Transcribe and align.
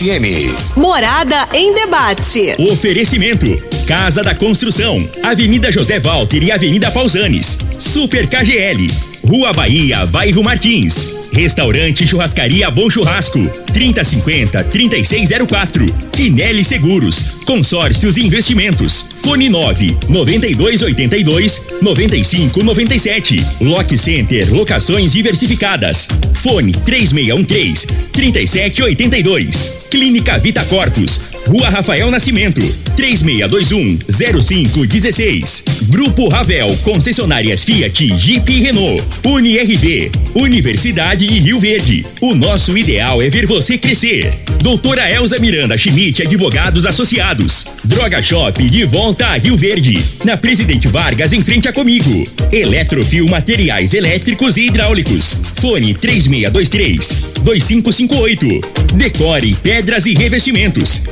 Morada 0.00 0.16
FM. 0.20 0.76
Morada 0.76 1.48
em 1.52 1.74
debate. 1.74 2.54
Oferecimento: 2.72 3.46
Casa 3.86 4.22
da 4.22 4.34
Construção, 4.34 5.06
Avenida 5.22 5.70
José 5.70 6.00
Walter 6.00 6.42
e 6.42 6.50
Avenida 6.50 6.90
Pausanes. 6.90 7.58
Super 7.78 8.26
KGL, 8.26 8.90
Rua 9.22 9.52
Bahia, 9.52 10.06
Bairro 10.06 10.42
Martins. 10.42 11.08
Restaurante 11.32 12.06
Churrascaria 12.06 12.70
Bom 12.70 12.88
Churrasco, 12.88 13.38
3050 13.72 14.64
3604. 14.64 15.86
Finelli 16.14 16.64
Seguros, 16.64 17.39
Consórcios 17.50 18.16
e 18.16 18.24
Investimentos. 18.24 19.08
Fone 19.24 19.48
9 19.48 19.96
9282 20.08 21.62
9597. 21.82 23.44
Lock 23.60 23.98
Center, 23.98 24.54
locações 24.54 25.10
diversificadas. 25.10 26.06
Fone 26.34 26.70
3613 26.70 27.88
3782. 28.12 29.88
Clínica 29.90 30.38
Vita 30.38 30.64
Corpus, 30.66 31.20
Rua 31.50 31.68
Rafael 31.68 32.08
Nascimento, 32.12 32.60
3621 32.94 33.98
0516. 34.40 35.64
Grupo 35.88 36.28
Ravel, 36.28 36.72
concessionárias 36.84 37.64
Fiat, 37.64 38.16
Jeep 38.16 38.52
e 38.52 38.60
Renault. 38.60 39.04
UniRV, 39.26 40.12
Universidade 40.36 41.26
de 41.26 41.40
Rio 41.40 41.58
Verde. 41.58 42.06
O 42.20 42.36
nosso 42.36 42.78
ideal 42.78 43.20
é 43.20 43.28
ver 43.28 43.46
você 43.46 43.76
crescer. 43.76 44.32
Doutora 44.62 45.10
Elza 45.10 45.40
Miranda 45.40 45.76
Schmidt, 45.76 46.22
advogados 46.22 46.86
associados. 46.86 47.66
Droga 47.82 48.22
Shop, 48.22 48.62
de 48.62 48.84
volta 48.84 49.26
a 49.26 49.36
Rio 49.36 49.56
Verde. 49.56 49.98
Na 50.24 50.36
Presidente 50.36 50.86
Vargas, 50.86 51.32
em 51.32 51.42
frente 51.42 51.68
a 51.68 51.72
comigo. 51.72 52.30
Eletrofil 52.52 53.26
Materiais 53.26 53.92
Elétricos 53.92 54.56
e 54.56 54.66
Hidráulicos. 54.66 55.36
Fone 55.60 55.94
3623 55.94 57.30
2558. 57.42 58.60
Decore 58.94 59.56
Pedras 59.62 60.06
e 60.06 60.14
Revestimentos. 60.14 61.02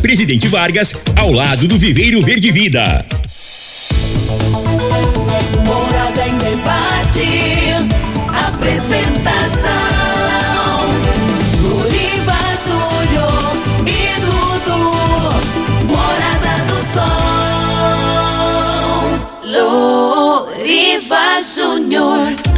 Presidente 0.00 0.48
Vargas, 0.48 0.98
ao 1.14 1.30
lado 1.30 1.68
do 1.68 1.78
Viveiro 1.78 2.20
Verde 2.20 2.50
Vida. 2.50 3.06
Morada 5.64 6.26
em 6.26 6.36
debate. 6.38 7.76
Apresentação: 8.48 9.70
Luriva 11.62 12.34
Júnior 12.64 13.56
e 13.86 14.20
Dudu. 14.20 14.82
Morada 15.86 16.54
do 16.66 16.78
Sol. 16.92 17.06
Luriva 20.58 21.40
Júnior. 21.40 22.51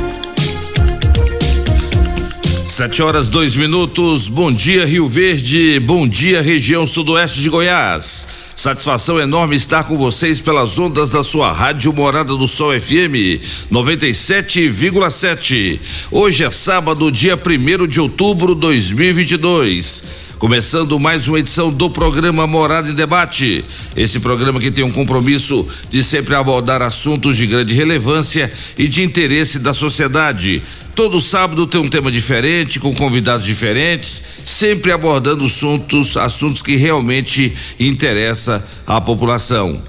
Sete 2.74 3.02
horas 3.04 3.30
dois 3.30 3.54
minutos. 3.54 4.26
Bom 4.26 4.50
dia 4.50 4.84
Rio 4.84 5.06
Verde. 5.06 5.78
Bom 5.78 6.08
dia 6.08 6.42
região 6.42 6.88
sudoeste 6.88 7.40
de 7.40 7.48
Goiás. 7.48 8.26
Satisfação 8.56 9.20
enorme 9.20 9.54
estar 9.54 9.84
com 9.84 9.96
vocês 9.96 10.40
pelas 10.40 10.76
ondas 10.76 11.10
da 11.10 11.22
sua 11.22 11.52
rádio 11.52 11.92
Morada 11.92 12.34
do 12.34 12.48
Sol 12.48 12.72
FM 12.72 13.40
97,7. 13.70 15.78
Hoje 16.10 16.42
é 16.42 16.50
sábado, 16.50 17.12
dia 17.12 17.36
1 17.36 17.86
de 17.86 18.00
outubro 18.00 18.56
de 18.56 18.62
2022. 18.62 20.24
Começando 20.38 20.98
mais 20.98 21.28
uma 21.28 21.38
edição 21.38 21.70
do 21.70 21.88
programa 21.88 22.44
Morada 22.44 22.90
em 22.90 22.94
Debate. 22.94 23.64
Esse 23.96 24.18
programa 24.18 24.58
que 24.58 24.72
tem 24.72 24.84
um 24.84 24.90
compromisso 24.90 25.64
de 25.90 26.02
sempre 26.02 26.34
abordar 26.34 26.82
assuntos 26.82 27.36
de 27.36 27.46
grande 27.46 27.72
relevância 27.72 28.52
e 28.76 28.88
de 28.88 29.04
interesse 29.04 29.60
da 29.60 29.72
sociedade. 29.72 30.60
Todo 30.94 31.20
sábado 31.20 31.66
tem 31.66 31.80
um 31.80 31.88
tema 31.88 32.08
diferente, 32.08 32.78
com 32.78 32.94
convidados 32.94 33.44
diferentes, 33.44 34.22
sempre 34.44 34.92
abordando 34.92 35.44
assuntos, 35.44 36.16
assuntos 36.16 36.62
que 36.62 36.76
realmente 36.76 37.52
interessam 37.80 38.62
à 38.86 39.00
população. 39.00 39.82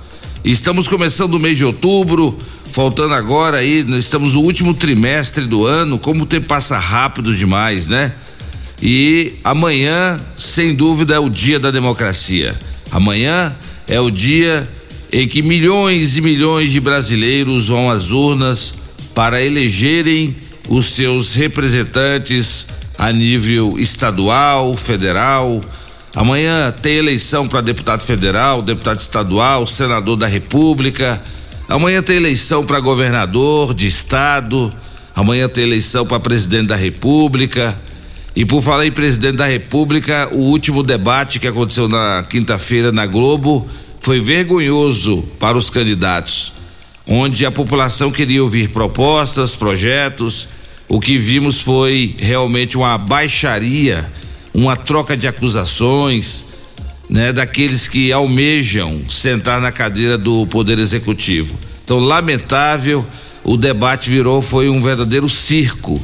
Estamos 0.43 0.87
começando 0.87 1.35
o 1.35 1.39
mês 1.39 1.59
de 1.59 1.65
outubro, 1.65 2.35
faltando 2.71 3.13
agora 3.13 3.57
aí, 3.57 3.85
estamos 3.89 4.33
no 4.33 4.41
último 4.41 4.73
trimestre 4.73 5.45
do 5.45 5.67
ano, 5.67 5.99
como 5.99 6.23
o 6.23 6.25
tempo 6.25 6.47
passa 6.47 6.79
rápido 6.79 7.35
demais, 7.35 7.87
né? 7.87 8.11
E 8.81 9.33
amanhã, 9.43 10.19
sem 10.35 10.73
dúvida, 10.73 11.13
é 11.13 11.19
o 11.19 11.29
dia 11.29 11.59
da 11.59 11.69
democracia. 11.69 12.57
Amanhã 12.91 13.55
é 13.87 13.99
o 13.99 14.09
dia 14.09 14.67
em 15.11 15.27
que 15.27 15.43
milhões 15.43 16.17
e 16.17 16.21
milhões 16.21 16.71
de 16.71 16.79
brasileiros 16.79 17.67
vão 17.67 17.91
às 17.91 18.09
urnas 18.09 18.73
para 19.13 19.43
elegerem 19.43 20.35
os 20.67 20.85
seus 20.85 21.33
representantes 21.33 22.67
a 22.97 23.11
nível 23.11 23.77
estadual, 23.77 24.75
federal. 24.77 25.61
Amanhã 26.15 26.71
tem 26.71 26.95
eleição 26.95 27.47
para 27.47 27.61
deputado 27.61 28.03
federal, 28.03 28.61
deputado 28.61 28.99
estadual, 28.99 29.65
senador 29.67 30.15
da 30.15 30.27
República. 30.27 31.21
Amanhã 31.67 32.01
tem 32.01 32.17
eleição 32.17 32.65
para 32.65 32.79
governador 32.79 33.73
de 33.73 33.87
estado. 33.87 34.73
Amanhã 35.15 35.49
tem 35.49 35.63
eleição 35.63 36.05
para 36.05 36.19
presidente 36.19 36.67
da 36.67 36.75
República. 36.75 37.77
E 38.35 38.45
por 38.45 38.61
falar 38.61 38.85
em 38.85 38.91
presidente 38.91 39.37
da 39.37 39.45
República, 39.45 40.29
o 40.31 40.39
último 40.39 40.83
debate 40.83 41.39
que 41.39 41.47
aconteceu 41.47 41.87
na 41.87 42.23
quinta-feira 42.29 42.91
na 42.91 43.05
Globo 43.05 43.67
foi 44.01 44.19
vergonhoso 44.19 45.23
para 45.39 45.57
os 45.57 45.69
candidatos, 45.69 46.53
onde 47.07 47.45
a 47.45 47.51
população 47.51 48.11
queria 48.11 48.43
ouvir 48.43 48.69
propostas, 48.69 49.55
projetos. 49.55 50.54
O 50.87 50.99
que 50.99 51.17
vimos 51.17 51.61
foi 51.61 52.15
realmente 52.17 52.77
uma 52.77 52.97
baixaria, 52.97 54.05
uma 54.53 54.75
troca 54.75 55.17
de 55.17 55.27
acusações, 55.27 56.47
né, 57.09 57.31
daqueles 57.31 57.87
que 57.87 58.11
almejam 58.11 59.01
sentar 59.09 59.59
na 59.61 59.71
cadeira 59.71 60.17
do 60.17 60.45
Poder 60.47 60.79
Executivo. 60.79 61.57
Então, 61.83 61.99
lamentável, 61.99 63.05
o 63.43 63.57
debate 63.57 64.09
virou 64.09 64.41
foi 64.41 64.69
um 64.69 64.81
verdadeiro 64.81 65.29
circo 65.29 66.01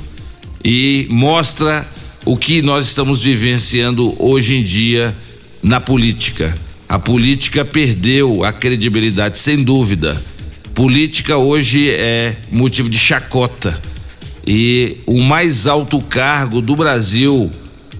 e 0.63 1.07
mostra 1.09 1.87
o 2.23 2.37
que 2.37 2.61
nós 2.61 2.87
estamos 2.87 3.23
vivenciando 3.23 4.15
hoje 4.23 4.55
em 4.55 4.63
dia 4.63 5.15
na 5.61 5.79
política. 5.79 6.53
A 6.87 6.99
política 6.99 7.65
perdeu 7.65 8.43
a 8.43 8.51
credibilidade, 8.51 9.39
sem 9.39 9.63
dúvida. 9.63 10.21
Política 10.75 11.37
hoje 11.37 11.89
é 11.89 12.35
motivo 12.51 12.89
de 12.89 12.97
chacota. 12.97 13.79
E 14.45 14.97
o 15.05 15.21
mais 15.21 15.67
alto 15.67 16.01
cargo 16.01 16.61
do 16.61 16.75
Brasil, 16.75 17.51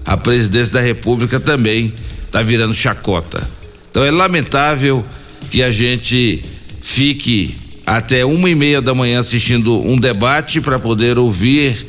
a 0.04 0.16
presidência 0.16 0.74
da 0.74 0.80
República, 0.80 1.38
também 1.38 1.92
está 2.24 2.42
virando 2.42 2.74
chacota. 2.74 3.42
Então 3.90 4.04
é 4.04 4.10
lamentável 4.10 5.04
que 5.50 5.62
a 5.62 5.70
gente 5.70 6.42
fique 6.80 7.54
até 7.86 8.24
uma 8.24 8.48
e 8.48 8.54
meia 8.54 8.80
da 8.80 8.94
manhã 8.94 9.20
assistindo 9.20 9.80
um 9.80 9.98
debate 9.98 10.60
para 10.60 10.78
poder 10.78 11.18
ouvir 11.18 11.86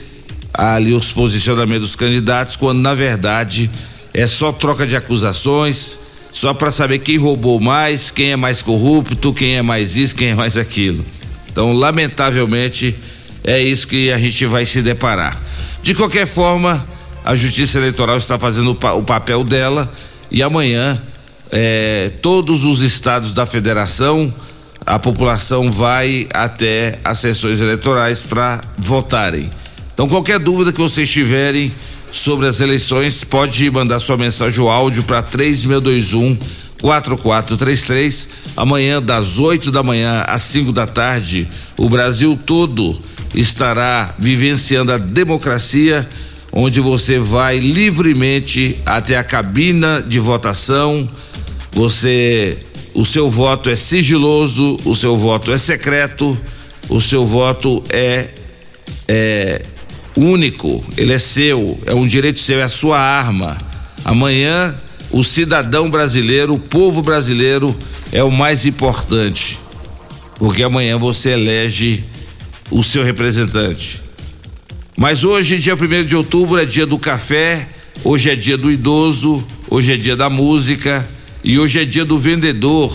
ali 0.54 0.94
os 0.94 1.12
posicionamentos 1.12 1.90
dos 1.90 1.96
candidatos, 1.96 2.56
quando 2.56 2.80
na 2.80 2.94
verdade 2.94 3.70
é 4.14 4.28
só 4.28 4.52
troca 4.52 4.86
de 4.86 4.96
acusações, 4.96 6.00
só 6.32 6.54
para 6.54 6.72
saber 6.72 7.00
quem 7.00 7.18
roubou 7.18 7.60
mais, 7.60 8.12
quem 8.12 8.32
é 8.32 8.36
mais 8.36 8.62
corrupto, 8.62 9.34
quem 9.34 9.56
é 9.56 9.62
mais 9.62 9.96
isso, 9.96 10.16
quem 10.16 10.30
é 10.30 10.36
mais 10.36 10.58
aquilo. 10.58 11.04
Então, 11.52 11.74
lamentavelmente, 11.74 12.96
é 13.44 13.62
isso 13.62 13.88
que 13.88 14.12
a 14.12 14.18
gente 14.18 14.46
vai 14.46 14.66
se 14.66 14.82
deparar. 14.82 15.40
De 15.82 15.94
qualquer 15.94 16.26
forma, 16.26 16.86
a 17.26 17.36
Justiça 17.36 17.78
Eleitoral 17.78 18.18
está 18.18 18.40
fazendo 18.40 18.72
o, 18.72 18.76
pa 18.76 18.94
o 18.94 19.04
papel 19.04 19.44
dela 19.44 19.92
e 20.32 20.42
amanhã 20.42 21.02
é, 21.52 22.12
todos 22.22 22.64
os 22.64 22.82
estados 22.82 23.34
da 23.34 23.46
federação, 23.46 24.34
a 24.86 24.98
população 24.98 25.72
vai 25.72 26.28
até 26.34 27.00
as 27.04 27.20
sessões 27.20 27.62
eleitorais 27.62 28.26
para 28.26 28.62
votarem. 28.78 29.50
Então, 29.94 30.08
qualquer 30.08 30.40
dúvida 30.40 30.72
que 30.74 30.82
vocês 30.82 31.10
tiverem 31.10 31.72
sobre 32.12 32.48
as 32.48 32.62
eleições, 32.62 33.24
pode 33.24 33.70
mandar 33.72 34.00
sua 34.00 34.18
mensagem 34.18 34.62
ou 34.62 34.70
áudio 34.70 35.04
para 35.04 35.22
3621 35.22 36.38
4433. 36.84 38.28
Amanhã, 38.58 39.02
das 39.02 39.40
8 39.40 39.72
da 39.72 39.82
manhã 39.82 40.26
às 40.28 40.42
5 40.42 40.74
da 40.74 40.86
tarde, 40.86 41.48
o 41.78 41.88
Brasil 41.88 42.38
todo 42.46 43.00
estará 43.34 44.14
vivenciando 44.20 44.92
a 44.92 44.98
democracia, 44.98 46.08
onde 46.52 46.82
você 46.82 47.18
vai 47.18 47.58
livremente 47.58 48.78
até 48.86 49.16
a 49.16 49.24
cabina 49.24 50.04
de 50.06 50.20
votação. 50.20 51.08
Você, 51.72 52.58
o 52.94 53.06
seu 53.06 53.30
voto 53.30 53.70
é 53.70 53.78
sigiloso, 53.78 54.78
o 54.84 54.94
seu 54.94 55.16
voto 55.16 55.54
é 55.54 55.58
secreto, 55.58 56.38
o 56.90 57.00
seu 57.00 57.26
voto 57.26 57.82
é, 57.90 58.28
é 59.08 59.62
único, 60.18 60.84
ele 60.98 61.14
é 61.14 61.18
seu, 61.18 61.80
é 61.86 61.94
um 61.94 62.06
direito 62.06 62.42
seu, 62.42 62.60
é 62.60 62.64
a 62.64 62.70
sua 62.70 63.00
arma. 63.00 63.58
Amanhã, 64.04 64.76
o 65.14 65.24
cidadão 65.24 65.92
brasileiro, 65.92 66.56
o 66.56 66.60
povo 66.60 67.04
brasileiro 67.04 67.76
é 68.12 68.24
o 68.24 68.32
mais 68.32 68.66
importante, 68.66 69.60
porque 70.38 70.64
amanhã 70.64 70.98
você 70.98 71.30
elege 71.30 72.04
o 72.72 72.82
seu 72.82 73.04
representante. 73.04 74.02
Mas 74.98 75.24
hoje, 75.24 75.60
dia 75.60 75.76
1 75.76 76.06
de 76.06 76.16
outubro, 76.16 76.60
é 76.60 76.66
dia 76.66 76.88
do 76.88 76.98
café, 76.98 77.70
hoje 78.04 78.32
é 78.32 78.36
dia 78.36 78.58
do 78.58 78.72
idoso, 78.72 79.46
hoje 79.70 79.94
é 79.94 79.98
dia 79.98 80.16
da 80.16 80.32
música 80.32 81.08
e 81.44 81.60
hoje 81.60 81.80
é 81.80 81.86
dia 81.86 82.04
do 82.04 82.18
vendedor. 82.18 82.92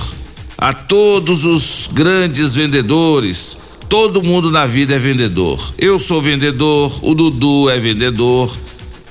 A 0.57 0.73
todos 0.73 1.45
os 1.45 1.89
grandes 1.93 2.57
vendedores, 2.57 3.59
todo 3.89 4.25
mundo 4.25 4.51
na 4.51 4.67
vida 4.67 4.97
é 4.97 4.99
vendedor. 4.99 5.73
Eu 5.79 6.01
sou 6.01 6.21
vendedor, 6.21 6.99
o 7.01 7.15
Dudu 7.15 7.71
é 7.71 7.79
vendedor, 7.79 8.53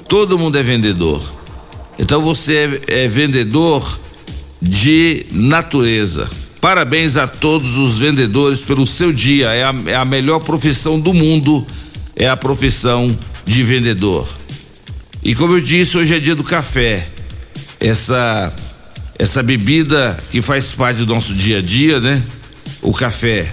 todo 0.10 0.38
mundo 0.38 0.58
é 0.58 0.64
vendedor. 0.64 1.22
Então 2.00 2.22
você 2.22 2.82
é, 2.88 3.04
é 3.06 3.08
vendedor 3.08 4.00
de 4.62 5.26
natureza. 5.32 6.30
Parabéns 6.62 7.18
a 7.18 7.28
todos 7.28 7.78
os 7.78 8.00
vendedores 8.00 8.62
pelo 8.62 8.86
seu 8.86 9.12
dia. 9.14 9.50
É 9.50 9.64
a, 9.64 9.76
é 9.88 9.96
a 9.96 10.06
melhor 10.06 10.40
profissão 10.40 11.00
do 11.00 11.14
mundo, 11.14 11.66
é 12.16 12.28
a 12.28 12.38
profissão 12.38 13.16
de 13.46 13.64
vendedor. 13.64 14.28
E 15.24 15.36
como 15.36 15.54
eu 15.54 15.62
disse, 15.62 15.98
hoje 15.98 16.16
é 16.16 16.20
dia 16.20 16.36
do 16.36 16.44
café. 16.44 17.08
Essa 17.80 18.54
essa 19.20 19.42
bebida 19.42 20.16
que 20.30 20.42
faz 20.42 20.74
parte 20.74 21.00
do 21.00 21.14
nosso 21.14 21.34
dia 21.34 21.58
a 21.58 21.62
dia, 21.62 22.00
né? 22.00 22.22
O 22.82 22.94
café. 22.94 23.52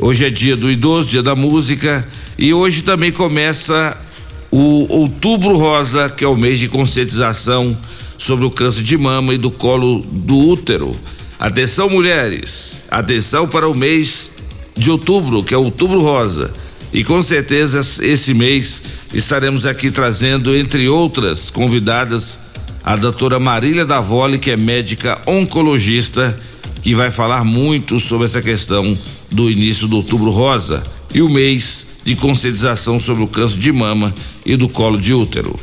Hoje 0.00 0.24
é 0.24 0.30
dia 0.30 0.56
do 0.56 0.70
idoso, 0.70 1.10
dia 1.10 1.22
da 1.22 1.34
música 1.34 2.06
e 2.38 2.52
hoje 2.52 2.82
também 2.82 3.12
começa 3.12 3.96
o 4.58 4.86
Outubro 4.88 5.54
Rosa, 5.58 6.08
que 6.08 6.24
é 6.24 6.26
o 6.26 6.34
mês 6.34 6.58
de 6.58 6.66
conscientização 6.66 7.76
sobre 8.16 8.46
o 8.46 8.50
câncer 8.50 8.82
de 8.82 8.96
mama 8.96 9.34
e 9.34 9.38
do 9.38 9.50
colo 9.50 10.00
do 10.00 10.34
útero. 10.34 10.96
Atenção, 11.38 11.90
mulheres, 11.90 12.84
atenção 12.90 13.46
para 13.46 13.68
o 13.68 13.74
mês 13.74 14.32
de 14.74 14.90
outubro, 14.90 15.44
que 15.44 15.52
é 15.52 15.58
Outubro 15.58 16.00
Rosa. 16.00 16.50
E 16.90 17.04
com 17.04 17.20
certeza 17.20 17.80
esse 18.02 18.32
mês 18.32 18.82
estaremos 19.12 19.66
aqui 19.66 19.90
trazendo, 19.90 20.56
entre 20.56 20.88
outras 20.88 21.50
convidadas, 21.50 22.38
a 22.82 22.96
doutora 22.96 23.38
Marília 23.38 23.84
Davoli, 23.84 24.38
que 24.38 24.50
é 24.50 24.56
médica 24.56 25.20
oncologista, 25.26 26.34
que 26.80 26.94
vai 26.94 27.10
falar 27.10 27.44
muito 27.44 28.00
sobre 28.00 28.24
essa 28.24 28.40
questão 28.40 28.96
do 29.30 29.50
início 29.50 29.86
do 29.86 29.96
Outubro 29.96 30.30
Rosa 30.30 30.95
e 31.16 31.22
o 31.22 31.28
mês 31.28 31.88
de 32.04 32.14
conscientização 32.14 33.00
sobre 33.00 33.24
o 33.24 33.26
câncer 33.26 33.58
de 33.58 33.72
mama 33.72 34.14
e 34.44 34.54
do 34.56 34.68
colo 34.68 35.00
de 35.00 35.12
útero. 35.12 35.58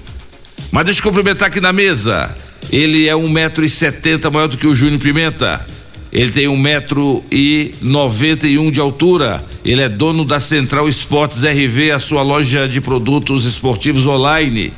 Mas 0.69 0.83
deixa 0.83 0.99
eu 0.99 1.03
cumprimentar 1.03 1.47
aqui 1.47 1.61
na 1.61 1.71
mesa 1.71 2.35
ele 2.71 3.07
é 3.07 3.15
um 3.15 3.29
metro 3.29 3.63
e 3.63 3.69
setenta 3.69 4.29
maior 4.29 4.47
do 4.47 4.57
que 4.57 4.67
o 4.67 4.75
Júnior 4.75 4.99
Pimenta. 4.99 5.65
Ele 6.11 6.31
tem 6.31 6.47
um 6.47 6.57
metro 6.57 7.23
e 7.31 7.73
noventa 7.81 8.47
e 8.47 8.57
um 8.57 8.69
de 8.69 8.79
altura. 8.79 9.43
Ele 9.65 9.81
é 9.81 9.89
dono 9.89 10.23
da 10.23 10.39
Central 10.39 10.87
Esportes 10.87 11.43
RV, 11.43 11.91
a 11.91 11.99
sua 11.99 12.21
loja 12.21 12.67
de 12.67 12.79
produtos 12.79 13.45
esportivos 13.45 14.05
online. 14.05 14.71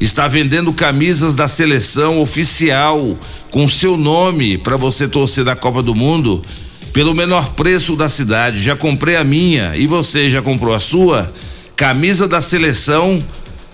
Está 0.00 0.28
vendendo 0.28 0.72
camisas 0.72 1.34
da 1.34 1.48
seleção 1.48 2.20
oficial 2.20 3.16
com 3.50 3.66
seu 3.68 3.96
nome 3.96 4.58
para 4.58 4.76
você 4.76 5.08
torcer 5.08 5.44
da 5.44 5.56
Copa 5.56 5.82
do 5.82 5.94
Mundo 5.94 6.42
pelo 6.92 7.14
menor 7.14 7.52
preço 7.54 7.96
da 7.96 8.08
cidade. 8.08 8.60
Já 8.60 8.76
comprei 8.76 9.16
a 9.16 9.24
minha 9.24 9.76
e 9.76 9.86
você 9.86 10.30
já 10.30 10.42
comprou 10.42 10.74
a 10.74 10.80
sua? 10.80 11.32
Camisa 11.74 12.28
da 12.28 12.40
seleção 12.40 13.22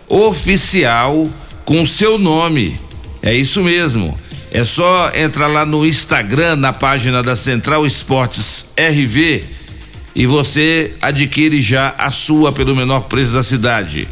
oficial 0.09 1.29
com 1.65 1.85
seu 1.85 2.19
nome 2.19 2.81
é 3.23 3.35
isso 3.35 3.63
mesmo. 3.63 4.19
É 4.51 4.65
só 4.65 5.11
entrar 5.15 5.49
lá 5.49 5.67
no 5.67 5.85
Instagram, 5.85 6.57
na 6.57 6.73
página 6.73 7.23
da 7.23 7.37
Central 7.37 7.85
Esportes 7.85 8.73
RV 8.79 9.45
e 10.15 10.27
você 10.27 10.93
adquire 11.03 11.61
já 11.61 11.95
a 11.99 12.11
sua 12.11 12.53
pelo 12.53 12.75
menor 12.75 13.03
preço 13.03 13.35
da 13.35 13.43
cidade. 13.43 14.09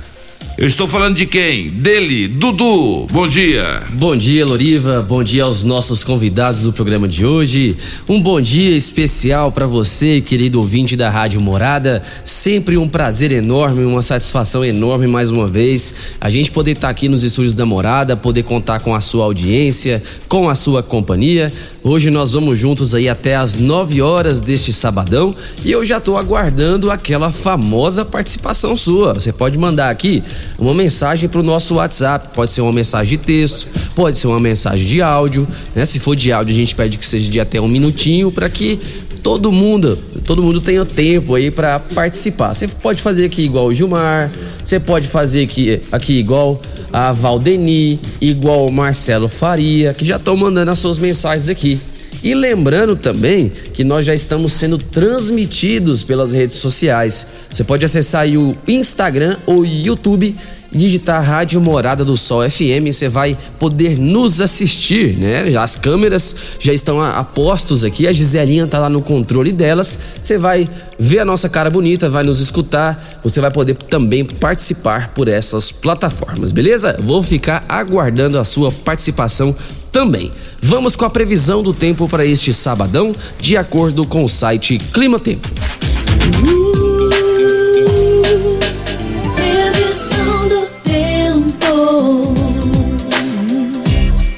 Eu 0.58 0.66
estou 0.66 0.88
falando 0.88 1.14
de 1.16 1.26
quem? 1.26 1.68
Dele, 1.68 2.28
Dudu. 2.28 3.06
Bom 3.12 3.28
dia. 3.28 3.82
Bom 3.92 4.16
dia, 4.16 4.42
Loriva. 4.42 5.04
Bom 5.06 5.22
dia 5.22 5.44
aos 5.44 5.64
nossos 5.64 6.02
convidados 6.02 6.62
do 6.62 6.72
programa 6.72 7.06
de 7.06 7.26
hoje. 7.26 7.76
Um 8.08 8.18
bom 8.18 8.40
dia 8.40 8.74
especial 8.74 9.52
para 9.52 9.66
você, 9.66 10.22
querido 10.22 10.58
ouvinte 10.58 10.96
da 10.96 11.10
Rádio 11.10 11.42
Morada. 11.42 12.02
Sempre 12.24 12.78
um 12.78 12.88
prazer 12.88 13.32
enorme, 13.32 13.84
uma 13.84 14.00
satisfação 14.00 14.64
enorme 14.64 15.06
mais 15.06 15.30
uma 15.30 15.46
vez. 15.46 15.92
A 16.18 16.30
gente 16.30 16.50
poder 16.50 16.70
estar 16.70 16.86
tá 16.86 16.90
aqui 16.90 17.06
nos 17.06 17.22
estúdios 17.22 17.52
da 17.52 17.66
Morada, 17.66 18.16
poder 18.16 18.42
contar 18.42 18.80
com 18.80 18.94
a 18.94 19.00
sua 19.02 19.26
audiência, 19.26 20.02
com 20.26 20.48
a 20.48 20.54
sua 20.54 20.82
companhia. 20.82 21.52
Hoje 21.84 22.10
nós 22.10 22.32
vamos 22.32 22.58
juntos 22.58 22.94
aí 22.94 23.08
até 23.08 23.36
as 23.36 23.58
9 23.58 24.02
horas 24.02 24.40
deste 24.40 24.72
sabadão 24.72 25.32
e 25.64 25.70
eu 25.70 25.84
já 25.84 25.98
estou 25.98 26.16
aguardando 26.16 26.90
aquela 26.90 27.30
famosa 27.30 28.04
participação 28.04 28.76
sua. 28.76 29.14
Você 29.14 29.32
pode 29.32 29.56
mandar 29.56 29.90
aqui 29.90 30.24
uma 30.58 30.74
mensagem 30.74 31.28
para 31.28 31.40
o 31.40 31.42
nosso 31.42 31.74
WhatsApp. 31.74 32.28
Pode 32.34 32.50
ser 32.50 32.60
uma 32.60 32.72
mensagem 32.72 33.18
de 33.18 33.24
texto, 33.24 33.68
pode 33.94 34.18
ser 34.18 34.26
uma 34.26 34.40
mensagem 34.40 34.86
de 34.86 35.02
áudio. 35.02 35.46
Né? 35.74 35.84
Se 35.84 35.98
for 35.98 36.16
de 36.16 36.32
áudio, 36.32 36.54
a 36.54 36.56
gente 36.56 36.74
pede 36.74 36.98
que 36.98 37.06
seja 37.06 37.30
de 37.30 37.40
até 37.40 37.60
um 37.60 37.68
minutinho 37.68 38.30
para 38.30 38.48
que 38.48 38.78
todo 39.22 39.50
mundo, 39.50 39.98
todo 40.24 40.42
mundo 40.42 40.60
tenha 40.60 40.84
tempo 40.84 41.34
aí 41.34 41.50
para 41.50 41.80
participar. 41.80 42.54
Você 42.54 42.68
pode 42.68 43.02
fazer 43.02 43.26
aqui 43.26 43.42
igual 43.42 43.66
o 43.66 43.74
Gilmar, 43.74 44.30
você 44.64 44.78
pode 44.78 45.08
fazer 45.08 45.42
aqui, 45.42 45.80
aqui 45.90 46.18
igual 46.18 46.60
a 46.92 47.12
Valdeni, 47.12 47.98
igual 48.20 48.66
o 48.66 48.72
Marcelo 48.72 49.28
Faria, 49.28 49.92
que 49.92 50.04
já 50.04 50.16
estão 50.16 50.36
mandando 50.36 50.70
as 50.70 50.78
suas 50.78 50.98
mensagens 50.98 51.48
aqui. 51.48 51.80
E 52.26 52.34
lembrando 52.34 52.96
também 52.96 53.52
que 53.72 53.84
nós 53.84 54.04
já 54.04 54.12
estamos 54.12 54.52
sendo 54.52 54.78
transmitidos 54.78 56.02
pelas 56.02 56.32
redes 56.32 56.56
sociais. 56.56 57.28
Você 57.48 57.62
pode 57.62 57.84
acessar 57.84 58.26
o 58.26 58.58
Instagram 58.66 59.36
ou 59.46 59.64
YouTube 59.64 60.34
digitar 60.72 61.22
Rádio 61.22 61.60
Morada 61.60 62.04
do 62.04 62.16
Sol 62.16 62.48
FM, 62.48 62.92
você 62.92 63.08
vai 63.08 63.36
poder 63.58 63.98
nos 63.98 64.40
assistir, 64.40 65.16
né? 65.16 65.56
As 65.56 65.76
câmeras 65.76 66.34
já 66.58 66.72
estão 66.72 67.00
a, 67.00 67.18
a 67.18 67.24
postos 67.24 67.84
aqui, 67.84 68.06
a 68.06 68.12
Giselinha 68.12 68.66
tá 68.66 68.78
lá 68.78 68.88
no 68.88 69.00
controle 69.00 69.52
delas. 69.52 69.98
Você 70.22 70.36
vai 70.36 70.68
ver 70.98 71.20
a 71.20 71.24
nossa 71.24 71.48
cara 71.48 71.70
bonita, 71.70 72.10
vai 72.10 72.24
nos 72.24 72.40
escutar, 72.40 73.20
você 73.22 73.40
vai 73.40 73.50
poder 73.50 73.74
também 73.74 74.24
participar 74.24 75.12
por 75.14 75.28
essas 75.28 75.70
plataformas, 75.70 76.52
beleza? 76.52 76.96
Vou 77.00 77.22
ficar 77.22 77.64
aguardando 77.68 78.38
a 78.38 78.44
sua 78.44 78.70
participação 78.72 79.54
também. 79.96 80.30
Vamos 80.60 80.94
com 80.94 81.06
a 81.06 81.10
previsão 81.10 81.62
do 81.62 81.72
tempo 81.72 82.06
para 82.06 82.26
este 82.26 82.52
sabadão, 82.52 83.14
de 83.40 83.56
acordo 83.56 84.06
com 84.06 84.22
o 84.22 84.28
site 84.28 84.76
Clima 84.92 85.18
Tempo. 85.18 85.48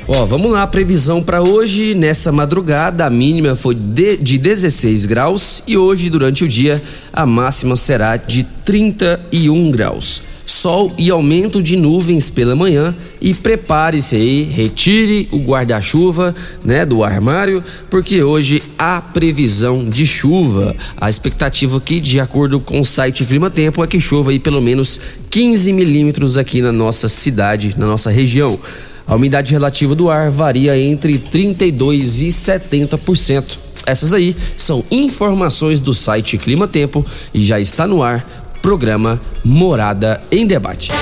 Ó, 0.06 0.24
vamos 0.26 0.52
lá, 0.52 0.64
previsão 0.64 1.20
para 1.20 1.42
hoje. 1.42 1.92
Nessa 1.92 2.30
madrugada, 2.30 3.04
a 3.04 3.10
mínima 3.10 3.56
foi 3.56 3.74
de, 3.74 4.16
de 4.16 4.38
16 4.38 5.06
graus 5.06 5.64
e 5.66 5.76
hoje, 5.76 6.08
durante 6.08 6.44
o 6.44 6.48
dia, 6.48 6.80
a 7.12 7.26
máxima 7.26 7.74
será 7.74 8.16
de 8.16 8.44
31 8.64 9.72
graus 9.72 10.22
sol 10.58 10.92
e 10.98 11.08
aumento 11.08 11.62
de 11.62 11.76
nuvens 11.76 12.30
pela 12.30 12.56
manhã 12.56 12.94
e 13.20 13.32
prepare-se 13.32 14.16
aí, 14.16 14.42
retire 14.42 15.28
o 15.30 15.38
guarda-chuva, 15.38 16.34
né, 16.64 16.84
do 16.84 17.04
armário, 17.04 17.62
porque 17.88 18.24
hoje 18.24 18.60
há 18.76 19.00
previsão 19.00 19.88
de 19.88 20.04
chuva. 20.04 20.74
A 21.00 21.08
expectativa 21.08 21.76
aqui, 21.76 22.00
de 22.00 22.18
acordo 22.18 22.58
com 22.58 22.80
o 22.80 22.84
site 22.84 23.24
Clima 23.24 23.48
Tempo, 23.48 23.84
é 23.84 23.86
que 23.86 24.00
chova 24.00 24.32
aí 24.32 24.40
pelo 24.40 24.60
menos 24.60 25.00
15 25.30 25.72
milímetros 25.72 26.36
aqui 26.36 26.60
na 26.60 26.72
nossa 26.72 27.08
cidade, 27.08 27.74
na 27.78 27.86
nossa 27.86 28.10
região. 28.10 28.58
A 29.06 29.14
umidade 29.14 29.52
relativa 29.52 29.94
do 29.94 30.10
ar 30.10 30.28
varia 30.28 30.76
entre 30.76 31.18
32 31.18 32.20
e 32.22 32.26
70%. 32.26 33.44
Essas 33.86 34.12
aí 34.12 34.36
são 34.56 34.84
informações 34.90 35.80
do 35.80 35.94
site 35.94 36.36
Clima 36.36 36.66
Tempo 36.66 37.06
e 37.32 37.42
já 37.44 37.60
está 37.60 37.86
no 37.86 38.02
ar 38.02 38.47
programa 38.68 39.18
Morada 39.42 40.20
em 40.30 40.46
Debate. 40.46 40.92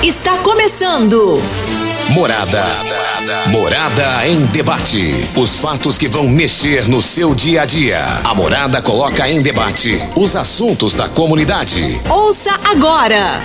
Está 0.00 0.38
começando. 0.38 1.34
Morada. 2.10 2.64
Morada 3.48 4.24
em 4.28 4.46
debate. 4.46 5.12
Os 5.34 5.60
fatos 5.60 5.98
que 5.98 6.06
vão 6.06 6.28
mexer 6.28 6.86
no 6.86 7.02
seu 7.02 7.34
dia 7.34 7.62
a 7.62 7.64
dia. 7.64 7.98
A 8.22 8.32
Morada 8.32 8.80
coloca 8.80 9.28
em 9.28 9.42
debate 9.42 10.00
os 10.14 10.36
assuntos 10.36 10.94
da 10.94 11.08
comunidade. 11.08 12.00
Ouça 12.08 12.52
agora. 12.64 13.42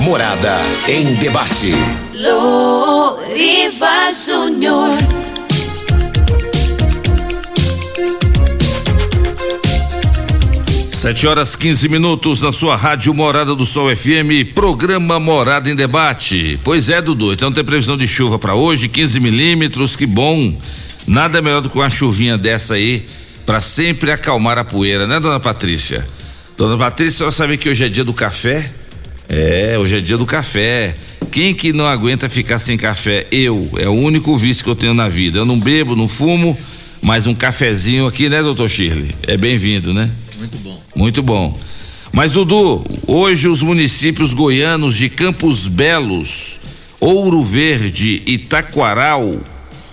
Morada 0.00 0.54
em 0.86 1.14
debate. 1.14 1.72
Loriva 2.12 4.10
Júnior. 4.12 5.21
Sete 11.02 11.26
horas 11.26 11.56
15 11.56 11.88
minutos 11.88 12.40
na 12.40 12.52
sua 12.52 12.76
rádio 12.76 13.12
Morada 13.12 13.56
do 13.56 13.66
Sol 13.66 13.90
FM, 13.90 14.54
programa 14.54 15.18
Morada 15.18 15.68
em 15.68 15.74
Debate. 15.74 16.60
Pois 16.62 16.88
é, 16.88 17.02
Dudu, 17.02 17.32
então 17.32 17.50
tem 17.50 17.64
previsão 17.64 17.96
de 17.96 18.06
chuva 18.06 18.38
para 18.38 18.54
hoje, 18.54 18.88
15 18.88 19.18
milímetros, 19.18 19.96
que 19.96 20.06
bom. 20.06 20.56
Nada 21.04 21.42
melhor 21.42 21.60
do 21.60 21.68
que 21.68 21.76
uma 21.76 21.90
chuvinha 21.90 22.38
dessa 22.38 22.74
aí, 22.74 23.04
para 23.44 23.60
sempre 23.60 24.12
acalmar 24.12 24.58
a 24.58 24.64
poeira, 24.64 25.04
né, 25.08 25.18
dona 25.18 25.40
Patrícia? 25.40 26.06
Dona 26.56 26.78
Patrícia, 26.78 27.26
você 27.26 27.36
sabe 27.36 27.58
que 27.58 27.68
hoje 27.68 27.84
é 27.84 27.88
dia 27.88 28.04
do 28.04 28.14
café? 28.14 28.70
É, 29.28 29.76
hoje 29.80 29.98
é 29.98 30.00
dia 30.00 30.16
do 30.16 30.24
café. 30.24 30.94
quem 31.32 31.52
que 31.52 31.72
não 31.72 31.88
aguenta 31.88 32.28
ficar 32.28 32.60
sem 32.60 32.78
café? 32.78 33.26
Eu, 33.32 33.68
é 33.76 33.88
o 33.88 33.92
único 33.92 34.36
vício 34.36 34.62
que 34.62 34.70
eu 34.70 34.76
tenho 34.76 34.94
na 34.94 35.08
vida. 35.08 35.40
Eu 35.40 35.44
não 35.44 35.58
bebo, 35.58 35.96
não 35.96 36.06
fumo, 36.06 36.56
mas 37.02 37.26
um 37.26 37.34
cafezinho 37.34 38.06
aqui, 38.06 38.28
né, 38.28 38.40
doutor 38.40 38.70
Shirley? 38.70 39.10
É 39.26 39.36
bem-vindo, 39.36 39.92
né? 39.92 40.08
Muito 40.42 40.58
bom. 40.58 40.82
Muito 40.96 41.22
bom. 41.22 41.58
Mas, 42.12 42.32
Dudu, 42.32 42.84
hoje 43.06 43.46
os 43.46 43.62
municípios 43.62 44.34
goianos 44.34 44.96
de 44.96 45.08
Campos 45.08 45.68
Belos, 45.68 46.58
Ouro 46.98 47.44
Verde 47.44 48.24
e 48.26 48.38
Taquaral 48.38 49.36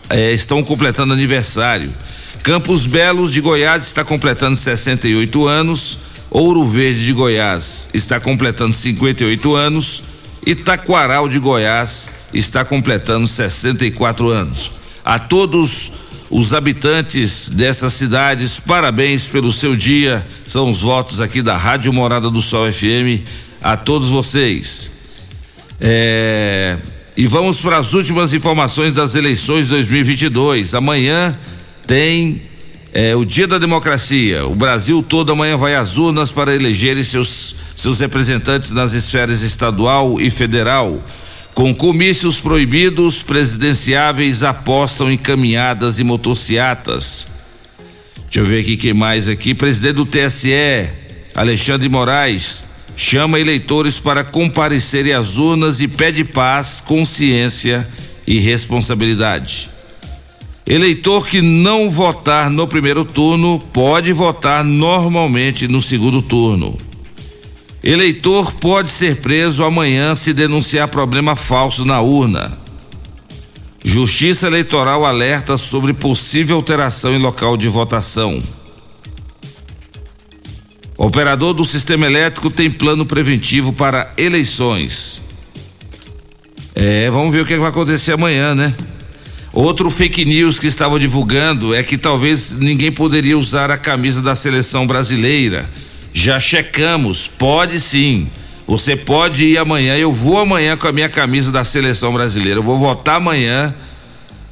eh, 0.09 0.33
estão 0.33 0.63
completando 0.63 1.13
aniversário. 1.13 1.93
Campos 2.41 2.87
Belos 2.87 3.31
de 3.31 3.41
Goiás 3.41 3.85
está 3.85 4.03
completando 4.03 4.55
68 4.55 5.47
anos, 5.47 5.99
Ouro 6.31 6.65
Verde 6.65 7.05
de 7.05 7.13
Goiás 7.13 7.89
está 7.93 8.19
completando 8.19 8.73
58 8.73 9.55
anos 9.55 10.01
e 10.43 10.55
Taquaral 10.55 11.29
de 11.29 11.37
Goiás 11.37 12.09
está 12.33 12.65
completando 12.65 13.27
64 13.27 14.29
anos. 14.29 14.71
A 15.05 15.19
todos 15.19 15.91
os 16.29 16.53
habitantes 16.53 17.49
dessas 17.49 17.93
cidades, 17.93 18.59
parabéns 18.59 19.27
pelo 19.27 19.51
seu 19.51 19.75
dia. 19.75 20.25
São 20.45 20.69
os 20.69 20.83
votos 20.83 21.21
aqui 21.21 21.41
da 21.41 21.57
Rádio 21.57 21.91
Morada 21.91 22.29
do 22.29 22.41
Sol 22.41 22.71
FM. 22.71 23.25
A 23.61 23.75
todos 23.75 24.11
vocês. 24.11 24.91
É, 25.81 26.77
E 27.17 27.27
vamos 27.27 27.59
para 27.59 27.77
as 27.77 27.93
últimas 27.93 28.33
informações 28.33 28.93
das 28.93 29.15
eleições 29.15 29.67
2022. 29.69 30.73
Amanhã 30.73 31.37
tem 31.85 32.41
é, 32.93 33.15
o 33.15 33.25
Dia 33.25 33.47
da 33.47 33.57
Democracia. 33.57 34.45
O 34.45 34.55
Brasil 34.55 35.03
todo 35.03 35.31
amanhã 35.31 35.57
vai 35.57 35.75
às 35.75 35.97
urnas 35.97 36.31
para 36.31 36.55
elegerem 36.55 37.03
seus, 37.03 37.55
seus 37.75 37.99
representantes 37.99 38.71
nas 38.71 38.93
esferas 38.93 39.41
estadual 39.41 40.21
e 40.21 40.29
federal. 40.29 41.03
Com 41.53 41.75
comícios 41.75 42.39
proibidos, 42.39 43.21
presidenciáveis 43.21 44.43
apostam 44.43 45.11
em 45.11 45.17
caminhadas 45.17 45.99
e 45.99 46.03
motocicletas. 46.03 47.27
Deixa 48.25 48.39
eu 48.39 48.45
ver 48.45 48.61
aqui 48.61 48.77
quem 48.77 48.93
mais 48.93 49.27
aqui. 49.27 49.53
Presidente 49.53 49.95
do 49.95 50.05
TSE, 50.05 50.89
Alexandre 51.35 51.89
Moraes, 51.89 52.65
chama 52.95 53.39
eleitores 53.39 53.99
para 53.99 54.23
comparecerem 54.23 55.13
às 55.13 55.37
urnas 55.37 55.81
e 55.81 55.87
pede 55.87 56.23
paz, 56.23 56.81
consciência 56.81 57.87
e 58.27 58.39
responsabilidade. 58.39 59.71
Eleitor 60.65 61.27
que 61.27 61.41
não 61.41 61.89
votar 61.89 62.49
no 62.51 62.67
primeiro 62.67 63.03
turno 63.03 63.59
pode 63.73 64.13
votar 64.13 64.63
normalmente 64.63 65.67
no 65.67 65.81
segundo 65.81 66.21
turno. 66.21 66.77
Eleitor 67.83 68.53
pode 68.55 68.89
ser 68.89 69.17
preso 69.17 69.63
amanhã 69.63 70.13
se 70.13 70.33
denunciar 70.33 70.89
problema 70.89 71.35
falso 71.35 71.85
na 71.85 72.01
urna. 72.01 72.51
Justiça 73.83 74.47
Eleitoral 74.47 75.05
alerta 75.05 75.55
sobre 75.55 75.93
possível 75.93 76.57
alteração 76.57 77.13
em 77.13 77.17
local 77.17 77.55
de 77.55 77.69
votação. 77.69 78.43
Operador 80.97 81.53
do 81.53 81.63
sistema 81.63 82.05
elétrico 82.05 82.49
tem 82.49 82.69
plano 82.69 83.05
preventivo 83.05 83.71
para 83.71 84.11
eleições. 84.17 85.23
É, 86.75 87.09
vamos 87.09 87.33
ver 87.33 87.41
o 87.41 87.45
que 87.45 87.55
vai 87.55 87.69
acontecer 87.69 88.11
amanhã, 88.11 88.53
né? 88.53 88.75
Outro 89.53 89.89
fake 89.89 90.25
news 90.25 90.59
que 90.59 90.67
estavam 90.67 90.99
divulgando 90.99 91.73
é 91.73 91.81
que 91.81 91.97
talvez 91.97 92.53
ninguém 92.53 92.91
poderia 92.91 93.37
usar 93.37 93.71
a 93.71 93.77
camisa 93.77 94.21
da 94.21 94.35
seleção 94.35 94.85
brasileira. 94.85 95.65
Já 96.13 96.39
checamos, 96.39 97.27
pode 97.27 97.79
sim. 97.79 98.29
Você 98.67 98.95
pode 98.95 99.45
ir 99.45 99.57
amanhã. 99.57 99.95
Eu 99.95 100.11
vou 100.11 100.39
amanhã 100.39 100.77
com 100.77 100.87
a 100.87 100.91
minha 100.91 101.09
camisa 101.09 101.51
da 101.51 101.63
seleção 101.63 102.13
brasileira. 102.13 102.59
Eu 102.59 102.63
vou 102.63 102.77
votar 102.77 103.15
amanhã 103.15 103.73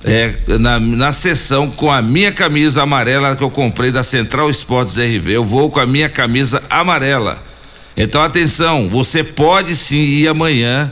é, 0.03 0.33
na, 0.59 0.79
na 0.79 1.11
sessão 1.11 1.69
com 1.69 1.91
a 1.91 2.01
minha 2.01 2.31
camisa 2.31 2.83
amarela 2.83 3.35
que 3.35 3.43
eu 3.43 3.51
comprei 3.51 3.91
da 3.91 4.03
Central 4.03 4.49
Esportes 4.49 4.97
RV. 4.97 5.31
Eu 5.31 5.43
vou 5.43 5.69
com 5.69 5.79
a 5.79 5.85
minha 5.85 6.09
camisa 6.09 6.63
amarela. 6.69 7.43
Então 7.95 8.21
atenção, 8.21 8.87
você 8.87 9.23
pode 9.23 9.75
sim 9.75 9.97
ir 9.97 10.27
amanhã 10.27 10.91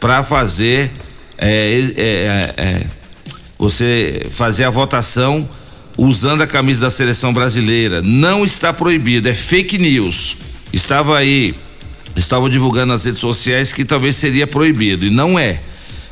para 0.00 0.24
fazer 0.24 0.90
é, 1.38 1.80
é, 1.96 2.54
é, 2.56 2.86
você 3.58 4.26
fazer 4.30 4.64
a 4.64 4.70
votação 4.70 5.48
usando 6.02 6.40
a 6.40 6.46
camisa 6.46 6.80
da 6.80 6.90
seleção 6.90 7.30
brasileira. 7.30 8.00
Não 8.00 8.42
está 8.42 8.72
proibido, 8.72 9.28
é 9.28 9.34
fake 9.34 9.76
news. 9.76 10.34
Estava 10.72 11.18
aí, 11.18 11.54
estavam 12.16 12.48
divulgando 12.48 12.86
nas 12.86 13.04
redes 13.04 13.20
sociais 13.20 13.70
que 13.70 13.84
talvez 13.84 14.16
seria 14.16 14.46
proibido 14.46 15.04
e 15.04 15.10
não 15.10 15.38
é. 15.38 15.60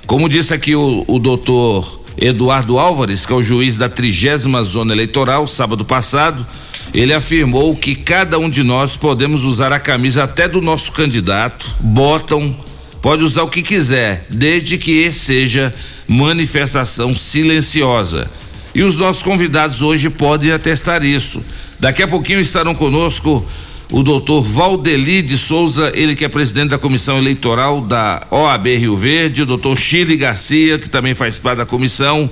Como 0.07 0.29
disse 0.29 0.53
aqui 0.53 0.77
o, 0.77 1.05
o 1.09 1.19
doutor 1.19 2.03
Eduardo 2.19 2.79
Álvares, 2.79 3.25
que 3.25 3.33
é 3.33 3.37
o 3.37 3.43
juiz 3.43 3.79
da 3.79 3.89
trigésima 3.89 4.63
zona 4.63 4.93
eleitoral, 4.93 5.49
sábado 5.49 5.87
passado, 5.87 6.45
ele 6.93 7.15
afirmou 7.15 7.75
que 7.75 7.95
cada 7.95 8.39
um 8.39 8.51
de 8.51 8.63
nós 8.63 8.95
podemos 8.95 9.43
usar 9.43 9.73
a 9.73 9.81
camisa 9.81 10.25
até 10.25 10.47
do 10.47 10.61
nosso 10.61 10.93
candidato, 10.93 11.67
botam, 11.81 12.55
pode 13.01 13.25
usar 13.25 13.43
o 13.43 13.49
que 13.49 13.63
quiser, 13.63 14.27
desde 14.29 14.77
que 14.77 15.11
seja 15.13 15.73
manifestação 16.07 17.17
silenciosa. 17.17 18.31
E 18.79 18.83
os 18.85 18.97
nossos 18.97 19.25
convidados 19.25 19.83
hoje 19.83 20.09
podem 20.09 20.53
atestar 20.53 21.05
isso. 21.05 21.43
Daqui 21.81 22.01
a 22.01 22.07
pouquinho 22.07 22.39
estarão 22.39 22.77
conosco 22.77 23.45
o 23.91 24.05
doutor 24.05 24.41
Valdeli 24.41 25.21
de 25.21 25.37
Souza, 25.37 25.91
ele 25.97 26.15
que 26.15 26.25
é 26.25 26.29
presidente 26.29 26.69
da 26.69 26.79
comissão 26.79 27.19
eleitoral 27.19 27.81
da 27.81 28.25
OAB 28.31 28.69
Rio 28.77 28.97
Verde, 28.97 29.43
o 29.43 29.47
doutor 29.47 29.77
Chile 29.77 30.17
Garcia, 30.17 30.79
que 30.79 30.89
também 30.89 31.13
faz 31.13 31.41
parte 31.41 31.59
da 31.59 31.67
comissão, 31.67 32.31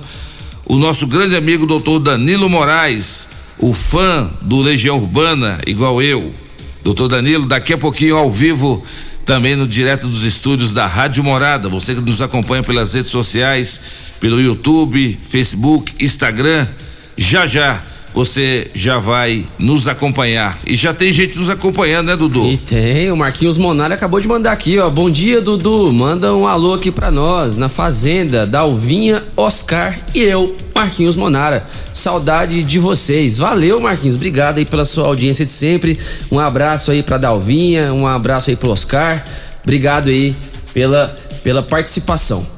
o 0.65 0.77
nosso 0.77 1.05
grande 1.05 1.35
amigo 1.35 1.65
doutor 1.65 1.99
Danilo 1.99 2.49
Moraes, 2.49 3.27
o 3.59 3.73
fã 3.73 4.31
do 4.41 4.61
Legião 4.61 4.95
Urbana, 4.95 5.59
igual 5.67 6.01
eu. 6.01 6.33
Doutor 6.81 7.09
Danilo, 7.09 7.45
daqui 7.45 7.73
a 7.73 7.77
pouquinho 7.77 8.15
ao 8.15 8.31
vivo, 8.31 8.81
também 9.25 9.57
no 9.57 9.67
direto 9.67 10.07
dos 10.07 10.23
estúdios 10.23 10.71
da 10.71 10.87
Rádio 10.87 11.25
Morada. 11.25 11.67
Você 11.67 11.93
que 11.93 11.99
nos 11.99 12.21
acompanha 12.21 12.63
pelas 12.63 12.93
redes 12.93 13.11
sociais, 13.11 14.06
pelo 14.19 14.41
YouTube, 14.41 15.17
Facebook, 15.21 15.93
Instagram, 16.03 16.67
já 17.17 17.47
já 17.47 17.81
você 18.17 18.71
já 18.73 18.97
vai 18.97 19.45
nos 19.59 19.87
acompanhar. 19.87 20.57
E 20.65 20.75
já 20.75 20.91
tem 20.91 21.13
gente 21.13 21.37
nos 21.37 21.51
acompanhando, 21.51 22.07
né, 22.07 22.15
Dudu? 22.15 22.47
E 22.47 22.57
tem, 22.57 23.11
o 23.11 23.15
Marquinhos 23.15 23.59
Monari 23.59 23.93
acabou 23.93 24.19
de 24.19 24.27
mandar 24.27 24.53
aqui, 24.53 24.79
ó. 24.79 24.89
Bom 24.89 25.07
dia, 25.07 25.39
Dudu. 25.39 25.93
Manda 25.93 26.33
um 26.33 26.47
alô 26.47 26.73
aqui 26.73 26.89
pra 26.89 27.11
nós, 27.11 27.57
na 27.57 27.69
Fazenda, 27.69 28.47
Dalvinha, 28.47 29.23
Oscar 29.35 29.99
e 30.15 30.23
eu, 30.23 30.57
Marquinhos 30.73 31.15
Monara. 31.15 31.67
Saudade 31.93 32.63
de 32.63 32.79
vocês. 32.79 33.37
Valeu, 33.37 33.79
Marquinhos. 33.79 34.15
Obrigado 34.15 34.57
aí 34.57 34.65
pela 34.65 34.83
sua 34.83 35.05
audiência 35.05 35.45
de 35.45 35.51
sempre. 35.51 35.99
Um 36.31 36.39
abraço 36.39 36.89
aí 36.89 37.03
pra 37.03 37.19
Dalvinha, 37.19 37.93
um 37.93 38.07
abraço 38.07 38.49
aí 38.49 38.55
pro 38.55 38.71
Oscar. 38.71 39.23
Obrigado 39.61 40.09
aí 40.09 40.35
pela, 40.73 41.15
pela 41.43 41.61
participação. 41.61 42.56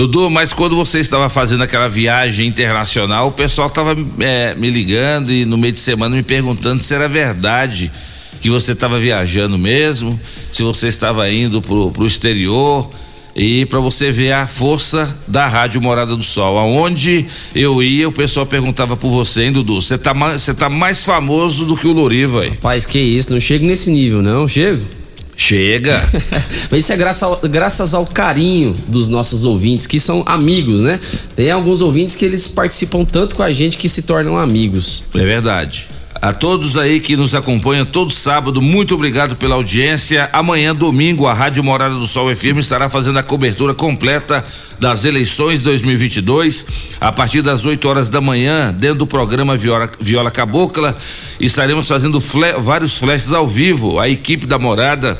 Dudu, 0.00 0.30
mas 0.30 0.50
quando 0.50 0.74
você 0.74 0.98
estava 0.98 1.28
fazendo 1.28 1.62
aquela 1.62 1.86
viagem 1.86 2.46
internacional, 2.46 3.28
o 3.28 3.32
pessoal 3.32 3.68
estava 3.68 3.94
é, 4.18 4.54
me 4.54 4.70
ligando 4.70 5.30
e 5.30 5.44
no 5.44 5.58
meio 5.58 5.74
de 5.74 5.80
semana 5.80 6.16
me 6.16 6.22
perguntando 6.22 6.82
se 6.82 6.94
era 6.94 7.06
verdade 7.06 7.92
que 8.40 8.48
você 8.48 8.72
estava 8.72 8.98
viajando 8.98 9.58
mesmo, 9.58 10.18
se 10.50 10.62
você 10.62 10.88
estava 10.88 11.30
indo 11.30 11.60
pro, 11.60 12.06
exterior 12.06 12.88
e 13.36 13.66
para 13.66 13.78
você 13.78 14.10
ver 14.10 14.32
a 14.32 14.46
força 14.46 15.14
da 15.28 15.46
Rádio 15.46 15.82
Morada 15.82 16.16
do 16.16 16.24
Sol. 16.24 16.56
Aonde 16.56 17.26
eu 17.54 17.82
ia, 17.82 18.08
o 18.08 18.12
pessoal 18.12 18.46
perguntava 18.46 18.96
por 18.96 19.10
você, 19.10 19.42
hein, 19.42 19.52
Dudu? 19.52 19.82
Você 19.82 19.98
tá, 19.98 20.14
você 20.14 20.54
tá 20.54 20.70
mais 20.70 21.04
famoso 21.04 21.66
do 21.66 21.76
que 21.76 21.86
o 21.86 21.92
Loriva, 21.92 22.40
aí. 22.40 22.48
Rapaz, 22.48 22.86
que 22.86 22.98
isso, 22.98 23.30
não 23.30 23.38
chego 23.38 23.66
nesse 23.66 23.90
nível, 23.90 24.22
não, 24.22 24.48
chego. 24.48 24.99
Chega. 25.40 26.06
Mas 26.70 26.84
isso 26.84 26.92
é 26.92 26.96
graças 26.96 27.22
ao, 27.22 27.40
graças 27.40 27.94
ao 27.94 28.06
carinho 28.06 28.76
dos 28.86 29.08
nossos 29.08 29.46
ouvintes, 29.46 29.86
que 29.86 29.98
são 29.98 30.22
amigos, 30.26 30.82
né? 30.82 31.00
Tem 31.34 31.50
alguns 31.50 31.80
ouvintes 31.80 32.14
que 32.14 32.26
eles 32.26 32.46
participam 32.46 33.06
tanto 33.06 33.36
com 33.36 33.42
a 33.42 33.50
gente 33.50 33.78
que 33.78 33.88
se 33.88 34.02
tornam 34.02 34.36
amigos. 34.36 35.02
É 35.14 35.24
verdade. 35.24 35.88
A 36.14 36.32
todos 36.32 36.76
aí 36.76 37.00
que 37.00 37.16
nos 37.16 37.34
acompanham 37.34 37.86
todo 37.86 38.10
sábado, 38.10 38.60
muito 38.60 38.94
obrigado 38.94 39.36
pela 39.36 39.54
audiência. 39.54 40.28
Amanhã, 40.32 40.74
domingo, 40.74 41.26
a 41.26 41.32
Rádio 41.32 41.62
Morada 41.62 41.94
do 41.94 42.06
Sol 42.06 42.34
FM 42.34 42.58
estará 42.58 42.88
fazendo 42.88 43.18
a 43.18 43.22
cobertura 43.22 43.72
completa 43.72 44.44
das 44.78 45.04
eleições 45.04 45.62
2022. 45.62 46.66
A 47.00 47.10
partir 47.10 47.42
das 47.42 47.64
8 47.64 47.88
horas 47.88 48.08
da 48.08 48.20
manhã, 48.20 48.74
dentro 48.76 48.98
do 48.98 49.06
programa 49.06 49.56
Viola, 49.56 49.90
Viola 49.98 50.30
Cabocla, 50.30 50.94
estaremos 51.38 51.88
fazendo 51.88 52.20
fle 52.20 52.52
vários 52.58 52.98
flashes 52.98 53.32
ao 53.32 53.46
vivo. 53.46 53.98
A 53.98 54.08
equipe 54.08 54.46
da 54.46 54.58
Morada 54.58 55.18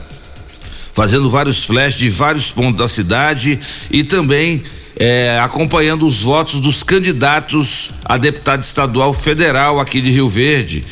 fazendo 0.92 1.30
vários 1.30 1.64
flashes 1.64 1.98
de 1.98 2.10
vários 2.10 2.52
pontos 2.52 2.76
da 2.76 2.88
cidade 2.88 3.58
e 3.90 4.04
também 4.04 4.62
é, 5.00 5.40
acompanhando 5.42 6.06
os 6.06 6.22
votos 6.22 6.60
dos 6.60 6.82
candidatos 6.82 7.90
a 8.04 8.18
deputado 8.18 8.62
estadual 8.62 9.14
federal 9.14 9.80
aqui 9.80 9.98
de 9.98 10.10
Rio 10.10 10.28
Verde. 10.28 10.84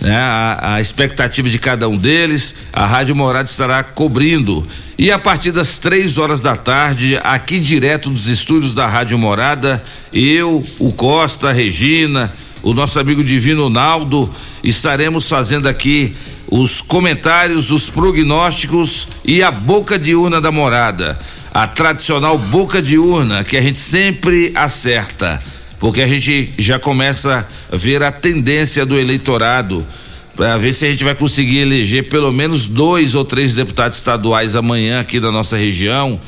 né, 0.00 0.14
a, 0.14 0.74
a, 0.74 0.80
expectativa 0.80 1.50
de 1.50 1.58
cada 1.58 1.88
um 1.88 1.96
deles, 1.96 2.54
a 2.72 2.86
Rádio 2.86 3.16
Morada 3.16 3.48
estará 3.50 3.82
cobrindo. 3.82 4.64
E 4.96 5.10
a 5.10 5.18
partir 5.18 5.50
das 5.50 5.76
três 5.76 6.18
horas 6.18 6.40
da 6.40 6.56
tarde, 6.56 7.18
aqui 7.24 7.58
direto 7.58 8.10
dos 8.10 8.28
estúdios 8.28 8.74
da 8.74 8.86
Rádio 8.86 9.18
Morada, 9.18 9.82
eu, 10.12 10.64
o 10.78 10.92
Costa, 10.92 11.48
a 11.48 11.52
Regina, 11.52 12.32
o 12.62 12.72
nosso 12.72 13.00
amigo 13.00 13.24
Divino 13.24 13.68
Naldo, 13.68 14.32
estaremos 14.62 15.28
fazendo 15.28 15.66
aqui 15.66 16.14
os 16.48 16.80
comentários, 16.80 17.72
os 17.72 17.90
prognósticos 17.90 19.08
e 19.24 19.42
a 19.42 19.50
boca 19.50 19.98
de 19.98 20.14
urna 20.14 20.40
da 20.40 20.52
morada. 20.52 21.18
A 21.52 21.66
tradicional 21.66 22.38
boca 22.38 22.80
de 22.80 22.98
urna 22.98 23.42
que 23.42 23.56
a 23.56 23.62
gente 23.62 23.78
sempre 23.78 24.52
acerta 24.54 25.40
porque 25.78 26.00
a 26.00 26.08
gente 26.08 26.50
já 26.58 26.78
começa 26.78 27.46
a 27.70 27.76
ver 27.76 28.02
a 28.02 28.10
tendência 28.10 28.84
do 28.84 28.98
eleitorado 28.98 29.86
para 30.34 30.56
ver 30.56 30.72
se 30.72 30.84
a 30.86 30.90
gente 30.90 31.04
vai 31.04 31.14
conseguir 31.14 31.58
eleger 31.58 32.08
pelo 32.08 32.32
menos 32.32 32.66
dois 32.66 33.14
ou 33.14 33.24
três 33.24 33.54
deputados 33.54 33.98
estaduais 33.98 34.56
amanhã 34.56 35.00
aqui 35.00 35.18
da 35.18 35.32
nossa 35.32 35.56
região, 35.56 36.20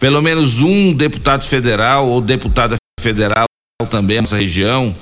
pelo 0.00 0.22
menos 0.22 0.60
um 0.60 0.92
deputado 0.92 1.44
federal 1.44 2.08
ou 2.08 2.20
deputada 2.20 2.76
federal 3.00 3.46
também 3.90 4.16
na 4.16 4.22
nossa 4.22 4.36
região. 4.36 4.94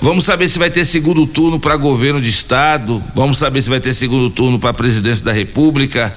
Vamos 0.00 0.24
saber 0.24 0.48
se 0.48 0.58
vai 0.58 0.70
ter 0.70 0.84
segundo 0.84 1.26
turno 1.26 1.60
para 1.60 1.76
governo 1.76 2.20
de 2.20 2.30
estado, 2.30 3.02
vamos 3.14 3.36
saber 3.38 3.60
se 3.60 3.68
vai 3.68 3.80
ter 3.80 3.92
segundo 3.92 4.30
turno 4.30 4.58
para 4.58 4.72
presidência 4.72 5.24
da 5.24 5.32
República. 5.32 6.14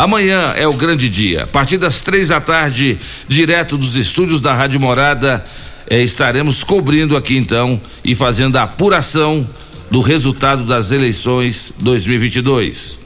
Amanhã 0.00 0.54
é 0.56 0.66
o 0.66 0.72
grande 0.72 1.10
dia. 1.10 1.42
A 1.42 1.46
partir 1.46 1.76
das 1.76 2.00
três 2.00 2.28
da 2.28 2.40
tarde, 2.40 2.98
direto 3.28 3.76
dos 3.76 3.96
estúdios 3.98 4.40
da 4.40 4.54
Rádio 4.54 4.80
Morada, 4.80 5.44
é, 5.86 6.02
estaremos 6.02 6.64
cobrindo 6.64 7.18
aqui 7.18 7.36
então 7.36 7.78
e 8.02 8.14
fazendo 8.14 8.56
a 8.56 8.62
apuração 8.62 9.46
do 9.90 10.00
resultado 10.00 10.64
das 10.64 10.90
eleições 10.90 11.74
2022. 11.80 12.98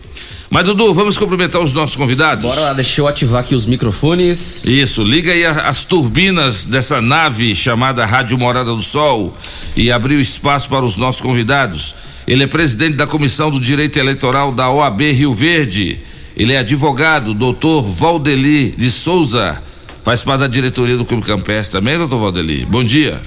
Mas 0.49 0.63
Dudu, 0.63 0.95
vamos 0.95 1.19
cumprimentar 1.19 1.61
os 1.61 1.73
nossos 1.73 1.97
convidados? 1.97 2.45
Bora 2.45 2.61
lá, 2.61 2.73
deixa 2.73 3.01
eu 3.01 3.09
ativar 3.09 3.41
aqui 3.41 3.57
os 3.57 3.67
microfones. 3.67 4.65
Isso, 4.65 5.03
liga 5.03 5.33
aí 5.33 5.45
a, 5.45 5.63
as 5.63 5.83
turbinas 5.83 6.65
dessa 6.65 7.01
nave 7.01 7.57
chamada 7.57 8.07
Rádio 8.07 8.39
Morada 8.39 8.73
do 8.73 8.83
Sol 8.83 9.37
e 9.77 9.91
abrir 9.91 10.15
o 10.15 10.21
espaço 10.21 10.69
para 10.69 10.85
os 10.85 10.97
nossos 10.97 11.21
convidados. 11.21 11.93
Ele 12.25 12.45
é 12.45 12.47
presidente 12.47 12.95
da 12.95 13.05
Comissão 13.05 13.51
do 13.51 13.59
Direito 13.59 13.99
Eleitoral 13.99 14.53
da 14.53 14.71
OAB 14.71 15.11
Rio 15.11 15.35
Verde. 15.35 16.14
Ele 16.37 16.53
é 16.53 16.59
advogado, 16.59 17.33
doutor 17.33 17.83
Valdeli 17.83 18.71
de 18.73 18.91
Souza 18.91 19.63
Faz 20.05 20.23
parte 20.23 20.41
da 20.41 20.47
diretoria 20.47 20.99
do 20.99 21.05
Clube 21.07 21.23
Campestre 21.23 21.81
também, 21.81 21.97
doutor 21.97 22.19
Valdeli? 22.19 22.67
Bom 22.67 22.85
dia. 22.85 23.23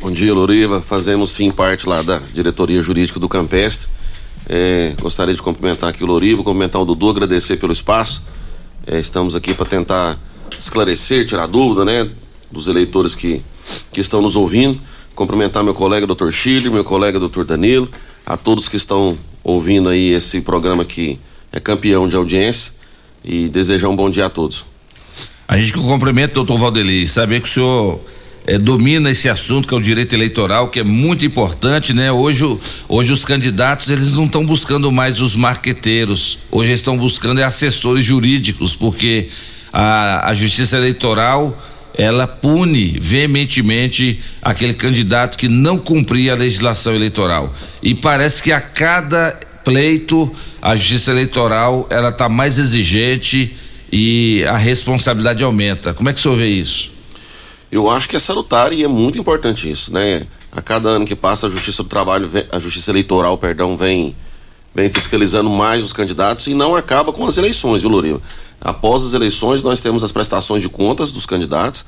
Bom 0.00 0.10
dia, 0.10 0.32
Loriva. 0.32 0.80
Fazemos 0.80 1.30
sim 1.30 1.52
parte 1.52 1.86
lá 1.86 2.00
da 2.00 2.18
diretoria 2.32 2.80
jurídica 2.80 3.20
do 3.20 3.28
Campestre. 3.28 3.90
É, 4.48 4.94
gostaria 5.02 5.34
de 5.34 5.42
cumprimentar 5.42 5.90
aqui 5.90 6.02
o 6.02 6.06
Loriva, 6.06 6.42
cumprimentar 6.42 6.80
o 6.80 6.86
Dudu, 6.86 7.10
agradecer 7.10 7.58
pelo 7.58 7.74
espaço. 7.74 8.24
É, 8.86 8.98
estamos 8.98 9.36
aqui 9.36 9.52
para 9.52 9.66
tentar 9.66 10.18
esclarecer, 10.58 11.26
tirar 11.26 11.46
dúvida, 11.46 11.84
né, 11.84 12.08
dos 12.50 12.68
eleitores 12.68 13.14
que, 13.14 13.42
que 13.92 14.00
estão 14.00 14.22
nos 14.22 14.34
ouvindo. 14.34 14.80
Cumprimentar 15.14 15.62
meu 15.62 15.74
colega 15.74 16.06
doutor 16.06 16.32
Chile, 16.32 16.70
meu 16.70 16.84
colega 16.84 17.20
doutor 17.20 17.44
Danilo, 17.44 17.86
a 18.24 18.34
todos 18.34 18.66
que 18.66 18.78
estão 18.78 19.14
ouvindo 19.42 19.90
aí 19.90 20.14
esse 20.14 20.40
programa 20.40 20.86
que 20.86 21.20
é 21.54 21.60
campeão 21.60 22.08
de 22.08 22.16
audiência 22.16 22.72
e 23.24 23.48
desejar 23.48 23.88
um 23.88 23.94
bom 23.94 24.10
dia 24.10 24.26
a 24.26 24.30
todos. 24.30 24.66
A 25.46 25.56
gente 25.56 25.72
que 25.72 25.78
cumprimenta, 25.78 26.34
doutor 26.34 26.58
Valdeli, 26.58 27.06
saber 27.06 27.40
que 27.40 27.48
o 27.48 27.50
senhor 27.50 28.00
é, 28.44 28.58
domina 28.58 29.08
esse 29.08 29.28
assunto 29.28 29.68
que 29.68 29.72
é 29.72 29.76
o 29.76 29.80
direito 29.80 30.14
eleitoral, 30.14 30.68
que 30.68 30.80
é 30.80 30.84
muito 30.84 31.24
importante, 31.24 31.94
né? 31.94 32.10
Hoje, 32.10 32.44
hoje 32.88 33.12
os 33.12 33.24
candidatos 33.24 33.88
eles 33.88 34.10
não 34.10 34.24
estão 34.24 34.44
buscando 34.44 34.90
mais 34.90 35.20
os 35.20 35.36
marqueteiros, 35.36 36.40
hoje 36.50 36.70
eles 36.70 36.80
estão 36.80 36.98
buscando 36.98 37.40
é 37.40 37.44
assessores 37.44 38.04
jurídicos, 38.04 38.74
porque 38.74 39.28
a, 39.72 40.28
a 40.28 40.34
justiça 40.34 40.76
eleitoral 40.76 41.56
ela 41.96 42.26
pune 42.26 42.98
veementemente 43.00 44.20
aquele 44.42 44.74
candidato 44.74 45.38
que 45.38 45.48
não 45.48 45.78
cumpria 45.78 46.32
a 46.32 46.36
legislação 46.36 46.92
eleitoral. 46.92 47.54
E 47.80 47.94
parece 47.94 48.42
que 48.42 48.50
a 48.50 48.60
cada 48.60 49.38
pleito 49.64 50.30
a 50.60 50.76
justiça 50.76 51.10
eleitoral 51.10 51.86
ela 51.90 52.10
está 52.10 52.28
mais 52.28 52.58
exigente 52.58 53.56
e 53.90 54.44
a 54.44 54.56
responsabilidade 54.56 55.42
aumenta. 55.42 55.94
Como 55.94 56.08
é 56.08 56.12
que 56.12 56.18
o 56.18 56.22
senhor 56.22 56.36
vê 56.36 56.48
isso? 56.48 56.92
Eu 57.70 57.90
acho 57.90 58.08
que 58.08 58.16
é 58.16 58.18
salutar 58.20 58.72
e 58.72 58.84
é 58.84 58.88
muito 58.88 59.18
importante 59.18 59.70
isso, 59.70 59.92
né? 59.92 60.26
A 60.52 60.62
cada 60.62 60.88
ano 60.88 61.04
que 61.04 61.16
passa 61.16 61.48
a 61.48 61.50
Justiça 61.50 61.82
do 61.82 61.88
Trabalho, 61.88 62.30
a 62.52 62.58
Justiça 62.60 62.90
Eleitoral, 62.90 63.36
perdão, 63.36 63.76
vem 63.76 64.14
vem 64.74 64.90
fiscalizando 64.90 65.48
mais 65.48 65.82
os 65.82 65.92
candidatos 65.92 66.48
e 66.48 66.54
não 66.54 66.74
acaba 66.74 67.12
com 67.12 67.24
as 67.26 67.36
eleições, 67.36 67.82
viu, 67.82 67.90
Loriva? 67.90 68.20
Após 68.60 69.04
as 69.04 69.14
eleições, 69.14 69.62
nós 69.62 69.80
temos 69.80 70.02
as 70.02 70.10
prestações 70.10 70.62
de 70.62 70.68
contas 70.68 71.12
dos 71.12 71.26
candidatos, 71.26 71.84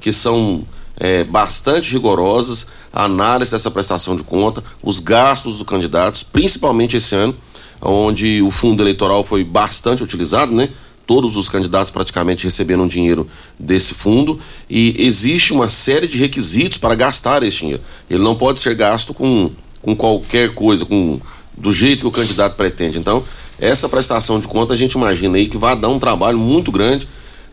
que 0.00 0.12
são 0.12 0.64
é, 0.96 1.24
bastante 1.24 1.92
rigorosas, 1.92 2.68
a 2.92 3.04
análise 3.04 3.52
dessa 3.52 3.70
prestação 3.70 4.16
de 4.16 4.22
conta, 4.22 4.62
os 4.82 4.98
gastos 4.98 5.58
dos 5.58 5.66
candidatos, 5.66 6.22
principalmente 6.22 6.96
esse 6.96 7.14
ano, 7.14 7.34
onde 7.80 8.42
o 8.42 8.50
fundo 8.50 8.82
eleitoral 8.82 9.24
foi 9.24 9.44
bastante 9.44 10.02
utilizado, 10.02 10.52
né? 10.52 10.68
todos 11.10 11.36
os 11.36 11.48
candidatos 11.48 11.90
praticamente 11.90 12.44
receberam 12.44 12.86
dinheiro 12.86 13.26
desse 13.58 13.94
fundo 13.94 14.38
e 14.68 14.94
existe 14.96 15.52
uma 15.52 15.68
série 15.68 16.06
de 16.06 16.16
requisitos 16.16 16.78
para 16.78 16.94
gastar 16.94 17.42
esse 17.42 17.58
dinheiro. 17.58 17.82
Ele 18.08 18.22
não 18.22 18.36
pode 18.36 18.60
ser 18.60 18.76
gasto 18.76 19.12
com, 19.12 19.50
com 19.82 19.96
qualquer 19.96 20.54
coisa, 20.54 20.84
com 20.84 21.20
do 21.58 21.72
jeito 21.72 22.02
que 22.02 22.06
o 22.06 22.12
candidato 22.12 22.54
pretende. 22.54 22.96
Então, 22.96 23.24
essa 23.58 23.88
prestação 23.88 24.38
de 24.38 24.46
conta 24.46 24.72
a 24.72 24.76
gente 24.76 24.92
imagina 24.92 25.36
aí 25.36 25.48
que 25.48 25.58
vai 25.58 25.74
dar 25.74 25.88
um 25.88 25.98
trabalho 25.98 26.38
muito 26.38 26.70
grande 26.70 27.08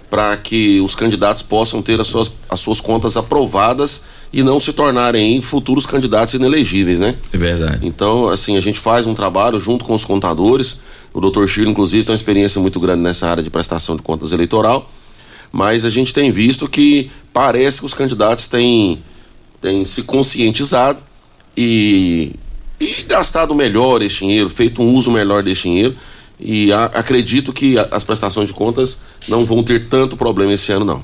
para 0.08 0.38
que 0.38 0.80
os 0.82 0.94
candidatos 0.94 1.42
possam 1.42 1.82
ter 1.82 2.00
as 2.00 2.08
suas, 2.08 2.32
as 2.48 2.60
suas 2.60 2.80
contas 2.80 3.18
aprovadas 3.18 4.04
e 4.32 4.44
não 4.44 4.60
se 4.60 4.74
tornarem 4.74 5.42
futuros 5.42 5.86
candidatos 5.86 6.34
inelegíveis, 6.34 7.00
né? 7.00 7.16
É 7.32 7.38
verdade. 7.38 7.86
Então, 7.86 8.28
assim, 8.30 8.58
a 8.58 8.62
gente 8.62 8.80
faz 8.80 9.08
um 9.08 9.14
trabalho 9.14 9.60
junto 9.60 9.86
com 9.86 9.94
os 9.94 10.04
contadores 10.04 10.82
o 11.18 11.20
doutor 11.20 11.48
Chiro, 11.48 11.68
inclusive, 11.68 12.04
tem 12.04 12.14
uma 12.14 12.16
experiência 12.16 12.62
muito 12.62 12.80
grande 12.80 13.02
nessa 13.02 13.28
área 13.28 13.42
de 13.42 13.50
prestação 13.50 13.96
de 13.96 14.04
contas 14.04 14.34
eleitoral, 14.34 14.88
mas 15.52 15.84
a 15.84 15.90
gente 15.90 16.14
tem 16.14 16.32
visto 16.32 16.70
que 16.70 17.10
parece 17.34 17.80
que 17.80 17.88
os 17.88 17.94
candidatos 17.96 18.48
têm, 18.48 19.02
têm 19.60 19.84
se 19.84 20.04
conscientizado 20.04 21.00
e, 21.58 22.34
e 22.80 23.04
gastado 23.08 23.56
melhor 23.56 24.04
esse 24.04 24.20
dinheiro, 24.20 24.48
feito 24.48 24.80
um 24.80 24.94
uso 24.94 25.10
melhor 25.10 25.42
desse 25.42 25.64
dinheiro. 25.64 25.96
E 26.40 26.72
a, 26.72 26.86
acredito 26.86 27.52
que 27.52 27.80
a, 27.80 27.88
as 27.94 28.04
prestações 28.04 28.48
de 28.48 28.54
contas 28.54 29.02
não 29.28 29.42
vão 29.42 29.64
ter 29.64 29.88
tanto 29.88 30.16
problema 30.16 30.54
esse 30.54 30.72
ano, 30.72 30.86
não. 30.86 31.04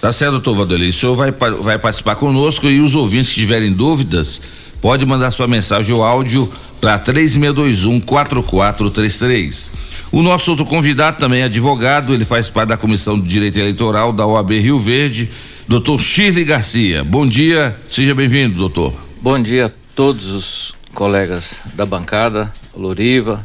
Tá 0.00 0.12
certo, 0.12 0.32
doutor 0.32 0.54
Valdeli. 0.54 0.88
O 0.88 0.92
senhor 0.92 1.14
vai, 1.14 1.32
vai 1.32 1.78
participar 1.78 2.16
conosco 2.16 2.66
e 2.66 2.80
os 2.80 2.94
ouvintes 2.94 3.30
que 3.30 3.40
tiverem 3.40 3.72
dúvidas, 3.72 4.40
pode 4.80 5.04
mandar 5.06 5.30
sua 5.30 5.46
mensagem 5.46 5.94
ou 5.94 6.04
áudio 6.04 6.50
para 6.80 6.98
3621 6.98 8.00
4433. 8.00 9.70
O 10.12 10.22
nosso 10.22 10.50
outro 10.50 10.64
convidado 10.64 11.18
também 11.18 11.40
é 11.40 11.44
advogado, 11.44 12.14
ele 12.14 12.24
faz 12.24 12.50
parte 12.50 12.68
da 12.68 12.76
Comissão 12.76 13.18
de 13.18 13.28
Direito 13.28 13.58
Eleitoral 13.58 14.12
da 14.12 14.24
OAB 14.26 14.50
Rio 14.52 14.78
Verde, 14.78 15.30
doutor 15.66 16.00
Shirley 16.00 16.44
Garcia. 16.44 17.02
Bom 17.02 17.26
dia, 17.26 17.76
seja 17.88 18.14
bem-vindo, 18.14 18.56
doutor. 18.56 18.94
Bom 19.20 19.42
dia 19.42 19.66
a 19.66 19.70
todos 19.94 20.28
os 20.28 20.74
colegas 20.94 21.60
da 21.74 21.84
bancada, 21.84 22.52
Loriva, 22.74 23.44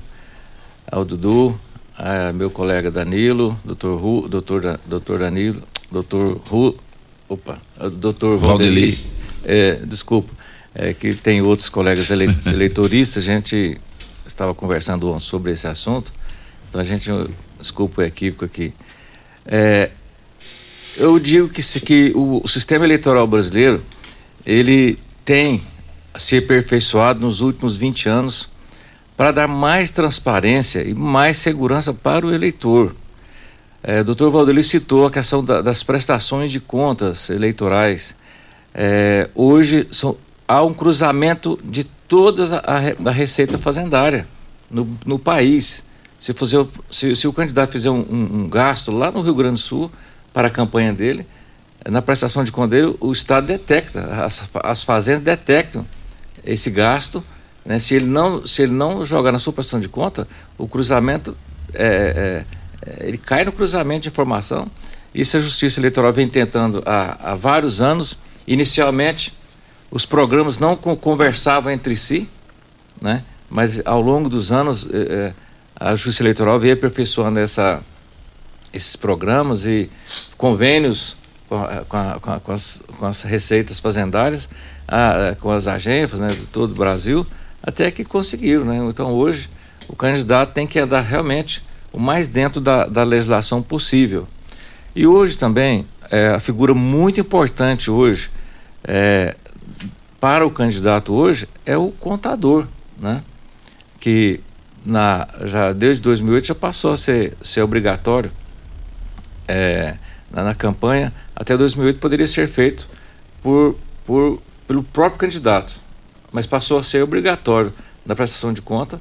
ao 0.91 1.03
Dudu, 1.03 1.57
meu 2.35 2.51
colega 2.51 2.91
Danilo, 2.91 3.57
doutor 3.65 3.99
Ru, 3.99 4.27
doutor, 4.27 4.79
doutor 4.85 5.19
Danilo, 5.19 5.61
doutor 5.91 6.39
Ru, 6.47 6.75
opa, 7.27 7.61
doutor 7.93 8.37
Valdeli, 8.37 8.97
é, 9.43 9.75
desculpa, 9.85 10.33
é, 10.73 10.93
que 10.93 11.13
tem 11.13 11.41
outros 11.41 11.69
colegas 11.69 12.09
ele, 12.09 12.25
eleitoristas, 12.47 13.23
a 13.23 13.25
gente 13.25 13.79
estava 14.25 14.53
conversando 14.53 15.19
sobre 15.19 15.51
esse 15.51 15.67
assunto, 15.67 16.13
então 16.69 16.79
a 16.79 16.83
gente, 16.83 17.09
desculpa 17.59 18.01
o 18.01 18.03
equívoco 18.03 18.45
aqui. 18.45 18.73
É, 19.45 19.89
eu 20.97 21.19
digo 21.19 21.49
que, 21.49 21.61
se, 21.61 21.81
que 21.81 22.11
o, 22.15 22.41
o 22.43 22.47
sistema 22.47 22.85
eleitoral 22.85 23.27
brasileiro, 23.27 23.83
ele 24.45 24.97
tem 25.25 25.61
se 26.17 26.37
aperfeiçoado 26.37 27.19
nos 27.19 27.41
últimos 27.41 27.77
20 27.77 28.09
anos 28.09 28.49
para 29.15 29.31
dar 29.31 29.47
mais 29.47 29.91
transparência 29.91 30.83
e 30.83 30.93
mais 30.93 31.37
segurança 31.37 31.93
para 31.93 32.25
o 32.25 32.33
eleitor. 32.33 32.95
É, 33.83 34.01
o 34.01 34.03
doutor 34.03 34.29
Valdeli 34.29 34.63
citou 34.63 35.05
a 35.05 35.11
questão 35.11 35.43
da, 35.43 35.61
das 35.61 35.83
prestações 35.83 36.51
de 36.51 36.59
contas 36.59 37.29
eleitorais. 37.29 38.15
É, 38.73 39.29
hoje 39.33 39.87
são, 39.91 40.15
há 40.47 40.63
um 40.63 40.73
cruzamento 40.73 41.59
de 41.63 41.83
toda 41.83 42.57
a, 42.59 43.09
a 43.09 43.11
receita 43.11 43.57
fazendária 43.57 44.27
no, 44.69 44.87
no 45.05 45.17
país. 45.17 45.83
Se, 46.19 46.33
fazer, 46.33 46.65
se, 46.91 47.15
se, 47.15 47.27
o 47.27 47.33
candidato 47.33 47.71
fizer 47.71 47.89
um, 47.89 48.05
um, 48.07 48.29
um, 48.41 48.49
gasto 48.49 48.91
lá 48.91 49.11
no 49.11 49.21
Rio 49.21 49.33
Grande 49.33 49.55
do 49.55 49.59
Sul 49.59 49.91
para 50.31 50.47
a 50.47 50.51
campanha 50.51 50.93
dele, 50.93 51.25
na 51.89 52.01
prestação 52.01 52.43
de 52.43 52.51
conta 52.51 52.75
dele, 52.75 52.95
o 52.99 53.11
Estado 53.11 53.47
detecta, 53.47 54.01
as, 54.23 54.43
as 54.63 54.83
fazendas 54.83 55.23
detectam 55.23 55.83
esse 56.45 56.69
gasto 56.69 57.23
né, 57.65 57.79
se, 57.79 57.95
ele 57.95 58.05
não, 58.05 58.45
se 58.45 58.63
ele 58.63 58.73
não 58.73 59.05
jogar 59.05 59.31
na 59.31 59.39
sua 59.39 59.53
prestação 59.53 59.79
de 59.79 59.89
conta, 59.89 60.27
o 60.57 60.67
cruzamento, 60.67 61.35
é, 61.73 61.85
é, 61.85 62.45
ele 62.99 63.17
cai 63.17 63.43
no 63.43 63.51
cruzamento 63.51 64.03
de 64.03 64.09
informação. 64.09 64.67
Isso 65.13 65.37
a 65.37 65.39
Justiça 65.39 65.79
Eleitoral 65.79 66.13
vem 66.13 66.27
tentando 66.27 66.81
há, 66.85 67.31
há 67.31 67.35
vários 67.35 67.81
anos. 67.81 68.17
Inicialmente, 68.47 69.33
os 69.91 70.05
programas 70.05 70.57
não 70.59 70.75
co- 70.75 70.95
conversavam 70.95 71.71
entre 71.71 71.95
si, 71.97 72.29
né? 73.01 73.23
mas 73.49 73.81
ao 73.85 74.01
longo 74.01 74.29
dos 74.29 74.51
anos, 74.51 74.87
eh, 74.91 75.33
a 75.75 75.93
Justiça 75.95 76.23
Eleitoral 76.23 76.57
veio 76.59 76.73
aperfeiçoando 76.73 77.39
essa, 77.39 77.81
esses 78.73 78.95
programas 78.95 79.65
e 79.65 79.89
convênios 80.37 81.17
com, 81.49 81.55
a- 81.61 81.83
com 81.87 81.97
a- 81.97 82.19
com 82.39 82.51
a- 82.51 82.53
as, 82.55 82.81
com 82.97 83.05
as 83.05 83.21
receitas 83.23 83.79
fazendárias, 83.79 84.47
ah, 84.87 85.35
com 85.39 85.51
as 85.51 85.67
agências 85.67 86.19
né, 86.21 86.27
de 86.27 86.45
todo 86.47 86.71
o 86.71 86.75
Brasil, 86.75 87.25
até 87.61 87.91
que 87.91 88.05
conseguiram. 88.05 88.63
Né? 88.63 88.77
Então, 88.89 89.11
hoje, 89.13 89.49
o 89.89 89.95
candidato 89.95 90.53
tem 90.53 90.65
que 90.65 90.79
andar 90.79 91.01
realmente 91.01 91.61
o 91.91 91.99
mais 91.99 92.29
dentro 92.29 92.61
da, 92.61 92.85
da 92.85 93.03
legislação 93.03 93.61
possível. 93.61 94.27
E 94.95 95.05
hoje 95.05 95.37
também, 95.37 95.85
é, 96.09 96.29
a 96.29 96.39
figura 96.39 96.73
muito 96.73 97.19
importante 97.19 97.89
hoje 97.89 98.29
é, 98.83 99.35
para 100.19 100.45
o 100.45 100.51
candidato 100.51 101.13
hoje 101.13 101.47
é 101.65 101.77
o 101.77 101.91
contador, 101.91 102.67
né? 102.99 103.23
que 103.99 104.39
na, 104.85 105.27
já 105.45 105.73
desde 105.73 106.01
2008 106.01 106.47
já 106.47 106.55
passou 106.55 106.91
a 106.93 106.97
ser, 106.97 107.37
ser 107.41 107.61
obrigatório 107.61 108.31
é, 109.47 109.95
na, 110.29 110.43
na 110.43 110.55
campanha, 110.55 111.13
até 111.35 111.55
2008 111.55 111.99
poderia 111.99 112.27
ser 112.27 112.47
feito 112.47 112.89
por, 113.41 113.75
por, 114.05 114.41
pelo 114.67 114.83
próprio 114.83 115.19
candidato, 115.19 115.73
mas 116.31 116.47
passou 116.47 116.79
a 116.79 116.83
ser 116.83 117.03
obrigatório 117.03 117.73
na 118.05 118.15
prestação 118.15 118.51
de 118.51 118.61
conta 118.61 118.99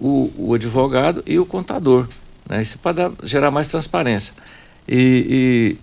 o, 0.00 0.32
o 0.36 0.54
advogado 0.54 1.22
e 1.26 1.38
o 1.38 1.46
contador. 1.46 2.08
Né? 2.48 2.62
Isso 2.62 2.78
para 2.78 2.92
dar- 2.92 3.12
gerar 3.22 3.50
mais 3.50 3.68
transparência. 3.68 4.34
E, 4.86 5.76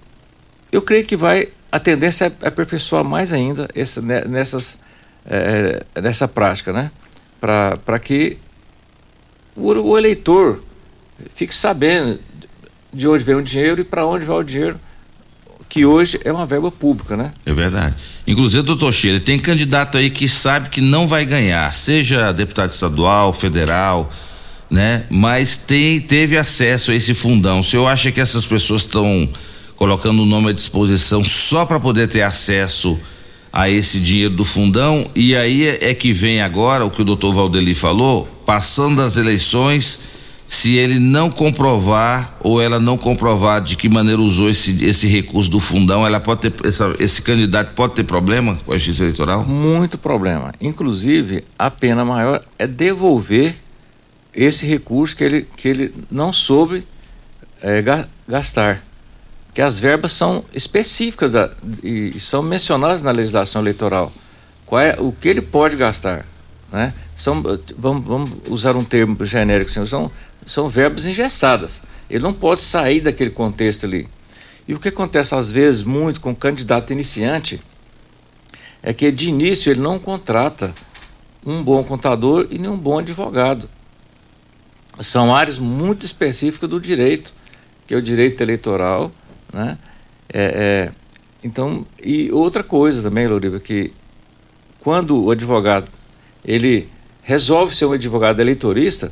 e 0.72 0.76
eu 0.76 0.82
creio 0.82 1.06
que 1.06 1.16
vai 1.16 1.50
a 1.76 1.80
tendência 1.80 2.32
é 2.42 2.48
aperfeiçoar 2.48 3.04
mais 3.04 3.34
ainda 3.34 3.68
esse, 3.76 4.00
né, 4.00 4.24
nessas, 4.24 4.78
é, 5.26 5.84
nessa 6.02 6.26
prática, 6.26 6.72
né? 6.72 6.90
Para 7.38 8.00
que 8.00 8.38
o, 9.58 9.74
o 9.74 9.98
eleitor 9.98 10.64
fique 11.34 11.54
sabendo 11.54 12.18
de 12.94 13.10
onde 13.10 13.26
vem 13.26 13.36
o 13.36 13.44
dinheiro 13.44 13.82
e 13.82 13.84
para 13.84 14.06
onde 14.06 14.26
vai 14.26 14.38
o 14.38 14.44
dinheiro, 14.44 14.80
que 15.70 15.86
hoje 15.86 16.20
é 16.24 16.32
uma 16.32 16.46
verba 16.46 16.72
pública, 16.72 17.18
né? 17.18 17.34
É 17.46 17.52
verdade. 17.52 17.96
Inclusive, 18.26 18.64
doutor 18.64 18.94
Sheila, 18.94 19.20
tem 19.20 19.40
candidato 19.40 19.98
aí 19.98 20.10
que 20.10 20.28
sabe 20.28 20.70
que 20.70 20.82
não 20.82 21.08
vai 21.08 21.26
ganhar, 21.26 21.74
seja 21.74 22.32
deputado 22.32 22.72
estadual, 22.72 23.34
federal, 23.34 24.10
né? 24.70 25.06
Mas 25.10 25.58
tem, 25.58 26.00
teve 26.00 26.38
acesso 26.38 26.92
a 26.92 26.96
esse 26.96 27.14
fundão. 27.14 27.60
O 27.60 27.64
senhor 27.64 27.88
acha 27.88 28.12
que 28.12 28.22
essas 28.22 28.46
pessoas 28.46 28.82
estão 28.82 29.28
colocando 29.76 30.24
o 30.24 30.26
nome 30.26 30.50
à 30.50 30.54
disposição 30.54 31.24
só 31.24 31.66
para 31.66 31.80
poder 31.80 32.08
ter 32.08 32.22
acesso 32.22 32.98
a 33.52 33.70
esse 33.70 34.00
dinheiro 34.00 34.34
do 34.34 34.46
fundão? 34.46 35.10
E 35.16 35.36
aí 35.36 35.68
é, 35.68 35.94
que 35.94 36.12
vem 36.12 36.42
agora 36.42 36.86
o 36.86 36.92
que 36.92 37.02
o 37.02 37.06
doutor 37.06 37.34
Valdeli 37.34 37.74
falou, 37.74 38.26
passando 38.46 39.02
as 39.02 39.18
eleições, 39.18 40.00
se 40.48 40.76
ele 40.78 41.00
não 41.00 41.30
comprovar 41.30 42.36
ou 42.40 42.62
ela 42.62 42.80
não 42.80 42.98
comprovar 42.98 43.62
de 43.62 43.76
que 43.76 43.90
maneira 43.90 44.22
usou 44.22 44.50
esse, 44.50 44.84
esse 44.86 45.08
recurso 45.08 45.50
do 45.50 45.60
fundão, 45.60 46.06
ela 46.06 46.20
pode 46.20 46.42
ter, 46.50 46.66
essa- 46.68 46.94
esse 47.00 47.22
candidato 47.22 47.74
pode 47.74 47.96
ter 47.96 48.04
problema 48.04 48.58
com 48.66 48.72
a 48.74 48.78
justiça 48.78 49.04
eleitoral? 49.04 49.44
Muito 49.46 49.98
problema. 49.98 50.54
Inclusive, 50.62 51.44
a 51.58 51.70
pena 51.72 52.06
maior 52.06 52.44
é 52.60 52.68
devolver 52.68 53.56
esse 54.34 54.66
recurso 54.66 55.16
que 55.16 55.24
ele, 55.24 55.48
que 55.58 55.68
ele 55.68 55.94
não 56.12 56.32
soube 56.34 56.84
ga- 57.84 58.08
gastar. 58.28 58.84
Que 59.54 59.62
as 59.62 59.80
verbas 59.80 60.12
são 60.14 60.44
específicas 60.54 61.32
da, 61.32 61.50
e, 61.82 62.14
são 62.20 62.44
mencionadas 62.44 63.02
na 63.02 63.12
legislação 63.12 63.62
eleitoral. 63.62 64.12
Qual 64.66 64.82
é 64.82 64.96
o 65.00 65.12
que 65.14 65.30
ele 65.30 65.42
pode 65.42 65.78
gastar? 65.78 66.26
Né? 66.72 66.94
São, 67.16 67.42
vamos, 67.78 68.06
vamos 68.06 68.32
usar 68.50 68.76
um 68.76 68.84
termo 68.84 69.16
genérico, 69.24 69.70
assim, 69.72 69.86
são, 69.86 70.12
são 70.46 70.70
verbas 70.70 71.06
engessadas. 71.06 71.84
Ele 72.10 72.24
não 72.24 72.34
pode 72.34 72.62
sair 72.62 73.02
daquele 73.02 73.32
contexto 73.32 73.86
ali. 73.86 74.08
E 74.68 74.74
o 74.74 74.80
que 74.80 74.90
acontece 74.90 75.34
às 75.36 75.52
vezes 75.52 75.84
muito 75.84 76.22
com 76.22 76.32
o 76.32 76.36
candidato 76.36 76.94
iniciante 76.94 77.62
é 78.82 78.94
que 78.94 79.12
de 79.12 79.30
início 79.30 79.72
ele 79.72 79.82
não 79.82 79.98
contrata 79.98 80.74
um 81.46 81.64
bom 81.64 81.84
contador 81.84 82.48
e 82.50 82.58
nem 82.58 82.70
um 82.70 82.78
bom 82.78 83.00
advogado. 83.00 83.70
São 85.00 85.36
áreas 85.36 85.60
muito 85.60 86.06
específicas 86.06 86.70
do 86.70 86.80
direito, 86.80 87.34
que 87.86 87.94
é 87.94 87.98
o 87.98 88.02
direito 88.02 88.42
eleitoral, 88.42 89.12
né? 89.52 89.78
É, 90.32 90.44
é, 90.44 90.92
então, 91.44 91.86
e 92.04 92.32
outra 92.32 92.64
coisa 92.64 93.04
também, 93.04 93.28
Louriva, 93.28 93.60
que 93.60 93.94
quando 94.80 95.24
o 95.24 95.32
advogado 95.32 95.88
ele 96.44 96.90
resolve 97.22 97.76
ser 97.76 97.86
um 97.86 97.92
advogado 97.92 98.40
eleitorista, 98.40 99.12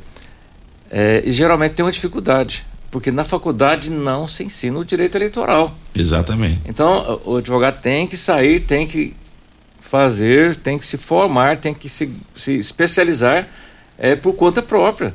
é, 0.96 1.24
e 1.26 1.32
geralmente 1.32 1.72
tem 1.72 1.84
uma 1.84 1.90
dificuldade, 1.90 2.64
porque 2.88 3.10
na 3.10 3.24
faculdade 3.24 3.90
não 3.90 4.28
se 4.28 4.44
ensina 4.44 4.78
o 4.78 4.84
direito 4.84 5.16
eleitoral. 5.16 5.76
Exatamente. 5.92 6.60
Então, 6.66 7.20
o 7.24 7.34
advogado 7.38 7.82
tem 7.82 8.06
que 8.06 8.16
sair, 8.16 8.60
tem 8.60 8.86
que 8.86 9.12
fazer, 9.80 10.54
tem 10.54 10.78
que 10.78 10.86
se 10.86 10.96
formar, 10.96 11.56
tem 11.56 11.74
que 11.74 11.88
se, 11.88 12.14
se 12.36 12.56
especializar 12.56 13.48
é, 13.98 14.14
por 14.14 14.34
conta 14.34 14.62
própria, 14.62 15.12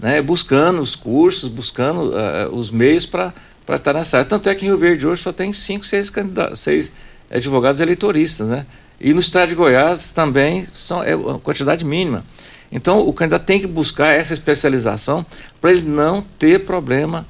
né? 0.00 0.20
buscando 0.20 0.80
os 0.80 0.96
cursos, 0.96 1.48
buscando 1.48 2.12
ah, 2.18 2.48
os 2.50 2.72
meios 2.72 3.06
para 3.06 3.32
estar 3.68 3.92
nessa 3.92 4.16
área. 4.16 4.28
Tanto 4.28 4.48
é 4.48 4.54
que 4.56 4.64
em 4.64 4.68
Rio 4.70 4.78
Verde 4.78 5.06
hoje 5.06 5.22
só 5.22 5.32
tem 5.32 5.52
cinco, 5.52 5.86
seis, 5.86 6.10
candidatos, 6.10 6.58
seis 6.58 6.92
advogados 7.30 7.80
eleitoristas. 7.80 8.48
Né? 8.48 8.66
E 9.00 9.14
no 9.14 9.20
estado 9.20 9.48
de 9.48 9.54
Goiás 9.54 10.10
também 10.10 10.66
são, 10.72 11.04
é 11.04 11.14
uma 11.14 11.38
quantidade 11.38 11.84
mínima. 11.84 12.24
Então, 12.70 13.06
o 13.06 13.12
candidato 13.12 13.44
tem 13.44 13.60
que 13.60 13.66
buscar 13.66 14.12
essa 14.14 14.32
especialização 14.32 15.24
para 15.60 15.72
ele 15.72 15.82
não 15.82 16.22
ter 16.38 16.64
problema 16.64 17.26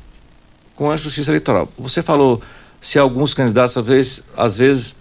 com 0.75 0.91
a 0.91 0.97
justiça 0.97 1.31
eleitoral. 1.31 1.69
Você 1.79 2.03
falou 2.03 2.41
se 2.81 2.99
alguns 2.99 3.35
candidatos, 3.35 3.77
às 3.77 3.87
vezes, 3.87 4.25
às 4.37 4.59
vezes 4.59 4.97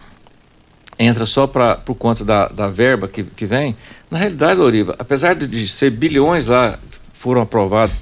entra 0.97 1.25
só 1.25 1.47
pra, 1.47 1.75
por 1.75 1.95
conta 1.95 2.23
da, 2.23 2.47
da 2.47 2.67
verba 2.69 3.07
que, 3.07 3.23
que 3.23 3.45
vem. 3.45 3.75
Na 4.09 4.17
realidade, 4.17 4.59
Loriva, 4.59 4.95
apesar 4.99 5.35
de, 5.35 5.67
ser 5.67 5.89
bilhões 5.89 6.45
lá 6.45 6.77
que 6.91 6.97
foram 7.19 7.41
aprovados 7.41 7.95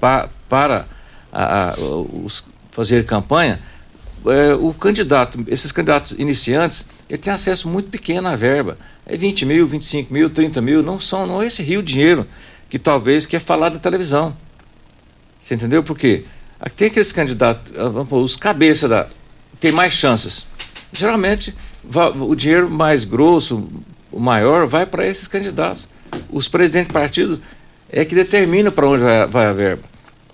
pa, 0.00 0.28
para 0.48 0.86
a, 1.32 1.70
a, 1.70 1.74
os, 1.78 2.44
fazer 2.70 3.04
campanha, 3.06 3.60
é, 4.26 4.54
o 4.54 4.72
candidato, 4.72 5.42
esses 5.48 5.72
candidatos 5.72 6.12
iniciantes, 6.12 6.86
ele 7.12 7.20
tem 7.20 7.30
acesso 7.30 7.68
muito 7.68 7.90
pequeno 7.90 8.26
à 8.26 8.34
verba. 8.34 8.78
É 9.04 9.18
20 9.18 9.44
mil, 9.44 9.66
25 9.66 10.14
mil, 10.14 10.30
30 10.30 10.62
mil, 10.62 10.82
não 10.82 10.98
são, 10.98 11.26
não 11.26 11.42
é 11.42 11.46
esse 11.46 11.62
rio 11.62 11.82
de 11.82 11.92
dinheiro 11.92 12.26
que 12.70 12.78
talvez 12.78 13.26
quer 13.26 13.38
falar 13.38 13.68
da 13.68 13.78
televisão. 13.78 14.34
Você 15.38 15.54
entendeu? 15.54 15.82
Por 15.82 15.98
quê? 15.98 16.24
Aqui 16.58 16.74
Tem 16.74 16.88
aqueles 16.88 17.12
candidatos, 17.12 17.70
ah, 17.76 18.16
os 18.16 18.34
cabeça 18.34 18.88
da. 18.88 19.08
tem 19.60 19.70
mais 19.72 19.92
chances. 19.92 20.46
Geralmente, 20.90 21.54
o 22.18 22.34
dinheiro 22.34 22.70
mais 22.70 23.04
grosso, 23.04 23.68
o 24.10 24.18
maior, 24.18 24.66
vai 24.66 24.86
para 24.86 25.06
esses 25.06 25.28
candidatos. 25.28 25.90
Os 26.30 26.48
presidentes 26.48 26.88
de 26.88 26.94
partido 26.94 27.42
é 27.90 28.06
que 28.06 28.14
determinam 28.14 28.72
para 28.72 28.88
onde 28.88 29.02
vai, 29.02 29.26
vai 29.26 29.46
a 29.48 29.52
verba. 29.52 29.82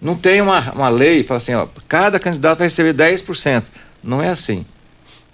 Não 0.01 0.15
tem 0.15 0.41
uma, 0.41 0.71
uma 0.71 0.89
lei 0.89 1.23
que 1.23 1.29
fala 1.29 1.39
assim, 1.39 1.55
ó, 1.55 1.67
cada 1.89 2.21
candidato 2.21 2.59
vai 2.59 2.69
receber 2.69 2.95
10%. 2.95 3.65
Não 4.01 4.23
é 4.23 4.29
assim. 4.29 4.65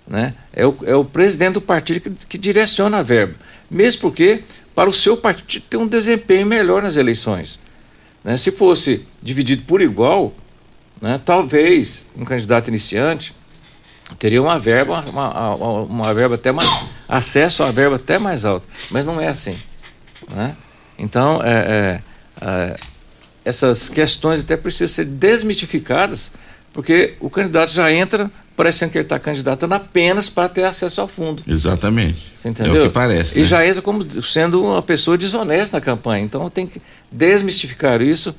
Né? 0.06 0.34
É, 0.52 0.66
o, 0.66 0.76
é 0.84 0.94
o 0.94 1.04
presidente 1.04 1.54
do 1.54 1.60
partido 1.60 2.00
que, 2.00 2.26
que 2.26 2.38
direciona 2.38 2.98
a 2.98 3.02
verba. 3.02 3.34
Mesmo 3.70 4.02
porque, 4.02 4.42
para 4.74 4.88
o 4.88 4.92
seu 4.92 5.16
partido 5.16 5.64
ter 5.68 5.76
um 5.76 5.86
desempenho 5.86 6.46
melhor 6.46 6.82
nas 6.82 6.96
eleições. 6.96 7.58
Né? 8.22 8.36
Se 8.36 8.50
fosse 8.50 9.06
dividido 9.22 9.62
por 9.62 9.80
igual, 9.80 10.32
né, 11.00 11.20
talvez 11.24 12.06
um 12.16 12.24
candidato 12.24 12.68
iniciante 12.68 13.34
teria 14.18 14.40
uma 14.40 14.58
verba, 14.58 15.04
uma, 15.08 15.54
uma, 15.54 15.80
uma 15.82 16.14
verba 16.14 16.34
até 16.34 16.52
mais, 16.52 16.68
acesso 17.08 17.62
a 17.62 17.66
uma 17.66 17.72
verba 17.72 17.96
até 17.96 18.18
mais 18.18 18.44
alta, 18.44 18.66
mas 18.90 19.04
não 19.04 19.20
é 19.20 19.28
assim. 19.28 19.56
Né? 20.30 20.54
Então, 20.98 21.42
é, 21.42 21.50
é, 21.50 22.00
é, 22.46 22.76
essas 23.44 23.88
questões 23.88 24.40
até 24.40 24.56
precisam 24.56 24.88
ser 24.88 25.04
desmitificadas, 25.04 26.32
porque 26.74 27.14
o 27.20 27.30
candidato 27.30 27.70
já 27.70 27.90
entra 27.90 28.30
parecendo 28.56 28.92
que 28.92 28.98
ele 28.98 29.04
está 29.04 29.18
candidatando 29.18 29.74
apenas 29.74 30.28
para 30.28 30.48
ter 30.48 30.64
acesso 30.64 31.00
ao 31.00 31.08
fundo. 31.08 31.42
Exatamente. 31.46 32.32
Você 32.34 32.48
entendeu? 32.48 32.76
É 32.76 32.80
o 32.80 32.82
que 32.88 32.92
parece. 32.92 33.38
E 33.38 33.42
né? 33.42 33.44
já 33.44 33.66
entra 33.66 33.80
como 33.80 34.04
sendo 34.22 34.62
uma 34.62 34.82
pessoa 34.82 35.16
desonesta 35.16 35.78
na 35.78 35.80
campanha. 35.80 36.24
Então 36.24 36.50
tem 36.50 36.66
que 36.66 36.82
desmistificar 37.10 38.02
isso 38.02 38.34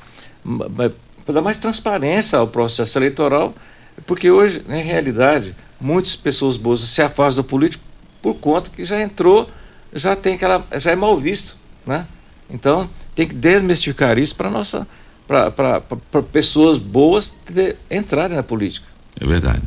para 0.76 1.34
dar 1.34 1.42
mais 1.42 1.58
transparência 1.58 2.38
ao 2.38 2.48
processo 2.48 2.98
eleitoral, 3.00 3.56
porque 4.06 4.30
hoje, 4.30 4.64
em 4.70 4.84
realidade, 4.84 5.56
muitas 5.80 6.16
pessoas 6.16 6.58
boas 6.58 6.82
se 6.82 7.02
afastam 7.02 7.42
do 7.42 7.48
político 7.48 7.84
por 8.22 8.36
conta 8.36 8.70
que 8.70 8.84
já 8.84 9.02
entrou, 9.02 9.50
já 9.94 10.16
tem 10.16 10.36
aquela, 10.36 10.66
já 10.78 10.92
é 10.92 10.96
mal 10.96 11.18
visto. 11.18 11.56
né? 11.86 12.06
Então, 12.50 12.90
tem 13.16 13.26
que 13.26 13.34
desmistificar 13.34 14.20
isso 14.20 14.36
para 14.36 14.50
nossa 14.50 14.86
para 15.28 15.82
pessoas 16.32 16.78
boas 16.78 17.36
entrarem 17.90 18.36
na 18.36 18.44
política. 18.44 18.86
É 19.20 19.26
verdade. 19.26 19.62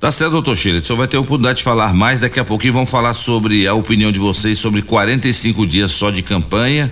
Tá 0.00 0.12
certo, 0.12 0.32
doutor 0.32 0.56
Chile. 0.56 0.78
O 0.78 0.84
senhor 0.84 0.98
vai 0.98 1.08
ter 1.08 1.16
a 1.16 1.20
oportunidade 1.20 1.58
de 1.58 1.64
falar 1.64 1.94
mais. 1.94 2.20
Daqui 2.20 2.38
a 2.38 2.44
pouquinho 2.44 2.74
vamos 2.74 2.90
falar 2.90 3.14
sobre 3.14 3.66
a 3.66 3.72
opinião 3.72 4.12
de 4.12 4.18
vocês 4.18 4.58
sobre 4.58 4.82
45 4.82 5.66
dias 5.66 5.92
só 5.92 6.10
de 6.10 6.22
campanha. 6.22 6.90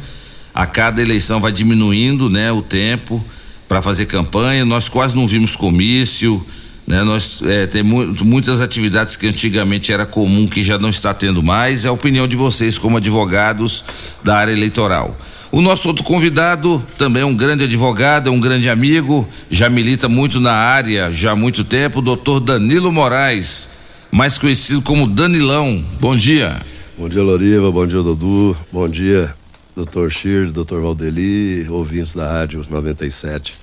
A 0.55 0.66
cada 0.66 1.03
eleição 1.03 1.38
vai 1.38 1.53
diminuindo, 1.53 2.31
né, 2.31 2.51
o 2.53 2.62
tempo 2.62 3.23
para 3.68 3.83
fazer 3.83 4.07
campanha. 4.07 4.64
Nós 4.64 4.88
quase 4.88 5.14
não 5.14 5.27
vimos 5.27 5.57
comício, 5.57 6.45
né? 6.87 7.03
Nós 7.05 7.42
é, 7.42 7.66
tem 7.66 7.83
mu 7.83 8.14
muitas 8.25 8.61
atividades 8.61 9.16
que 9.16 9.27
antigamente 9.27 9.92
era 9.92 10.05
comum 10.05 10.47
que 10.47 10.62
já 10.62 10.79
não 10.79 10.88
está 10.88 11.14
tendo 11.14 11.42
mais. 11.42 11.85
É 11.85 11.88
a 11.88 11.92
opinião 11.92 12.27
de 12.27 12.37
vocês 12.37 12.79
como 12.79 12.97
advogados 12.97 13.85
da 14.23 14.37
área 14.37 14.53
eleitoral. 14.53 15.16
O 15.52 15.60
nosso 15.60 15.86
outro 15.86 16.02
convidado 16.02 16.82
também 16.96 17.22
é 17.22 17.26
um 17.26 17.36
grande 17.36 17.64
advogado, 17.64 18.30
é 18.30 18.32
um 18.32 18.40
grande 18.40 18.70
amigo, 18.70 19.28
já 19.50 19.68
milita 19.68 20.08
muito 20.08 20.40
na 20.40 20.54
área 20.54 21.10
já 21.10 21.32
há 21.32 21.36
muito 21.36 21.62
tempo, 21.62 21.98
o 21.98 22.02
doutor 22.02 22.40
Danilo 22.40 22.90
Moraes, 22.90 23.68
mais 24.10 24.38
conhecido 24.38 24.80
como 24.80 25.06
Danilão. 25.06 25.84
Bom 26.00 26.16
dia. 26.16 26.56
Bom 26.96 27.06
dia, 27.06 27.22
Loriva, 27.22 27.70
bom 27.70 27.86
dia, 27.86 28.00
Dudu, 28.00 28.56
bom 28.72 28.88
dia, 28.88 29.34
doutor 29.76 30.10
Shir, 30.10 30.50
doutor 30.50 30.80
Valdeli, 30.80 31.66
ouvintes 31.68 32.14
da 32.14 32.32
Rádio 32.32 32.64
97. 32.70 33.58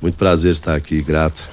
Muito 0.00 0.14
prazer 0.14 0.52
estar 0.52 0.76
aqui, 0.76 1.02
grato. 1.02 1.50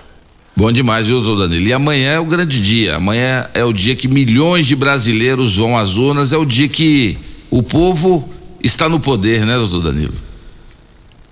Bom 0.56 0.72
demais, 0.72 1.08
viu, 1.08 1.22
doutor 1.22 1.48
Danilo? 1.48 1.68
E 1.68 1.74
amanhã 1.74 2.12
é 2.12 2.20
o 2.20 2.26
grande 2.26 2.60
dia. 2.60 2.98
Amanhã 2.98 3.50
é 3.56 3.66
o 3.66 3.74
dia 3.74 3.96
que 3.96 4.08
milhões 4.08 4.68
de 4.68 4.76
brasileiros 4.76 5.58
vão 5.58 5.76
às 5.76 5.98
urnas, 5.98 6.32
é 6.32 6.38
o 6.38 6.46
dia 6.46 6.68
que 6.68 7.18
o 7.50 7.64
povo 7.64 8.30
está 8.64 8.88
no 8.88 9.00
poder, 9.00 9.46
né, 9.46 9.56
doutor 9.56 9.82
Danilo? 9.82 10.14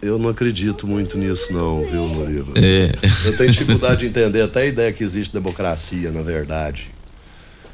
Eu 0.01 0.17
não 0.17 0.29
acredito 0.29 0.87
muito 0.87 1.17
nisso, 1.17 1.51
não, 1.51 1.83
viu, 1.83 2.07
Noriva? 2.07 2.53
É. 2.55 2.91
Eu 3.25 3.35
tenho 3.35 3.51
dificuldade 3.51 3.99
de 4.01 4.07
entender 4.07 4.41
até 4.41 4.61
a 4.61 4.65
ideia 4.65 4.93
que 4.93 5.03
existe 5.03 5.33
democracia, 5.33 6.09
na 6.09 6.21
verdade. 6.21 6.89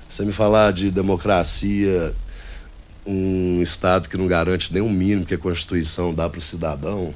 Você 0.09 0.25
me 0.25 0.31
falar 0.31 0.73
de 0.73 0.89
democracia, 0.89 2.15
um 3.05 3.61
Estado 3.61 4.09
que 4.09 4.17
não 4.17 4.25
garante 4.25 4.73
nem 4.73 4.81
o 4.81 4.89
mínimo 4.89 5.25
que 5.25 5.35
a 5.35 5.37
Constituição 5.37 6.13
dá 6.13 6.27
para 6.27 6.39
o 6.39 6.41
cidadão, 6.41 7.13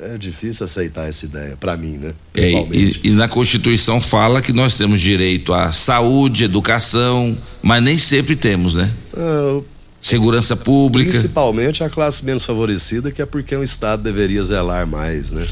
é 0.00 0.16
difícil 0.16 0.64
aceitar 0.64 1.08
essa 1.08 1.26
ideia, 1.26 1.56
para 1.56 1.76
mim, 1.76 1.98
né? 1.98 2.14
É, 2.34 2.50
e, 2.50 3.00
e, 3.04 3.10
na 3.10 3.26
Constituição 3.26 4.00
fala 4.00 4.40
que 4.40 4.52
nós 4.52 4.76
temos 4.76 5.00
direito 5.00 5.52
à 5.52 5.72
saúde, 5.72 6.44
educação, 6.44 7.36
mas 7.62 7.82
nem 7.82 7.98
sempre 7.98 8.36
temos, 8.36 8.74
né? 8.74 8.90
Ah, 9.14 9.60
Segurança 10.00 10.56
pública. 10.56 11.10
Principalmente 11.10 11.82
a 11.82 11.90
classe 11.90 12.24
menos 12.24 12.44
favorecida, 12.44 13.10
que 13.10 13.20
é 13.20 13.26
porque 13.26 13.54
o 13.54 13.62
Estado 13.62 14.02
deveria 14.02 14.42
zelar 14.42 14.86
mais, 14.86 15.32
né? 15.32 15.46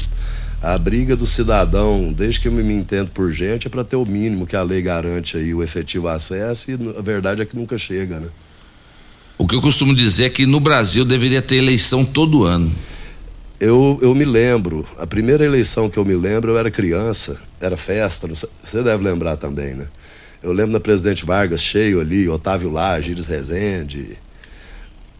A 0.61 0.77
briga 0.77 1.15
do 1.15 1.27
cidadão, 1.27 2.11
desde 2.11 2.39
que 2.39 2.47
eu 2.47 2.51
me 2.51 2.73
entendo 2.73 3.09
por 3.09 3.31
gente, 3.31 3.67
é 3.67 3.69
para 3.69 3.83
ter 3.83 3.95
o 3.95 4.05
mínimo 4.05 4.47
que 4.47 4.55
a 4.55 4.63
lei 4.63 4.81
garante 4.81 5.37
aí, 5.37 5.53
o 5.53 5.61
efetivo 5.61 6.07
acesso, 6.07 6.71
e 6.71 6.73
a 6.97 7.01
verdade 7.01 7.41
é 7.41 7.45
que 7.45 7.55
nunca 7.55 7.77
chega, 7.77 8.19
né? 8.19 8.27
O 9.37 9.45
que 9.45 9.53
eu 9.53 9.61
costumo 9.61 9.93
dizer 9.93 10.25
é 10.25 10.29
que 10.29 10.47
no 10.47 10.59
Brasil 10.59 11.05
deveria 11.05 11.43
ter 11.43 11.57
eleição 11.57 12.03
todo 12.03 12.43
ano. 12.43 12.71
Eu, 13.59 13.99
eu 14.01 14.15
me 14.15 14.25
lembro, 14.25 14.85
a 14.97 15.05
primeira 15.05 15.45
eleição 15.45 15.89
que 15.89 15.97
eu 15.97 16.05
me 16.05 16.15
lembro, 16.15 16.51
eu 16.51 16.57
era 16.57 16.71
criança, 16.71 17.39
era 17.61 17.77
festa, 17.77 18.27
você 18.63 18.81
deve 18.81 19.03
lembrar 19.03 19.37
também, 19.37 19.75
né? 19.75 19.85
Eu 20.41 20.53
lembro 20.53 20.73
da 20.73 20.79
presidente 20.79 21.25
Vargas 21.25 21.61
cheio 21.61 21.99
ali, 21.99 22.27
Otávio 22.29 22.71
Lage, 22.71 23.11
Iris 23.11 23.27
Rezende, 23.27 24.17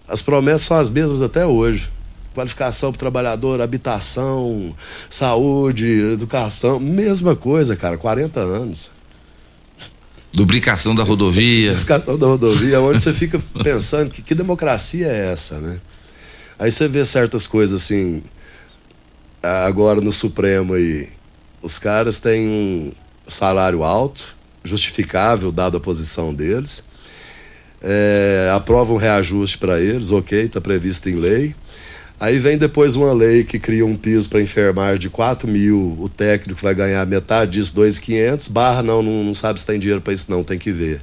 as 0.07 0.21
promessas 0.21 0.61
são 0.61 0.77
as 0.77 0.89
mesmas 0.89 1.21
até 1.21 1.45
hoje. 1.45 1.89
Qualificação 2.33 2.91
para 2.91 2.97
o 2.97 2.99
trabalhador, 2.99 3.61
habitação, 3.61 4.75
saúde, 5.09 5.87
educação, 6.13 6.79
mesma 6.79 7.35
coisa, 7.35 7.75
cara, 7.75 7.97
40 7.97 8.39
anos. 8.39 8.91
Duplicação 10.31 10.95
da 10.95 11.03
rodovia. 11.03 11.71
Duplicação 11.71 12.17
da 12.17 12.27
rodovia, 12.27 12.79
onde 12.79 13.01
você 13.01 13.11
fica 13.11 13.41
pensando 13.63 14.11
que, 14.11 14.21
que 14.21 14.35
democracia 14.35 15.07
é 15.07 15.31
essa, 15.31 15.59
né? 15.59 15.79
Aí 16.59 16.71
você 16.71 16.87
vê 16.87 17.03
certas 17.03 17.47
coisas 17.47 17.81
assim, 17.81 18.23
agora 19.41 19.99
no 19.99 20.11
Supremo 20.11 20.73
aí, 20.75 21.09
os 21.61 21.79
caras 21.79 22.19
têm 22.19 22.47
um 22.47 22.91
salário 23.27 23.83
alto, 23.83 24.35
justificável, 24.63 25.51
dado 25.51 25.77
a 25.77 25.79
posição 25.79 26.33
deles 26.33 26.86
é, 27.81 28.51
aprova 28.55 28.93
um 28.93 28.97
reajuste 28.97 29.57
para 29.57 29.79
eles, 29.79 30.11
ok, 30.11 30.45
está 30.45 30.59
previsto 30.61 31.09
em 31.09 31.15
lei. 31.15 31.55
Aí 32.19 32.39
vem 32.39 32.57
depois 32.57 32.95
uma 32.95 33.13
lei 33.13 33.43
que 33.43 33.59
cria 33.59 33.85
um 33.85 33.95
piso 33.95 34.29
para 34.29 34.41
enfermar 34.41 34.97
de 34.97 35.07
4 35.07 35.47
mil, 35.47 35.95
o 35.99 36.09
técnico 36.09 36.59
vai 36.61 36.73
ganhar 36.73 37.05
metade 37.05 37.51
disso, 37.51 37.75
2,500, 37.75 38.47
barra 38.47 38.81
não, 38.81 39.03
não, 39.03 39.23
não 39.23 39.33
sabe 39.35 39.59
se 39.59 39.67
tem 39.67 39.79
dinheiro 39.79 40.01
para 40.01 40.13
isso 40.13 40.31
não, 40.31 40.43
tem 40.43 40.57
que 40.57 40.71
ver. 40.71 40.99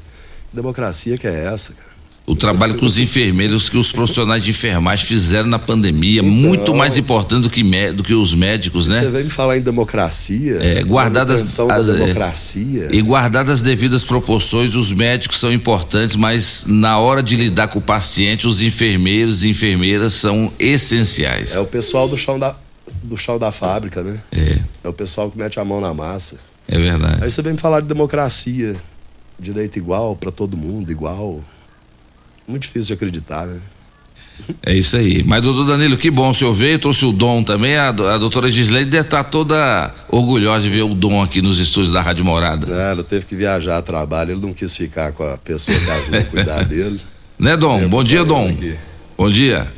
Que 0.50 0.56
democracia 0.56 1.16
que 1.16 1.26
é 1.28 1.44
essa, 1.46 1.72
cara? 1.72 1.93
O 2.26 2.34
trabalho 2.34 2.74
que 2.74 2.84
os 2.84 2.98
enfermeiros, 2.98 3.68
que 3.68 3.76
os 3.76 3.92
profissionais 3.92 4.42
de 4.42 4.50
enfermagem 4.50 5.06
fizeram 5.06 5.46
na 5.46 5.58
pandemia, 5.58 6.20
então, 6.20 6.32
muito 6.32 6.74
mais 6.74 6.96
importante 6.96 7.42
do 7.42 7.50
que, 7.50 7.62
do 7.92 8.02
que 8.02 8.14
os 8.14 8.34
médicos, 8.34 8.86
né? 8.86 9.00
Você 9.00 9.10
vem 9.10 9.24
me 9.24 9.30
falar 9.30 9.58
em 9.58 9.60
democracia, 9.60 10.58
é, 10.62 10.82
guardadas 10.82 11.60
as, 11.60 11.86
democracia. 11.86 12.88
É, 12.90 12.94
e 12.94 13.02
guardadas 13.02 13.58
as 13.58 13.62
devidas 13.62 14.06
proporções, 14.06 14.74
os 14.74 14.90
médicos 14.90 15.38
são 15.38 15.52
importantes, 15.52 16.16
mas 16.16 16.64
na 16.66 16.98
hora 16.98 17.22
de 17.22 17.36
lidar 17.36 17.68
com 17.68 17.78
o 17.78 17.82
paciente, 17.82 18.46
os 18.46 18.62
enfermeiros 18.62 19.44
e 19.44 19.50
enfermeiras 19.50 20.14
são 20.14 20.50
essenciais. 20.58 21.54
É 21.54 21.60
o 21.60 21.66
pessoal 21.66 22.08
do 22.08 22.16
chão 22.16 22.38
da, 22.38 22.56
do 23.02 23.18
chão 23.18 23.38
da 23.38 23.52
fábrica, 23.52 24.02
né? 24.02 24.18
É. 24.32 24.58
É 24.82 24.88
o 24.88 24.94
pessoal 24.94 25.30
que 25.30 25.36
mete 25.36 25.60
a 25.60 25.64
mão 25.64 25.78
na 25.78 25.92
massa. 25.92 26.36
É 26.66 26.78
verdade. 26.78 27.22
Aí 27.22 27.30
você 27.30 27.42
vem 27.42 27.52
me 27.52 27.58
falar 27.58 27.80
de 27.80 27.86
democracia, 27.86 28.76
direito 29.38 29.78
igual 29.78 30.16
para 30.16 30.30
todo 30.30 30.56
mundo, 30.56 30.90
igual 30.90 31.44
muito 32.46 32.62
difícil 32.62 32.88
de 32.88 32.92
acreditar, 32.94 33.46
né? 33.46 33.58
É 34.62 34.74
isso 34.74 34.96
aí. 34.96 35.22
Mas, 35.24 35.42
doutor 35.42 35.66
Danilo, 35.66 35.96
que 35.96 36.10
bom 36.10 36.30
o 36.30 36.34
senhor 36.34 36.52
veio, 36.52 36.76
trouxe 36.78 37.04
o 37.04 37.12
Dom 37.12 37.42
também. 37.42 37.76
A, 37.76 37.88
a 37.88 38.18
doutora 38.18 38.50
Gislaine 38.50 38.90
deve 38.90 39.06
estar 39.06 39.24
toda 39.24 39.92
orgulhosa 40.08 40.64
de 40.64 40.70
ver 40.70 40.82
o 40.82 40.94
Dom 40.94 41.22
aqui 41.22 41.40
nos 41.40 41.60
estúdios 41.60 41.92
da 41.92 42.02
Rádio 42.02 42.24
Morada. 42.24 42.66
É, 42.70 42.92
ela 42.92 43.04
teve 43.04 43.26
que 43.26 43.36
viajar 43.36 43.78
a 43.78 43.82
trabalho, 43.82 44.32
ele 44.32 44.40
não 44.40 44.52
quis 44.52 44.76
ficar 44.76 45.12
com 45.12 45.22
a 45.24 45.38
pessoa 45.38 45.78
que 45.78 45.90
ajuda 45.90 46.24
cuidar 46.30 46.64
dele. 46.64 47.00
Né, 47.38 47.56
Dom? 47.56 47.88
bom 47.88 48.02
dia, 48.02 48.24
Dom. 48.24 48.48
Aqui. 48.48 48.74
Bom 49.16 49.30
dia. 49.30 49.72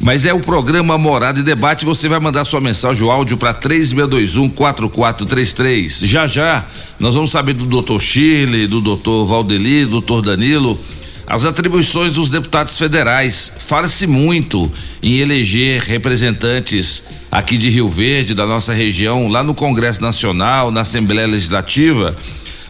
Mas 0.00 0.24
é 0.26 0.34
o 0.34 0.40
programa 0.40 0.98
Morada 0.98 1.38
e 1.38 1.44
Debate. 1.44 1.84
Você 1.84 2.08
vai 2.08 2.18
mandar 2.18 2.44
sua 2.44 2.60
mensagem, 2.60 3.04
o 3.04 3.10
áudio 3.10 3.36
para 3.36 3.54
3621-4433. 3.54 6.06
Já 6.06 6.26
já, 6.26 6.66
nós 6.98 7.14
vamos 7.14 7.30
saber 7.30 7.54
do 7.54 7.66
doutor 7.66 8.02
Chile, 8.02 8.66
do 8.66 8.80
doutor 8.80 9.24
Valdeli, 9.26 9.84
do 9.84 9.92
doutor 9.92 10.22
Danilo 10.22 10.76
as 11.26 11.44
atribuições 11.44 12.14
dos 12.14 12.30
deputados 12.30 12.78
federais. 12.78 13.52
Fala-se 13.58 14.06
muito 14.06 14.70
em 15.02 15.18
eleger 15.18 15.82
representantes 15.82 17.04
aqui 17.30 17.56
de 17.56 17.70
Rio 17.70 17.88
Verde, 17.88 18.34
da 18.34 18.46
nossa 18.46 18.72
região, 18.72 19.28
lá 19.28 19.42
no 19.42 19.54
Congresso 19.54 20.02
Nacional, 20.02 20.70
na 20.70 20.82
Assembleia 20.82 21.26
Legislativa. 21.26 22.16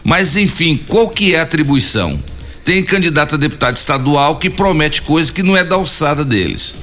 Mas, 0.03 0.37
enfim, 0.37 0.79
qual 0.87 1.09
que 1.09 1.35
é 1.35 1.39
a 1.39 1.43
atribuição? 1.43 2.19
Tem 2.63 2.81
candidato 2.81 3.35
a 3.35 3.37
deputado 3.37 3.75
estadual 3.75 4.37
que 4.37 4.49
promete 4.49 5.01
coisa 5.01 5.31
que 5.31 5.43
não 5.43 5.57
é 5.57 5.63
da 5.63 5.75
alçada 5.75 6.23
deles. 6.23 6.77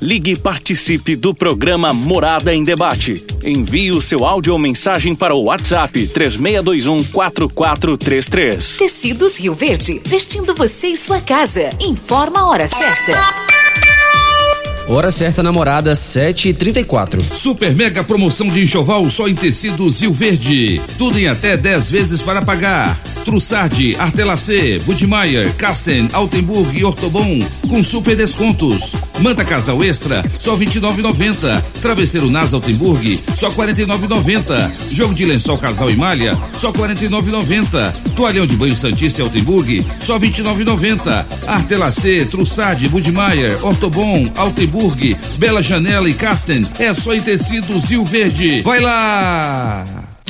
Ligue 0.00 0.32
e 0.32 0.36
participe 0.36 1.16
do 1.16 1.34
programa 1.34 1.92
Morada 1.94 2.54
em 2.54 2.62
Debate. 2.62 3.24
Envie 3.42 3.90
o 3.90 4.02
seu 4.02 4.24
áudio 4.24 4.52
ou 4.52 4.58
mensagem 4.58 5.14
para 5.14 5.34
o 5.34 5.44
WhatsApp 5.44 6.08
3621 6.08 7.04
4433. 7.04 8.76
Tecidos 8.76 9.38
Rio 9.38 9.54
Verde, 9.54 10.00
vestindo 10.04 10.54
você 10.54 10.88
e 10.88 10.96
sua 10.96 11.20
casa. 11.20 11.70
Informa 11.80 12.40
a 12.40 12.48
hora 12.48 12.68
certa. 12.68 13.53
Hora 14.86 15.10
certa, 15.10 15.42
namorada, 15.42 15.92
7h34. 15.92 17.18
Super 17.32 17.74
mega 17.74 18.04
promoção 18.04 18.48
de 18.48 18.60
enxoval 18.60 19.08
só 19.08 19.26
em 19.26 19.34
tecidos 19.34 20.02
Rio 20.02 20.12
Verde. 20.12 20.78
Tudo 20.98 21.18
em 21.18 21.26
até 21.26 21.56
10 21.56 21.90
vezes 21.90 22.22
para 22.22 22.42
pagar. 22.42 22.94
Trussardi, 23.24 23.96
Artelacê, 23.98 24.78
Budmeier, 24.80 25.54
Casten, 25.54 26.10
Altenburg 26.12 26.78
e 26.78 26.84
Ortobon 26.84 27.40
com 27.66 27.82
super 27.82 28.14
descontos. 28.14 28.94
Manta 29.20 29.42
casal 29.42 29.82
extra, 29.82 30.22
só 30.38 30.54
29,90. 30.54 31.62
Travesseiro 31.80 32.28
Nas 32.28 32.52
Altenburg, 32.52 33.18
só 33.34 33.50
49,90. 33.50 34.92
Jogo 34.92 35.14
de 35.14 35.24
lençol 35.24 35.56
casal 35.56 35.90
e 35.90 35.96
malha, 35.96 36.36
só 36.52 36.70
49,90. 36.70 37.94
Toalhão 38.14 38.46
de 38.46 38.56
banho 38.56 38.76
Santista 38.76 39.22
e 39.22 39.24
Altenburg, 39.24 39.86
só 39.98 40.18
29,90. 40.18 41.24
Artelacê, 41.46 42.26
Trussardi, 42.26 42.86
Budmeier, 42.86 43.58
Ortobon, 43.64 44.30
Altenburg 44.36 44.73
Bela 45.38 45.62
Janela 45.62 46.08
e 46.08 46.14
Casten 46.14 46.66
é 46.78 46.92
só 46.92 47.14
em 47.14 47.20
tecidos 47.20 47.84
Rio 47.84 48.04
Verde. 48.04 48.62
Vai 48.62 48.80
lá! 48.80 50.03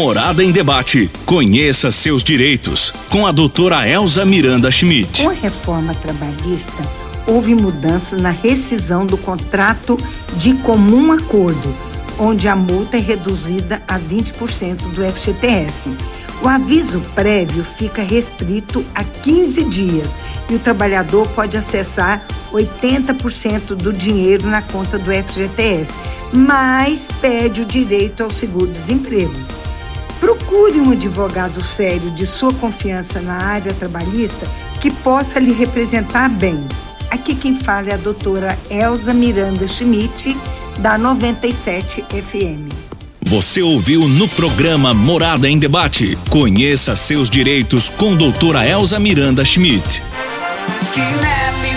Morada 0.00 0.42
em 0.42 0.50
Debate, 0.50 1.10
conheça 1.26 1.90
seus 1.90 2.24
direitos 2.24 2.90
com 3.10 3.26
a 3.26 3.30
doutora 3.30 3.86
Elza 3.86 4.24
Miranda 4.24 4.70
Schmidt. 4.70 5.22
Com 5.22 5.28
a 5.28 5.34
reforma 5.34 5.94
trabalhista, 5.94 6.82
houve 7.26 7.54
mudança 7.54 8.16
na 8.16 8.30
rescisão 8.30 9.04
do 9.04 9.18
contrato 9.18 10.02
de 10.38 10.54
comum 10.54 11.12
acordo, 11.12 11.76
onde 12.18 12.48
a 12.48 12.56
multa 12.56 12.96
é 12.96 13.00
reduzida 13.00 13.82
a 13.86 13.98
20% 13.98 14.76
do 14.94 15.04
FGTS. 15.04 15.90
O 16.40 16.48
aviso 16.48 17.02
prévio 17.14 17.62
fica 17.62 18.02
restrito 18.02 18.82
a 18.94 19.04
15 19.04 19.64
dias 19.64 20.16
e 20.48 20.54
o 20.54 20.58
trabalhador 20.58 21.28
pode 21.34 21.58
acessar 21.58 22.26
80% 22.50 23.74
do 23.74 23.92
dinheiro 23.92 24.48
na 24.48 24.62
conta 24.62 24.98
do 24.98 25.12
FGTS, 25.12 25.92
mas 26.32 27.10
perde 27.20 27.60
o 27.60 27.66
direito 27.66 28.22
ao 28.22 28.30
seguro-desemprego. 28.30 29.60
Procure 30.20 30.78
um 30.80 30.92
advogado 30.92 31.62
sério 31.62 32.10
de 32.10 32.26
sua 32.26 32.52
confiança 32.52 33.20
na 33.20 33.34
área 33.34 33.72
trabalhista 33.72 34.46
que 34.80 34.90
possa 34.90 35.40
lhe 35.40 35.52
representar 35.52 36.28
bem. 36.28 36.62
Aqui 37.10 37.34
quem 37.34 37.56
fala 37.56 37.88
é 37.90 37.94
a 37.94 37.96
doutora 37.96 38.56
Elza 38.70 39.14
Miranda 39.14 39.66
Schmidt, 39.66 40.36
da 40.78 40.98
97 40.98 42.02
FM. 42.02 42.70
Você 43.22 43.62
ouviu 43.62 44.06
no 44.08 44.28
programa 44.28 44.92
Morada 44.92 45.48
em 45.48 45.58
Debate. 45.58 46.18
Conheça 46.28 46.96
seus 46.96 47.30
direitos 47.30 47.88
com 47.88 48.14
doutora 48.14 48.66
Elza 48.66 48.98
Miranda 48.98 49.44
Schmidt. 49.44 50.02
Quinelli 50.92 51.76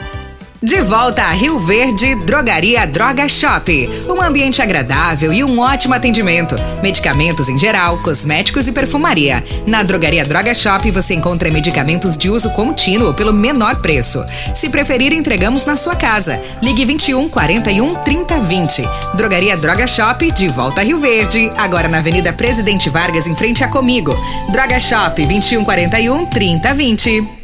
De 0.63 0.79
volta 0.83 1.23
a 1.23 1.31
Rio 1.31 1.57
Verde, 1.57 2.13
Drogaria 2.13 2.85
Droga 2.85 3.27
Shop. 3.27 3.89
Um 4.07 4.21
ambiente 4.21 4.61
agradável 4.61 5.33
e 5.33 5.43
um 5.43 5.57
ótimo 5.57 5.95
atendimento. 5.95 6.55
Medicamentos 6.83 7.49
em 7.49 7.57
geral, 7.57 7.97
cosméticos 8.03 8.67
e 8.67 8.71
perfumaria. 8.71 9.43
Na 9.65 9.81
Drogaria 9.81 10.23
Droga 10.23 10.53
Shop 10.53 10.91
você 10.91 11.15
encontra 11.15 11.49
medicamentos 11.49 12.15
de 12.15 12.29
uso 12.29 12.51
contínuo 12.51 13.11
pelo 13.11 13.33
menor 13.33 13.81
preço. 13.81 14.23
Se 14.53 14.69
preferir, 14.69 15.13
entregamos 15.13 15.65
na 15.65 15.75
sua 15.75 15.95
casa. 15.95 16.39
Ligue 16.61 16.85
21 16.85 17.27
41 17.27 17.95
30 17.95 18.39
20. 18.41 18.83
Drogaria 19.15 19.57
Droga 19.57 19.87
Shop, 19.87 20.31
de 20.31 20.47
volta 20.47 20.81
a 20.81 20.83
Rio 20.83 20.99
Verde. 20.99 21.51
Agora 21.57 21.87
na 21.87 21.97
Avenida 21.97 22.31
Presidente 22.31 22.87
Vargas, 22.87 23.25
em 23.25 23.33
frente 23.33 23.63
a 23.63 23.67
Comigo. 23.67 24.15
Droga 24.51 24.79
Shop 24.79 25.25
21 25.25 25.65
41 25.65 26.27
30 26.27 26.73
20. 26.75 27.40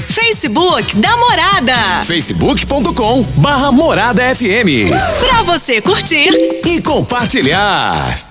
Facebook 0.09 0.95
da 0.95 1.15
Morada. 1.17 2.03
facebook.com 2.05 3.23
barra 3.37 3.71
Morada 3.71 4.23
FM. 4.35 4.89
Pra 5.19 5.43
você 5.43 5.81
curtir 5.81 6.29
e 6.65 6.81
compartilhar. 6.81 8.30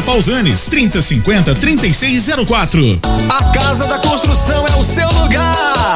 Pausanes, 0.01 0.67
3050 0.67 1.55
3604. 1.55 2.99
A 3.29 3.43
Casa 3.51 3.85
da 3.87 3.99
Construção 3.99 4.65
é 4.67 4.75
o 4.75 4.83
seu 4.83 5.07
lugar. 5.09 5.95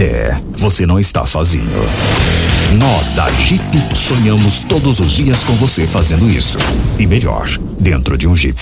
É, 0.00 0.36
você 0.56 0.86
não 0.86 1.00
está 1.00 1.26
sozinho. 1.26 1.66
Nós 2.78 3.10
da 3.12 3.28
Jeep 3.32 3.62
sonhamos 3.94 4.60
todos 4.60 5.00
os 5.00 5.16
dias 5.16 5.42
com 5.42 5.54
você 5.54 5.88
fazendo 5.88 6.30
isso. 6.30 6.58
E 6.98 7.06
melhor, 7.06 7.48
dentro 7.80 8.16
de 8.16 8.28
um 8.28 8.36
Jeep. 8.36 8.60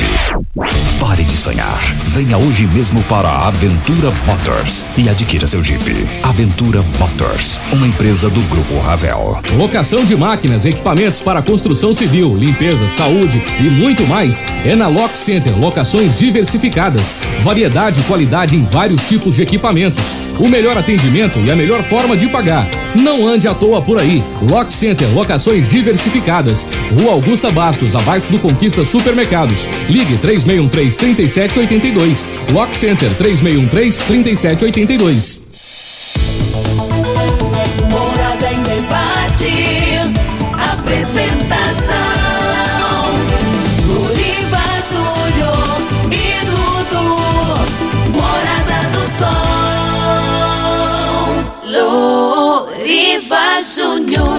Pare 0.99 1.25
de 1.25 1.37
sonhar. 1.37 1.79
Venha 2.05 2.39
hoje 2.39 2.67
mesmo 2.69 3.03
para 3.03 3.29
a 3.29 3.49
Aventura 3.49 4.11
Motors 4.27 4.87
e 4.97 5.09
adquira 5.11 5.47
seu 5.47 5.63
Jeep. 5.63 5.85
Aventura 6.23 6.83
Motors, 6.99 7.61
uma 7.73 7.87
empresa 7.87 8.31
do 8.31 8.41
Grupo 8.49 8.79
Ravel. 8.79 9.43
Locação 9.57 10.05
de 10.05 10.17
máquinas, 10.17 10.65
equipamentos 10.65 11.21
para 11.21 11.43
construção 11.43 11.93
civil, 11.93 12.35
limpeza, 12.35 12.89
saúde 12.89 13.43
e 13.61 13.65
muito 13.65 14.07
mais 14.07 14.43
é 14.65 14.75
na 14.75 14.87
Lock 14.87 15.19
Center. 15.19 15.59
Locações 15.59 16.17
diversificadas, 16.17 17.15
variedade 17.43 18.01
e 18.01 18.05
qualidade 18.05 18.57
em 18.57 18.65
vários 18.65 19.05
tipos 19.05 19.35
de 19.35 19.43
equipamentos, 19.43 20.15
o 20.39 20.49
melhor 20.49 20.77
atendimento 20.77 21.39
e 21.41 21.51
a 21.51 21.57
melhor 21.57 21.83
forma 21.83 22.15
de 22.17 22.29
pagar. 22.29 22.69
Não 22.95 23.27
ande 23.27 23.49
à 23.49 23.55
toa 23.55 23.83
por 23.83 24.01
aí. 24.01 24.23
Lock 24.51 24.73
Center, 24.73 25.09
locações 25.15 25.69
diversificadas. 25.69 26.67
Rua 26.99 27.13
Augusta 27.13 27.51
Bastos, 27.51 27.95
abaixo 27.95 28.31
do 28.31 28.39
Conquista 28.39 28.83
Supermercados. 28.85 29.69
Ligue 29.89 30.17
3613-3782. 30.19 32.27
Lock 32.53 32.77
Center 32.77 33.11
3613-3782. 33.19 35.41
Morada 37.91 38.53
em 38.53 38.63
debate. 38.63 39.47
Apresentação. 40.73 41.66
Luriva 53.37 53.61
Júnior. 53.61 54.36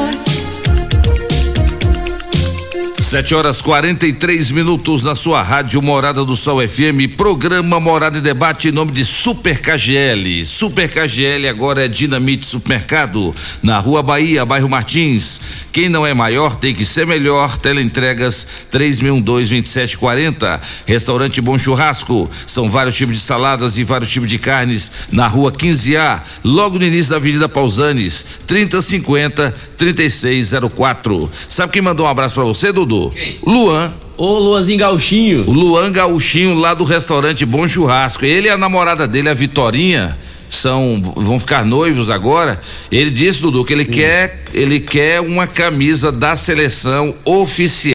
Sete 3.00 3.36
horas 3.36 3.62
43 3.62 4.52
minutos 4.52 5.04
na 5.04 5.14
sua 5.14 5.43
rádio 5.43 5.82
Morada 5.84 6.26
do 6.26 6.36
Sol 6.36 6.68
FM, 6.68 7.16
programa 7.16 7.80
Morada 7.80 8.18
em 8.18 8.22
Debate 8.22 8.70
em 8.70 8.72
nome 8.72 8.91
de 8.91 9.06
Super 9.06 9.62
KGL. 9.62 10.43
Super 10.45 10.89
KGL 10.89 11.48
agora 11.48 11.86
é 11.86 11.88
Dinamite 11.88 12.45
Supermercado, 12.45 13.34
na 13.62 13.78
Rua 13.78 14.02
Bahia, 14.02 14.43
bairro 14.43 14.68
Martins. 14.68 15.39
Quem 15.72 15.88
não 15.89 16.08
é 16.08 16.14
maior 16.14 16.56
tem 16.56 16.74
que 16.74 16.84
ser 16.84 17.06
melhor. 17.06 17.56
Teleentregas 17.58 18.48
3012-2740. 18.74 20.60
Restaurante 20.88 21.39
Bom 21.39 21.56
Churrasco. 21.56 22.28
São 22.48 22.68
vários 22.68 22.98
tipos 22.98 23.18
de 23.18 23.22
saladas 23.22 23.78
e 23.78 23.84
vários 23.84 24.10
tipos 24.10 24.28
de 24.28 24.39
carnes 24.39 24.91
na 25.12 25.28
Rua 25.28 25.52
15A, 25.52 26.20
logo 26.43 26.80
no 26.80 26.86
início 26.86 27.12
da 27.12 27.18
Avenida 27.18 27.48
Pausanes, 27.48 28.26
3050 28.48 29.54
3604. 29.78 31.32
Sabe 31.48 31.74
quem 31.74 31.82
mandou 31.82 32.08
um 32.08 32.10
abraço 32.10 32.34
pra 32.34 32.43
você, 32.43 32.72
Dudu? 32.72 32.87
Quem? 33.12 33.36
Luan. 33.46 33.94
Ô, 34.18 34.40
Luanzinho 34.40 34.80
Gauchinho. 34.80 35.44
O 35.48 35.52
Luan 35.52 35.92
Gauchinho 35.92 36.56
lá 36.56 36.74
do 36.74 36.84
restaurante 36.84 37.46
Bom 37.46 37.68
Churrasco. 37.68 38.26
Ele 38.26 38.48
e 38.48 38.50
a 38.50 38.58
namorada 38.58 39.08
dele, 39.08 39.30
a 39.30 39.34
Vitorinha, 39.34 40.18
são 40.50 41.00
vão 41.16 41.38
ficar 41.38 41.64
noivos 41.64 42.10
agora. 42.10 42.60
Ele 42.92 43.12
disse, 43.12 43.42
Dudu, 43.42 43.64
que 43.64 43.74
ele 43.74 43.86
quer 43.86 44.44
ele 44.54 44.80
quer 44.80 45.22
uma 45.22 45.46
camisa 45.46 46.12
da 46.12 46.36
seleção 46.36 47.14
oficial 47.26 47.94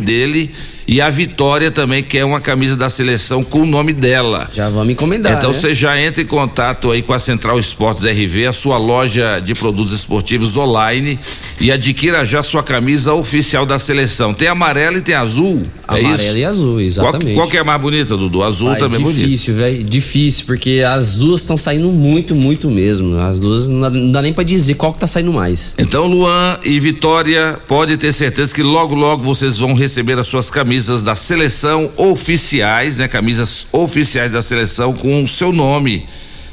dele 0.00 0.54
E 0.86 1.00
a 1.00 1.08
Vitória 1.08 1.70
também 1.70 2.02
quer 2.02 2.24
uma 2.24 2.40
camisa 2.40 2.76
da 2.76 2.90
seleção 2.90 3.42
com 3.42 3.62
o 3.62 3.66
nome 3.66 3.92
dela. 3.92 4.48
Já 4.52 4.68
vamos 4.68 4.92
encomendar. 4.92 5.32
Então 5.32 5.50
né? 5.50 5.56
você 5.56 5.74
já 5.74 6.00
entra 6.00 6.22
em 6.22 6.26
contato 6.26 6.90
aí 6.90 7.02
com 7.02 7.12
a 7.14 7.18
Central 7.18 7.58
Esportes 7.58 8.04
RV, 8.04 8.46
a 8.46 8.52
sua 8.52 8.76
loja 8.76 9.40
de 9.40 9.54
produtos 9.54 9.92
esportivos 9.92 10.56
online 10.56 11.18
e 11.60 11.72
adquira 11.72 12.24
já 12.24 12.42
sua 12.42 12.62
camisa 12.62 13.14
oficial 13.14 13.64
da 13.64 13.78
seleção. 13.78 14.34
Tem 14.34 14.48
amarela 14.48 14.98
e 14.98 15.00
tem 15.00 15.14
azul. 15.14 15.62
é 15.88 16.00
Amarela 16.00 16.14
isso? 16.16 16.36
e 16.36 16.44
azul, 16.44 16.80
exatamente. 16.80 17.24
Qual, 17.26 17.36
qual 17.36 17.48
que 17.48 17.56
é 17.56 17.60
a 17.60 17.64
mais 17.64 17.80
bonita, 17.80 18.16
Dudu? 18.16 18.42
Azul 18.42 18.68
Mas 18.70 18.78
também 18.78 19.00
é 19.00 19.02
bonita. 19.02 19.20
difícil, 19.20 19.54
velho. 19.54 19.84
Difícil, 19.84 20.44
porque 20.46 20.82
as 20.86 21.16
duas 21.16 21.40
estão 21.40 21.56
saindo 21.56 21.88
muito, 21.88 22.34
muito 22.34 22.70
mesmo. 22.70 23.18
As 23.18 23.38
duas 23.38 23.68
não 23.68 24.12
dá, 24.12 24.20
nem 24.20 24.32
pra 24.32 24.44
dizer 24.44 24.74
qual 24.74 24.92
que 24.92 25.00
tá 25.00 25.06
saindo 25.06 25.32
mais. 25.32 25.74
Então, 25.78 26.06
Luan 26.06 26.58
e 26.62 26.78
Vitória, 26.78 27.58
pode 27.66 27.96
ter 27.96 28.12
certeza 28.12 28.54
que 28.54 28.62
logo, 28.62 28.94
logo 28.94 29.22
vocês 29.22 29.58
vão 29.58 29.72
receber 29.72 30.18
as 30.18 30.28
suas 30.28 30.50
camisas 30.50 30.73
da 31.02 31.14
seleção 31.14 31.90
oficiais, 31.96 32.98
né? 32.98 33.08
Camisas 33.08 33.66
oficiais 33.72 34.30
da 34.32 34.42
seleção 34.42 34.92
com 34.92 35.22
o 35.22 35.26
seu 35.26 35.52
nome 35.52 36.04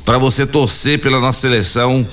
para 0.05 0.17
você 0.17 0.45
torcer 0.45 0.99
pela 0.99 1.19
nossa 1.19 1.39
seleção 1.41 2.05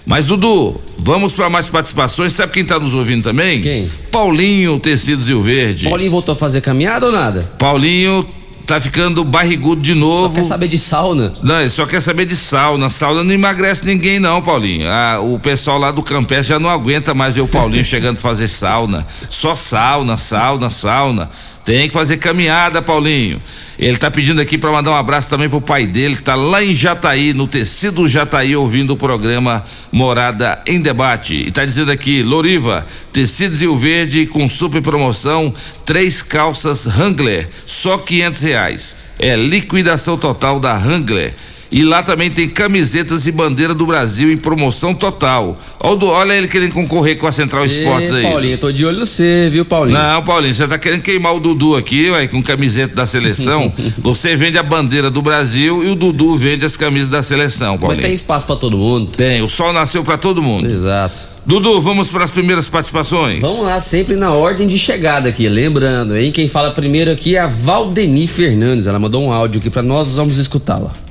Mas 0.08 0.26
Dudu, 0.26 0.80
vamos 1.00 1.34
para 1.34 1.50
mais 1.50 1.70
participações. 1.70 2.32
Sabe 2.32 2.54
quem 2.54 2.64
tá 2.64 2.80
nos 2.80 2.94
ouvindo 2.94 3.24
também? 3.24 3.62
Quem? 3.62 3.90
Paulinho 4.10 4.80
Tecidos 4.80 5.28
Rio 5.28 5.42
Verde. 5.42 5.90
Paulinho 5.90 6.10
voltou 6.10 6.32
a 6.32 6.36
fazer 6.38 6.62
caminhada 6.62 7.08
ou 7.08 7.12
nada? 7.12 7.42
Paulinho 7.60 8.26
tá 8.66 8.80
ficando 8.80 9.26
barrigudo 9.26 9.82
de 9.82 9.94
novo. 9.94 10.30
Só 10.30 10.36
quer 10.36 10.44
saber 10.46 10.68
de 10.70 10.78
sauna? 10.78 11.34
Não, 11.44 11.60
ele 11.60 11.70
só 11.70 11.86
quer 11.86 12.02
saber 12.02 12.26
de 12.26 12.38
sauna. 12.38 12.90
Sauna 12.90 13.22
não 13.22 13.34
emagrece 13.34 13.86
ninguém, 13.86 14.18
não, 14.18 14.42
Paulinho. 14.42 14.88
Ah, 14.90 15.20
o 15.22 15.38
pessoal 15.40 15.78
lá 15.78 15.92
do 15.92 16.02
Campestre 16.02 16.50
já 16.50 16.60
não 16.60 16.70
aguenta 16.70 17.14
mais 17.14 17.36
ver 17.36 17.42
o 17.42 17.48
Paulinho 17.48 17.84
chegando 17.86 18.18
a 18.18 18.22
fazer 18.22 18.48
sauna. 18.48 19.06
Só 19.30 19.56
sauna, 19.56 20.16
sauna, 20.16 20.70
sauna. 20.70 21.30
Tem 21.68 21.90
que 21.90 21.94
fazer 21.94 22.16
caminhada, 22.16 22.82
Paulinho. 22.82 23.42
Ele 23.78 23.98
tá 23.98 24.10
pedindo 24.10 24.40
aqui 24.40 24.58
para 24.58 24.72
mandar 24.72 24.92
um 24.92 24.96
abraço 24.96 25.30
também 25.30 25.50
pro 25.50 25.60
pai 25.60 25.86
dele, 25.86 26.16
que 26.16 26.22
tá 26.22 26.34
lá 26.34 26.64
em 26.64 26.74
Jataí, 26.74 27.34
no 27.34 27.46
tecido 27.46 28.08
Jataí, 28.08 28.56
ouvindo 28.56 28.92
o 28.92 28.96
programa 28.96 29.62
Morada 29.92 30.62
em 30.66 30.80
Debate. 30.80 31.36
E 31.36 31.52
tá 31.52 31.66
dizendo 31.66 31.92
aqui, 31.92 32.24
Loriva, 32.24 32.88
tecidos 33.12 33.60
Rio 33.60 33.76
Verde 33.76 34.26
com 34.28 34.48
super 34.48 34.82
promoção, 34.82 35.54
três 35.86 36.24
calças 36.24 36.86
Wrangler, 36.86 37.50
só 37.66 37.98
quinhentos 37.98 38.44
reais. 38.44 38.96
É 39.20 39.36
liquidação 39.36 40.18
total 40.18 40.62
da 40.62 40.74
Wrangler. 40.74 41.34
E 41.72 41.84
lá 41.84 42.02
também 42.02 42.32
tem 42.32 42.48
camisetas 42.48 43.28
e 43.28 43.32
bandeira 43.32 43.74
do 43.74 43.86
Brasil 43.86 44.32
em 44.32 44.38
promoção 44.38 44.94
total. 44.94 45.58
Olha, 45.80 46.34
ele 46.34 46.48
querendo 46.48 46.74
concorrer 46.74 47.18
com 47.18 47.28
a 47.28 47.32
Central 47.32 47.66
Esportes 47.66 48.14
aí. 48.14 48.24
Paulinho, 48.24 48.54
eu 48.54 48.58
tô 48.58 48.72
de 48.72 48.86
olho 48.86 49.00
no 49.00 49.06
você, 49.06 49.50
viu, 49.52 49.66
Paulinho? 49.66 49.98
Não, 49.98 50.24
Paulinho, 50.24 50.54
você 50.54 50.68
tá 50.68 50.78
querendo 50.78 51.02
queimar 51.02 51.36
o 51.36 51.40
Dudu 51.40 51.76
aqui, 51.76 52.10
ué, 52.10 52.28
com 52.28 52.42
camiseta 52.42 52.96
da 52.96 53.06
seleção. 53.06 53.72
você 53.98 54.36
vende 54.36 54.58
a 54.58 54.64
bandeira 54.64 55.10
do 55.10 55.22
Brasil 55.22 55.84
e 55.84 55.90
o 55.90 55.96
Dudu 55.96 56.36
vende 56.36 56.66
as 56.66 56.78
camisas 56.78 57.10
da 57.10 57.22
seleção, 57.22 57.72
Mas 57.74 57.82
Paulinho. 57.82 58.02
tem 58.02 58.14
espaço 58.14 58.46
pra 58.46 58.56
todo 58.56 58.78
mundo. 58.78 59.12
Tem, 59.12 59.42
o 59.42 59.50
sol 59.50 59.74
nasceu 59.74 60.04
pra 60.04 60.18
todo 60.18 60.42
mundo. 60.42 60.70
Exato. 60.70 61.38
Dudu, 61.46 61.82
vamos 61.82 62.12
para 62.12 62.26
as 62.26 62.32
primeiras 62.32 62.68
participações. 62.68 63.40
Vamos 63.40 63.64
lá, 63.64 63.80
sempre 63.80 64.16
na 64.16 64.34
ordem 64.34 64.68
de 64.68 64.78
chegada 64.78 65.30
aqui. 65.30 65.48
Lembrando, 65.48 66.18
hein? 66.18 66.32
Quem 66.32 66.48
fala 66.48 66.72
primeiro 66.72 67.10
aqui 67.10 67.38
é 67.38 67.40
a 67.40 67.48
Valdeni 67.48 68.28
Fernandes. 68.28 68.86
Ela 68.86 69.00
mandou 69.00 69.24
um 69.24 69.32
áudio 69.32 69.60
aqui 69.60 69.70
pra 69.70 69.82
nós, 69.82 70.16
vamos 70.16 70.38
escutá-la. 70.38 71.07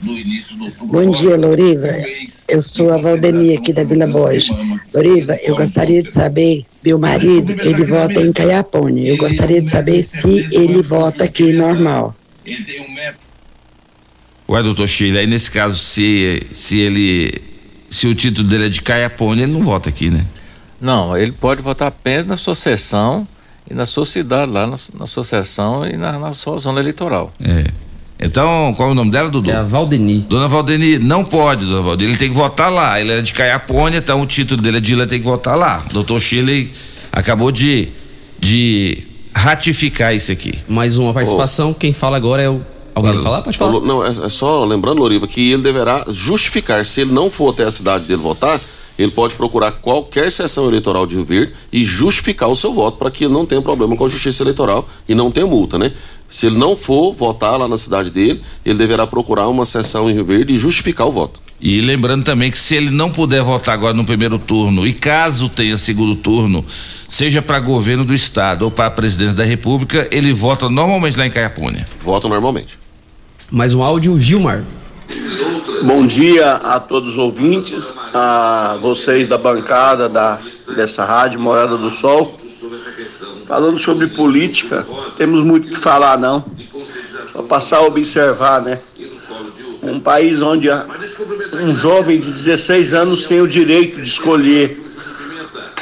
Bom 0.00 1.10
dia, 1.10 1.36
Loriva. 1.36 1.88
Eu 2.48 2.62
sou 2.62 2.92
a 2.92 2.98
Valdeni 2.98 3.56
aqui 3.56 3.72
da 3.72 3.82
Vila 3.82 4.06
Borges. 4.06 4.48
Loriva, 4.94 5.36
eu 5.42 5.56
gostaria 5.56 6.02
de 6.02 6.12
saber, 6.12 6.64
meu 6.84 6.98
marido, 6.98 7.52
ele 7.60 7.84
vota 7.84 8.20
em 8.20 8.32
Caiapônia. 8.32 9.10
Eu 9.10 9.16
gostaria 9.16 9.60
de 9.60 9.68
saber 9.68 10.02
se 10.02 10.48
ele 10.52 10.82
vota 10.82 11.24
aqui 11.24 11.52
normal. 11.52 12.14
Ué, 14.48 14.62
doutor 14.62 14.88
Chile, 14.88 15.18
aí 15.18 15.26
nesse 15.26 15.50
caso, 15.50 15.76
se, 15.76 16.42
se 16.52 16.78
ele. 16.78 17.42
Se 17.90 18.06
o 18.06 18.14
título 18.14 18.46
dele 18.46 18.66
é 18.66 18.68
de 18.68 18.82
Caiapone, 18.82 19.42
ele 19.42 19.52
não 19.52 19.62
vota 19.62 19.88
aqui, 19.88 20.10
né? 20.10 20.24
Não, 20.80 21.16
ele 21.16 21.32
pode 21.32 21.60
votar 21.60 21.88
apenas 21.88 22.26
na 22.26 22.36
sua 22.36 22.54
sessão 22.54 23.26
e 23.68 23.74
na 23.74 23.84
sua 23.84 24.06
cidade, 24.06 24.52
lá 24.52 24.66
na, 24.66 24.76
na 24.94 25.06
sua 25.06 25.24
sessão 25.24 25.86
e 25.86 25.96
na, 25.96 26.18
na 26.18 26.32
sua 26.32 26.58
zona 26.58 26.80
eleitoral. 26.80 27.32
É. 27.42 27.87
Então, 28.20 28.74
qual 28.76 28.88
é 28.88 28.92
o 28.92 28.94
nome 28.94 29.12
dela, 29.12 29.30
Dudu? 29.30 29.50
É 29.50 29.54
a 29.54 29.62
Valdeni. 29.62 30.18
Dona 30.28 30.48
Valdeni, 30.48 30.98
não 30.98 31.24
pode, 31.24 31.64
dona 31.64 31.80
Valdeni. 31.80 32.10
Ele 32.10 32.18
tem 32.18 32.28
que 32.28 32.34
votar 32.34 32.70
lá. 32.70 33.00
Ele 33.00 33.12
é 33.12 33.22
de 33.22 33.32
Caiapônia, 33.32 33.98
então 33.98 34.20
o 34.20 34.26
título 34.26 34.60
dele 34.60 34.78
é 34.78 34.80
de 34.80 34.92
ele 34.92 35.06
tem 35.06 35.20
que 35.20 35.24
votar 35.24 35.56
lá. 35.56 35.84
Doutor 35.92 36.20
Chile 36.20 36.72
acabou 37.12 37.52
de, 37.52 37.88
de 38.40 39.04
ratificar 39.32 40.14
isso 40.14 40.32
aqui. 40.32 40.58
Mais 40.68 40.98
uma 40.98 41.14
participação, 41.14 41.72
quem 41.72 41.92
fala 41.92 42.16
agora 42.16 42.42
é 42.42 42.48
o. 42.48 42.60
Alguém 42.92 43.12
quer 43.12 43.22
falar? 43.22 43.42
Pode 43.42 43.56
falar. 43.56 43.80
Não, 43.80 44.04
é, 44.04 44.26
é 44.26 44.28
só 44.28 44.64
lembrando, 44.64 44.98
Loriva, 44.98 45.28
que 45.28 45.52
ele 45.52 45.62
deverá 45.62 46.04
justificar. 46.08 46.84
Se 46.84 47.02
ele 47.02 47.12
não 47.12 47.30
for 47.30 47.52
até 47.52 47.62
a 47.62 47.70
cidade 47.70 48.06
dele 48.06 48.20
votar, 48.20 48.60
ele 48.98 49.12
pode 49.12 49.36
procurar 49.36 49.70
qualquer 49.70 50.32
sessão 50.32 50.66
eleitoral 50.66 51.06
de 51.06 51.14
Rio 51.14 51.24
Verde 51.24 51.52
e 51.72 51.84
justificar 51.84 52.48
o 52.48 52.56
seu 52.56 52.74
voto 52.74 52.98
para 52.98 53.12
que 53.12 53.24
ele 53.24 53.32
não 53.32 53.46
tenha 53.46 53.62
problema 53.62 53.96
com 53.96 54.04
a 54.04 54.08
justiça 54.08 54.42
eleitoral 54.42 54.88
e 55.08 55.14
não 55.14 55.30
tenha 55.30 55.46
multa, 55.46 55.78
né? 55.78 55.92
Se 56.28 56.46
ele 56.46 56.58
não 56.58 56.76
for 56.76 57.14
votar 57.14 57.58
lá 57.58 57.66
na 57.66 57.78
cidade 57.78 58.10
dele, 58.10 58.42
ele 58.64 58.76
deverá 58.76 59.06
procurar 59.06 59.48
uma 59.48 59.64
sessão 59.64 60.10
em 60.10 60.12
Rio 60.12 60.26
Verde 60.26 60.52
e 60.52 60.58
justificar 60.58 61.06
o 61.06 61.12
voto. 61.12 61.40
E 61.60 61.80
lembrando 61.80 62.24
também 62.24 62.50
que 62.50 62.58
se 62.58 62.76
ele 62.76 62.90
não 62.90 63.10
puder 63.10 63.42
votar 63.42 63.74
agora 63.74 63.94
no 63.94 64.04
primeiro 64.04 64.38
turno, 64.38 64.86
e 64.86 64.92
caso 64.92 65.48
tenha 65.48 65.76
segundo 65.76 66.14
turno, 66.14 66.64
seja 67.08 67.42
para 67.42 67.58
governo 67.58 68.04
do 68.04 68.14
estado 68.14 68.62
ou 68.62 68.70
para 68.70 68.86
a 68.86 68.90
presidência 68.90 69.34
da 69.34 69.44
república, 69.44 70.06
ele 70.10 70.32
vota 70.32 70.68
normalmente 70.68 71.18
lá 71.18 71.26
em 71.26 71.30
Caiapônia. 71.30 71.86
Vota 72.00 72.28
normalmente. 72.28 72.78
Mais 73.50 73.74
um 73.74 73.82
áudio, 73.82 74.18
Gilmar. 74.20 74.62
Bom 75.82 76.06
dia 76.06 76.52
a 76.52 76.78
todos 76.78 77.12
os 77.12 77.18
ouvintes, 77.18 77.94
a 78.12 78.78
vocês 78.82 79.26
da 79.26 79.38
bancada 79.38 80.08
da, 80.08 80.38
dessa 80.76 81.04
rádio 81.04 81.40
Morada 81.40 81.76
do 81.76 81.90
Sol. 81.90 82.36
Falando 83.48 83.78
sobre 83.78 84.08
política, 84.08 84.86
temos 85.16 85.42
muito 85.42 85.68
que 85.68 85.78
falar 85.78 86.18
não. 86.18 86.44
Só 87.32 87.42
passar 87.42 87.78
a 87.78 87.86
observar, 87.86 88.60
né? 88.60 88.78
Um 89.82 89.98
país 89.98 90.42
onde 90.42 90.68
um 91.54 91.74
jovem 91.74 92.20
de 92.20 92.26
16 92.26 92.92
anos 92.92 93.24
tem 93.24 93.40
o 93.40 93.48
direito 93.48 94.02
de 94.02 94.06
escolher 94.06 94.78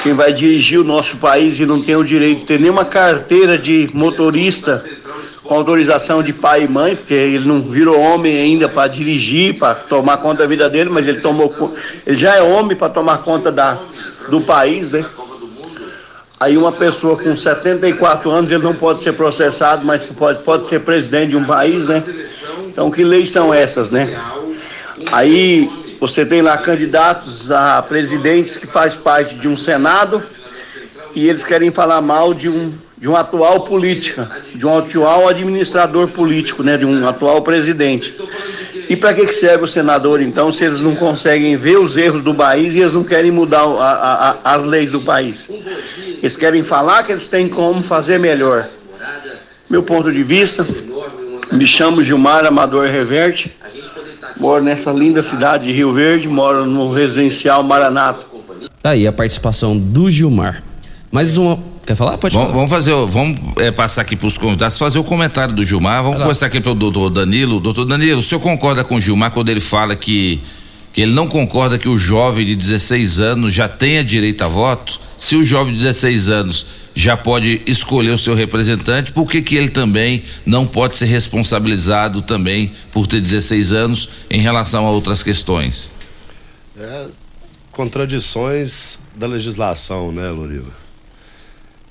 quem 0.01 0.13
vai 0.13 0.31
dirigir 0.31 0.79
o 0.79 0.83
nosso 0.85 1.17
país 1.17 1.59
e 1.59 1.65
não 1.65 1.81
tem 1.81 1.97
o 1.97 2.05
direito 2.05 2.39
de 2.39 2.45
ter 2.45 2.57
nenhuma 2.57 2.85
carteira 2.85 3.57
de 3.57 3.89
motorista 3.93 4.81
com 5.43 5.55
autorização 5.55 6.23
de 6.23 6.31
pai 6.31 6.63
e 6.63 6.67
mãe, 6.69 6.95
porque 6.95 7.13
ele 7.13 7.45
não 7.45 7.61
virou 7.61 7.99
homem 7.99 8.37
ainda 8.37 8.69
para 8.69 8.87
dirigir, 8.87 9.57
para 9.57 9.75
tomar 9.75 10.17
conta 10.17 10.43
da 10.43 10.47
vida 10.47 10.69
dele, 10.69 10.89
mas 10.89 11.05
ele 11.05 11.19
tomou 11.19 11.73
ele 12.05 12.15
já 12.15 12.35
é 12.35 12.41
homem 12.41 12.77
para 12.77 12.87
tomar 12.89 13.17
conta 13.17 13.51
da, 13.51 13.77
do 14.29 14.39
país, 14.39 14.93
né? 14.93 15.05
Aí 16.39 16.55
uma 16.55 16.71
pessoa 16.71 17.17
com 17.17 17.35
74 17.35 18.29
anos, 18.29 18.51
ele 18.51 18.63
não 18.63 18.75
pode 18.75 19.01
ser 19.01 19.13
processado, 19.13 19.83
mas 19.83 20.05
pode, 20.05 20.43
pode 20.43 20.67
ser 20.67 20.81
presidente 20.81 21.31
de 21.31 21.37
um 21.37 21.43
país, 21.43 21.87
né? 21.87 22.03
Então 22.67 22.91
que 22.91 23.03
leis 23.03 23.31
são 23.31 23.51
essas, 23.51 23.89
né? 23.89 24.15
Aí 25.11 25.67
você 25.99 26.23
tem 26.23 26.43
lá 26.43 26.55
candidatos 26.57 27.49
a 27.49 27.81
presidentes 27.81 28.55
que 28.55 28.67
faz 28.67 28.95
parte 28.95 29.33
de 29.33 29.47
um 29.47 29.57
Senado 29.57 30.23
e 31.15 31.27
eles 31.27 31.43
querem 31.43 31.71
falar 31.71 32.01
mal 32.01 32.35
de 32.35 32.49
um, 32.49 32.71
de 32.95 33.09
um 33.09 33.15
atual 33.15 33.61
política, 33.61 34.29
de 34.53 34.63
um 34.63 34.77
atual 34.77 35.27
administrador 35.27 36.07
político, 36.09 36.61
né? 36.61 36.77
De 36.77 36.85
um 36.85 37.07
atual 37.07 37.41
presidente. 37.41 38.15
E 38.89 38.95
para 38.95 39.13
que 39.13 39.25
que 39.25 39.33
serve 39.33 39.65
o 39.65 39.67
senador, 39.67 40.21
então, 40.21 40.51
se 40.51 40.63
eles 40.63 40.79
não 40.81 40.95
conseguem 40.95 41.55
ver 41.57 41.77
os 41.77 41.97
erros 41.97 42.23
do 42.23 42.33
país 42.33 42.75
e 42.75 42.79
eles 42.79 42.93
não 42.93 43.03
querem 43.03 43.31
mudar 43.31 43.63
a- 43.63 44.37
a- 44.43 44.53
as 44.55 44.63
leis 44.63 44.91
do 44.91 45.01
país? 45.01 45.49
Eles 46.21 46.37
querem 46.37 46.63
falar 46.63 47.03
que 47.03 47.11
eles 47.11 47.27
têm 47.27 47.47
como 47.49 47.83
fazer 47.83 48.17
melhor. 48.19 48.67
Meu 49.69 49.83
ponto 49.83 50.11
de 50.11 50.23
vista, 50.23 50.65
me 51.51 51.67
chamo 51.67 52.01
Gilmar 52.03 52.45
Amador 52.45 52.87
Reverte, 52.87 53.51
Moro 54.39 54.63
nessa 54.63 54.91
linda 54.91 55.23
cidade 55.23 55.65
de 55.65 55.71
Rio 55.73 55.91
Verde, 55.91 56.27
moro 56.27 56.63
no 56.63 56.93
residencial 56.93 57.63
Maranata. 57.63 58.23
Tá 58.83 58.91
aí 58.91 59.07
a 59.07 59.11
participação 59.11 59.75
do 59.75 60.11
Gilmar. 60.11 60.61
Mais 61.11 61.37
uma. 61.37 61.57
Quer 61.87 61.95
falar? 61.95 62.17
Pode 62.17 62.33
Vamos, 62.33 62.49
falar. 62.49 62.55
vamos 62.57 62.69
fazer, 62.69 62.91
o- 62.91 63.07
vamos 63.07 63.39
é, 63.57 63.71
passar 63.71 64.01
aqui 64.01 64.17
para 64.17 64.27
os 64.27 64.37
convidados, 64.37 64.77
fazer 64.77 64.99
o 64.99 65.05
comentário 65.05 65.55
do 65.55 65.65
Gilmar. 65.65 66.03
Vamos 66.03 66.21
começar 66.21 66.47
aqui 66.47 66.59
pelo 66.59 66.75
doutor 66.75 67.09
Danilo. 67.09 67.61
Doutor 67.61 67.85
Danilo, 67.85 68.19
o 68.19 68.23
senhor 68.23 68.41
concorda 68.41 68.83
com 68.83 68.95
o 68.95 69.01
Gilmar 69.01 69.31
quando 69.31 69.47
ele 69.47 69.61
fala 69.61 69.95
que, 69.95 70.41
que 70.91 70.99
ele 71.01 71.13
não 71.13 71.27
concorda 71.29 71.79
que 71.79 71.87
o 71.87 71.97
jovem 71.97 72.45
de 72.45 72.55
16 72.57 73.21
anos 73.21 73.53
já 73.53 73.69
tenha 73.69 74.03
direito 74.03 74.41
a 74.43 74.49
voto? 74.49 74.99
Se 75.17 75.37
o 75.37 75.45
jovem 75.45 75.71
de 75.73 75.79
16 75.79 76.29
anos 76.29 76.65
já 76.93 77.15
pode 77.15 77.61
escolher 77.65 78.11
o 78.11 78.19
seu 78.19 78.35
representante, 78.35 79.13
por 79.13 79.29
que, 79.31 79.41
que 79.41 79.55
ele 79.55 79.69
também 79.69 80.23
não 80.45 80.65
pode 80.67 80.97
ser 80.97 81.05
responsabilizado 81.05 82.21
também 82.21 82.69
por 82.91 83.07
ter 83.07 83.21
16 83.21 83.71
anos 83.71 84.09
em 84.29 84.41
relação 84.41 84.85
a 84.85 84.89
outras 84.91 85.23
questões? 85.23 85.89
É 86.77 87.05
contradições 87.71 88.99
da 89.15 89.25
legislação, 89.27 90.11
né, 90.11 90.29
Loriva? 90.31 90.86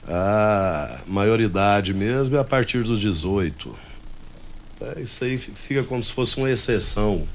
A 0.09 1.01
maioridade 1.07 1.93
mesmo 1.93 2.37
é 2.37 2.41
a 2.41 2.45
partir 2.45 2.83
dos 2.83 3.01
18. 3.01 3.75
É, 4.81 5.01
isso 5.01 5.25
aí 5.25 5.37
fica 5.37 5.83
como 5.83 6.03
se 6.03 6.13
fosse 6.13 6.37
uma 6.39 6.51
exceção. 6.51 7.27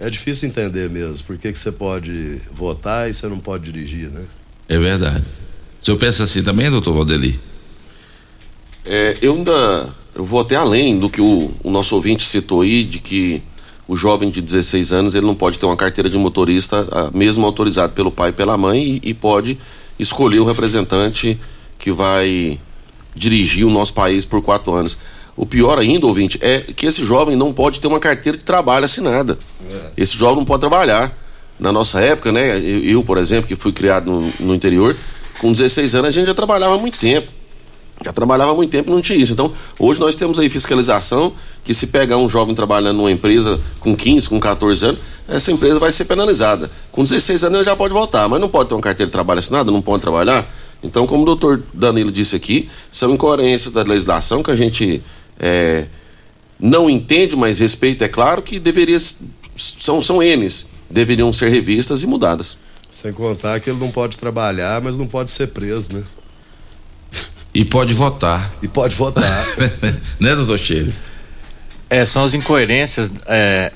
É 0.00 0.10
difícil 0.10 0.48
entender 0.48 0.90
mesmo, 0.90 1.24
por 1.24 1.38
que 1.38 1.52
que 1.52 1.58
você 1.58 1.70
pode 1.70 2.40
votar 2.52 3.08
e 3.08 3.14
você 3.14 3.28
não 3.28 3.38
pode 3.38 3.70
dirigir, 3.70 4.10
né? 4.10 4.24
É 4.68 4.78
verdade. 4.78 5.24
O 5.80 5.84
senhor 5.84 5.98
pensa 5.98 6.24
assim 6.24 6.42
também, 6.42 6.70
doutor 6.70 6.94
Valdeli? 6.94 7.38
É, 8.84 9.16
eu 9.22 9.34
ainda 9.34 9.92
eu 10.14 10.24
vou 10.24 10.40
até 10.40 10.56
além 10.56 10.98
do 10.98 11.08
que 11.08 11.20
o, 11.20 11.52
o 11.62 11.70
nosso 11.70 11.94
ouvinte 11.94 12.24
citou 12.24 12.62
aí, 12.62 12.84
de 12.84 12.98
que 12.98 13.42
o 13.88 13.96
jovem 13.96 14.30
de 14.30 14.40
16 14.40 14.92
anos 14.92 15.14
ele 15.14 15.26
não 15.26 15.34
pode 15.34 15.58
ter 15.58 15.66
uma 15.66 15.76
carteira 15.76 16.08
de 16.08 16.18
motorista, 16.18 16.86
ah, 16.90 17.10
mesmo 17.12 17.46
autorizado 17.46 17.92
pelo 17.92 18.10
pai 18.10 18.30
e 18.30 18.32
pela 18.32 18.56
mãe, 18.56 19.00
e, 19.02 19.10
e 19.10 19.14
pode 19.14 19.58
escolher 20.02 20.40
o 20.40 20.44
representante 20.44 21.38
que 21.78 21.90
vai 21.90 22.58
dirigir 23.14 23.66
o 23.66 23.70
nosso 23.70 23.94
país 23.94 24.24
por 24.24 24.42
quatro 24.42 24.72
anos. 24.72 24.98
O 25.36 25.46
pior 25.46 25.78
ainda, 25.78 26.06
ouvinte, 26.06 26.38
é 26.42 26.60
que 26.60 26.86
esse 26.86 27.04
jovem 27.04 27.36
não 27.36 27.52
pode 27.52 27.80
ter 27.80 27.86
uma 27.86 27.98
carteira 27.98 28.36
de 28.36 28.44
trabalho 28.44 28.84
assinada. 28.84 29.38
Esse 29.96 30.16
jovem 30.16 30.36
não 30.36 30.44
pode 30.44 30.60
trabalhar. 30.60 31.18
Na 31.58 31.70
nossa 31.70 32.00
época, 32.00 32.32
né? 32.32 32.56
Eu, 32.56 32.84
eu, 32.84 33.04
por 33.04 33.18
exemplo, 33.18 33.46
que 33.46 33.54
fui 33.54 33.72
criado 33.72 34.10
no, 34.10 34.20
no 34.40 34.54
interior, 34.54 34.96
com 35.38 35.52
16 35.52 35.94
anos 35.94 36.08
a 36.08 36.10
gente 36.10 36.26
já 36.26 36.34
trabalhava 36.34 36.74
há 36.74 36.78
muito 36.78 36.98
tempo. 36.98 37.28
Já 38.04 38.12
trabalhava 38.12 38.52
há 38.52 38.54
muito 38.54 38.70
tempo 38.70 38.90
e 38.90 38.92
não 38.92 39.00
tinha 39.00 39.18
isso. 39.18 39.32
Então, 39.32 39.52
hoje 39.78 40.00
nós 40.00 40.16
temos 40.16 40.38
aí 40.38 40.48
fiscalização 40.48 41.32
que 41.64 41.72
se 41.72 41.88
pegar 41.88 42.18
um 42.18 42.28
jovem 42.28 42.54
trabalhando 42.54 42.96
numa 42.96 43.12
empresa 43.12 43.60
com 43.78 43.94
15, 43.94 44.28
com 44.28 44.40
14 44.40 44.86
anos, 44.86 45.00
essa 45.28 45.52
empresa 45.52 45.78
vai 45.78 45.92
ser 45.92 46.06
penalizada. 46.06 46.70
Com 46.90 47.04
16 47.04 47.44
anos 47.44 47.58
ele 47.58 47.64
já 47.64 47.76
pode 47.76 47.94
voltar, 47.94 48.28
mas 48.28 48.40
não 48.40 48.48
pode 48.48 48.68
ter 48.68 48.74
uma 48.74 48.80
carteira 48.80 49.08
de 49.08 49.12
trabalho 49.12 49.38
assinada, 49.38 49.70
não 49.70 49.82
pode 49.82 50.02
trabalhar. 50.02 50.46
Então, 50.82 51.06
como 51.06 51.22
o 51.22 51.26
doutor 51.26 51.62
Danilo 51.72 52.10
disse 52.10 52.34
aqui, 52.34 52.68
são 52.90 53.14
incoerências 53.14 53.72
da 53.72 53.82
legislação 53.82 54.42
que 54.42 54.50
a 54.50 54.56
gente 54.56 55.00
é, 55.38 55.86
não 56.58 56.90
entende, 56.90 57.36
mas 57.36 57.60
respeita, 57.60 58.04
é 58.04 58.08
claro, 58.08 58.42
que 58.42 58.58
deveria. 58.58 58.98
São, 59.56 60.02
são 60.02 60.18
N's, 60.20 60.70
deveriam 60.90 61.32
ser 61.32 61.48
revistas 61.50 62.02
e 62.02 62.06
mudadas. 62.06 62.58
Sem 62.90 63.12
contar 63.12 63.60
que 63.60 63.70
ele 63.70 63.78
não 63.78 63.90
pode 63.90 64.18
trabalhar, 64.18 64.80
mas 64.82 64.98
não 64.98 65.06
pode 65.06 65.30
ser 65.30 65.48
preso, 65.48 65.94
né? 65.94 66.02
E 67.54 67.64
pode 67.64 67.92
votar. 67.94 68.50
E 68.62 68.68
pode 68.68 68.94
votar. 68.94 69.22
né, 70.18 70.34
doutor 70.34 70.58
Cheiro? 70.58 70.92
É, 71.90 72.06
são 72.06 72.24
as 72.24 72.32
incoerências 72.32 73.10
é, 73.26 73.70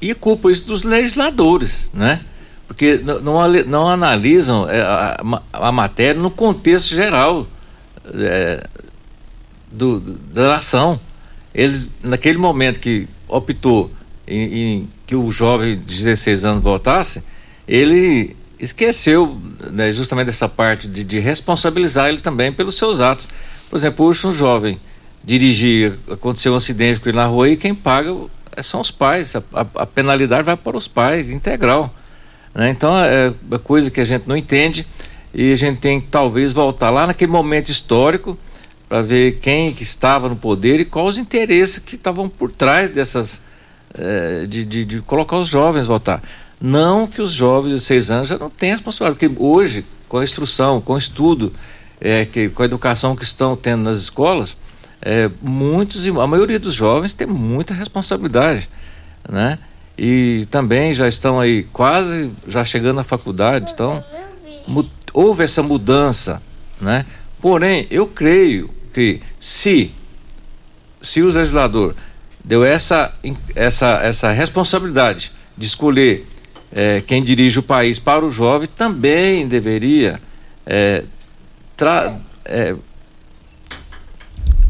e 0.00 0.12
culpa 0.14 0.50
isso 0.50 0.66
dos 0.66 0.82
legisladores, 0.82 1.90
né? 1.94 2.20
Porque 2.66 3.00
não, 3.04 3.48
não 3.66 3.88
analisam 3.88 4.68
é, 4.68 4.80
a, 4.82 5.20
a- 5.52 5.68
a 5.68 5.72
matéria 5.72 6.20
no 6.20 6.30
contexto 6.30 6.94
geral 6.94 7.46
é, 8.12 8.64
do, 9.70 10.00
do- 10.00 10.12
da 10.34 10.48
nação. 10.54 10.98
Eles, 11.54 11.88
naquele 12.02 12.38
momento 12.38 12.80
que 12.80 13.08
optou 13.28 13.90
em, 14.26 14.40
em 14.78 14.88
que 15.06 15.14
o 15.14 15.30
jovem 15.30 15.76
de 15.78 15.96
16 15.96 16.44
anos 16.44 16.62
votasse, 16.62 17.22
ele 17.66 18.36
esqueceu 18.60 19.36
né, 19.72 19.90
justamente 19.92 20.26
dessa 20.26 20.48
parte 20.48 20.86
de, 20.86 21.02
de 21.02 21.18
responsabilizar 21.18 22.08
ele 22.08 22.18
também 22.18 22.52
pelos 22.52 22.76
seus 22.76 23.00
atos. 23.00 23.28
Por 23.68 23.76
exemplo, 23.76 24.04
hoje 24.06 24.26
um 24.26 24.32
jovem 24.32 24.78
dirigir, 25.24 25.98
aconteceu 26.10 26.52
um 26.52 26.56
acidente 26.56 27.00
com 27.00 27.08
ele 27.08 27.16
na 27.16 27.26
rua 27.26 27.48
e 27.48 27.56
quem 27.56 27.74
paga 27.74 28.14
são 28.62 28.80
os 28.80 28.90
pais, 28.90 29.34
a, 29.36 29.42
a- 29.74 29.86
penalidade 29.86 30.42
vai 30.42 30.56
para 30.56 30.76
os 30.76 30.88
pais, 30.88 31.30
integral. 31.30 31.94
né? 32.54 32.70
Então 32.70 32.96
é 32.98 33.32
uma 33.48 33.58
coisa 33.58 33.90
que 33.90 34.00
a 34.00 34.04
gente 34.04 34.24
não 34.26 34.36
entende 34.36 34.86
e 35.32 35.52
a 35.52 35.56
gente 35.56 35.78
tem 35.78 36.00
que 36.00 36.08
talvez 36.08 36.52
voltar 36.52 36.90
lá 36.90 37.06
naquele 37.06 37.30
momento 37.30 37.68
histórico 37.70 38.36
para 38.88 39.02
ver 39.02 39.38
quem 39.40 39.72
que 39.72 39.84
estava 39.84 40.28
no 40.28 40.34
poder 40.36 40.80
e 40.80 40.84
quais 40.84 41.10
os 41.10 41.18
interesses 41.18 41.78
que 41.78 41.94
estavam 41.94 42.28
por 42.28 42.50
trás 42.50 42.90
dessas 42.90 43.40
eh, 43.94 44.46
de, 44.48 44.64
de, 44.64 44.84
de 44.84 45.00
colocar 45.00 45.36
os 45.38 45.48
jovens 45.48 45.86
votar. 45.86 46.20
Não 46.60 47.06
que 47.06 47.22
os 47.22 47.32
jovens 47.32 47.72
de 47.72 47.80
seis 47.80 48.10
anos 48.10 48.28
já 48.28 48.36
não 48.36 48.50
tenham 48.50 48.76
responsabilidade, 48.76 49.18
porque 49.18 49.42
hoje, 49.42 49.84
com 50.08 50.18
a 50.18 50.24
instrução, 50.24 50.80
com 50.80 50.92
o 50.92 50.98
estudo, 50.98 51.52
eh, 52.00 52.26
que, 52.26 52.50
com 52.50 52.62
a 52.62 52.66
educação 52.66 53.16
que 53.16 53.24
estão 53.24 53.56
tendo 53.56 53.82
nas 53.84 53.98
escolas, 53.98 54.58
eh, 55.00 55.30
muitos, 55.40 56.06
a 56.06 56.26
maioria 56.26 56.58
dos 56.58 56.74
jovens 56.74 57.14
tem 57.14 57.26
muita 57.26 57.72
responsabilidade, 57.72 58.68
né? 59.26 59.58
E 59.96 60.46
também 60.50 60.92
já 60.92 61.08
estão 61.08 61.40
aí 61.40 61.64
quase 61.72 62.30
já 62.46 62.64
chegando 62.64 63.00
à 63.00 63.04
faculdade, 63.04 63.70
então 63.72 64.02
houve 65.12 65.44
essa 65.44 65.62
mudança, 65.62 66.42
né? 66.80 67.04
Porém, 67.40 67.86
eu 67.90 68.06
creio 68.06 68.70
que 68.92 69.20
se 69.38 69.92
se 71.02 71.22
o 71.22 71.26
legislador 71.26 71.94
deu 72.44 72.64
essa 72.64 73.12
essa 73.54 74.00
essa 74.02 74.30
responsabilidade 74.32 75.32
de 75.56 75.66
escolher 75.66 76.26
eh, 76.72 77.02
quem 77.06 77.22
dirige 77.22 77.58
o 77.58 77.62
país 77.62 77.98
para 77.98 78.24
o 78.24 78.30
jovem, 78.30 78.68
também 78.76 79.46
deveria 79.48 80.20
tra- 81.76 82.18
eh, 82.44 82.74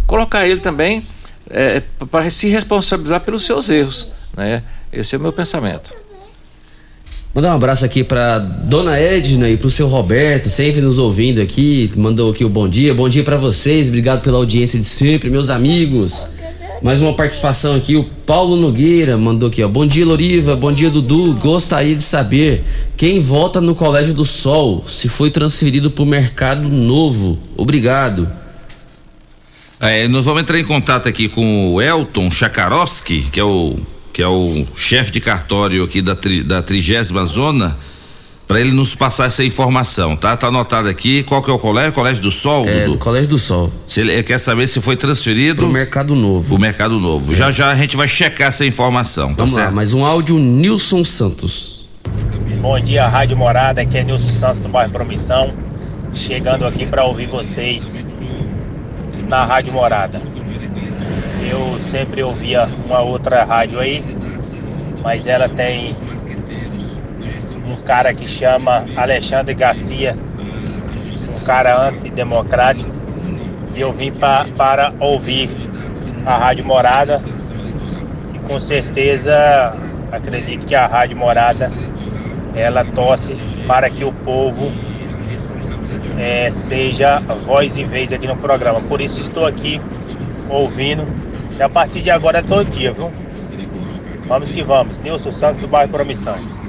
colocar 0.07 0.46
ele 0.46 0.61
também 0.61 1.05
eh, 1.51 1.82
para 2.11 2.30
se 2.30 2.48
responsabilizar 2.48 3.20
pelos 3.20 3.44
seus 3.44 3.68
erros, 3.68 4.09
né? 4.36 4.62
Esse 4.92 5.14
é 5.14 5.18
o 5.18 5.20
meu 5.20 5.32
pensamento. 5.32 5.92
Mandar 7.32 7.53
um 7.53 7.55
abraço 7.55 7.84
aqui 7.84 8.03
pra 8.03 8.40
Dona 8.40 8.98
Edna 8.98 9.48
e 9.48 9.57
pro 9.57 9.70
seu 9.70 9.86
Roberto, 9.86 10.51
sempre 10.51 10.80
nos 10.80 10.98
ouvindo 10.98 11.40
aqui. 11.40 11.92
Mandou 11.94 12.32
aqui 12.32 12.44
o 12.44 12.48
bom 12.48 12.68
dia. 12.68 12.92
Bom 12.92 13.09
dia 13.09 13.22
pra 13.22 13.36
vocês. 13.36 13.86
Obrigado 13.86 14.20
pela 14.22 14.36
audiência 14.36 14.76
de 14.80 14.84
sempre, 14.84 15.30
meus 15.30 15.48
amigos. 15.48 16.28
Mais 16.83 17.03
uma 17.03 17.12
participação 17.12 17.74
aqui, 17.76 17.95
o 17.95 18.05
Paulo 18.05 18.57
Nogueira 18.57 19.18
mandou 19.18 19.51
aqui, 19.51 19.62
ó. 19.62 19.68
Bom 19.68 19.87
dia, 19.87 20.07
Loriva. 20.07 20.57
Bom 20.57 20.72
dia, 20.72 20.89
Dudu. 20.89 21.35
Gostaria 21.35 21.95
de 21.95 22.03
saber 22.03 22.64
quem 22.97 23.20
vota 23.20 23.61
no 23.61 23.74
Colégio 23.74 24.14
do 24.14 24.24
Sol, 24.24 24.83
se 24.89 25.07
foi 25.07 25.31
transferido 25.31 25.91
pro 25.91 26.07
Mercado 26.07 26.70
Novo. 26.70 27.39
Obrigado. 27.55 28.26
É, 29.78 30.09
nós 30.09 30.24
vamos 30.24 30.41
entrar 30.41 30.59
em 30.59 30.64
contato 30.64 31.07
aqui 31.07 31.28
com 31.28 31.74
o 31.74 31.83
Elton 31.83 32.31
Chakarowski, 32.31 33.22
que 33.31 33.39
é 33.39 33.45
o 33.45 33.76
que 34.11 34.22
é 34.22 34.28
o 34.28 34.66
chefe 34.74 35.11
de 35.11 35.20
cartório 35.20 35.85
aqui 35.85 36.01
da 36.01 36.16
tri, 36.16 36.43
da 36.43 36.62
trigésima 36.62 37.24
zona, 37.26 37.76
para 38.51 38.61
ele 38.61 38.72
nos 38.72 38.96
passar 38.96 39.26
essa 39.26 39.44
informação, 39.44 40.16
tá? 40.16 40.36
Tá 40.36 40.48
anotado 40.48 40.88
aqui. 40.88 41.22
Qual 41.22 41.40
que 41.40 41.48
é 41.48 41.55
o 41.55 41.59
colégio? 41.59 41.92
Colégio 41.92 42.20
do 42.20 42.32
Sol, 42.32 42.66
É, 42.68 42.80
Dudu? 42.80 42.92
do 42.94 42.98
Colégio 42.98 43.30
do 43.30 43.38
Sol. 43.38 43.70
Se 43.86 44.01
ele, 44.01 44.20
quer 44.24 44.38
saber 44.38 44.66
se 44.66 44.80
foi 44.80 44.96
transferido 44.96 45.62
Pro 45.62 45.70
Mercado 45.70 46.16
Novo. 46.16 46.57
o 46.57 46.61
Mercado 46.61 46.98
Novo. 46.98 47.32
Já 47.32 47.53
já 47.53 47.70
a 47.70 47.76
gente 47.76 47.96
vai 47.96 48.09
checar 48.09 48.48
essa 48.48 48.66
informação, 48.66 49.28
tá 49.28 49.34
Vamos 49.36 49.53
lá, 49.53 49.62
certo? 49.62 49.74
mais 49.76 49.94
um 49.94 50.05
áudio 50.05 50.36
Nilson 50.36 51.05
Santos. 51.05 51.86
Bom 52.61 52.80
dia, 52.80 53.07
Rádio 53.07 53.36
Morada. 53.36 53.82
Aqui 53.82 53.98
é 53.98 54.03
Nilson 54.03 54.32
Santos 54.32 54.59
do 54.59 54.68
bairro 54.68 54.90
Promissão. 54.90 55.53
Chegando 56.12 56.66
aqui 56.66 56.84
para 56.86 57.05
ouvir 57.05 57.28
vocês 57.28 58.05
na 59.28 59.44
Rádio 59.44 59.72
Morada. 59.72 60.20
Eu 61.48 61.76
sempre 61.78 62.20
ouvia 62.24 62.68
uma 62.84 62.98
outra 62.98 63.44
rádio 63.44 63.78
aí, 63.78 64.03
mas 65.05 65.28
ela 65.28 65.48
tem 65.48 65.94
um 67.71 67.77
cara 67.77 68.12
que 68.12 68.27
chama 68.27 68.85
Alexandre 68.97 69.55
Garcia, 69.55 70.16
um 71.37 71.41
cara 71.41 71.89
antidemocrático. 71.89 72.91
E 73.75 73.81
eu 73.81 73.93
vim 73.93 74.12
pa, 74.12 74.47
para 74.57 74.93
ouvir 74.99 75.49
a 76.27 76.37
Rádio 76.37 76.64
Morada 76.64 77.23
e 78.35 78.39
com 78.41 78.59
certeza 78.59 79.73
acredito 80.11 80.66
que 80.66 80.75
a 80.75 80.87
Rádio 80.87 81.16
Morada 81.16 81.71
ela 82.55 82.85
torce 82.85 83.35
para 83.66 83.89
que 83.89 84.05
o 84.05 84.12
povo 84.12 84.73
eh, 86.18 86.51
seja 86.51 87.21
voz 87.47 87.79
e 87.79 87.85
vez 87.85 88.12
aqui 88.12 88.27
no 88.27 88.37
programa. 88.37 88.81
Por 88.81 89.01
isso 89.01 89.21
estou 89.21 89.47
aqui 89.47 89.81
ouvindo. 90.49 91.07
E 91.57 91.62
a 91.62 91.68
partir 91.68 92.03
de 92.03 92.11
agora 92.11 92.39
é 92.39 92.43
todo 92.43 92.71
dia, 92.71 92.93
viu? 92.93 93.11
Vamos 94.27 94.51
que 94.51 94.62
vamos. 94.62 94.99
Nilson 94.99 95.31
Santos 95.31 95.59
do 95.59 95.68
bairro 95.68 95.91
Promissão. 95.91 96.59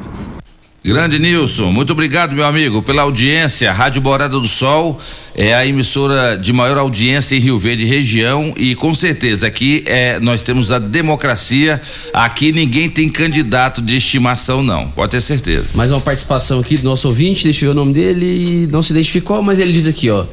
Grande 0.83 1.19
Nilson, 1.19 1.71
muito 1.71 1.93
obrigado, 1.93 2.33
meu 2.33 2.43
amigo, 2.43 2.81
pela 2.81 3.03
audiência. 3.03 3.71
Rádio 3.71 4.01
Morada 4.01 4.39
do 4.39 4.47
Sol 4.47 4.99
é 5.35 5.53
a 5.53 5.63
emissora 5.63 6.35
de 6.35 6.51
maior 6.51 6.79
audiência 6.79 7.35
em 7.35 7.39
Rio 7.39 7.59
Verde 7.59 7.85
região 7.85 8.51
e 8.57 8.73
com 8.73 8.91
certeza 8.95 9.45
aqui 9.45 9.83
é, 9.85 10.19
nós 10.19 10.41
temos 10.41 10.71
a 10.71 10.79
democracia. 10.79 11.79
Aqui 12.11 12.51
ninguém 12.51 12.89
tem 12.89 13.11
candidato 13.11 13.79
de 13.79 13.95
estimação, 13.95 14.63
não, 14.63 14.87
pode 14.87 15.11
ter 15.11 15.21
certeza. 15.21 15.67
Mais 15.75 15.91
uma 15.91 16.01
participação 16.01 16.59
aqui 16.59 16.77
do 16.77 16.83
nosso 16.83 17.07
ouvinte, 17.07 17.43
deixa 17.43 17.63
eu 17.63 17.69
ver 17.69 17.73
o 17.73 17.79
nome 17.79 17.93
dele, 17.93 18.67
não 18.71 18.81
se 18.81 18.91
identificou, 18.91 19.39
mas 19.43 19.59
ele 19.59 19.71
diz 19.71 19.85
aqui, 19.85 20.09
ó. 20.09 20.25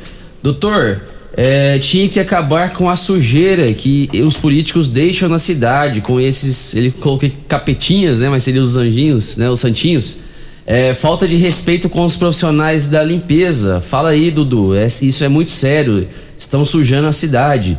Doutor, 0.42 1.02
é, 1.36 1.78
tinha 1.78 2.08
que 2.08 2.18
acabar 2.18 2.72
com 2.72 2.88
a 2.88 2.96
sujeira 2.96 3.70
que 3.74 4.08
os 4.26 4.38
políticos 4.38 4.88
deixam 4.88 5.28
na 5.28 5.38
cidade, 5.38 6.00
com 6.00 6.18
esses, 6.18 6.74
ele 6.74 6.90
colocou 6.90 7.30
capetinhas, 7.46 8.18
né, 8.18 8.30
mas 8.30 8.44
seria 8.44 8.62
os 8.62 8.78
anjinhos, 8.78 9.36
né, 9.36 9.50
os 9.50 9.60
santinhos. 9.60 10.26
É, 10.70 10.92
falta 10.92 11.26
de 11.26 11.34
respeito 11.34 11.88
com 11.88 12.04
os 12.04 12.14
profissionais 12.14 12.88
da 12.88 13.02
limpeza. 13.02 13.80
Fala 13.80 14.10
aí, 14.10 14.30
Dudu. 14.30 14.74
É, 14.74 14.86
isso 14.86 15.24
é 15.24 15.28
muito 15.28 15.48
sério. 15.48 16.06
Estão 16.38 16.62
sujando 16.62 17.08
a 17.08 17.12
cidade. 17.12 17.78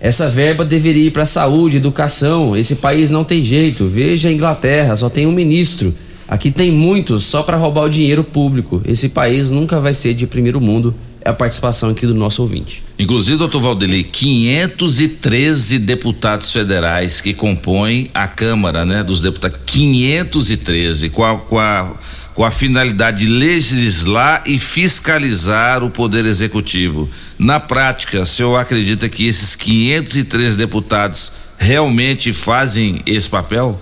Essa 0.00 0.30
verba 0.30 0.64
deveria 0.64 1.08
ir 1.08 1.10
para 1.10 1.24
saúde, 1.24 1.78
educação. 1.78 2.56
Esse 2.56 2.76
país 2.76 3.10
não 3.10 3.24
tem 3.24 3.44
jeito. 3.44 3.88
Veja 3.88 4.28
a 4.28 4.32
Inglaterra, 4.32 4.94
só 4.94 5.10
tem 5.10 5.26
um 5.26 5.32
ministro. 5.32 5.92
Aqui 6.28 6.52
tem 6.52 6.70
muitos 6.70 7.24
só 7.24 7.42
para 7.42 7.56
roubar 7.56 7.86
o 7.86 7.90
dinheiro 7.90 8.22
público. 8.22 8.80
Esse 8.86 9.08
país 9.08 9.50
nunca 9.50 9.80
vai 9.80 9.92
ser 9.92 10.14
de 10.14 10.24
primeiro 10.24 10.60
mundo. 10.60 10.94
É 11.22 11.30
a 11.30 11.34
participação 11.34 11.90
aqui 11.90 12.06
do 12.06 12.14
nosso 12.14 12.42
ouvinte. 12.42 12.82
Inclusive, 12.96 13.38
doutor 13.38 13.60
Valdeli, 13.60 14.04
513 14.04 15.80
deputados 15.80 16.52
federais 16.52 17.20
que 17.20 17.34
compõem 17.34 18.08
a 18.14 18.28
Câmara, 18.28 18.86
né, 18.86 19.02
dos 19.02 19.20
deputados. 19.20 19.58
513, 19.66 21.10
com 21.10 21.24
a, 21.24 21.36
com 21.36 21.58
a 21.58 21.92
com 22.40 22.44
a 22.46 22.50
finalidade 22.50 23.26
de 23.26 23.30
legislar 23.30 24.42
e 24.46 24.58
fiscalizar 24.58 25.84
o 25.84 25.90
Poder 25.90 26.24
Executivo. 26.24 27.06
Na 27.38 27.60
prática, 27.60 28.22
o 28.22 28.24
senhor 28.24 28.56
acredita 28.56 29.10
que 29.10 29.28
esses 29.28 29.54
503 29.54 30.56
deputados 30.56 31.32
realmente 31.58 32.32
fazem 32.32 33.02
esse 33.04 33.28
papel? 33.28 33.78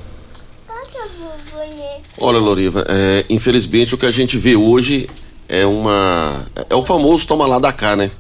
Olha, 2.19 2.39
Loriva, 2.39 2.85
é, 2.89 3.25
infelizmente 3.31 3.95
o 3.95 3.97
que 3.97 4.07
a 4.07 4.11
gente 4.11 4.37
vê 4.37 4.57
hoje 4.57 5.09
é 5.49 5.65
uma. 5.65 6.45
É 6.69 6.75
o 6.75 6.85
famoso 6.85 7.29
toma 7.29 7.47
lá 7.47 7.61
da 7.61 7.73
cá, 7.73 7.95
né? 7.95 8.11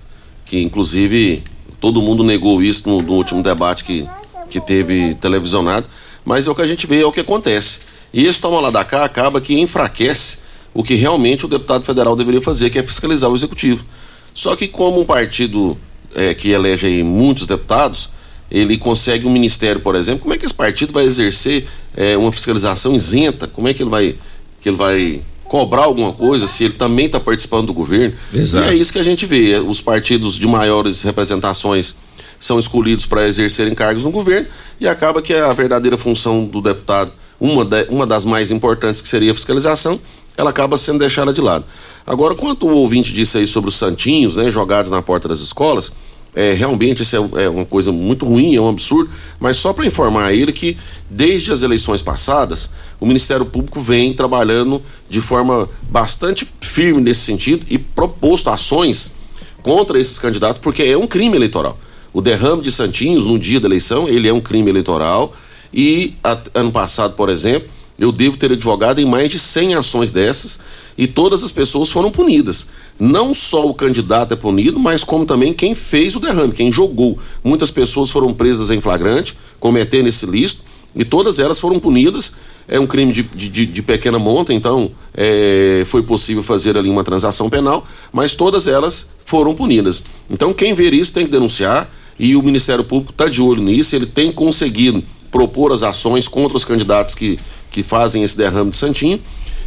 Que 0.45 0.63
inclusive 0.63 1.43
todo 1.81 2.01
mundo 2.01 2.23
negou 2.23 2.63
isso 2.63 2.89
no, 2.89 3.03
no 3.03 3.15
último 3.15 3.43
debate 3.43 3.83
que, 3.83 4.09
que 4.49 4.61
teve 4.61 5.17
televisionado, 5.17 5.89
mas 6.25 6.47
é 6.47 6.51
o 6.53 6.55
que 6.55 6.63
a 6.63 6.69
gente 6.69 6.87
vê, 6.87 7.01
é 7.01 7.05
o 7.05 7.11
que 7.11 7.19
acontece. 7.19 7.89
E 8.13 8.27
esse 8.27 8.41
toma 8.41 8.61
lá 8.61 8.71
da 8.71 8.85
cá 8.85 9.05
acaba 9.05 9.41
que 9.41 9.59
enfraquece 9.59 10.39
o 10.73 10.83
que 10.83 10.95
realmente 10.95 11.45
o 11.45 11.49
deputado 11.49 11.85
federal 11.85 12.15
deveria 12.15 12.41
fazer, 12.41 12.71
que 12.71 12.79
é 12.79 12.83
fiscalizar 12.83 13.31
o 13.31 13.35
executivo. 13.35 13.85
Só 14.33 14.55
que 14.55 14.69
como 14.69 15.01
um 15.01 15.05
partido 15.05 15.77
é, 16.15 16.33
que 16.35 16.51
elege 16.51 17.03
muitos 17.03 17.47
deputados, 17.47 18.11
ele 18.51 18.79
consegue 18.79 19.27
um 19.27 19.31
ministério, 19.31 19.81
por 19.81 19.95
exemplo, 19.95 20.21
como 20.21 20.35
é 20.35 20.39
que 20.39 20.47
esse 20.47 20.55
partido 20.55 20.93
vai 20.93 21.05
exercer 21.05 21.67
é, 21.97 22.17
uma 22.17 22.33
fiscalização 22.33 22.95
isenta? 22.95 23.47
Como 23.47 23.69
é 23.69 23.75
que 23.75 23.83
ele 23.83 23.91
vai 23.91 24.15
que 24.61 24.69
ele 24.69 24.77
vai 24.77 25.23
cobrar 25.45 25.85
alguma 25.85 26.13
coisa 26.13 26.47
se 26.47 26.65
ele 26.65 26.75
também 26.75 27.07
está 27.07 27.21
participando 27.21 27.67
do 27.67 27.75
governo? 27.75 28.15
Exato. 28.33 28.67
E 28.67 28.71
é 28.71 28.75
isso 28.75 28.93
que 28.93 28.99
a 28.99 29.05
gente 29.05 29.27
vê. 29.27 29.59
Os 29.59 29.81
partidos 29.81 30.35
de 30.35 30.47
maiores 30.47 31.03
representações 31.03 31.97
são 32.41 32.59
escolhidos 32.59 33.07
para 33.07 33.27
exercerem 33.27 33.75
cargos 33.75 34.05
no 34.05 34.11
governo 34.11 34.47
e 34.81 34.87
acaba 34.87 35.21
que 35.21 35.35
a 35.35 35.53
verdadeira 35.53 35.99
função 35.99 36.45
do 36.45 36.61
deputado 36.61 37.11
uma, 37.41 37.65
de, 37.65 37.85
uma 37.89 38.07
das 38.07 38.25
mais 38.25 38.51
importantes, 38.51 39.01
que 39.03 39.09
seria 39.09 39.33
a 39.33 39.35
fiscalização, 39.35 40.01
ela 40.37 40.51
acaba 40.51 40.79
sendo 40.79 40.99
deixada 40.99 41.33
de 41.33 41.41
lado. 41.41 41.65
Agora, 42.07 42.35
quanto 42.35 42.67
o 42.67 42.75
ouvinte 42.75 43.13
disse 43.13 43.39
aí 43.39 43.47
sobre 43.47 43.69
os 43.69 43.77
santinhos, 43.77 44.37
né, 44.37 44.49
jogados 44.49 44.91
na 44.91 45.03
porta 45.03 45.29
das 45.29 45.41
escolas, 45.41 45.93
é, 46.35 46.53
realmente 46.53 47.03
isso 47.03 47.17
é, 47.17 47.45
é 47.45 47.49
uma 47.49 47.65
coisa 47.65 47.91
muito 47.91 48.25
ruim, 48.25 48.55
é 48.55 48.61
um 48.61 48.69
absurdo, 48.69 49.11
mas 49.41 49.57
só 49.57 49.73
para 49.73 49.87
informar 49.87 50.33
ele 50.33 50.53
que 50.53 50.77
desde 51.11 51.53
as 51.53 51.63
eleições 51.63 52.01
passadas, 52.01 52.73
o 53.01 53.07
Ministério 53.07 53.45
Público 53.45 53.81
vem 53.81 54.13
trabalhando 54.13 54.81
de 55.09 55.21
forma 55.21 55.69
bastante 55.91 56.47
firme 56.61 57.01
nesse 57.01 57.23
sentido 57.23 57.65
e 57.69 57.79
proposto 57.79 58.51
ações 58.51 59.17
contra 59.63 59.99
esses 59.99 60.19
candidatos, 60.19 60.61
porque 60.61 60.83
é 60.83 60.97
um 60.97 61.07
crime 61.07 61.37
eleitoral. 61.37 61.79
O 62.13 62.21
derrame 62.21 62.63
de 62.63 62.71
santinhos 62.71 63.27
no 63.27 63.39
dia 63.39 63.59
da 63.61 63.67
eleição, 63.67 64.09
ele 64.09 64.29
é 64.29 64.33
um 64.33 64.41
crime 64.41 64.71
eleitoral 64.71 65.35
e 65.73 66.15
a, 66.23 66.39
ano 66.55 66.73
passado, 66.73 67.15
por 67.15 67.29
exemplo, 67.29 67.69
eu 67.99 68.13
devo 68.13 68.37
ter 68.37 68.53
advogado 68.53 69.01
em 69.01 69.05
mais 69.05 69.29
de 69.29 69.39
100 69.39 69.75
ações 69.75 70.11
dessas 70.11 70.61
e 70.97 71.07
todas 71.07 71.43
as 71.43 71.51
pessoas 71.51 71.91
foram 71.91 72.11
punidas. 72.11 72.71
Não 72.99 73.35
só 73.35 73.69
o 73.69 73.75
candidato 73.75 74.35
é 74.35 74.37
punido, 74.37 74.79
mas 74.79 75.05
como 75.05 75.27
também 75.27 75.53
quem 75.53 75.75
fez 75.75 76.15
o 76.17 76.21
derrame, 76.21 76.53
quem 76.53 76.73
jogou. 76.73 77.19
Muitas 77.43 77.71
pessoas 77.71 78.11
foram 78.11 78.33
presas 78.33 78.71
em 78.71 78.81
flagrante, 78.81 79.37
cometendo 79.61 80.09
esse 80.09 80.27
listo, 80.27 80.63
e 80.95 81.05
todas 81.05 81.39
elas 81.39 81.61
foram 81.61 81.79
punidas. 81.79 82.37
É 82.67 82.79
um 82.79 82.87
crime 82.87 83.13
de, 83.13 83.23
de, 83.23 83.67
de 83.67 83.83
pequena 83.83 84.19
monta, 84.19 84.53
então 84.53 84.91
é, 85.15 85.85
foi 85.87 86.03
possível 86.03 86.43
fazer 86.43 86.77
ali 86.77 86.91
uma 86.91 87.03
transação 87.03 87.49
penal, 87.49 87.87
mas 88.13 88.35
todas 88.35 88.67
elas 88.67 89.11
foram 89.25 89.55
punidas. 89.55 90.05
Então 90.29 90.53
quem 90.53 90.75
ver 90.75 90.93
isso 90.93 91.13
tem 91.13 91.25
que 91.25 91.33
denunciar 91.33 91.91
e 92.19 92.37
o 92.37 92.43
Ministério 92.43 92.85
Público 92.85 93.13
está 93.13 93.29
de 93.29 93.41
olho 93.41 93.63
nisso, 93.63 93.95
ele 93.95 94.07
tem 94.07 94.31
conseguido 94.33 95.03
propor 95.31 95.73
as 95.73 95.83
ações 95.83 96.29
contra 96.29 96.57
os 96.57 96.65
candidatos 96.65 97.15
que, 97.15 97.39
que 97.71 97.83
fazem 97.83 98.23
esse 98.23 98.37
derrame 98.37 98.71
de 98.71 98.77
Santinho. 98.77 99.21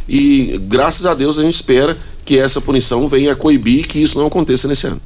E 0.08 0.58
graças 0.62 1.06
a 1.06 1.14
Deus 1.14 1.38
a 1.38 1.42
gente 1.42 1.54
espera 1.54 1.96
que 2.24 2.38
essa 2.38 2.60
punição 2.60 3.08
venha 3.08 3.32
a 3.32 3.36
coibir 3.36 3.86
que 3.86 4.02
isso 4.02 4.18
não 4.18 4.26
aconteça 4.26 4.68
nesse 4.68 4.86
ano. 4.86 5.00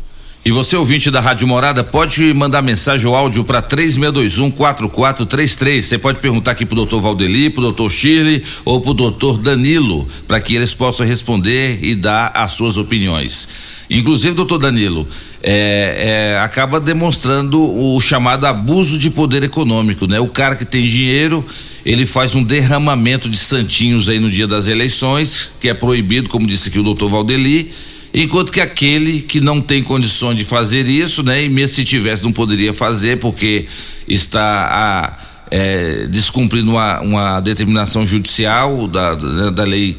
E 0.46 0.50
você, 0.52 0.76
ouvinte 0.76 1.10
da 1.10 1.20
Rádio 1.20 1.48
Morada, 1.48 1.82
pode 1.82 2.32
mandar 2.32 2.62
mensagem 2.62 3.04
ou 3.08 3.16
áudio 3.16 3.42
para 3.42 3.60
3621-4433. 3.60 5.82
Você 5.82 5.98
pode 5.98 6.20
perguntar 6.20 6.52
aqui 6.52 6.64
pro 6.64 6.76
doutor 6.76 7.00
Valdeli, 7.00 7.50
pro 7.50 7.62
doutor 7.62 7.90
Shirley 7.90 8.44
ou 8.64 8.80
pro 8.80 8.94
doutor 8.94 9.38
Danilo, 9.38 10.06
para 10.28 10.40
que 10.40 10.54
eles 10.54 10.72
possam 10.72 11.04
responder 11.04 11.80
e 11.82 11.96
dar 11.96 12.30
as 12.32 12.52
suas 12.52 12.76
opiniões. 12.76 13.48
Inclusive, 13.90 14.36
doutor 14.36 14.58
Danilo, 14.58 15.04
é, 15.42 16.34
é, 16.34 16.38
acaba 16.38 16.78
demonstrando 16.78 17.60
o 17.60 18.00
chamado 18.00 18.46
abuso 18.46 19.00
de 19.00 19.10
poder 19.10 19.42
econômico, 19.42 20.06
né? 20.06 20.20
O 20.20 20.28
cara 20.28 20.54
que 20.54 20.64
tem 20.64 20.84
dinheiro, 20.84 21.44
ele 21.84 22.06
faz 22.06 22.36
um 22.36 22.44
derramamento 22.44 23.28
de 23.28 23.36
santinhos 23.36 24.08
aí 24.08 24.20
no 24.20 24.30
dia 24.30 24.46
das 24.46 24.68
eleições, 24.68 25.52
que 25.60 25.68
é 25.68 25.74
proibido, 25.74 26.30
como 26.30 26.46
disse 26.46 26.68
aqui 26.68 26.78
o 26.78 26.84
doutor 26.84 27.08
Valdeli 27.08 27.72
enquanto 28.16 28.50
que 28.50 28.62
aquele 28.62 29.20
que 29.20 29.42
não 29.42 29.60
tem 29.60 29.82
condições 29.82 30.38
de 30.38 30.44
fazer 30.44 30.88
isso, 30.88 31.22
né, 31.22 31.44
e 31.44 31.50
mesmo 31.50 31.76
se 31.76 31.84
tivesse 31.84 32.24
não 32.24 32.32
poderia 32.32 32.72
fazer 32.72 33.18
porque 33.20 33.66
está 34.08 34.70
a, 34.72 35.18
é, 35.50 36.06
descumprindo 36.06 36.70
uma, 36.70 37.00
uma, 37.02 37.40
determinação 37.40 38.06
judicial 38.06 38.88
da, 38.88 39.14
da, 39.14 39.50
da 39.50 39.64
lei 39.64 39.96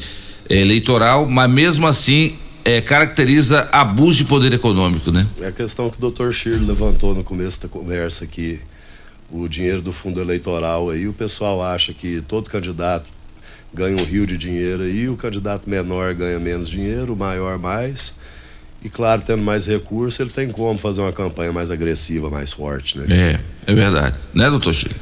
eleitoral, 0.50 1.28
mas 1.28 1.48
mesmo 1.48 1.86
assim 1.86 2.34
é, 2.64 2.80
caracteriza 2.80 3.68
abuso 3.70 4.18
de 4.18 4.24
poder 4.24 4.52
econômico, 4.52 5.12
né? 5.12 5.24
É 5.40 5.46
a 5.46 5.52
questão 5.52 5.88
que 5.88 5.96
o 5.96 6.00
doutor 6.00 6.34
Shir 6.34 6.60
levantou 6.60 7.14
no 7.14 7.22
começo 7.22 7.62
da 7.62 7.68
conversa 7.68 8.24
aqui, 8.24 8.58
o 9.30 9.46
dinheiro 9.46 9.80
do 9.80 9.92
fundo 9.92 10.20
eleitoral 10.20 10.90
aí, 10.90 11.06
o 11.06 11.12
pessoal 11.12 11.62
acha 11.62 11.92
que 11.92 12.20
todo 12.22 12.50
candidato 12.50 13.17
ganha 13.72 13.96
um 13.96 14.04
rio 14.04 14.26
de 14.26 14.36
dinheiro 14.36 14.82
aí, 14.82 15.08
o 15.08 15.16
candidato 15.16 15.68
menor 15.68 16.14
ganha 16.14 16.38
menos 16.38 16.68
dinheiro, 16.68 17.12
o 17.12 17.16
maior 17.16 17.58
mais. 17.58 18.14
E 18.82 18.88
claro, 18.88 19.22
tendo 19.26 19.42
mais 19.42 19.66
recursos, 19.66 20.18
ele 20.20 20.30
tem 20.30 20.50
como 20.50 20.78
fazer 20.78 21.00
uma 21.00 21.12
campanha 21.12 21.52
mais 21.52 21.70
agressiva, 21.70 22.30
mais 22.30 22.52
forte, 22.52 22.98
né? 22.98 23.06
É, 23.66 23.72
é 23.72 23.74
verdade. 23.74 24.18
Né, 24.32 24.48
doutor 24.48 24.72
Chico? 24.72 24.94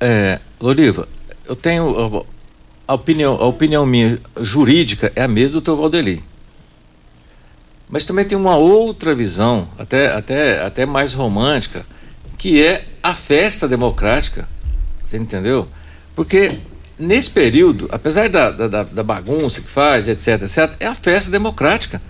É, 0.00 0.40
Loriva, 0.60 1.06
eu 1.46 1.54
tenho 1.54 2.24
a 2.86 2.94
opinião, 2.94 3.34
a 3.34 3.46
opinião 3.46 3.86
minha 3.86 4.18
jurídica 4.40 5.12
é 5.14 5.22
a 5.22 5.28
mesma 5.28 5.50
do 5.50 5.60
doutor 5.60 5.76
Valdeli. 5.76 6.24
Mas 7.88 8.04
também 8.04 8.24
tem 8.24 8.38
uma 8.38 8.56
outra 8.56 9.14
visão, 9.14 9.68
até, 9.78 10.12
até, 10.12 10.64
até 10.64 10.86
mais 10.86 11.12
romântica, 11.12 11.84
que 12.38 12.62
é 12.62 12.84
a 13.02 13.14
festa 13.14 13.68
democrática. 13.68 14.48
Você 15.04 15.16
entendeu? 15.16 15.68
Porque 16.14 16.52
nesse 17.00 17.30
período, 17.30 17.88
apesar 17.90 18.28
da, 18.28 18.50
da, 18.50 18.82
da, 18.84 19.02
bagunça 19.02 19.62
que 19.62 19.70
faz, 19.70 20.06
etc, 20.06 20.42
etc, 20.42 20.76
é 20.78 20.86
a 20.86 20.94
festa 20.94 21.30
democrática. 21.30 22.00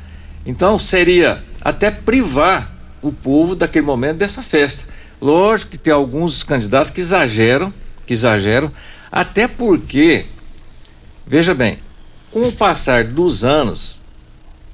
Então 0.45 0.78
seria 0.78 1.43
até 1.61 1.91
privar 1.91 2.74
o 3.01 3.12
povo 3.12 3.55
daquele 3.55 3.86
momento 3.86 4.18
dessa 4.18 4.43
festa. 4.43 4.84
Lógico 5.20 5.72
que 5.72 5.78
tem 5.78 5.93
alguns 5.93 6.43
candidatos 6.43 6.91
que 6.91 7.01
exageram, 7.01 7.72
que 8.05 8.12
exageram, 8.12 8.70
até 9.12 9.47
porque, 9.47 10.24
veja 11.26 11.55
bem, 11.55 11.78
com 12.32 12.43
o 12.43 12.53
passar 12.53 13.05
dos 13.05 13.45
anos, 13.45 14.01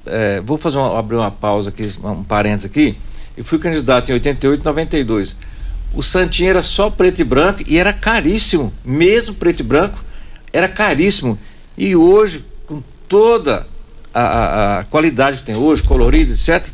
é, 0.05 0.41
vou 0.41 0.57
fazer 0.57 0.77
uma, 0.77 0.97
abrir 0.97 1.17
uma 1.17 1.31
pausa 1.31 1.69
aqui, 1.69 1.87
um 2.03 2.23
parênteses 2.23 2.65
aqui, 2.65 2.97
eu 3.35 3.45
fui 3.45 3.59
candidato 3.59 4.09
em 4.09 4.13
88 4.13 4.63
92. 4.63 5.35
o 5.93 6.01
Santinho 6.01 6.49
era 6.49 6.63
só 6.63 6.89
preto 6.89 7.19
e 7.19 7.23
branco 7.23 7.63
e 7.67 7.77
era 7.77 7.93
caríssimo, 7.93 8.73
mesmo 8.83 9.35
preto 9.35 9.59
e 9.59 9.63
branco, 9.63 10.06
era 10.57 10.67
caríssimo. 10.67 11.37
E 11.77 11.95
hoje, 11.95 12.43
com 12.65 12.81
toda 13.07 13.67
a, 14.11 14.21
a, 14.21 14.79
a 14.79 14.83
qualidade 14.85 15.37
que 15.37 15.43
tem 15.43 15.55
hoje, 15.55 15.83
colorido, 15.83 16.33
etc., 16.33 16.67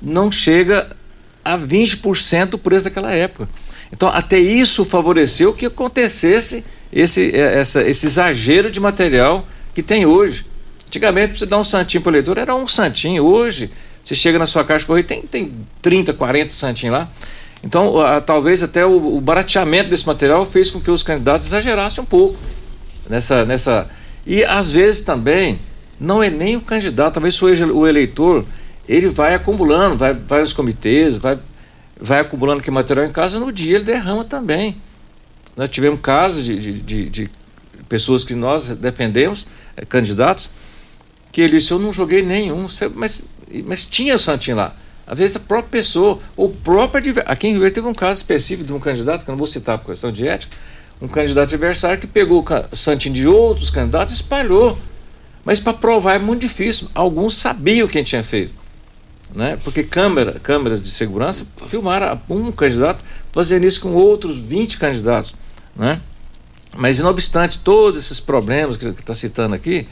não 0.00 0.32
chega 0.32 0.90
a 1.44 1.58
20% 1.58 2.46
do 2.46 2.58
preço 2.58 2.86
daquela 2.86 3.12
época. 3.12 3.46
Então, 3.92 4.08
até 4.08 4.38
isso 4.38 4.84
favoreceu 4.86 5.52
que 5.52 5.66
acontecesse 5.66 6.64
esse, 6.90 7.36
é, 7.36 7.60
essa, 7.60 7.82
esse 7.82 8.06
exagero 8.06 8.70
de 8.70 8.80
material 8.80 9.46
que 9.74 9.82
tem 9.82 10.06
hoje. 10.06 10.46
Antigamente, 10.86 11.30
para 11.30 11.38
você 11.40 11.46
dar 11.46 11.58
um 11.58 11.64
santinho 11.64 12.02
para 12.02 12.10
o 12.10 12.12
eleitor, 12.14 12.38
era 12.38 12.54
um 12.54 12.66
santinho. 12.66 13.22
Hoje, 13.22 13.70
você 14.02 14.14
chega 14.14 14.38
na 14.38 14.46
sua 14.46 14.64
caixa 14.64 14.86
correio, 14.86 15.06
tem, 15.06 15.20
tem 15.22 15.52
30, 15.82 16.14
40 16.14 16.54
santinhos 16.54 16.96
lá. 16.96 17.10
Então, 17.62 18.00
a, 18.00 18.18
talvez 18.20 18.62
até 18.62 18.86
o, 18.86 19.16
o, 19.16 19.20
barateamento 19.20 19.90
desse 19.90 20.06
material 20.06 20.46
fez 20.46 20.70
com 20.70 20.80
que 20.80 20.90
os 20.90 21.02
candidatos 21.02 21.46
exagerassem 21.46 22.02
um 22.02 22.06
pouco 22.06 22.38
nessa. 23.08 23.44
nessa 23.44 23.88
e 24.26 24.44
às 24.44 24.72
vezes 24.72 25.02
também 25.02 25.58
não 26.00 26.22
é 26.22 26.28
nem 26.28 26.56
o 26.56 26.60
candidato, 26.60 27.14
talvez 27.14 27.40
o 27.40 27.86
eleitor, 27.86 28.44
ele 28.88 29.08
vai 29.08 29.34
acumulando, 29.34 29.96
vai, 29.96 30.12
vai 30.12 30.40
aos 30.40 30.52
comitês, 30.52 31.16
vai, 31.16 31.38
vai 32.00 32.20
acumulando 32.20 32.60
aquele 32.60 32.74
material 32.74 33.06
em 33.06 33.12
casa, 33.12 33.38
no 33.38 33.52
dia 33.52 33.76
ele 33.76 33.84
derrama 33.84 34.24
também. 34.24 34.76
Nós 35.56 35.70
tivemos 35.70 36.00
casos 36.00 36.44
de, 36.44 36.58
de, 36.58 36.72
de, 36.80 37.08
de 37.08 37.30
pessoas 37.88 38.24
que 38.24 38.34
nós 38.34 38.68
defendemos, 38.68 39.46
eh, 39.76 39.84
candidatos, 39.84 40.50
que 41.32 41.40
ele 41.40 41.58
disse, 41.58 41.72
eu 41.72 41.78
não 41.78 41.92
joguei 41.92 42.22
nenhum, 42.22 42.66
mas, 42.94 43.22
mas 43.64 43.84
tinha 43.84 44.18
santinho 44.18 44.56
lá. 44.56 44.74
Às 45.06 45.18
vezes 45.18 45.36
a 45.36 45.40
própria 45.40 45.70
pessoa, 45.70 46.18
ou 46.36 46.50
própria. 46.50 47.22
Aqui 47.26 47.46
em 47.46 47.52
Rio 47.52 47.60
Verde 47.60 47.76
teve 47.76 47.86
um 47.86 47.94
caso 47.94 48.18
específico 48.18 48.66
de 48.66 48.72
um 48.72 48.80
candidato, 48.80 49.24
que 49.24 49.30
eu 49.30 49.32
não 49.32 49.38
vou 49.38 49.46
citar 49.46 49.78
por 49.78 49.86
questão 49.86 50.10
de 50.10 50.26
ética, 50.26 50.56
um 51.00 51.08
candidato 51.08 51.54
adversário 51.54 52.00
que 52.00 52.06
pegou 52.06 52.44
o 52.72 52.76
santinho 52.76 53.14
de 53.14 53.28
outros 53.28 53.70
candidatos 53.70 54.14
e 54.14 54.16
espalhou. 54.16 54.76
Mas 55.44 55.60
para 55.60 55.74
provar 55.74 56.14
é 56.14 56.18
muito 56.18 56.40
difícil. 56.42 56.88
Alguns 56.94 57.34
sabiam 57.34 57.86
quem 57.86 58.02
tinha 58.02 58.22
feito. 58.22 58.52
Né? 59.34 59.58
Porque 59.62 59.82
câmera, 59.82 60.40
câmeras 60.40 60.80
de 60.80 60.90
segurança 60.90 61.46
filmaram 61.68 62.20
um 62.28 62.50
candidato 62.50 63.04
fazendo 63.32 63.64
isso 63.64 63.80
com 63.80 63.92
outros 63.92 64.38
20 64.38 64.78
candidatos. 64.78 65.34
Né? 65.76 66.00
Mas, 66.76 66.98
não 67.00 67.10
obstante 67.10 67.58
todos 67.58 68.04
esses 68.04 68.20
problemas 68.20 68.76
que 68.76 68.86
está 68.86 69.14
citando 69.14 69.54
aqui, 69.54 69.86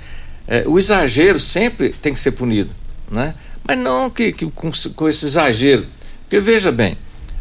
é, 0.46 0.64
o 0.66 0.78
exagero 0.78 1.40
sempre 1.40 1.90
tem 1.90 2.12
que 2.12 2.20
ser 2.20 2.32
punido. 2.32 2.70
Né? 3.10 3.34
Mas 3.66 3.78
não 3.78 4.10
que, 4.10 4.32
que 4.32 4.46
com, 4.46 4.70
com, 4.94 5.08
esse 5.08 5.26
exagero. 5.26 5.86
Porque 6.22 6.40
veja 6.40 6.70
bem, 6.70 6.96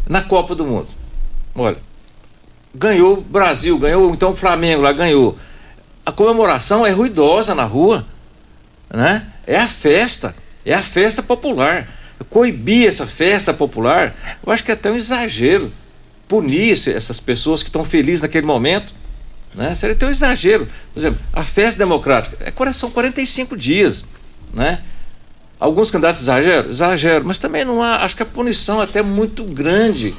na 0.08 0.22
Copa 0.22 0.56
do 0.56 0.66
Mundo, 0.66 0.88
olha, 1.56 1.78
ganhou 2.74 3.22
Brasil, 3.22 3.78
ganhou, 3.78 4.12
então 4.14 4.32
o 4.32 4.36
Flamengo 4.36 4.82
lá 4.82 4.92
ganhou. 4.92 5.38
A 6.06 6.12
comemoração 6.12 6.86
é 6.86 6.92
ruidosa 6.92 7.54
na 7.54 7.64
rua, 7.64 8.06
né? 8.94 9.28
É 9.46 9.58
a 9.58 9.68
festa, 9.68 10.36
é 10.66 10.74
a 10.74 10.82
festa 10.82 11.22
popular. 11.22 11.88
Coibir 12.30 12.88
essa 12.88 13.06
festa 13.06 13.54
popular, 13.54 14.16
eu 14.46 14.52
acho 14.52 14.64
que 14.64 14.72
é 14.72 14.74
até 14.74 14.90
um 14.90 14.96
exagero. 14.96 15.72
Punir 16.28 16.72
essas 16.72 17.20
pessoas 17.20 17.62
que 17.62 17.70
estão 17.70 17.84
felizes 17.84 18.22
naquele 18.22 18.48
momento, 18.48 18.94
né? 19.54 19.76
Seria 19.76 19.96
até 19.96 20.08
um 20.08 20.10
exagero. 20.10 20.68
Por 20.94 21.00
exemplo, 21.00 21.20
a 21.34 21.44
festa 21.44 21.78
democrática, 21.78 22.38
é, 22.40 22.74
são 22.74 22.90
45 22.90 23.58
dias, 23.58 24.06
né? 24.54 24.80
Alguns 25.60 25.92
candidatos 25.92 26.22
exageram, 26.22 26.70
exageram, 26.70 27.26
mas 27.26 27.40
também 27.40 27.64
não 27.64 27.84
há, 27.84 28.04
acho 28.04 28.16
que 28.16 28.24
a 28.24 28.26
punição 28.26 28.82
é 28.82 28.84
até 28.84 29.02
muito 29.02 29.44
grande 29.44 30.14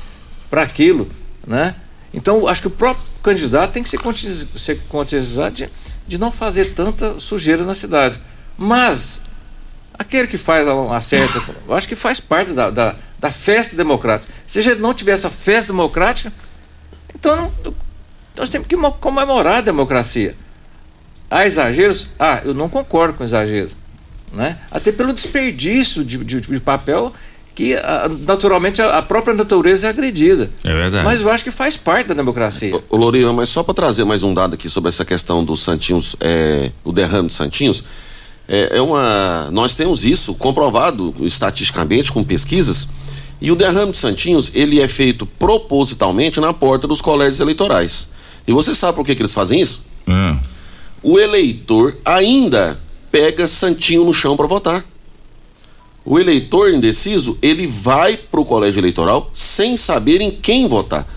para 0.48 0.62
aquilo, 0.62 1.10
né? 1.46 1.74
Então, 2.14 2.46
acho 2.46 2.62
que 2.62 2.68
o 2.68 2.70
próprio 2.70 3.04
candidato 3.22 3.72
tem 3.72 3.82
que 3.82 3.88
se 3.88 3.98
conscientizar 4.88 5.50
de, 5.50 5.68
de 6.06 6.16
não 6.16 6.30
fazer 6.30 6.72
tanta 6.74 7.18
sujeira 7.18 7.64
na 7.64 7.74
cidade. 7.74 8.20
Mas, 8.56 9.20
aquele 9.92 10.28
que 10.28 10.38
faz 10.38 10.66
uma 10.66 11.00
certa, 11.00 11.42
eu 11.66 11.74
acho 11.74 11.88
que 11.88 11.96
faz 11.96 12.20
parte 12.20 12.52
da, 12.52 12.70
da, 12.70 12.94
da 13.18 13.30
festa 13.30 13.76
democrática. 13.76 14.32
Se 14.46 14.60
a 14.60 14.62
gente 14.62 14.80
não 14.80 14.94
tiver 14.94 15.12
essa 15.12 15.28
festa 15.28 15.72
democrática, 15.72 16.32
então 17.14 17.36
não, 17.36 17.74
nós 18.36 18.48
temos 18.48 18.68
que 18.68 18.76
comemorar 19.00 19.58
a 19.58 19.60
democracia. 19.60 20.36
Há 21.30 21.46
exageros? 21.46 22.10
Ah, 22.18 22.40
eu 22.44 22.54
não 22.54 22.68
concordo 22.68 23.14
com 23.14 23.24
exageros 23.24 23.72
né? 24.34 24.58
até 24.70 24.92
pelo 24.92 25.12
desperdício 25.12 26.04
de, 26.04 26.18
de, 26.18 26.40
de 26.40 26.60
papel 26.60 27.12
que 27.54 27.76
naturalmente 28.26 28.82
a, 28.82 29.00
própria 29.00 29.32
natureza 29.32 29.86
é 29.86 29.90
agredida. 29.90 30.50
É 30.64 30.72
verdade. 30.72 31.04
Mas 31.04 31.20
eu 31.20 31.30
acho 31.30 31.44
que 31.44 31.50
faz 31.50 31.76
parte 31.76 32.08
da 32.08 32.14
democracia. 32.14 32.74
Ô, 32.90 32.96
Loriva, 32.96 33.32
mas 33.32 33.48
só 33.48 33.62
para 33.62 33.74
trazer 33.74 34.04
mais 34.04 34.24
um 34.24 34.34
dado 34.34 34.54
aqui 34.54 34.68
sobre 34.68 34.88
essa 34.88 35.04
questão 35.04 35.44
dos 35.44 35.62
santinhos, 35.62 36.16
é, 36.20 36.72
o 36.82 36.92
derrame 36.92 37.28
de 37.28 37.34
santinhos, 37.34 37.84
é, 38.48 38.76
é, 38.76 38.82
uma, 38.82 39.48
nós 39.52 39.74
temos 39.74 40.04
isso 40.04 40.34
comprovado 40.34 41.14
estatisticamente 41.20 42.10
com 42.10 42.24
pesquisas. 42.24 42.88
E 43.40 43.52
o 43.52 43.56
derrame 43.56 43.92
de 43.92 43.98
santinhos 43.98 44.50
ele 44.54 44.80
é 44.80 44.88
feito 44.88 45.24
propositalmente 45.24 46.40
na 46.40 46.52
porta 46.52 46.88
dos 46.88 47.00
colégios 47.00 47.40
eleitorais. 47.40 48.10
E 48.46 48.52
você 48.52 48.74
sabe 48.74 48.96
por 48.96 49.06
que, 49.06 49.14
que 49.14 49.22
eles 49.22 49.32
fazem 49.32 49.60
isso? 49.60 49.86
Hum. 50.08 50.38
O 51.02 51.20
eleitor 51.20 51.96
ainda 52.04 52.78
pega 53.12 53.46
santinho 53.46 54.04
no 54.04 54.12
chão 54.12 54.36
para 54.36 54.46
votar. 54.46 54.84
O 56.04 56.18
eleitor 56.18 56.72
indeciso, 56.72 57.38
ele 57.40 57.66
vai 57.66 58.16
para 58.16 58.40
o 58.40 58.44
colégio 58.44 58.80
eleitoral 58.80 59.30
sem 59.32 59.76
saber 59.76 60.20
em 60.20 60.30
quem 60.30 60.68
votar. 60.68 61.08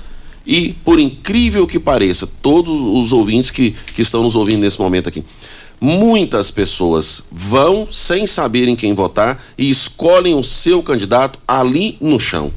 E, 0.45 0.69
por 0.85 0.97
incrível 0.97 1.67
que 1.67 1.77
pareça, 1.77 2.25
todos 2.41 2.79
os 2.79 3.11
ouvintes 3.11 3.51
que, 3.51 3.75
que 3.93 4.01
estão 4.01 4.23
nos 4.23 4.33
ouvindo 4.33 4.61
nesse 4.61 4.79
momento 4.79 5.09
aqui, 5.09 5.21
muitas 5.79 6.49
pessoas 6.51 7.23
vão 7.29 7.85
sem 7.91 8.25
saber 8.25 8.69
em 8.69 8.75
quem 8.75 8.93
votar 8.93 9.43
e 9.57 9.69
escolhem 9.69 10.35
o 10.35 10.43
seu 10.43 10.81
candidato 10.81 11.37
ali 11.45 11.97
no 11.99 12.17
chão. 12.17 12.51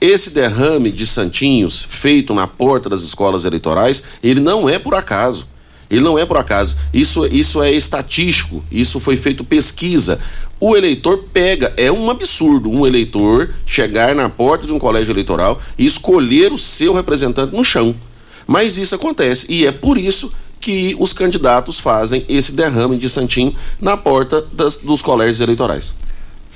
Esse 0.00 0.30
derrame 0.30 0.92
de 0.92 1.04
santinhos 1.04 1.84
feito 1.88 2.32
na 2.32 2.46
porta 2.46 2.88
das 2.88 3.02
escolas 3.02 3.44
eleitorais, 3.44 4.04
ele 4.22 4.40
não 4.40 4.68
é 4.68 4.78
por 4.78 4.94
acaso. 4.94 5.48
Ele 5.88 6.00
não 6.00 6.18
é 6.18 6.26
por 6.26 6.36
acaso. 6.36 6.76
Isso, 6.92 7.26
isso 7.26 7.62
é 7.62 7.70
estatístico. 7.70 8.62
Isso 8.70 8.98
foi 8.98 9.16
feito 9.16 9.44
pesquisa. 9.44 10.20
O 10.58 10.76
eleitor 10.76 11.24
pega. 11.32 11.72
É 11.76 11.92
um 11.92 12.10
absurdo 12.10 12.70
um 12.70 12.86
eleitor 12.86 13.50
chegar 13.64 14.14
na 14.14 14.28
porta 14.28 14.66
de 14.66 14.72
um 14.72 14.78
colégio 14.78 15.12
eleitoral 15.12 15.60
e 15.78 15.84
escolher 15.84 16.52
o 16.52 16.58
seu 16.58 16.94
representante 16.94 17.54
no 17.54 17.64
chão. 17.64 17.94
Mas 18.46 18.78
isso 18.78 18.94
acontece. 18.94 19.46
E 19.50 19.66
é 19.66 19.72
por 19.72 19.98
isso 19.98 20.32
que 20.60 20.96
os 20.98 21.12
candidatos 21.12 21.78
fazem 21.78 22.24
esse 22.28 22.52
derrame 22.52 22.96
de 22.96 23.08
santinho 23.08 23.54
na 23.80 23.96
porta 23.96 24.40
das, 24.52 24.78
dos 24.78 25.02
colégios 25.02 25.40
eleitorais. 25.40 25.94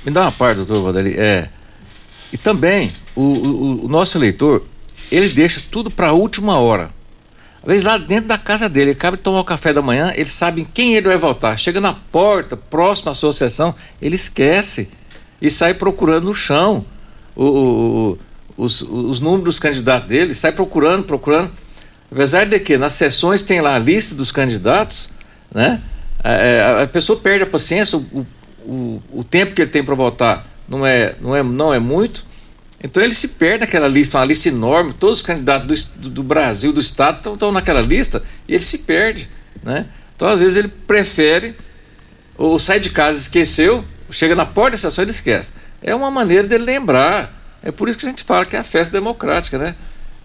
Me 0.03 0.11
dá 0.11 0.23
uma 0.23 0.31
parte, 0.31 0.57
doutor 0.57 0.83
Vadeli. 0.83 1.13
É. 1.17 1.49
E 2.33 2.37
também, 2.37 2.91
o, 3.15 3.21
o, 3.21 3.85
o 3.85 3.87
nosso 3.87 4.17
eleitor, 4.17 4.63
ele 5.11 5.29
deixa 5.29 5.61
tudo 5.69 5.91
para 5.91 6.07
a 6.07 6.13
última 6.13 6.57
hora. 6.57 6.89
Às 7.63 7.67
vezes 7.67 7.85
lá 7.85 7.97
dentro 7.97 8.27
da 8.27 8.37
casa 8.37 8.67
dele, 8.67 8.91
ele 8.91 8.97
acaba 8.97 9.15
de 9.15 9.23
tomar 9.23 9.39
o 9.39 9.43
café 9.43 9.71
da 9.71 9.81
manhã, 9.81 10.11
ele 10.15 10.29
sabe 10.29 10.61
em 10.61 10.65
quem 10.65 10.95
ele 10.95 11.07
vai 11.07 11.17
votar. 11.17 11.57
Chega 11.57 11.79
na 11.79 11.93
porta, 11.93 12.57
próximo 12.57 13.11
à 13.11 13.13
sua 13.13 13.33
sessão, 13.33 13.75
ele 14.01 14.15
esquece 14.15 14.89
e 15.41 15.49
sai 15.49 15.73
procurando 15.75 16.25
no 16.25 16.33
chão 16.33 16.83
o, 17.35 17.45
o, 17.45 18.17
os, 18.57 18.81
os 18.81 19.19
números 19.19 19.45
dos 19.45 19.59
candidatos 19.59 20.07
dele, 20.07 20.33
sai 20.33 20.51
procurando, 20.51 21.03
procurando. 21.03 21.51
Apesar 22.11 22.45
de 22.45 22.59
que 22.59 22.77
nas 22.77 22.93
sessões 22.93 23.43
tem 23.43 23.61
lá 23.61 23.75
a 23.75 23.79
lista 23.79 24.15
dos 24.15 24.31
candidatos, 24.31 25.09
né? 25.53 25.79
A, 26.23 26.31
é, 26.31 26.61
a, 26.61 26.83
a 26.83 26.87
pessoa 26.87 27.19
perde 27.19 27.43
a 27.43 27.47
paciência, 27.47 27.97
o, 27.97 28.25
o, 28.65 29.01
o 29.11 29.23
tempo 29.23 29.53
que 29.53 29.61
ele 29.61 29.71
tem 29.71 29.83
para 29.83 29.95
votar 29.95 30.45
não 30.67 30.85
é, 30.85 31.15
não, 31.21 31.35
é, 31.35 31.43
não 31.43 31.73
é 31.73 31.79
muito. 31.79 32.25
Então 32.83 33.03
ele 33.03 33.13
se 33.13 33.29
perde 33.29 33.59
naquela 33.59 33.87
lista, 33.87 34.17
uma 34.17 34.25
lista 34.25 34.49
enorme, 34.49 34.93
todos 34.93 35.19
os 35.19 35.25
candidatos 35.25 35.85
do, 35.95 36.09
do 36.09 36.23
Brasil, 36.23 36.73
do 36.73 36.79
Estado, 36.79 37.33
estão 37.33 37.51
naquela 37.51 37.81
lista 37.81 38.23
e 38.47 38.53
ele 38.55 38.63
se 38.63 38.79
perde. 38.79 39.29
Né? 39.61 39.85
Então, 40.15 40.27
às 40.27 40.39
vezes, 40.39 40.55
ele 40.55 40.67
prefere, 40.67 41.55
ou 42.37 42.57
sai 42.59 42.79
de 42.79 42.89
casa 42.89 43.19
esqueceu, 43.19 43.83
chega 44.09 44.35
na 44.35 44.45
porta 44.45 44.71
da 44.71 44.75
estação 44.75 45.03
ele 45.03 45.11
esquece. 45.11 45.51
É 45.81 45.93
uma 45.93 46.11
maneira 46.11 46.47
de 46.47 46.57
lembrar. 46.57 47.59
É 47.63 47.71
por 47.71 47.87
isso 47.87 47.99
que 47.99 48.05
a 48.05 48.09
gente 48.09 48.23
fala 48.23 48.45
que 48.45 48.55
é 48.55 48.59
a 48.59 48.63
festa 48.63 48.91
democrática, 48.91 49.57
né? 49.57 49.75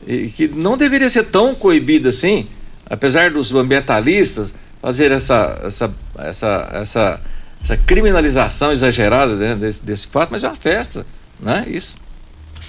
E 0.06 0.28
que 0.28 0.48
não 0.48 0.76
deveria 0.76 1.08
ser 1.10 1.24
tão 1.24 1.54
coibida 1.54 2.10
assim, 2.10 2.48
apesar 2.88 3.30
dos 3.30 3.54
ambientalistas 3.54 4.54
fazer 4.80 5.10
essa, 5.10 5.58
essa, 5.64 5.94
essa, 6.18 6.68
essa, 6.72 7.20
essa 7.62 7.76
criminalização 7.76 8.72
exagerada 8.72 9.34
né, 9.34 9.54
desse, 9.54 9.84
desse 9.84 10.06
fato, 10.06 10.30
mas 10.30 10.44
é 10.44 10.48
uma 10.48 10.56
festa, 10.56 11.06
né? 11.40 11.64
Isso. 11.66 12.05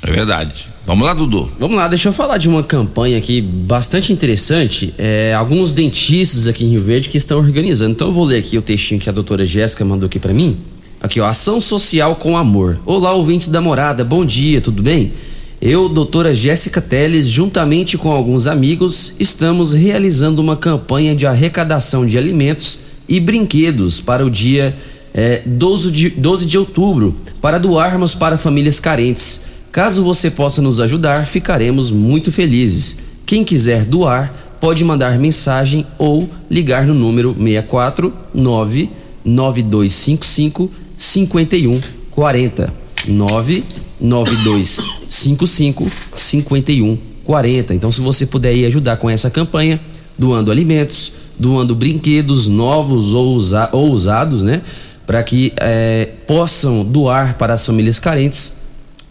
É 0.01 0.11
verdade. 0.11 0.69
Vamos 0.85 1.05
lá, 1.05 1.13
Dudu. 1.13 1.51
Vamos 1.59 1.75
lá, 1.75 1.87
deixa 1.87 2.07
eu 2.07 2.13
falar 2.13 2.37
de 2.37 2.47
uma 2.47 2.63
campanha 2.63 3.17
aqui 3.17 3.41
bastante 3.41 4.13
interessante. 4.13 4.93
É, 4.97 5.33
alguns 5.33 5.73
dentistas 5.73 6.47
aqui 6.47 6.63
em 6.63 6.69
Rio 6.69 6.81
Verde 6.81 7.09
que 7.09 7.17
estão 7.17 7.39
organizando. 7.39 7.91
Então 7.91 8.07
eu 8.07 8.13
vou 8.13 8.23
ler 8.23 8.39
aqui 8.39 8.57
o 8.57 8.61
textinho 8.61 8.99
que 8.99 9.09
a 9.09 9.11
doutora 9.11 9.45
Jéssica 9.45 9.83
mandou 9.83 10.07
aqui 10.07 10.19
para 10.19 10.33
mim. 10.33 10.57
Aqui, 11.01 11.19
ó, 11.19 11.25
ação 11.25 11.59
social 11.59 12.15
com 12.15 12.37
amor. 12.37 12.79
Olá, 12.85 13.11
ouvintes 13.11 13.49
da 13.49 13.59
morada, 13.59 14.03
bom 14.03 14.25
dia, 14.25 14.61
tudo 14.61 14.81
bem? 14.81 15.11
Eu, 15.59 15.89
doutora 15.89 16.33
Jéssica 16.35 16.79
Teles, 16.79 17.27
juntamente 17.27 17.97
com 17.97 18.11
alguns 18.11 18.47
amigos, 18.47 19.13
estamos 19.19 19.73
realizando 19.73 20.41
uma 20.41 20.55
campanha 20.55 21.15
de 21.15 21.25
arrecadação 21.25 22.05
de 22.05 22.17
alimentos 22.17 22.79
e 23.09 23.19
brinquedos 23.19 23.99
para 23.99 24.25
o 24.25 24.29
dia 24.29 24.75
é, 25.13 25.41
12, 25.45 25.91
de, 25.91 26.09
12 26.11 26.45
de 26.45 26.57
outubro, 26.57 27.15
para 27.41 27.57
doarmos 27.57 28.13
para 28.13 28.37
famílias 28.37 28.79
carentes. 28.79 29.46
Caso 29.71 30.03
você 30.03 30.29
possa 30.31 30.61
nos 30.61 30.79
ajudar, 30.79 31.25
ficaremos 31.25 31.89
muito 31.91 32.31
felizes. 32.31 32.99
Quem 33.25 33.43
quiser 33.43 33.83
doar, 33.85 34.31
pode 34.59 34.83
mandar 34.83 35.17
mensagem 35.19 35.85
ou 35.97 36.29
ligar 36.49 36.85
no 36.85 36.93
número 36.93 37.33
64 37.33 38.13
99255 38.33 40.69
5140. 40.97 42.73
99255 43.07 45.89
5140. 46.15 47.75
Então, 47.75 47.91
se 47.91 48.01
você 48.01 48.25
puder 48.25 48.65
ajudar 48.65 48.97
com 48.97 49.09
essa 49.09 49.29
campanha, 49.29 49.79
doando 50.17 50.51
alimentos, 50.51 51.13
doando 51.37 51.75
brinquedos 51.75 52.47
novos 52.47 53.13
ou, 53.13 53.35
usa, 53.35 53.69
ou 53.71 53.91
usados, 53.91 54.41
né? 54.43 54.63
Para 55.05 55.21
que 55.23 55.53
é, 55.57 56.09
possam 56.27 56.83
doar 56.83 57.37
para 57.37 57.53
as 57.53 57.65
famílias 57.65 57.99
carentes. 57.99 58.56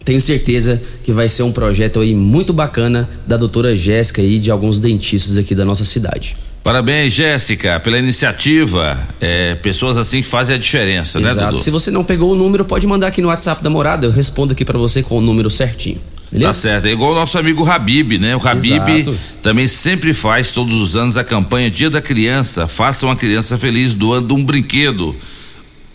Tenho 0.07 0.21
certeza 0.21 0.81
que 1.03 1.11
vai 1.11 1.27
ser 1.27 1.43
um 1.43 1.51
projeto 1.51 1.99
aí 1.99 2.15
muito 2.15 2.53
bacana 2.53 3.09
da 3.27 3.35
doutora 3.35 3.75
Jéssica 3.75 4.21
e 4.21 4.39
de 4.39 4.49
alguns 4.49 4.79
dentistas 4.79 5.37
aqui 5.37 5.53
da 5.53 5.65
nossa 5.65 5.83
cidade. 5.83 6.37
Parabéns, 6.63 7.11
Jéssica, 7.11 7.77
pela 7.81 7.97
iniciativa. 7.97 8.97
É, 9.19 9.55
pessoas 9.55 9.97
assim 9.97 10.21
que 10.21 10.27
fazem 10.29 10.55
a 10.55 10.57
diferença, 10.57 11.19
né, 11.19 11.29
Exato. 11.29 11.49
Dudu? 11.49 11.61
Se 11.61 11.69
você 11.69 11.91
não 11.91 12.05
pegou 12.05 12.31
o 12.31 12.35
número, 12.35 12.63
pode 12.63 12.87
mandar 12.87 13.07
aqui 13.07 13.21
no 13.21 13.27
WhatsApp 13.27 13.61
da 13.61 13.69
morada, 13.69 14.05
eu 14.05 14.11
respondo 14.11 14.53
aqui 14.53 14.63
para 14.63 14.79
você 14.79 15.03
com 15.03 15.17
o 15.17 15.21
número 15.21 15.49
certinho. 15.49 15.99
Beleza? 16.31 16.53
Tá 16.53 16.53
certo, 16.53 16.85
é 16.85 16.91
igual 16.91 17.11
o 17.11 17.15
nosso 17.15 17.37
amigo 17.37 17.69
Habib, 17.69 18.17
né? 18.17 18.33
O 18.33 18.47
Habib 18.47 18.89
Exato. 18.89 19.19
também 19.41 19.67
sempre 19.67 20.13
faz 20.13 20.53
todos 20.53 20.77
os 20.77 20.95
anos 20.95 21.17
a 21.17 21.23
campanha 21.25 21.69
Dia 21.69 21.89
da 21.89 22.01
Criança. 22.01 22.65
Faça 22.65 23.05
uma 23.05 23.15
criança 23.17 23.57
feliz 23.57 23.93
doando 23.93 24.33
um 24.33 24.45
brinquedo. 24.45 25.13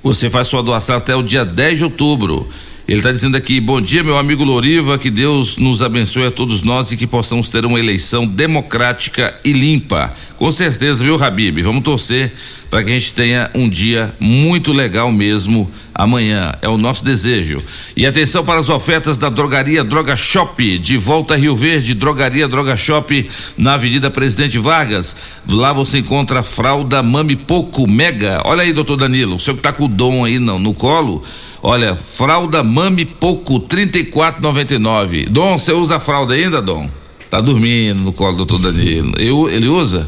Você 0.03 0.29
faz 0.29 0.49
sua 0.49 0.63
doação 0.63 0.97
até 0.97 1.17
o 1.17 1.23
dia 1.23 1.47
10 1.47 1.79
de 1.79 1.85
outubro. 1.85 2.47
Ele 2.87 2.99
está 2.99 3.13
dizendo 3.13 3.37
aqui: 3.37 3.61
bom 3.61 3.81
dia, 3.81 4.03
meu 4.03 4.19
amigo 4.19 4.43
Loriva, 4.43 4.99
que 4.99 5.11
Deus 5.11 5.57
nos 5.57 5.83
abençoe 5.83 6.27
a 6.27 6.31
todos 6.31 6.63
nós 6.63 6.91
e 6.91 6.97
que 6.97 7.07
possamos 7.07 7.49
ter 7.49 7.65
uma 7.65 7.79
eleição 7.79 8.27
democrática 8.27 9.35
e 9.45 9.53
limpa. 9.53 10.13
Com 10.37 10.51
certeza, 10.51 11.05
viu, 11.05 11.23
Habib? 11.23 11.63
Vamos 11.63 11.83
torcer 11.83 12.33
para 12.69 12.83
que 12.83 12.91
a 12.91 12.95
gente 12.95 13.13
tenha 13.13 13.51
um 13.55 13.69
dia 13.69 14.13
muito 14.19 14.73
legal 14.73 15.13
mesmo 15.13 15.71
amanhã. 15.95 16.53
É 16.61 16.69
o 16.69 16.77
nosso 16.77 17.05
desejo. 17.05 17.59
E 17.97 18.05
atenção 18.05 18.45
para 18.45 18.59
as 18.59 18.69
ofertas 18.69 19.17
da 19.17 19.29
Drogaria 19.29 19.85
Droga 19.85 20.17
Shop, 20.17 20.79
de 20.79 20.97
volta 20.97 21.35
a 21.35 21.37
Rio 21.37 21.55
Verde, 21.55 21.95
Drogaria 21.95 22.49
Droga 22.49 22.77
Shop, 22.77 23.31
na 23.57 23.75
Avenida 23.75 24.11
Presidente 24.11 24.59
Vargas. 24.59 25.15
Lá 25.49 25.73
você 25.73 25.99
encontra 25.99 26.43
fralda 26.43 27.03
Mami 27.03 27.37
Poco 27.37 27.89
Mega. 27.89 28.43
Olha 28.45 28.63
aí, 28.63 28.73
doutor 28.73 28.97
Danilo, 28.97 29.37
o 29.37 29.39
senhor 29.39 29.57
que 29.57 29.63
tá 29.63 29.73
com 29.73 29.85
o 29.85 29.89
dom 29.89 30.25
aí 30.25 30.41
no, 30.41 30.59
no 30.59 30.75
colo. 30.75 31.23
Olha, 31.65 31.95
fralda 31.95 32.61
Mami 32.65 33.05
Poco, 33.05 33.59
R$ 33.59 33.87
34,99. 33.87 35.29
Dom, 35.29 35.57
você 35.57 35.73
usa 35.73 35.97
a 35.97 36.01
fralda 36.01 36.35
ainda, 36.35 36.61
Dom? 36.61 36.91
Tá 37.31 37.41
dormindo 37.41 38.01
no 38.01 38.13
colo 38.13 38.33
do 38.33 38.45
doutor 38.45 38.73
Danilo. 38.73 39.15
Eu, 39.17 39.49
ele 39.49 39.69
usa? 39.69 40.05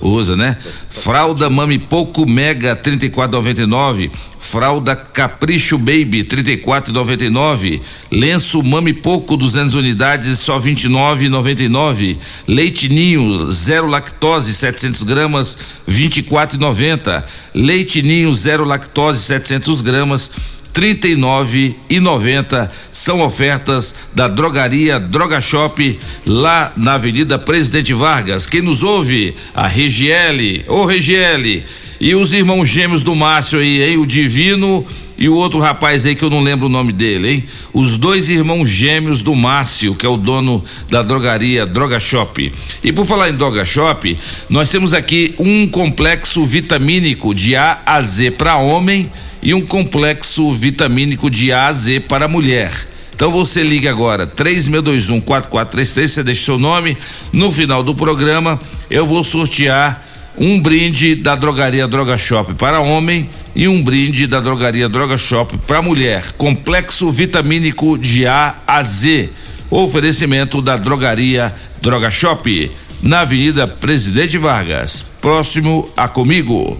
Usa, 0.00 0.36
né? 0.36 0.56
Fralda 0.88 1.50
Mami 1.50 1.80
Poco 1.80 2.28
Mega 2.28 2.76
34,99. 2.76 4.10
Fralda 4.38 4.94
Capricho 4.94 5.78
Baby 5.78 6.24
34,99. 6.24 7.80
Lenço 8.10 8.62
Mami 8.62 8.92
Poco 8.92 9.36
200 9.36 9.74
unidades 9.74 10.38
só 10.38 10.58
29,99. 10.58 12.18
Leite 12.46 12.88
Ninho 12.88 13.50
zero 13.50 13.88
lactose 13.88 14.54
700 14.54 15.02
gramas 15.02 15.58
24,90. 15.88 17.24
Leite 17.52 18.00
Ninho 18.00 18.32
zero 18.32 18.64
lactose 18.64 19.22
700 19.22 19.80
gramas 19.80 20.30
39,90 20.74 22.68
são 22.90 23.20
ofertas 23.20 23.94
da 24.12 24.26
drogaria 24.26 24.98
Droga 24.98 25.40
Shop 25.40 25.98
lá 26.26 26.72
na 26.76 26.94
Avenida 26.94 27.38
Presidente 27.38 27.94
Vargas. 27.94 28.44
Quem 28.44 28.60
nos 28.60 28.82
ouve? 28.82 29.36
A 29.54 29.68
Regiele, 29.68 30.64
ô 30.66 30.84
Regiele. 30.84 31.64
E 32.00 32.12
os 32.16 32.32
irmãos 32.32 32.68
gêmeos 32.68 33.04
do 33.04 33.14
Márcio 33.14 33.60
aí, 33.60 33.82
hein? 33.82 33.98
O 33.98 34.04
Divino 34.04 34.84
e 35.16 35.28
o 35.28 35.36
outro 35.36 35.60
rapaz 35.60 36.04
aí 36.04 36.16
que 36.16 36.24
eu 36.24 36.30
não 36.30 36.42
lembro 36.42 36.66
o 36.66 36.68
nome 36.68 36.92
dele, 36.92 37.28
hein? 37.28 37.44
Os 37.72 37.96
dois 37.96 38.28
irmãos 38.28 38.68
gêmeos 38.68 39.22
do 39.22 39.32
Márcio, 39.32 39.94
que 39.94 40.04
é 40.04 40.08
o 40.08 40.16
dono 40.16 40.62
da 40.90 41.02
drogaria 41.02 41.64
Droga 41.64 42.00
Shop. 42.00 42.52
E 42.82 42.92
por 42.92 43.06
falar 43.06 43.30
em 43.30 43.34
Droga 43.34 43.64
Shop, 43.64 44.18
nós 44.50 44.70
temos 44.70 44.92
aqui 44.92 45.36
um 45.38 45.68
complexo 45.68 46.44
vitamínico 46.44 47.32
de 47.32 47.54
A 47.54 47.80
a 47.86 48.02
Z 48.02 48.32
para 48.32 48.56
homem 48.56 49.08
e 49.44 49.52
um 49.52 49.60
complexo 49.60 50.52
vitamínico 50.52 51.30
de 51.30 51.52
A 51.52 51.68
a 51.68 51.72
Z 51.72 52.00
para 52.00 52.26
mulher. 52.26 52.72
Então 53.14 53.30
você 53.30 53.62
liga 53.62 53.90
agora, 53.90 54.26
3621-4433, 54.26 56.06
você 56.06 56.22
deixa 56.24 56.46
seu 56.46 56.58
nome. 56.58 56.96
No 57.32 57.52
final 57.52 57.82
do 57.82 57.94
programa, 57.94 58.58
eu 58.90 59.06
vou 59.06 59.22
sortear 59.22 60.02
um 60.36 60.60
brinde 60.60 61.14
da 61.14 61.36
drogaria 61.36 61.86
Droga 61.86 62.18
Shop 62.18 62.54
para 62.54 62.80
homem 62.80 63.30
e 63.54 63.68
um 63.68 63.80
brinde 63.82 64.26
da 64.26 64.40
drogaria 64.40 64.88
Droga 64.88 65.16
Shop 65.16 65.56
para 65.58 65.80
mulher. 65.80 66.32
Complexo 66.32 67.10
vitamínico 67.12 67.96
de 67.96 68.26
A 68.26 68.56
a 68.66 68.82
Z. 68.82 69.28
Oferecimento 69.70 70.60
da 70.60 70.76
drogaria 70.76 71.54
Droga 71.80 72.10
Shop, 72.10 72.70
na 73.02 73.20
Avenida 73.20 73.66
Presidente 73.66 74.38
Vargas, 74.38 75.04
próximo 75.20 75.88
a 75.96 76.08
comigo. 76.08 76.78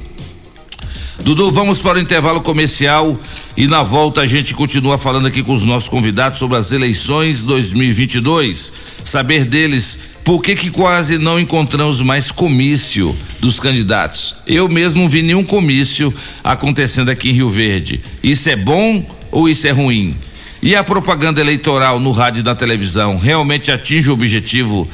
Dudu, 1.22 1.50
vamos 1.50 1.80
para 1.80 1.98
o 1.98 2.00
intervalo 2.00 2.40
comercial 2.40 3.18
e 3.56 3.66
na 3.66 3.82
volta 3.82 4.22
a 4.22 4.26
gente 4.26 4.52
continua 4.52 4.98
falando 4.98 5.26
aqui 5.26 5.42
com 5.42 5.54
os 5.54 5.64
nossos 5.64 5.88
convidados 5.88 6.38
sobre 6.38 6.58
as 6.58 6.72
eleições 6.72 7.44
2022. 7.44 8.72
Saber 9.04 9.44
deles 9.44 10.00
por 10.24 10.42
que 10.42 10.56
que 10.56 10.70
quase 10.70 11.16
não 11.16 11.38
encontramos 11.38 12.02
mais 12.02 12.32
comício 12.32 13.14
dos 13.40 13.60
candidatos. 13.60 14.36
Eu 14.46 14.68
mesmo 14.68 15.02
não 15.02 15.08
vi 15.08 15.22
nenhum 15.22 15.44
comício 15.44 16.12
acontecendo 16.42 17.10
aqui 17.10 17.30
em 17.30 17.32
Rio 17.32 17.48
Verde. 17.48 18.02
Isso 18.22 18.50
é 18.50 18.56
bom 18.56 19.06
ou 19.30 19.48
isso 19.48 19.66
é 19.66 19.70
ruim? 19.70 20.16
E 20.60 20.74
a 20.74 20.82
propaganda 20.82 21.40
eleitoral 21.40 22.00
no 22.00 22.10
rádio 22.10 22.40
e 22.40 22.44
na 22.44 22.54
televisão 22.54 23.18
realmente 23.18 23.70
atinge 23.70 24.10
o 24.10 24.14
objetivo 24.14 24.88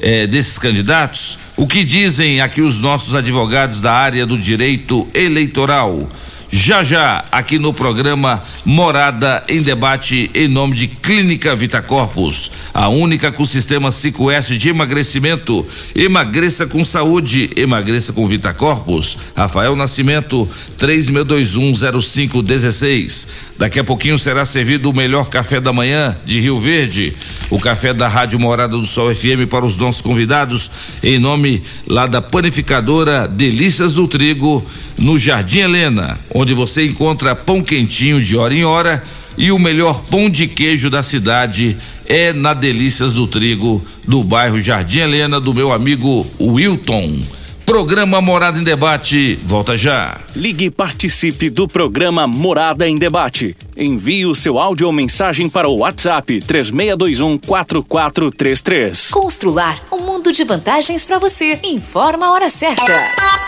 eh, 0.00 0.26
desses 0.26 0.58
candidatos? 0.58 1.47
O 1.58 1.66
que 1.66 1.82
dizem 1.82 2.40
aqui 2.40 2.62
os 2.62 2.78
nossos 2.78 3.16
advogados 3.16 3.80
da 3.80 3.92
área 3.92 4.24
do 4.24 4.38
direito 4.38 5.08
eleitoral? 5.12 6.08
Já 6.48 6.84
já, 6.84 7.24
aqui 7.32 7.58
no 7.58 7.74
programa 7.74 8.40
Morada 8.64 9.42
em 9.48 9.60
Debate, 9.60 10.30
em 10.32 10.46
nome 10.46 10.76
de 10.76 10.86
Clínica 10.86 11.56
Vita 11.56 11.82
Corpus, 11.82 12.52
a 12.72 12.88
única 12.88 13.32
com 13.32 13.44
sistema 13.44 13.90
5S 13.90 14.56
de 14.56 14.68
emagrecimento. 14.68 15.66
Emagreça 15.96 16.64
com 16.64 16.84
saúde, 16.84 17.50
emagreça 17.56 18.12
com 18.12 18.24
Vita 18.24 18.54
Corpus. 18.54 19.18
Rafael 19.36 19.74
Nascimento, 19.74 20.48
36210516. 20.78 23.47
Daqui 23.58 23.80
a 23.80 23.84
pouquinho 23.84 24.16
será 24.16 24.44
servido 24.44 24.88
o 24.88 24.94
melhor 24.94 25.28
café 25.28 25.60
da 25.60 25.72
manhã 25.72 26.16
de 26.24 26.40
Rio 26.40 26.56
Verde. 26.60 27.12
O 27.50 27.58
café 27.58 27.92
da 27.92 28.06
Rádio 28.06 28.38
Morada 28.38 28.76
do 28.76 28.86
Sol 28.86 29.12
FM 29.12 29.50
para 29.50 29.64
os 29.64 29.76
nossos 29.76 30.00
convidados, 30.00 30.70
em 31.02 31.18
nome 31.18 31.62
lá 31.84 32.06
da 32.06 32.22
panificadora 32.22 33.26
Delícias 33.26 33.94
do 33.94 34.06
Trigo, 34.06 34.64
no 34.96 35.18
Jardim 35.18 35.58
Helena, 35.58 36.20
onde 36.32 36.54
você 36.54 36.86
encontra 36.86 37.34
pão 37.34 37.60
quentinho 37.60 38.22
de 38.22 38.36
hora 38.36 38.54
em 38.54 38.64
hora 38.64 39.02
e 39.36 39.50
o 39.50 39.58
melhor 39.58 40.04
pão 40.08 40.30
de 40.30 40.46
queijo 40.46 40.88
da 40.88 41.02
cidade 41.02 41.76
é 42.06 42.32
na 42.32 42.54
Delícias 42.54 43.12
do 43.12 43.26
Trigo, 43.26 43.84
do 44.06 44.22
bairro 44.22 44.60
Jardim 44.60 45.00
Helena, 45.00 45.40
do 45.40 45.52
meu 45.52 45.72
amigo 45.72 46.24
Wilton. 46.40 47.37
Programa 47.68 48.22
Morada 48.22 48.58
em 48.58 48.64
Debate, 48.64 49.38
volta 49.44 49.76
já. 49.76 50.16
Ligue 50.34 50.64
e 50.64 50.70
participe 50.70 51.50
do 51.50 51.68
programa 51.68 52.26
Morada 52.26 52.88
em 52.88 52.96
Debate. 52.96 53.54
Envie 53.76 54.24
o 54.24 54.34
seu 54.34 54.58
áudio 54.58 54.86
ou 54.86 54.92
mensagem 54.92 55.50
para 55.50 55.68
o 55.68 55.80
WhatsApp 55.80 56.40
3621 56.40 57.36
4433. 57.36 59.10
Constrular 59.10 59.82
um 59.92 59.98
mundo 59.98 60.32
de 60.32 60.44
vantagens 60.44 61.04
para 61.04 61.18
você. 61.18 61.60
Informa 61.62 62.28
a 62.28 62.32
hora 62.32 62.48
certa. 62.48 63.47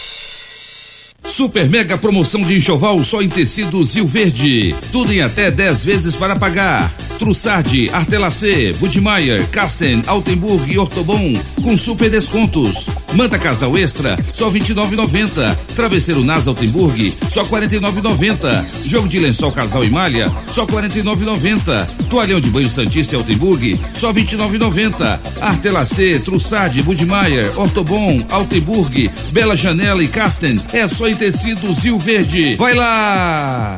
Super 1.23 1.69
mega 1.69 1.97
promoção 1.97 2.41
de 2.41 2.55
enxoval 2.55 3.03
só 3.03 3.21
em 3.21 3.29
tecidos 3.29 3.95
Rio 3.95 4.07
Verde. 4.07 4.75
Tudo 4.91 5.13
em 5.13 5.21
até 5.21 5.51
10 5.51 5.85
vezes 5.85 6.15
para 6.15 6.35
pagar. 6.35 6.91
Trussardi, 7.19 7.87
Artelacê, 7.91 8.73
Budmeier, 8.79 9.47
Casten, 9.49 10.01
Altenburg 10.07 10.71
e 10.71 10.79
Ortobon 10.79 11.33
com 11.61 11.77
super 11.77 12.09
descontos. 12.09 12.89
Manta 13.13 13.37
Casal 13.37 13.77
Extra, 13.77 14.17
só 14.33 14.49
29,90. 14.49 15.55
Travesseiro 15.75 16.23
Nas 16.23 16.47
Altenburg, 16.47 17.13
só 17.29 17.45
49,90. 17.45 18.87
Jogo 18.87 19.07
de 19.07 19.19
lençol 19.19 19.51
Casal 19.51 19.85
e 19.85 19.89
Malha, 19.91 20.31
só 20.47 20.65
49,90. 20.65 21.87
Toalhão 22.09 22.41
de 22.41 22.49
banho 22.49 22.69
Santista 22.69 23.15
Altenburg, 23.15 23.79
só 23.93 24.11
29,90. 24.11 25.19
Artelacê, 25.41 26.19
Trussardi, 26.19 26.81
Budmeier, 26.81 27.51
Ortobon, 27.55 28.25
Altenburg, 28.31 29.11
Bela 29.31 29.55
Janela 29.55 30.03
e 30.03 30.07
Casten, 30.07 30.59
é 30.73 30.87
só 30.87 31.07
em 31.11 31.15
tecidos 31.15 31.79
Rio 31.79 31.99
Verde. 31.99 32.55
Vai 32.55 32.73
lá! 32.73 33.77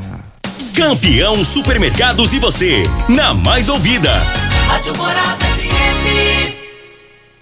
Campeão 0.76 1.44
Supermercados 1.44 2.32
e 2.32 2.40
você, 2.40 2.84
na 3.10 3.34
mais 3.34 3.70
ouvida. 3.70 4.12
Rádio 4.68 4.96
Morada 4.96 5.46
FM. 5.46 6.54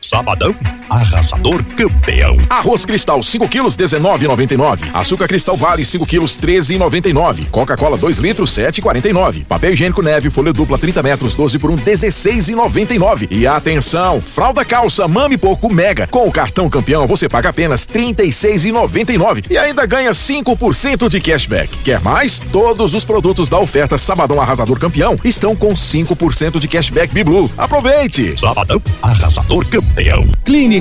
Sabadão, 0.02 0.56
arrasador 0.92 1.64
campeão. 1.64 2.36
Arroz 2.50 2.86
Cristal 2.86 3.24
5 3.24 3.48
quilos 3.48 3.78
19,99. 3.78 4.90
Açúcar 4.94 5.28
Cristal 5.28 5.56
Vale 5.56 5.86
5 5.86 6.06
quilos 6.06 6.38
13,99. 6.38 7.50
Coca-Cola 7.50 7.98
2 7.98 8.18
litros 8.18 8.52
7,49. 8.52 9.46
Papel 9.46 9.72
higiênico 9.72 10.02
Neve 10.02 10.30
folha 10.30 10.52
dupla 10.52 10.78
30 10.78 11.02
metros 11.02 11.34
12 11.34 11.60
por 11.60 11.72
1 11.72 11.78
16,99. 11.78 13.28
E 13.32 13.48
atenção, 13.48 14.22
fralda 14.22 14.66
calça 14.66 15.08
Mami 15.08 15.38
Pouco 15.38 15.74
Mega 15.74 16.08
com 16.08 16.28
o 16.28 16.32
cartão 16.32 16.70
campeão 16.70 17.08
você 17.08 17.30
paga 17.30 17.50
apenas 17.50 17.88
36,99 17.88 19.46
e 19.50 19.58
ainda 19.58 19.86
ganha 19.86 20.12
5% 20.12 21.08
de 21.08 21.22
cashback. 21.22 21.70
Quer 21.86 22.02
mais? 22.02 22.38
Todos 22.52 22.94
os 22.94 23.06
produtos 23.06 23.50
da 23.50 23.58
oferta 23.58 23.98
Sabadão 23.98 24.42
Arrasador 24.42 24.78
Campeão 24.78 25.18
estão 25.24 25.56
com 25.56 25.72
5% 25.74 26.60
de 26.60 26.68
cashback 26.68 27.14
Biblu. 27.14 27.50
Aproveite. 27.58 28.38
Sabadão 28.38 28.82
Arrasador 29.02 29.66
Campeão. 29.68 30.28
Clínica 30.44 30.81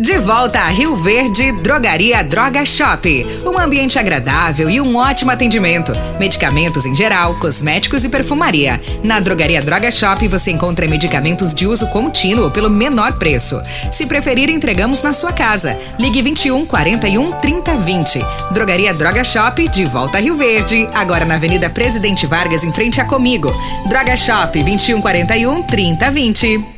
De 0.00 0.16
volta 0.20 0.60
a 0.60 0.68
Rio 0.68 0.94
Verde, 0.94 1.50
Drogaria 1.60 2.22
Droga 2.22 2.64
Shop. 2.64 3.26
Um 3.44 3.58
ambiente 3.58 3.98
agradável 3.98 4.70
e 4.70 4.80
um 4.80 4.94
ótimo 4.94 5.32
atendimento. 5.32 5.90
Medicamentos 6.20 6.86
em 6.86 6.94
geral, 6.94 7.34
cosméticos 7.40 8.04
e 8.04 8.08
perfumaria. 8.08 8.80
Na 9.02 9.18
Drogaria 9.18 9.60
Droga 9.60 9.90
Shop 9.90 10.24
você 10.28 10.52
encontra 10.52 10.86
medicamentos 10.86 11.52
de 11.52 11.66
uso 11.66 11.88
contínuo 11.88 12.48
pelo 12.48 12.70
menor 12.70 13.18
preço. 13.18 13.60
Se 13.90 14.06
preferir, 14.06 14.48
entregamos 14.48 15.02
na 15.02 15.12
sua 15.12 15.32
casa. 15.32 15.76
Ligue 15.98 16.22
21 16.22 16.64
41 16.64 17.32
30 17.32 17.76
20. 17.78 18.20
Drogaria 18.52 18.94
Droga 18.94 19.24
Shop, 19.24 19.68
de 19.68 19.84
volta 19.84 20.18
a 20.18 20.20
Rio 20.20 20.36
Verde. 20.36 20.88
Agora 20.94 21.24
na 21.24 21.34
Avenida 21.34 21.68
Presidente 21.68 22.24
Vargas, 22.24 22.62
em 22.62 22.70
frente 22.70 23.00
a 23.00 23.04
Comigo. 23.04 23.52
Droga 23.88 24.16
Shop 24.16 24.62
21 24.62 25.00
41 25.00 25.62
30 25.64 26.10
20. 26.12 26.77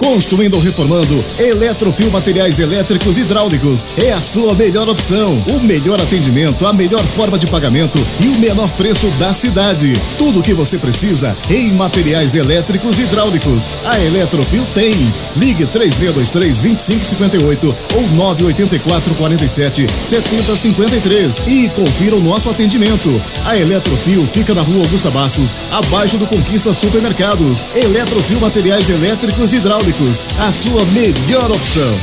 Construindo 0.00 0.54
ou 0.54 0.60
reformando, 0.60 1.22
Eletrofil 1.38 2.10
Materiais 2.10 2.58
Elétricos 2.58 3.18
e 3.18 3.20
Hidráulicos 3.20 3.86
é 3.98 4.12
a 4.12 4.22
sua 4.22 4.54
melhor 4.54 4.88
opção. 4.88 5.44
O 5.46 5.60
melhor 5.60 6.00
atendimento, 6.00 6.66
a 6.66 6.72
melhor 6.72 7.02
forma 7.02 7.38
de 7.38 7.46
pagamento 7.46 7.98
e 8.18 8.28
o 8.28 8.38
menor 8.38 8.70
preço 8.70 9.06
da 9.18 9.34
cidade. 9.34 9.92
Tudo 10.16 10.40
o 10.40 10.42
que 10.42 10.54
você 10.54 10.78
precisa 10.78 11.36
em 11.50 11.74
materiais 11.74 12.34
elétricos 12.34 12.98
e 12.98 13.02
hidráulicos. 13.02 13.68
A 13.84 14.00
Eletrofil 14.00 14.64
tem. 14.72 14.94
Ligue 15.36 15.66
3623-2558 15.66 17.76
ou 17.94 18.02
984 18.16 19.14
47 19.16 19.86
7053 20.02 21.42
e 21.46 21.68
confira 21.68 22.16
o 22.16 22.22
nosso 22.22 22.48
atendimento. 22.48 23.20
A 23.44 23.54
Eletrofil 23.54 24.26
fica 24.26 24.54
na 24.54 24.62
rua 24.62 24.82
Augusta 24.82 25.10
Bastos, 25.10 25.54
abaixo 25.70 26.16
do 26.16 26.26
Conquista 26.26 26.72
Supermercados. 26.72 27.66
Eletrofil 27.74 28.40
Materiais 28.40 28.88
Elétricos 28.88 29.52
e 29.52 29.56
Hidráulicos 29.56 29.89
a 30.38 30.52
sua 30.52 30.84
melhor 30.92 31.50
opção. 31.50 31.98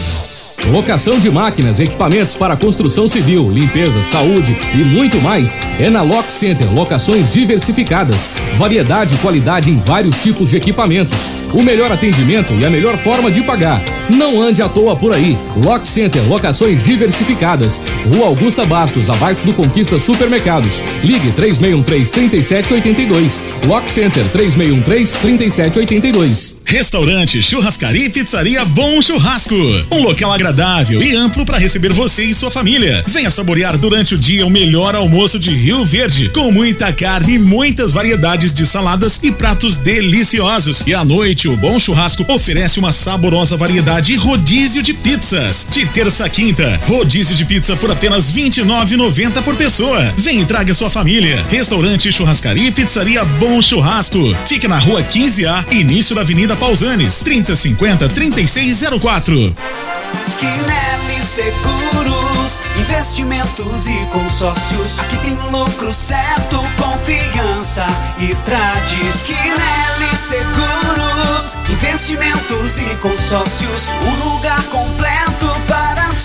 Locação 0.70 1.18
de 1.18 1.32
máquinas, 1.32 1.80
equipamentos 1.80 2.36
para 2.36 2.58
construção 2.58 3.08
civil, 3.08 3.50
limpeza, 3.50 4.04
saúde 4.04 4.58
e 4.74 4.84
muito 4.84 5.22
mais 5.22 5.58
é 5.80 5.90
na 5.90 6.02
Lock 6.02 6.30
Center. 6.30 6.70
Locações 6.74 7.32
diversificadas, 7.32 8.30
variedade 8.56 9.16
e 9.16 9.18
qualidade 9.20 9.72
em 9.72 9.78
vários 9.78 10.20
tipos 10.20 10.50
de 10.50 10.58
equipamentos. 10.58 11.30
O 11.54 11.64
melhor 11.64 11.90
atendimento 11.92 12.54
e 12.54 12.66
a 12.66 12.70
melhor 12.70 12.98
forma 12.98 13.32
de 13.32 13.42
pagar. 13.44 13.84
Não 14.10 14.42
ande 14.42 14.62
à 14.62 14.70
toa 14.70 14.96
por 14.96 15.14
aí. 15.14 15.38
Lock 15.64 15.86
Center, 15.86 16.24
locações 16.28 16.84
diversificadas. 16.84 17.80
Rua 18.14 18.28
Augusta 18.28 18.64
Bastos, 18.66 19.10
abaixo 19.10 19.46
do 19.46 19.54
Conquista 19.54 20.00
Supermercados. 20.00 20.82
Ligue 21.04 21.32
3613-3782. 21.34 23.42
Lock 23.66 23.92
Center 23.92 24.24
3613-3782. 24.34 26.56
Restaurante, 26.66 27.42
churrascaria 27.42 28.06
e 28.08 28.10
pizzaria 28.10 28.66
Bom 28.66 29.02
Churrasco. 29.02 29.56
Um 29.90 30.02
local 30.02 30.34
agradável 30.34 31.02
e 31.02 31.16
amplo 31.16 31.46
para 31.46 31.58
receber 31.58 31.94
você 31.94 32.24
e 32.24 32.34
sua 32.34 32.52
família. 32.52 33.06
Venha 33.08 33.32
saborear 33.32 33.78
durante 33.78 34.16
o 34.16 34.18
dia 34.18 34.46
o 34.46 34.50
melhor 34.50 34.94
almoço 34.94 35.40
de 35.40 35.52
Rio 35.52 35.86
Verde, 35.86 36.30
com 36.34 36.52
muita 36.52 36.92
carne 36.92 37.36
e 37.36 37.40
muitas 37.40 37.94
variedades 37.94 38.54
de 38.54 38.66
saladas 38.66 39.22
e 39.24 39.32
pratos 39.32 39.78
deliciosos. 39.78 40.84
E 40.86 40.94
à 40.94 41.06
noite, 41.06 41.37
o 41.46 41.58
Bom 41.58 41.78
Churrasco 41.78 42.24
oferece 42.30 42.80
uma 42.80 42.94
saborosa 42.94 43.58
variedade 43.58 44.14
e 44.14 44.16
rodízio 44.16 44.82
de 44.82 44.94
pizzas. 44.94 45.68
De 45.70 45.86
terça 45.88 46.26
a 46.26 46.30
quinta, 46.30 46.80
rodízio 46.88 47.36
de 47.36 47.44
pizza 47.44 47.76
por 47.76 47.92
apenas 47.92 48.30
R$ 48.30 48.44
29,90 48.44 49.42
por 49.42 49.58
pessoa. 49.58 50.14
Vem 50.18 50.40
e 50.40 50.46
traga 50.46 50.74
sua 50.74 50.90
família. 50.90 51.46
Restaurante, 51.50 52.10
churrascaria 52.14 52.70
e 52.70 52.72
pizzaria 52.72 53.26
Bom 53.26 53.62
Churrasco. 53.62 54.34
Fica 54.46 54.70
na 54.70 54.78
rua 54.78 55.04
15A, 55.04 55.66
início 55.74 56.16
da 56.16 56.22
Avenida 56.22 56.56
Pausanes, 56.56 57.20
3050 57.20 58.08
3604. 58.08 59.97
Quinelli 60.40 61.22
Seguros, 61.22 62.62
investimentos 62.80 63.88
e 63.88 64.06
consórcios. 64.08 65.00
Aqui 65.00 65.18
tem 65.18 65.36
lucro 65.52 65.94
certo, 65.94 66.60
confiança 66.78 67.86
e 68.20 68.34
tradição. 68.46 69.36
Quinelli 69.36 70.16
Seguros, 70.16 71.56
investimentos 71.70 72.78
e 72.78 72.96
consórcios. 72.98 73.90
O 74.02 74.30
lugar 74.30 74.64
completo 74.66 75.48
para 75.68 76.07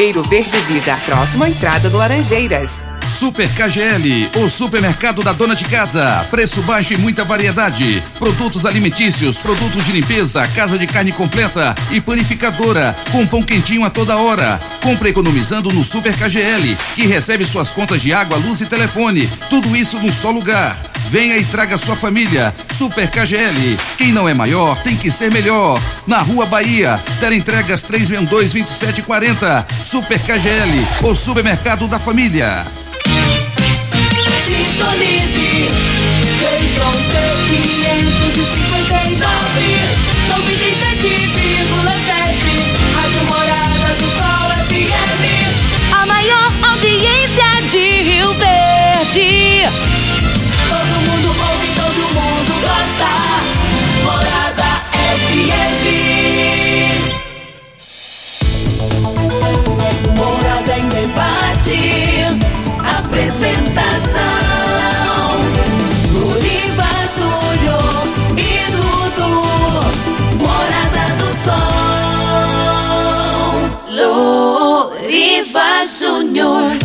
Viveiro 0.00 0.22
Verde 0.22 0.56
Vida, 0.60 0.98
próxima 1.04 1.46
entrada 1.46 1.90
do 1.90 1.98
Laranjeiras. 1.98 2.86
Super 3.10 3.46
KGL, 3.50 4.30
o 4.42 4.48
supermercado 4.48 5.22
da 5.22 5.34
dona 5.34 5.54
de 5.54 5.66
casa. 5.66 6.26
Preço 6.30 6.62
baixo 6.62 6.94
e 6.94 6.96
muita 6.96 7.22
variedade. 7.22 8.02
Produtos 8.18 8.64
alimentícios, 8.64 9.36
produtos 9.36 9.84
de 9.84 9.92
limpeza, 9.92 10.48
casa 10.54 10.78
de 10.78 10.86
carne 10.86 11.12
completa 11.12 11.74
e 11.90 12.00
panificadora, 12.00 12.96
com 13.12 13.26
pão 13.26 13.42
quentinho 13.42 13.84
a 13.84 13.90
toda 13.90 14.16
hora. 14.16 14.58
Compre 14.82 15.10
economizando 15.10 15.70
no 15.70 15.84
Super 15.84 16.16
KGL, 16.16 16.74
que 16.94 17.06
recebe 17.06 17.44
suas 17.44 17.70
contas 17.70 18.00
de 18.00 18.10
água, 18.10 18.38
luz 18.38 18.62
e 18.62 18.66
telefone. 18.66 19.28
Tudo 19.50 19.76
isso 19.76 19.98
num 19.98 20.14
só 20.14 20.30
lugar. 20.30 20.78
Venha 21.10 21.36
e 21.36 21.44
traga 21.44 21.76
sua 21.76 21.94
família. 21.96 22.54
Super 22.72 23.10
KGL. 23.10 23.76
Quem 23.98 24.12
não 24.12 24.28
é 24.28 24.32
maior 24.32 24.80
tem 24.80 24.96
que 24.96 25.10
ser 25.10 25.28
melhor. 25.32 25.82
Na 26.06 26.18
Rua 26.18 26.46
Bahia, 26.46 27.00
entregas 27.32 27.82
362-2740. 27.82 29.66
Super 29.84 30.20
KGL, 30.20 30.86
o 31.02 31.12
supermercado 31.12 31.88
da 31.88 31.98
família. 31.98 32.64
Sintonize 34.44 35.68
Central 36.38 36.92
C 36.92 37.18
559 37.56 39.90
97,7 40.30 41.10
Rádio 42.94 43.24
Morada 43.24 43.96
do 43.98 44.06
Sol 44.14 44.48
FM 44.68 45.18
A 45.92 46.06
maior 46.06 46.52
audiência 46.70 47.50
de 47.68 48.02
Rio 48.02 48.32
Verde. 48.34 49.66
Todo 50.70 50.94
mundo 51.06 51.28
ouve, 51.28 51.68
todo 51.74 52.02
mundo 52.14 52.52
gosta. 52.62 53.10
Morada 54.04 54.70
FM 54.94 55.84
Morada 60.16 60.72
em 60.78 60.86
debate. 60.88 61.80
Apresentação. 62.98 64.30
Luriva 66.12 66.90
Júnior 67.16 68.06
e 68.36 68.50
Dudu. 68.70 69.34
Morada 70.38 71.04
do 71.18 71.30
Sol. 71.44 71.70
Loriva 75.02 75.68
Júnior. 75.84 76.78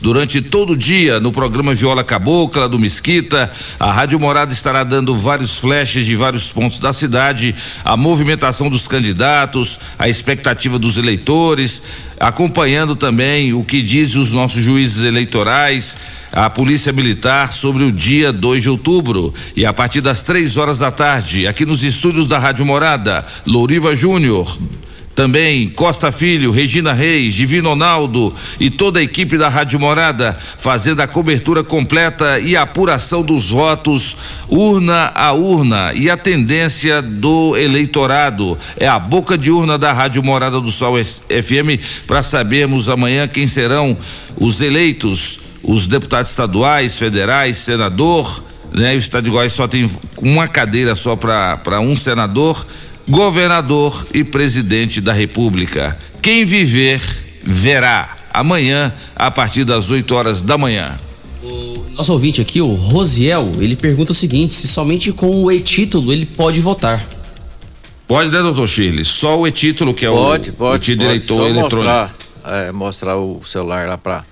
Durante 0.00 0.42
todo 0.42 0.72
o 0.72 0.76
dia, 0.76 1.20
no 1.20 1.30
programa 1.30 1.72
Viola 1.72 2.02
Cabocla, 2.02 2.68
do 2.68 2.80
Mesquita, 2.80 3.48
a 3.78 3.92
Rádio 3.92 4.18
Morada 4.18 4.52
estará 4.52 4.82
dando 4.82 5.14
vários 5.14 5.58
flashes 5.58 6.04
de 6.04 6.16
vários 6.16 6.50
pontos 6.50 6.80
da 6.80 6.92
cidade, 6.92 7.54
a 7.84 7.96
movimentação 7.96 8.68
dos 8.68 8.88
candidatos, 8.88 9.78
a 9.96 10.08
expectativa 10.08 10.80
dos 10.80 10.98
eleitores, 10.98 11.80
acompanhando 12.18 12.96
também 12.96 13.52
o 13.52 13.64
que 13.64 13.80
diz 13.82 14.16
os 14.16 14.32
nossos 14.32 14.62
juízes 14.62 15.04
eleitorais, 15.04 15.96
a 16.32 16.50
Polícia 16.50 16.92
Militar 16.92 17.52
sobre 17.52 17.84
o 17.84 17.92
dia 17.92 18.32
2 18.32 18.64
de 18.64 18.70
outubro. 18.70 19.32
E 19.54 19.64
a 19.64 19.72
partir 19.72 20.00
das 20.00 20.24
três 20.24 20.56
horas 20.56 20.80
da 20.80 20.90
tarde, 20.90 21.46
aqui 21.46 21.64
nos 21.64 21.84
estúdios 21.84 22.26
da 22.26 22.38
Rádio 22.38 22.66
Morada, 22.66 23.24
Louriva 23.46 23.94
Júnior. 23.94 24.58
Também 25.20 25.68
Costa 25.68 26.10
Filho, 26.10 26.50
Regina 26.50 26.94
Reis, 26.94 27.34
Divino 27.34 27.68
Ronaldo 27.68 28.34
e 28.58 28.70
toda 28.70 29.00
a 29.00 29.02
equipe 29.02 29.36
da 29.36 29.50
Rádio 29.50 29.78
Morada 29.78 30.34
fazendo 30.56 31.00
a 31.00 31.06
cobertura 31.06 31.62
completa 31.62 32.38
e 32.38 32.56
a 32.56 32.62
apuração 32.62 33.22
dos 33.22 33.50
votos 33.50 34.16
urna 34.48 35.12
a 35.14 35.32
urna 35.32 35.92
e 35.92 36.08
a 36.08 36.16
tendência 36.16 37.02
do 37.02 37.54
eleitorado. 37.54 38.56
É 38.78 38.88
a 38.88 38.98
boca 38.98 39.36
de 39.36 39.50
urna 39.50 39.76
da 39.76 39.92
Rádio 39.92 40.22
Morada 40.22 40.58
do 40.58 40.70
Sol 40.70 40.94
FM 41.04 42.06
para 42.06 42.22
sabermos 42.22 42.88
amanhã 42.88 43.28
quem 43.28 43.46
serão 43.46 43.94
os 44.38 44.62
eleitos, 44.62 45.38
os 45.62 45.86
deputados 45.86 46.30
estaduais, 46.30 46.98
federais, 46.98 47.58
senador. 47.58 48.42
Né? 48.72 48.94
O 48.94 48.96
estado 48.96 49.24
de 49.24 49.30
Goiás 49.30 49.52
só 49.52 49.68
tem 49.68 49.86
uma 50.22 50.48
cadeira 50.48 50.94
só 50.94 51.14
para 51.14 51.78
um 51.78 51.94
senador 51.94 52.64
governador 53.10 54.06
e 54.14 54.22
presidente 54.22 55.00
da 55.00 55.12
República. 55.12 55.98
Quem 56.22 56.44
viver, 56.44 57.02
verá. 57.42 58.16
Amanhã, 58.32 58.94
a 59.16 59.30
partir 59.30 59.64
das 59.64 59.90
8 59.90 60.14
horas 60.14 60.42
da 60.42 60.56
manhã. 60.56 60.96
Nosso 61.96 62.12
ouvinte 62.12 62.40
aqui, 62.40 62.60
o 62.60 62.74
Rosiel, 62.74 63.50
ele 63.58 63.74
pergunta 63.74 64.12
o 64.12 64.14
seguinte: 64.14 64.54
se 64.54 64.68
somente 64.68 65.12
com 65.12 65.42
o 65.44 65.50
e-título 65.50 66.12
ele 66.12 66.24
pode 66.24 66.60
votar. 66.60 67.04
Pode, 68.06 68.30
né, 68.30 68.40
doutor 68.40 68.68
Shirley? 68.68 69.04
Só 69.04 69.38
o 69.38 69.46
e-título, 69.46 69.92
que 69.92 70.06
é 70.06 70.08
Pode, 70.08 70.50
o, 70.50 70.52
pode. 70.52 70.76
o 70.76 70.78
título 70.78 71.08
pode. 71.08 71.16
eleitor 71.16 71.48
eletrônico. 71.48 71.76
Mostrar, 71.76 72.14
é, 72.44 72.72
mostrar 72.72 73.16
o 73.16 73.40
celular 73.44 73.88
lá 73.88 73.98
para 73.98 74.24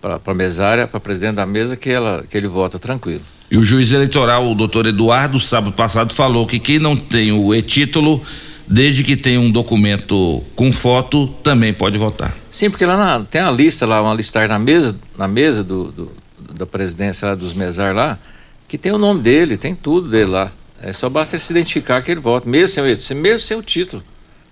para 0.00 0.34
mesária, 0.34 0.86
para 0.86 1.00
presidente 1.00 1.36
da 1.36 1.46
mesa, 1.46 1.76
que 1.76 1.88
ela 1.88 2.24
que 2.28 2.36
ele 2.36 2.46
vota 2.46 2.78
tranquilo. 2.78 3.22
E 3.54 3.56
o 3.56 3.62
juiz 3.62 3.92
eleitoral, 3.92 4.50
o 4.50 4.52
doutor 4.52 4.84
Eduardo, 4.84 5.38
sábado 5.38 5.72
passado, 5.72 6.12
falou 6.12 6.44
que 6.44 6.58
quem 6.58 6.80
não 6.80 6.96
tem 6.96 7.30
o 7.30 7.54
e-título, 7.54 8.20
desde 8.66 9.04
que 9.04 9.16
tenha 9.16 9.38
um 9.40 9.48
documento 9.48 10.42
com 10.56 10.72
foto, 10.72 11.28
também 11.40 11.72
pode 11.72 11.96
votar. 11.96 12.34
Sim, 12.50 12.68
porque 12.68 12.84
lá 12.84 12.96
na- 12.96 13.24
tem 13.24 13.40
uma 13.42 13.52
lista 13.52 13.86
lá, 13.86 14.02
uma 14.02 14.12
listar 14.12 14.48
na 14.48 14.58
mesa, 14.58 14.96
na 15.16 15.28
mesa 15.28 15.62
do, 15.62 15.92
do- 15.92 16.10
da 16.52 16.66
presidência 16.66 17.28
lá, 17.28 17.36
dos 17.36 17.54
mesar 17.54 17.94
lá, 17.94 18.18
que 18.66 18.76
tem 18.76 18.90
o 18.90 18.98
nome 18.98 19.20
dele, 19.22 19.56
tem 19.56 19.72
tudo 19.72 20.08
dele 20.08 20.32
lá. 20.32 20.50
É 20.82 20.92
só 20.92 21.08
basta 21.08 21.36
ele 21.36 21.42
se 21.44 21.52
identificar 21.52 22.02
que 22.02 22.10
ele 22.10 22.20
vota, 22.20 22.50
mesmo 22.50 22.96
sem, 22.96 23.16
mesmo 23.16 23.38
sem 23.38 23.56
o 23.56 23.62
título, 23.62 24.02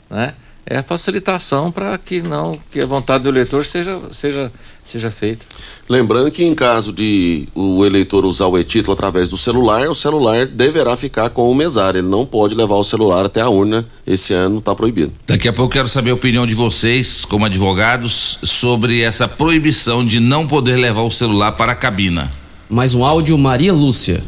né? 0.09 0.31
É 0.65 0.77
a 0.79 0.83
facilitação 0.85 1.73
para 1.73 1.99
que 1.99 2.23
não 2.23 2.57
que 2.70 2.79
a 2.79 2.87
vontade 2.87 3.24
do 3.24 3.31
eleitor 3.31 3.66
seja 3.66 4.01
seja 4.12 4.53
seja 4.86 5.10
feita. 5.10 5.46
Lembrando 5.88 6.30
que 6.30 6.44
em 6.44 6.54
caso 6.54 6.92
de 6.92 7.48
o 7.54 7.84
eleitor 7.84 8.24
usar 8.24 8.46
o 8.46 8.59
e-título 8.59 8.92
através 8.92 9.28
do 9.28 9.36
celular, 9.36 9.88
o 9.88 9.94
celular 9.94 10.46
deverá 10.46 10.96
ficar 10.96 11.30
com 11.30 11.50
o 11.50 11.54
mesário. 11.54 11.98
Ele 11.98 12.09
não 12.09 12.26
pode 12.26 12.54
levar 12.54 12.76
o 12.76 12.84
celular 12.84 13.26
até 13.26 13.40
a 13.40 13.48
urna. 13.48 13.86
Esse 14.06 14.32
ano 14.32 14.59
está 14.59 14.74
proibido. 14.74 15.12
Daqui 15.26 15.48
a 15.48 15.52
pouco 15.52 15.72
eu 15.72 15.76
quero 15.80 15.88
saber 15.88 16.10
a 16.10 16.14
opinião 16.14 16.46
de 16.46 16.54
vocês, 16.54 17.24
como 17.24 17.44
advogados, 17.44 18.38
sobre 18.42 19.02
essa 19.02 19.26
proibição 19.26 20.04
de 20.04 20.20
não 20.20 20.46
poder 20.46 20.76
levar 20.76 21.02
o 21.02 21.10
celular 21.10 21.52
para 21.52 21.72
a 21.72 21.76
cabina. 21.76 22.30
Mais 22.68 22.94
um 22.94 23.04
áudio, 23.04 23.36
Maria 23.36 23.72
Lúcia. 23.72 24.22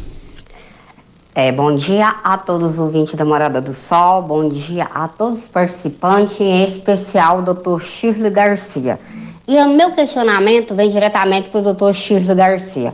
É, 1.37 1.51
bom 1.51 1.75
dia 1.75 2.15
a 2.23 2.37
todos 2.37 2.75
os 2.75 2.79
ouvintes 2.79 3.13
da 3.15 3.25
Morada 3.25 3.59
do 3.59 3.73
Sol, 3.73 4.21
bom 4.21 4.47
dia 4.47 4.85
a 4.85 5.05
todos 5.07 5.43
os 5.43 5.49
participantes, 5.49 6.39
em 6.39 6.63
especial 6.63 7.39
o 7.39 7.41
doutor 7.41 7.83
Shirley 7.83 8.31
Garcia. 8.31 8.97
E 9.47 9.55
o 9.57 9.69
meu 9.69 9.91
questionamento 9.91 10.73
vem 10.73 10.89
diretamente 10.89 11.49
para 11.49 11.59
o 11.59 11.63
doutor 11.63 11.93
Shirley 11.93 12.35
Garcia. 12.35 12.93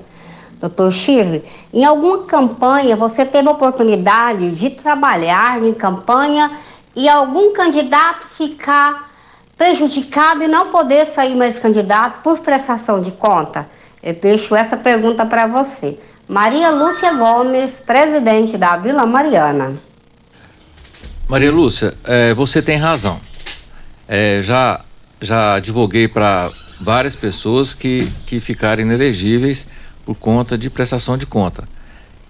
Doutor 0.59 0.91
Shirley, 0.91 1.43
em 1.73 1.83
alguma 1.83 2.25
campanha 2.25 2.95
você 2.95 3.25
teve 3.25 3.47
a 3.47 3.51
oportunidade 3.51 4.51
de 4.51 4.69
trabalhar 4.69 5.63
em 5.63 5.73
campanha 5.73 6.51
e 6.95 7.09
algum 7.09 7.51
candidato 7.53 8.27
ficar 8.27 9.09
prejudicado 9.57 10.43
e 10.43 10.47
não 10.47 10.67
poder 10.67 11.05
sair 11.05 11.35
mais 11.35 11.57
candidato 11.57 12.21
por 12.21 12.39
prestação 12.39 12.99
de 12.99 13.11
conta? 13.11 13.67
Eu 14.03 14.13
deixo 14.13 14.55
essa 14.55 14.75
pergunta 14.75 15.25
para 15.25 15.47
você. 15.47 15.97
Maria 16.27 16.69
Lúcia 16.69 17.13
Gomes, 17.13 17.81
presidente 17.85 18.57
da 18.57 18.77
Vila 18.77 19.05
Mariana. 19.05 19.77
Maria 21.27 21.51
Lúcia, 21.51 21.93
eh, 22.03 22.33
você 22.33 22.61
tem 22.61 22.77
razão. 22.77 23.19
Eh, 24.07 24.41
já, 24.43 24.81
já 25.21 25.55
advoguei 25.55 26.07
para 26.07 26.49
várias 26.79 27.15
pessoas 27.15 27.73
que, 27.73 28.11
que 28.25 28.39
ficaram 28.39 28.81
inelegíveis 28.81 29.67
por 30.05 30.15
conta 30.15 30.57
de 30.57 30.69
prestação 30.69 31.17
de 31.17 31.25
conta. 31.25 31.63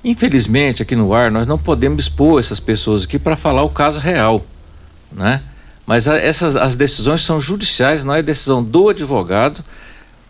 Infelizmente, 0.03 0.81
aqui 0.81 0.95
no 0.95 1.13
ar, 1.13 1.31
nós 1.31 1.45
não 1.47 1.57
podemos 1.57 2.03
expor 2.05 2.39
essas 2.39 2.59
pessoas 2.59 3.03
aqui 3.03 3.17
para 3.19 3.35
falar 3.35 3.63
o 3.63 3.69
caso 3.69 3.99
real, 3.99 4.45
né? 5.11 5.41
Mas 5.85 6.07
a- 6.07 6.17
essas, 6.17 6.55
as 6.55 6.75
decisões 6.75 7.21
são 7.21 7.39
judiciais, 7.39 8.03
não 8.03 8.13
é 8.13 8.21
decisão 8.21 8.63
do 8.63 8.89
advogado, 8.89 9.63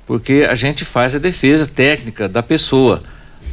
porque 0.06 0.46
a 0.50 0.56
gente 0.56 0.84
faz 0.84 1.16
a 1.16 1.20
defesa 1.20 1.66
técnica 1.66 2.28
da 2.28 2.44
pessoa, 2.44 3.02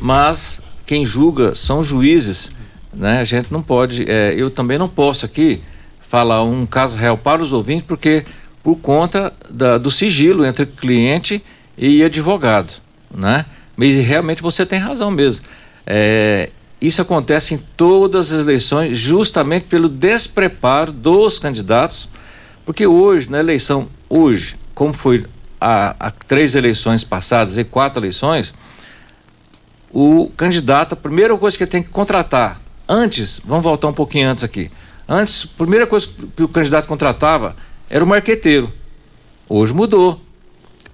mas 0.01 0.61
quem 0.85 1.05
julga 1.07 1.55
são 1.55 1.85
juízes, 1.85 2.51
né? 2.93 3.21
A 3.21 3.25
gente 3.25 3.53
não 3.53 3.63
pode, 3.63 4.11
é, 4.11 4.35
eu 4.37 4.51
também 4.51 4.77
não 4.77 4.89
posso 4.89 5.25
aqui 5.25 5.61
falar 6.01 6.43
um 6.43 6.67
caso 6.67 6.97
real 6.99 7.17
para 7.17 7.41
os 7.43 7.53
ouvintes, 7.53 7.85
porque 7.87 8.25
por 8.63 8.77
conta 8.77 9.33
da- 9.49 9.79
do 9.79 9.91
sigilo 9.91 10.45
entre 10.45 10.67
cliente 10.67 11.43
e 11.77 12.03
advogado, 12.03 12.73
né? 13.15 13.45
Mas 13.77 13.95
realmente 14.05 14.43
você 14.43 14.67
tem 14.67 14.79
razão 14.79 15.11
mesmo. 15.11 15.45
É, 15.87 16.51
isso 16.81 17.01
acontece 17.01 17.55
em 17.55 17.59
todas 17.77 18.33
as 18.33 18.41
eleições, 18.41 18.97
justamente 18.99 19.67
pelo 19.67 19.89
despreparo 19.89 20.93
dos 20.93 21.39
candidatos, 21.39 22.09
porque 22.65 22.87
hoje, 22.87 23.31
na 23.31 23.39
eleição, 23.41 23.89
hoje, 24.09 24.57
como 24.75 24.93
foi 24.93 25.25
há, 25.61 26.13
três 26.27 26.55
eleições 26.55 27.03
passadas 27.03 27.57
e 27.57 27.65
quatro 27.65 28.01
eleições, 28.01 28.53
o 29.91 30.31
candidato, 30.37 30.93
a 30.93 30.97
primeira 30.97 31.37
coisa 31.37 31.57
que 31.57 31.65
ele 31.65 31.71
tem 31.71 31.83
que 31.83 31.89
contratar, 31.89 32.61
antes, 32.89 33.41
vamos 33.45 33.65
voltar 33.65 33.89
um 33.89 33.93
pouquinho 33.93 34.29
antes 34.29 34.45
aqui, 34.45 34.71
antes, 35.09 35.45
a 35.55 35.59
primeira 35.59 35.87
coisa 35.87 36.09
que 36.37 36.43
o 36.43 36.49
candidato 36.49 36.87
contratava 36.87 37.57
era 37.91 38.05
o 38.05 38.07
marqueteiro. 38.07 38.73
Hoje 39.49 39.73
mudou. 39.75 40.21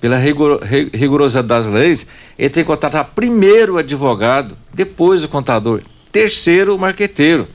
Pela 0.00 0.18
rigor- 0.18 0.62
ri- 0.62 0.90
rigorosidade 0.92 1.48
das 1.48 1.66
leis, 1.66 2.06
ele 2.38 2.50
tem 2.50 2.62
que 2.62 2.66
contratar 2.66 3.06
primeiro 3.14 3.74
o 3.74 3.78
advogado, 3.78 4.54
depois 4.72 5.24
o 5.24 5.28
contador, 5.28 5.80
terceiro 6.12 6.74
o 6.74 6.78
marqueteiro. 6.78 7.48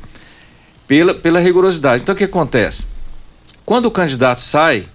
Pela, 0.88 1.14
pela 1.14 1.40
rigorosidade. 1.40 2.02
Então 2.02 2.16
o 2.16 2.18
que 2.18 2.24
acontece? 2.24 2.86
Quando 3.64 3.86
o 3.86 3.92
candidato 3.92 4.42
sai, 4.42 4.88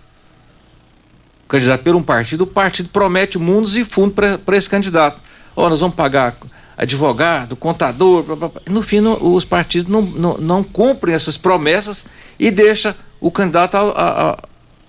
o 1.44 1.48
candidato 1.48 1.84
por 1.84 1.94
um 1.94 2.02
partido, 2.02 2.40
o 2.42 2.46
partido 2.46 2.88
promete 2.88 3.38
mundos 3.38 3.76
e 3.76 3.84
fundos 3.84 4.14
para 4.44 4.56
esse 4.56 4.68
candidato. 4.68 5.22
Ó, 5.54 5.68
nós 5.68 5.78
vamos 5.78 5.94
pagar 5.94 6.34
advogado, 6.76 7.54
contador, 7.54 8.24
blá, 8.24 8.34
blá, 8.34 8.48
blá. 8.48 8.62
no 8.68 8.82
fim 8.82 8.98
os 8.98 9.44
partidos 9.44 9.88
não, 9.88 10.02
não, 10.02 10.38
não 10.38 10.64
cumprem 10.64 11.14
essas 11.14 11.38
promessas 11.38 12.06
e 12.36 12.50
deixa 12.50 12.96
o 13.26 13.30
candidato 13.30 13.74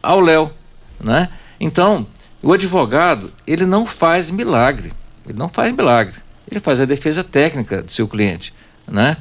ao- 0.03 0.20
Léo, 0.20 0.52
né? 0.99 1.30
Então, 1.57 2.06
o 2.44 2.52
advogado, 2.52 3.32
ele 3.48 3.66
não 3.66 3.86
faz 3.86 4.30
milagre, 4.30 4.91
ele 5.26 5.38
não 5.38 5.48
faz 5.48 5.74
milagre, 5.74 6.16
ele 6.52 6.60
faz 6.60 6.82
a 6.82 6.86
defesa 6.86 7.24
técnica 7.24 7.82
do 7.82 7.90
seu 7.90 8.10
cliente, 8.10 8.53
né? 8.86 9.16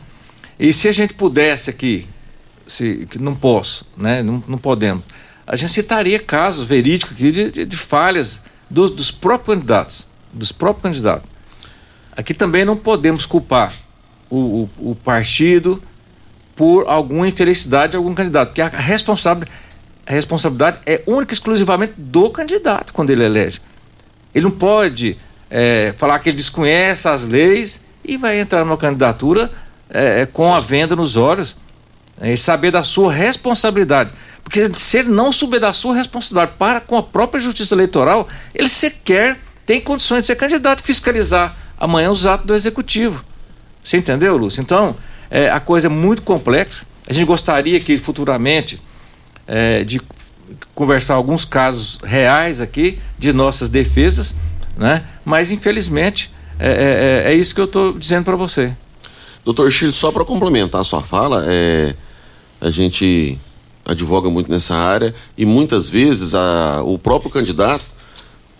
E 0.58 0.72
se 0.72 0.88
a 0.88 0.92
gente 0.92 1.14
pudesse 1.14 1.70
aqui, 1.70 2.08
se, 2.66 3.06
que 3.08 3.18
não 3.20 3.36
posso, 3.36 3.86
né? 3.96 4.20
Não, 4.20 4.42
não 4.48 4.58
podemos, 4.58 5.04
a 5.46 5.54
gente 5.54 5.72
citaria 5.72 6.18
casos 6.18 6.66
verídicos 6.66 7.14
aqui 7.14 7.30
de, 7.30 7.50
de, 7.52 7.64
de 7.66 7.76
falhas 7.76 8.42
dos, 8.68 8.90
dos 8.90 9.12
próprios 9.12 9.56
candidatos, 9.58 10.08
dos 10.32 10.50
próprios 10.50 10.82
candidatos. 10.82 11.30
Aqui 12.16 12.34
também 12.34 12.64
não 12.64 12.76
podemos 12.76 13.26
culpar 13.26 13.72
o, 14.28 14.68
o, 14.78 14.90
o 14.90 14.94
partido 14.96 15.80
por 16.56 16.88
alguma 16.88 17.26
infelicidade 17.26 17.92
de 17.92 17.96
algum 17.96 18.14
candidato, 18.14 18.48
porque 18.48 18.62
a 18.62 18.68
responsável, 18.68 19.46
a 20.06 20.12
responsabilidade 20.12 20.78
é 20.86 21.02
única 21.06 21.32
e 21.32 21.34
exclusivamente 21.34 21.94
do 21.96 22.30
candidato 22.30 22.92
quando 22.92 23.10
ele 23.10 23.24
elege. 23.24 23.60
Ele 24.34 24.44
não 24.44 24.50
pode 24.50 25.16
é, 25.50 25.94
falar 25.96 26.18
que 26.18 26.28
ele 26.28 26.36
desconhece 26.36 27.08
as 27.08 27.26
leis 27.26 27.82
e 28.04 28.16
vai 28.16 28.38
entrar 28.38 28.64
numa 28.64 28.76
candidatura 28.76 29.50
é, 29.90 30.26
com 30.26 30.52
a 30.54 30.60
venda 30.60 30.94
nos 30.94 31.16
olhos 31.16 31.56
é, 32.20 32.32
e 32.32 32.38
saber 32.38 32.70
da 32.70 32.82
sua 32.82 33.12
responsabilidade. 33.12 34.10
Porque 34.42 34.68
se 34.76 34.98
ele 34.98 35.08
não 35.08 35.32
souber 35.32 35.58
da 35.58 35.72
sua 35.72 35.94
responsabilidade 35.94 36.52
para 36.58 36.80
com 36.80 36.96
a 36.96 37.02
própria 37.02 37.40
justiça 37.40 37.74
eleitoral, 37.74 38.28
ele 38.54 38.68
sequer 38.68 39.38
tem 39.64 39.80
condições 39.80 40.20
de 40.20 40.26
ser 40.26 40.36
candidato 40.36 40.82
fiscalizar 40.82 41.56
amanhã 41.78 42.10
os 42.10 42.26
atos 42.26 42.46
do 42.46 42.54
executivo. 42.54 43.24
Você 43.82 43.96
entendeu, 43.96 44.36
Lúcio? 44.36 44.60
Então, 44.60 44.96
é, 45.34 45.50
a 45.50 45.58
coisa 45.58 45.88
é 45.88 45.90
muito 45.90 46.22
complexa. 46.22 46.86
A 47.08 47.12
gente 47.12 47.26
gostaria 47.26 47.80
que 47.80 47.98
futuramente 47.98 48.80
é, 49.48 49.82
de 49.82 50.00
conversar 50.76 51.14
alguns 51.14 51.44
casos 51.44 51.98
reais 52.04 52.60
aqui 52.60 53.00
de 53.18 53.32
nossas 53.32 53.68
defesas, 53.68 54.36
né? 54.76 55.04
Mas 55.24 55.50
infelizmente 55.50 56.30
é, 56.56 57.24
é, 57.26 57.32
é 57.32 57.34
isso 57.34 57.52
que 57.52 57.60
eu 57.60 57.64
estou 57.64 57.98
dizendo 57.98 58.24
para 58.24 58.36
você. 58.36 58.72
Doutor 59.44 59.72
Chile, 59.72 59.92
só 59.92 60.12
para 60.12 60.24
complementar 60.24 60.80
a 60.80 60.84
sua 60.84 61.02
fala, 61.02 61.44
é, 61.48 61.96
a 62.60 62.70
gente 62.70 63.36
advoga 63.84 64.30
muito 64.30 64.48
nessa 64.48 64.76
área 64.76 65.12
e 65.36 65.44
muitas 65.44 65.90
vezes 65.90 66.32
a, 66.36 66.80
o 66.84 66.96
próprio 66.96 67.28
candidato, 67.28 67.84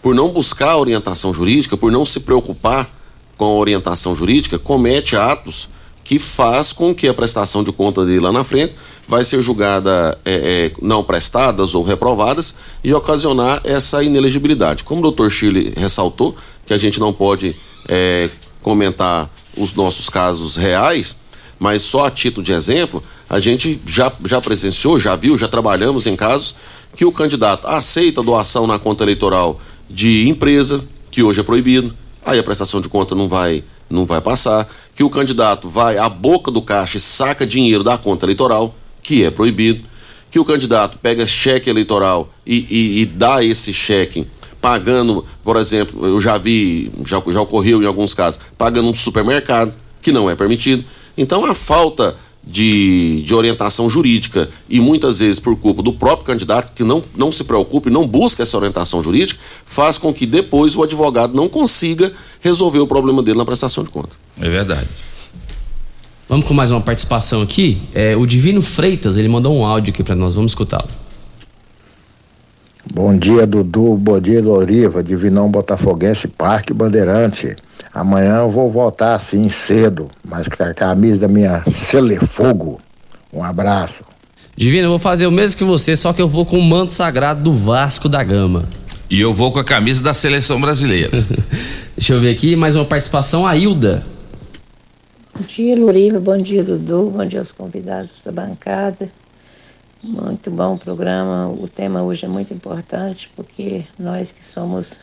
por 0.03 0.13
não 0.13 0.29
buscar 0.29 0.77
orientação 0.77 1.33
jurídica, 1.33 1.77
por 1.77 1.93
não 1.93 2.05
se 2.05 2.19
preocupar 2.19 2.91
com 3.37 3.45
a 3.45 3.53
orientação 3.53 4.13
jurídica, 4.17 4.59
comete 4.59 5.15
atos 5.15 5.69
que 6.05 6.19
faz 6.19 6.73
com 6.73 6.95
que 6.95 7.09
a 7.09 7.15
prestação 7.15 7.65
de 7.65 7.73
conta 7.73 8.05
dele 8.05 8.21
lá 8.21 8.31
na 8.31 8.45
frente 8.45 8.75
vai 9.09 9.25
ser 9.25 9.41
julgada 9.43 10.17
é, 10.25 10.33
é, 10.35 10.73
não 10.81 11.03
prestadas 11.03 11.75
ou 11.75 11.83
reprovadas 11.83 12.57
e 12.83 12.93
ocasionar 12.93 13.61
essa 13.65 14.03
inelegibilidade. 14.03 14.85
Como 14.85 15.01
o 15.01 15.03
doutor 15.03 15.31
Chile 15.31 15.73
ressaltou, 15.77 16.37
que 16.67 16.75
a 16.75 16.79
gente 16.79 17.01
não 17.01 17.13
pode 17.13 17.57
é, 17.89 18.29
comentar 18.63 19.31
os 19.57 19.73
nossos 19.75 20.09
casos 20.09 20.57
reais, 20.57 21.17
mas 21.59 21.83
só 21.83 22.07
a 22.07 22.11
título 22.11 22.45
de 22.45 22.53
exemplo, 22.53 23.03
a 23.29 23.41
gente 23.41 23.81
já, 23.87 24.13
já 24.25 24.41
presenciou, 24.41 24.99
já 24.99 25.17
viu, 25.17 25.39
já 25.39 25.49
trabalhamos 25.49 26.07
em 26.07 26.17
casos 26.17 26.55
que 26.97 27.05
o 27.05 27.13
candidato 27.13 27.67
aceita 27.67 28.23
doação 28.23 28.67
na 28.67 28.79
conta 28.79 29.05
eleitoral 29.05 29.61
de 29.89 30.29
empresa, 30.29 30.85
que 31.11 31.23
hoje 31.23 31.41
é 31.41 31.43
proibido, 31.43 31.95
aí 32.25 32.39
a 32.39 32.43
prestação 32.43 32.81
de 32.81 32.89
conta 32.89 33.15
não 33.15 33.29
vai, 33.29 33.63
não 33.89 34.05
vai 34.05 34.21
passar, 34.21 34.69
que 34.95 35.03
o 35.03 35.11
candidato 35.11 35.69
vai 35.69 35.99
à 35.99 36.09
boca 36.09 36.51
do 36.51 36.62
caixa 36.62 36.99
e 36.99 37.01
saca 37.01 37.47
dinheiro 37.47 37.83
da 37.83 37.99
conta 37.99 38.25
eleitoral, 38.25 38.75
que 39.03 39.25
é 39.25 39.31
proibido, 39.31 39.85
que 40.31 40.39
o 40.39 40.45
candidato 40.45 40.99
pega 40.99 41.27
cheque 41.27 41.69
eleitoral 41.69 42.33
e, 42.47 42.66
e, 42.71 43.03
e 43.03 43.07
dá 43.07 43.43
esse 43.45 43.73
cheque 43.73 44.27
pagando, 44.61 45.25
por 45.45 45.57
exemplo, 45.57 46.07
eu 46.07 46.19
já 46.19 46.39
vi, 46.39 46.91
já, 47.05 47.23
já 47.29 47.41
ocorreu 47.43 47.83
em 47.83 47.87
alguns 47.87 48.15
casos, 48.15 48.41
pagando 48.57 48.89
um 48.89 48.95
supermercado, 48.95 49.75
que 50.01 50.11
não 50.11 50.31
é 50.31 50.35
permitido. 50.35 50.83
Então 51.19 51.45
a 51.45 51.55
falta 51.55 52.16
de, 52.47 53.23
de 53.23 53.35
orientação 53.35 53.89
jurídica 53.89 54.49
e 54.69 54.81
muitas 54.81 55.21
vezes 55.21 55.41
por 55.41 55.57
culpa 55.57 55.83
do 55.83 55.93
próprio 55.93 56.27
candidato 56.27 56.73
que 56.75 56.85
não, 56.85 57.03
não 57.16 57.33
se 57.33 57.45
preocupa 57.45 57.89
e 57.89 57.93
não 57.93 58.07
busca 58.07 58.43
essa 58.43 58.57
orientação 58.57 59.03
jurídica, 59.03 59.41
faz 59.65 59.99
com 59.99 60.12
que 60.12 60.27
depois 60.27 60.77
o 60.77 60.83
advogado 60.83 61.35
não 61.35 61.49
consiga 61.49 62.12
resolver 62.41 62.81
o 62.81 62.87
problema 62.87 63.23
dele 63.23 63.39
na 63.39 63.45
prestação 63.45 63.83
de 63.83 63.91
conta. 63.91 64.16
É 64.41 64.49
verdade. 64.49 64.87
Vamos 66.29 66.47
com 66.47 66.55
mais 66.55 66.71
uma 66.71 66.81
participação 66.81 67.43
aqui. 67.43 67.79
É, 67.95 68.16
o 68.16 68.27
Divino 68.27 68.62
Freitas, 68.62 69.16
ele 69.16 69.29
mandou 69.29 69.55
um 69.57 69.65
áudio 69.65 69.93
aqui 69.93 70.03
para 70.03 70.15
nós, 70.15 70.35
vamos 70.35 70.53
escutá-lo. 70.53 70.89
Bom 72.93 73.16
dia, 73.16 73.47
Dudu. 73.47 73.97
Bom 73.97 74.21
dia, 74.21 74.43
Loriva. 74.43 75.03
Divinão 75.03 75.51
Botafoguense, 75.51 76.29
Parque 76.29 76.73
Bandeirante. 76.73 77.57
Amanhã 77.93 78.39
eu 78.39 78.51
vou 78.51 78.71
voltar 78.71 79.15
assim 79.15 79.49
cedo, 79.49 80.09
mas 80.25 80.49
com 80.49 80.63
a 80.63 80.75
camisa 80.75 81.21
da 81.21 81.29
minha 81.29 81.63
Celefogo. 81.71 82.81
Um 83.33 83.43
abraço. 83.43 84.05
Divino, 84.57 84.85
eu 84.85 84.91
vou 84.91 84.99
fazer 84.99 85.27
o 85.27 85.33
mesmo 85.33 85.59
que 85.59 85.65
você, 85.65 85.97
só 85.97 86.13
que 86.13 86.23
eu 86.23 86.29
vou 86.29 86.47
com 86.47 86.59
o 86.59 86.63
manto 86.63 86.93
sagrado 86.93 87.43
do 87.43 87.53
Vasco 87.53 88.09
da 88.09 88.23
Gama. 88.23 88.69
E 89.11 89.21
eu 89.21 89.33
vou 89.33 89.53
com 89.53 89.59
a 89.59 89.65
camisa 89.65 90.03
da 90.03 90.15
seleção 90.15 90.61
brasileira. 90.61 91.11
Deixa 91.97 92.13
eu 92.13 92.21
ver 92.21 92.31
aqui, 92.31 92.57
mais 92.57 92.77
uma 92.77 92.85
participação, 92.85 93.47
a 93.47 93.57
Hilda. 93.57 94.05
Bom 95.35 95.45
dia, 95.47 95.77
Loriva. 95.77 96.21
Bom 96.21 96.39
dia, 96.39 96.63
Dudu. 96.63 97.11
Bom 97.11 97.27
dia 97.27 97.41
aos 97.41 97.51
convidados 97.51 98.21
da 98.25 98.31
bancada. 98.31 99.11
Muito 100.03 100.51
bom 100.51 100.75
o 100.75 100.79
programa. 100.79 101.49
O 101.49 101.67
tema 101.67 102.03
hoje 102.03 102.25
é 102.25 102.29
muito 102.29 102.55
importante 102.55 103.31
porque 103.35 103.85
nós 103.99 104.31
que 104.31 104.45
somos 104.45 105.01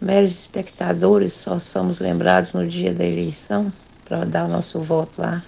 meros 0.00 0.32
espectadores 0.32 1.32
só 1.32 1.58
somos 1.58 2.00
lembrados 2.00 2.52
no 2.52 2.66
dia 2.66 2.92
da 2.92 3.04
eleição 3.04 3.72
para 4.04 4.24
dar 4.24 4.44
o 4.44 4.48
nosso 4.48 4.80
voto 4.80 5.20
lá 5.20 5.44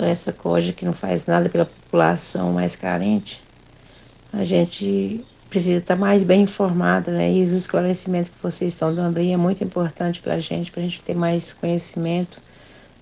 para 0.00 0.08
essa 0.08 0.32
coja 0.32 0.72
que 0.72 0.86
não 0.86 0.94
faz 0.94 1.26
nada 1.26 1.50
pela 1.50 1.66
população 1.66 2.54
mais 2.54 2.74
carente. 2.74 3.42
A 4.32 4.42
gente 4.44 5.22
precisa 5.50 5.80
estar 5.80 5.94
mais 5.94 6.22
bem 6.22 6.42
informado, 6.42 7.10
né? 7.10 7.30
E 7.30 7.42
os 7.42 7.52
esclarecimentos 7.52 8.30
que 8.30 8.42
vocês 8.42 8.72
estão 8.72 8.94
dando 8.94 9.18
aí 9.18 9.30
é 9.30 9.36
muito 9.36 9.62
importante 9.62 10.22
para 10.22 10.36
a 10.36 10.38
gente, 10.38 10.72
para 10.72 10.80
a 10.80 10.84
gente 10.84 11.02
ter 11.02 11.14
mais 11.14 11.52
conhecimento, 11.52 12.40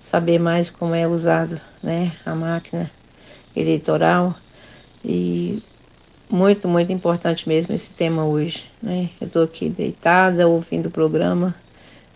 saber 0.01 0.41
mais 0.41 0.71
como 0.71 0.93
é 0.93 1.07
usado, 1.07 1.61
né? 1.81 2.11
A 2.27 2.35
máquina 2.35 2.91
eleitoral 3.55 4.35
e 5.05 5.63
muito, 6.31 6.69
muito 6.69 6.93
importante 6.93 7.49
mesmo 7.49 7.75
esse 7.75 7.91
tema 7.91 8.25
hoje. 8.25 8.65
Né? 8.83 9.09
Eu 9.21 9.27
estou 9.27 9.43
aqui 9.43 9.69
deitada, 9.69 10.47
ouvindo 10.47 10.87
o 10.87 10.91
programa 10.91 11.55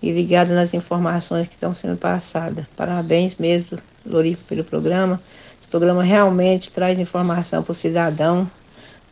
e 0.03 0.11
ligada 0.11 0.55
nas 0.55 0.75
informações 0.75 1.47
que 1.47 1.55
estão 1.55 1.73
sendo 1.75 1.97
passadas. 1.97 2.65
Parabéns 2.77 3.37
mesmo, 3.39 3.79
Lorico, 4.05 4.43
pelo 4.45 4.65
programa. 4.65 5.21
Esse 5.61 5.69
programa 5.69 6.03
realmente 6.03 6.71
traz 6.71 6.99
informação 6.99 7.63
para 7.63 7.73
o 7.73 7.75
cidadão. 7.75 8.51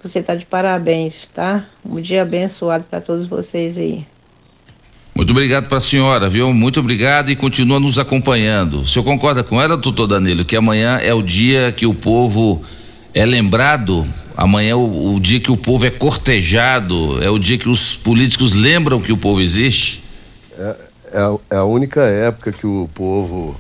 Você 0.03 0.19
está 0.19 0.35
de 0.35 0.47
parabéns, 0.47 1.29
tá? 1.33 1.67
Um 1.85 2.01
dia 2.01 2.23
abençoado 2.23 2.85
para 2.85 3.01
todos 3.01 3.27
vocês 3.27 3.79
aí. 3.79 4.07
Muito 5.15 5.31
obrigado 5.33 5.69
para 5.69 5.79
a 5.79 5.83
senhora, 5.83 6.29
viu? 6.29 6.53
Muito 6.53 6.81
obrigado 6.81 7.31
e 7.31 7.37
continua 7.37 7.79
nos 7.79 7.99
acompanhando. 7.99 8.81
O 8.81 8.89
senhor 8.89 9.05
concorda 9.05 9.45
com 9.45 9.61
ela, 9.61 9.77
doutor 9.77 10.07
Danilo, 10.07 10.45
que 10.45 10.57
amanhã 10.57 10.97
é 10.97 11.13
o 11.13 11.23
dia 11.23 11.71
que 11.73 11.85
o 11.85 11.95
povo 11.95 12.63
é 13.13 13.27
lembrado, 13.27 14.07
amanhã 14.37 14.71
é 14.71 14.75
o, 14.75 15.15
o 15.15 15.21
dia 15.21 15.41
que 15.41 15.51
o 15.51 15.57
povo 15.57 15.85
é 15.85 15.91
cortejado, 15.91 17.23
é 17.23 17.31
o 17.31 17.39
dia 17.39 17.59
que 17.59 17.69
os 17.69 17.97
políticos 17.97 18.55
lembram 18.55 19.01
que 19.01 19.13
o 19.13 19.17
povo 19.17 19.41
existe? 19.41 20.03
É, 20.59 20.77
é, 21.13 21.39
é 21.51 21.57
a 21.57 21.65
única 21.65 22.03
época 22.03 22.53
que 22.53 22.67
o 22.67 22.89
povo 22.95 23.55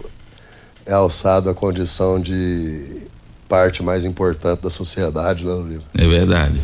é 0.87 0.93
alçado 0.93 1.51
à 1.51 1.55
condição 1.55 2.21
de 2.21 3.09
parte 3.49 3.83
mais 3.83 4.05
importante 4.05 4.63
da 4.63 4.71
sociedade, 4.71 5.45
né, 5.45 5.55
Lívia? 5.57 5.83
É 5.99 6.07
verdade. 6.07 6.61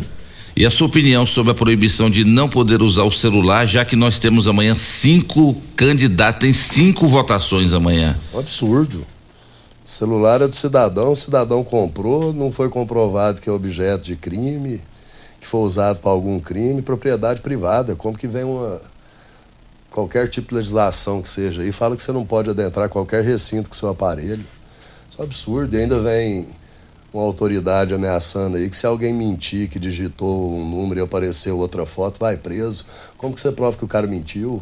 E 0.56 0.64
a 0.64 0.70
sua 0.70 0.86
opinião 0.86 1.26
sobre 1.26 1.52
a 1.52 1.54
proibição 1.54 2.08
de 2.08 2.24
não 2.24 2.48
poder 2.48 2.80
usar 2.80 3.02
o 3.02 3.12
celular, 3.12 3.66
já 3.66 3.84
que 3.84 3.94
nós 3.94 4.18
temos 4.18 4.48
amanhã 4.48 4.74
cinco 4.74 5.54
candidatos, 5.76 6.40
tem 6.40 6.52
cinco 6.52 7.06
votações 7.06 7.74
amanhã? 7.74 8.18
Um 8.32 8.38
absurdo. 8.38 9.06
Celular 9.86 10.42
é 10.42 10.48
do 10.48 10.54
cidadão, 10.56 11.12
o 11.12 11.16
cidadão 11.16 11.62
comprou, 11.62 12.32
não 12.32 12.50
foi 12.50 12.68
comprovado 12.68 13.40
que 13.40 13.48
é 13.48 13.52
objeto 13.52 14.02
de 14.02 14.16
crime, 14.16 14.82
que 15.38 15.46
foi 15.46 15.60
usado 15.60 16.00
para 16.00 16.10
algum 16.10 16.40
crime, 16.40 16.82
propriedade 16.82 17.40
privada. 17.40 17.94
Como 17.94 18.18
que 18.18 18.26
vem 18.26 18.42
uma. 18.42 18.80
qualquer 19.88 20.28
tipo 20.28 20.48
de 20.48 20.56
legislação 20.56 21.22
que 21.22 21.28
seja 21.28 21.64
e 21.64 21.70
fala 21.70 21.94
que 21.94 22.02
você 22.02 22.10
não 22.10 22.26
pode 22.26 22.50
adentrar 22.50 22.88
qualquer 22.88 23.22
recinto 23.22 23.70
com 23.70 23.76
seu 23.76 23.88
aparelho. 23.88 24.44
Isso 25.08 25.20
é 25.20 25.22
um 25.22 25.24
absurdo. 25.24 25.76
E 25.76 25.80
ainda 25.80 26.00
vem 26.00 26.48
uma 27.14 27.22
autoridade 27.22 27.94
ameaçando 27.94 28.56
aí 28.56 28.68
que 28.68 28.74
se 28.74 28.88
alguém 28.88 29.14
mentir 29.14 29.68
que 29.68 29.78
digitou 29.78 30.52
um 30.52 30.68
número 30.68 30.98
e 30.98 31.04
apareceu 31.04 31.58
outra 31.58 31.86
foto, 31.86 32.18
vai 32.18 32.36
preso. 32.36 32.84
Como 33.16 33.32
que 33.32 33.40
você 33.40 33.52
prova 33.52 33.78
que 33.78 33.84
o 33.84 33.88
cara 33.88 34.08
mentiu? 34.08 34.60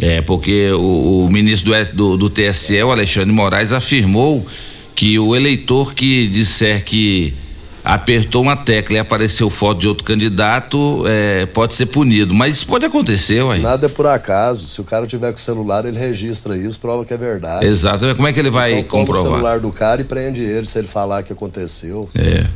É, 0.00 0.20
porque 0.22 0.70
o, 0.72 1.26
o 1.26 1.30
ministro 1.30 1.72
do, 1.72 2.16
do, 2.16 2.28
do 2.28 2.30
TSE, 2.30 2.82
o 2.82 2.90
Alexandre 2.90 3.32
Moraes, 3.32 3.72
afirmou 3.72 4.46
que 4.94 5.18
o 5.18 5.34
eleitor 5.34 5.94
que 5.94 6.26
disser 6.26 6.84
que 6.84 7.34
apertou 7.82 8.42
uma 8.42 8.56
tecla 8.56 8.96
e 8.96 8.98
apareceu 8.98 9.48
foto 9.48 9.80
de 9.80 9.88
outro 9.88 10.04
candidato, 10.04 11.02
é, 11.06 11.46
pode 11.46 11.74
ser 11.74 11.86
punido. 11.86 12.34
Mas 12.34 12.56
isso 12.56 12.66
pode 12.66 12.84
acontecer, 12.84 13.42
ué. 13.42 13.58
Nada 13.58 13.86
é 13.86 13.88
por 13.88 14.06
acaso. 14.06 14.68
Se 14.68 14.80
o 14.80 14.84
cara 14.84 15.06
tiver 15.06 15.32
com 15.32 15.38
o 15.38 15.40
celular, 15.40 15.84
ele 15.84 15.98
registra 15.98 16.56
isso, 16.56 16.78
prova 16.78 17.04
que 17.04 17.14
é 17.14 17.16
verdade. 17.16 17.66
Exato. 17.66 18.14
Como 18.14 18.28
é 18.28 18.32
que 18.32 18.40
ele 18.40 18.50
vai 18.50 18.80
então, 18.80 19.00
comprovar? 19.00 19.22
o 19.24 19.34
celular 19.34 19.60
do 19.60 19.72
cara 19.72 20.00
e 20.00 20.04
prende 20.04 20.42
ele 20.42 20.66
se 20.66 20.78
ele 20.78 20.88
falar 20.88 21.22
que 21.22 21.32
aconteceu. 21.32 22.08
É. 22.14 22.46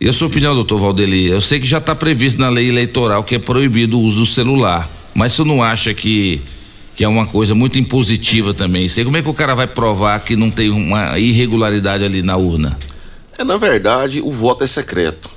E 0.00 0.08
a 0.08 0.12
sua 0.12 0.26
opinião, 0.26 0.54
doutor 0.54 0.78
Valdeli? 0.78 1.28
Eu 1.28 1.40
sei 1.40 1.60
que 1.60 1.66
já 1.66 1.78
está 1.78 1.94
previsto 1.94 2.40
na 2.40 2.48
lei 2.48 2.68
eleitoral 2.68 3.22
que 3.22 3.36
é 3.36 3.38
proibido 3.38 3.98
o 3.98 4.02
uso 4.02 4.20
do 4.20 4.26
celular. 4.26 4.88
Mas 5.14 5.32
você 5.32 5.44
não 5.44 5.62
acha 5.62 5.92
que, 5.92 6.40
que 6.96 7.04
é 7.04 7.08
uma 7.08 7.26
coisa 7.26 7.54
muito 7.54 7.78
impositiva 7.78 8.54
também? 8.54 8.88
Sei 8.88 9.04
como 9.04 9.16
é 9.16 9.22
que 9.22 9.28
o 9.28 9.34
cara 9.34 9.54
vai 9.54 9.66
provar 9.66 10.20
que 10.20 10.36
não 10.36 10.50
tem 10.50 10.70
uma 10.70 11.18
irregularidade 11.18 12.04
ali 12.04 12.22
na 12.22 12.36
urna? 12.36 12.78
É, 13.36 13.44
na 13.44 13.56
verdade, 13.56 14.20
o 14.20 14.30
voto 14.30 14.64
é 14.64 14.66
secreto. 14.66 15.30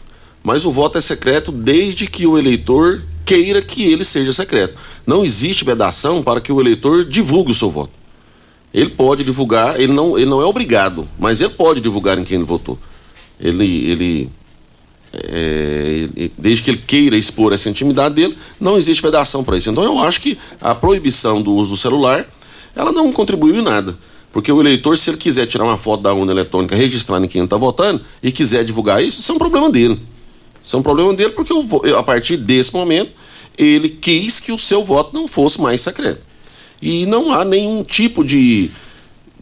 Mas 0.43 0.65
o 0.65 0.71
voto 0.71 0.97
é 0.97 1.01
secreto 1.01 1.51
desde 1.51 2.07
que 2.07 2.27
o 2.27 2.37
eleitor 2.37 3.01
queira 3.25 3.61
que 3.61 3.83
ele 3.83 4.05
seja 4.05 4.31
secreto. 4.31 4.75
Não 5.05 5.25
existe 5.25 5.65
vedação 5.65 6.21
para 6.21 6.39
que 6.39 6.51
o 6.51 6.61
eleitor 6.61 7.03
divulgue 7.03 7.51
o 7.51 7.55
seu 7.55 7.71
voto. 7.71 7.91
Ele 8.71 8.89
pode 8.89 9.23
divulgar, 9.23 9.79
ele 9.79 9.93
não, 9.93 10.17
ele 10.17 10.29
não 10.29 10.41
é 10.41 10.45
obrigado, 10.45 11.07
mas 11.17 11.41
ele 11.41 11.53
pode 11.53 11.81
divulgar 11.81 12.19
em 12.19 12.23
quem 12.23 12.35
ele 12.35 12.45
votou. 12.45 12.77
Ele, 13.39 13.89
ele, 13.89 14.29
é, 15.23 16.29
desde 16.37 16.63
que 16.63 16.71
ele 16.71 16.81
queira 16.85 17.17
expor 17.17 17.53
essa 17.53 17.69
intimidade 17.69 18.15
dele, 18.15 18.37
não 18.59 18.77
existe 18.77 19.01
vedação 19.01 19.43
para 19.43 19.57
isso. 19.57 19.69
Então 19.69 19.83
eu 19.83 19.99
acho 19.99 20.21
que 20.21 20.37
a 20.61 20.75
proibição 20.75 21.41
do 21.41 21.53
uso 21.53 21.71
do 21.71 21.77
celular, 21.77 22.25
ela 22.75 22.91
não 22.91 23.11
contribuiu 23.11 23.57
em 23.57 23.61
nada. 23.61 23.97
Porque 24.31 24.51
o 24.51 24.59
eleitor, 24.59 24.97
se 24.97 25.09
ele 25.09 25.17
quiser 25.17 25.45
tirar 25.45 25.63
uma 25.63 25.77
foto 25.77 26.03
da 26.03 26.13
urna 26.13 26.31
eletrônica 26.31 26.75
registrando 26.75 27.25
em 27.25 27.29
quem 27.29 27.43
está 27.43 27.55
votando 27.55 28.01
e 28.21 28.31
quiser 28.31 28.65
divulgar 28.65 29.01
isso, 29.01 29.21
isso 29.21 29.31
é 29.31 29.35
um 29.35 29.37
problema 29.37 29.69
dele. 29.69 29.97
Isso 30.61 30.75
é 30.75 30.79
um 30.79 30.83
problema 30.83 31.13
dele 31.13 31.29
porque 31.29 31.53
eu, 31.53 31.97
a 31.97 32.03
partir 32.03 32.35
desse 32.37 32.73
momento 32.73 33.11
ele 33.57 33.87
quis 33.87 34.39
que 34.39 34.51
o 34.51 34.57
seu 34.57 34.83
voto 34.83 35.13
não 35.13 35.27
fosse 35.27 35.61
mais 35.61 35.81
secreto. 35.81 36.21
E 36.81 37.05
não 37.05 37.31
há 37.31 37.45
nenhum 37.45 37.83
tipo 37.83 38.23
de, 38.23 38.69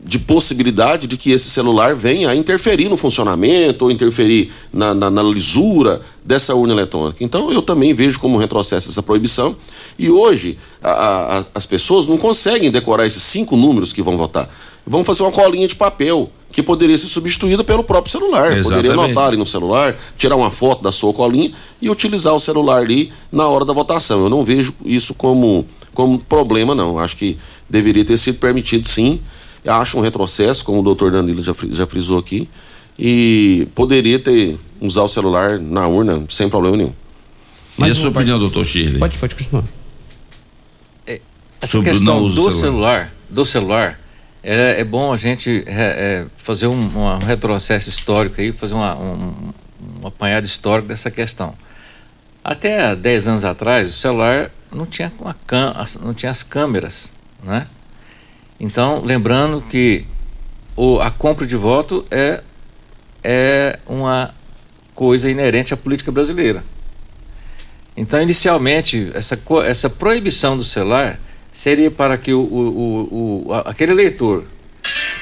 de 0.05 0.19
possibilidade 0.19 1.07
de 1.07 1.17
que 1.17 1.31
esse 1.31 1.49
celular 1.49 1.95
venha 1.95 2.29
a 2.29 2.35
interferir 2.35 2.89
no 2.89 2.97
funcionamento 2.97 3.85
ou 3.85 3.91
interferir 3.91 4.51
na, 4.71 4.93
na, 4.93 5.09
na 5.09 5.23
lisura 5.23 6.01
dessa 6.23 6.53
urna 6.53 6.73
eletrônica. 6.73 7.23
Então 7.23 7.51
eu 7.51 7.61
também 7.61 7.93
vejo 7.93 8.19
como 8.19 8.37
retrocesso 8.37 8.89
essa 8.89 9.01
proibição. 9.01 9.55
E 9.97 10.09
hoje 10.09 10.57
a, 10.81 11.39
a, 11.39 11.45
as 11.55 11.65
pessoas 11.65 12.05
não 12.05 12.17
conseguem 12.17 12.69
decorar 12.69 13.07
esses 13.07 13.23
cinco 13.23 13.55
números 13.55 13.93
que 13.93 14.01
vão 14.01 14.17
votar. 14.17 14.49
Vão 14.85 15.05
fazer 15.05 15.23
uma 15.23 15.31
colinha 15.31 15.67
de 15.67 15.75
papel 15.75 16.29
que 16.51 16.61
poderia 16.61 16.97
ser 16.97 17.07
substituída 17.07 17.63
pelo 17.63 17.83
próprio 17.83 18.11
celular. 18.11 18.57
Exatamente. 18.57 18.87
Poderia 18.87 18.91
anotar 18.91 19.27
ali 19.27 19.37
no 19.37 19.45
celular, 19.45 19.95
tirar 20.17 20.35
uma 20.35 20.51
foto 20.51 20.83
da 20.83 20.91
sua 20.91 21.13
colinha 21.13 21.51
e 21.81 21.89
utilizar 21.89 22.35
o 22.35 22.39
celular 22.39 22.81
ali 22.81 23.11
na 23.31 23.47
hora 23.47 23.63
da 23.63 23.73
votação. 23.73 24.23
Eu 24.23 24.29
não 24.29 24.43
vejo 24.43 24.73
isso 24.85 25.13
como, 25.13 25.65
como 25.93 26.19
problema, 26.19 26.75
não. 26.75 26.99
Acho 26.99 27.15
que 27.15 27.37
deveria 27.69 28.03
ter 28.03 28.17
sido 28.17 28.37
permitido 28.37 28.87
sim. 28.87 29.19
Eu 29.63 29.73
acho 29.73 29.97
um 29.97 30.01
retrocesso, 30.01 30.63
como 30.65 30.79
o 30.79 30.83
doutor 30.83 31.11
Danilo 31.11 31.41
já, 31.41 31.53
já 31.71 31.87
frisou 31.87 32.19
aqui. 32.19 32.49
E 32.97 33.67
poderia 33.73 34.19
ter 34.19 34.57
usar 34.79 35.03
o 35.03 35.07
celular 35.07 35.59
na 35.59 35.87
urna 35.87 36.23
sem 36.29 36.47
problema 36.49 36.77
nenhum. 36.77 36.93
E 37.79 37.83
a 37.85 37.95
sua 37.95 38.09
opinião, 38.09 38.37
doutor 38.37 38.65
Shirley? 38.65 38.99
Pode, 38.99 39.17
pode 39.17 39.35
continuar. 39.35 39.63
Essa 41.63 41.71
Sobre 41.71 41.91
questão 41.91 42.21
do 42.21 42.29
celular. 42.29 42.51
celular, 42.51 43.13
do 43.29 43.45
celular, 43.45 43.99
é, 44.43 44.81
é 44.81 44.83
bom 44.83 45.13
a 45.13 45.17
gente 45.17 45.63
é, 45.65 45.71
é, 45.71 46.25
fazer 46.35 46.67
um, 46.67 46.97
um 46.97 47.17
retrocesso 47.19 47.87
histórico 47.87 48.41
aí, 48.41 48.51
fazer 48.51 48.73
uma, 48.73 48.93
um, 48.95 49.33
um 50.01 50.07
apanhado 50.07 50.45
histórico 50.45 50.89
dessa 50.89 51.09
questão. 51.09 51.55
Até 52.43 52.87
há 52.87 52.95
10 52.95 53.27
anos 53.29 53.45
atrás, 53.45 53.87
o 53.87 53.93
celular 53.93 54.51
não 54.69 54.85
tinha, 54.85 55.09
uma 55.17 55.33
não 56.01 56.13
tinha 56.13 56.29
as 56.29 56.43
câmeras, 56.43 57.13
né? 57.41 57.65
Então, 58.63 59.01
lembrando 59.03 59.59
que 59.59 60.05
o, 60.73 60.97
a 61.01 61.11
compra 61.11 61.45
de 61.45 61.57
voto 61.57 62.05
é, 62.09 62.41
é 63.21 63.77
uma 63.85 64.33
coisa 64.95 65.29
inerente 65.29 65.73
à 65.73 65.77
política 65.77 66.13
brasileira. 66.13 66.63
Então, 67.97 68.21
inicialmente, 68.21 69.11
essa, 69.13 69.37
essa 69.65 69.89
proibição 69.89 70.55
do 70.55 70.63
celular 70.63 71.19
seria 71.51 71.91
para 71.91 72.17
que 72.17 72.31
o, 72.31 72.39
o, 72.39 73.47
o, 73.49 73.53
aquele 73.65 73.91
eleitor 73.91 74.45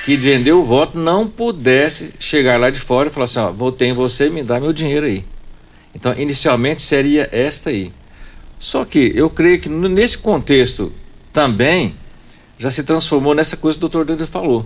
que 0.05 0.15
vendeu 0.18 0.61
o 0.61 0.63
voto 0.63 0.99
não 0.99 1.27
pudesse 1.27 2.13
chegar 2.19 2.59
lá 2.59 2.69
de 2.69 2.80
fora 2.80 3.09
e 3.09 3.11
falar 3.11 3.26
assim: 3.26 3.39
ó, 3.39 3.51
votei 3.51 3.89
em 3.89 3.93
você, 3.93 4.30
me 4.30 4.43
dá 4.43 4.59
meu 4.59 4.72
dinheiro 4.72 5.07
aí. 5.07 5.26
Então, 5.95 6.13
inicialmente 6.15 6.84
seria 6.84 7.27
esta 7.31 7.72
aí. 7.72 7.91
Só 8.59 8.85
que 8.85 9.11
eu 9.15 9.31
creio 9.31 9.59
que 9.59 9.68
nesse 9.68 10.19
contexto 10.19 10.93
também 11.34 11.95
já 12.62 12.70
se 12.70 12.84
transformou 12.84 13.34
nessa 13.34 13.58
coisa 13.58 13.76
que 13.76 13.84
o 13.84 13.90
doutor 13.90 14.06
Danilo 14.06 14.28
falou, 14.28 14.64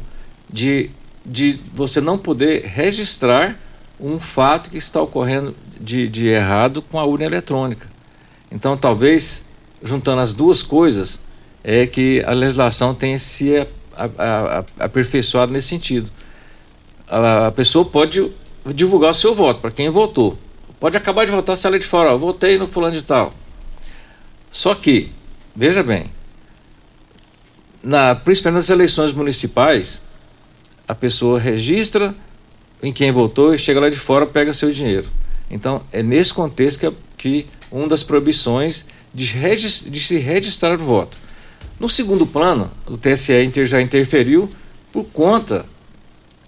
de, 0.49 0.91
de 1.25 1.57
você 1.73 2.01
não 2.01 2.17
poder 2.17 2.65
registrar 2.65 3.57
um 3.97 4.19
fato 4.19 4.69
que 4.69 4.77
está 4.77 5.01
ocorrendo 5.01 5.55
de, 5.79 6.09
de 6.09 6.27
errado 6.27 6.81
com 6.81 6.99
a 6.99 7.05
urna 7.05 7.23
eletrônica. 7.23 7.87
Então, 8.51 8.75
talvez, 8.75 9.45
juntando 9.81 10.19
as 10.19 10.33
duas 10.33 10.61
coisas, 10.61 11.21
é 11.63 11.87
que 11.87 12.21
a 12.27 12.33
legislação 12.33 12.93
tenha 12.93 13.17
se 13.17 13.65
aperfeiçoado 14.77 15.53
nesse 15.53 15.69
sentido. 15.69 16.09
A, 17.07 17.47
a, 17.47 17.51
pessoa 17.53 17.85
pode 17.85 18.29
divulgar 18.73 19.11
o 19.11 19.15
seu 19.15 19.33
voto 19.33 19.61
para 19.61 19.71
quem 19.71 19.89
votou. 19.89 20.37
Pode 20.81 20.97
acabar 20.97 21.23
de 21.23 21.31
votar, 21.31 21.55
sair 21.55 21.79
de 21.79 21.87
fora, 21.87 22.13
ó, 22.13 22.17
votei 22.17 22.57
no 22.57 22.67
fulano 22.67 22.93
de 22.93 23.03
tal. 23.03 23.33
Só 24.51 24.75
que, 24.75 25.09
veja 25.55 25.81
bem, 25.81 26.09
na, 27.85 28.15
principalmente 28.15 28.55
nas 28.55 28.69
eleições 28.71 29.13
municipais, 29.13 30.01
a 30.87 30.95
pessoa 30.95 31.39
registra 31.39 32.15
em 32.81 32.91
quem 32.91 33.11
votou 33.11 33.53
e 33.53 33.59
chega 33.59 33.79
lá 33.79 33.89
de 33.89 33.99
fora 33.99 34.25
pega 34.25 34.53
seu 34.53 34.71
dinheiro. 34.71 35.07
Então, 35.51 35.83
é 35.91 36.01
nesse 36.01 36.33
contexto 36.33 36.79
que, 36.79 36.91
que 37.17 37.47
uma 37.71 37.87
das 37.87 38.03
proibições 38.03 38.85
de, 39.13 39.33
de 39.89 39.99
se 39.99 40.17
registrar 40.17 40.73
o 40.73 40.83
voto. 40.83 41.15
No 41.79 41.87
segundo 41.87 42.25
plano, 42.25 42.71
o 42.87 42.97
TSE 42.97 43.51
já 43.67 43.79
interferiu 43.79 44.49
por 44.91 45.05
conta 45.05 45.65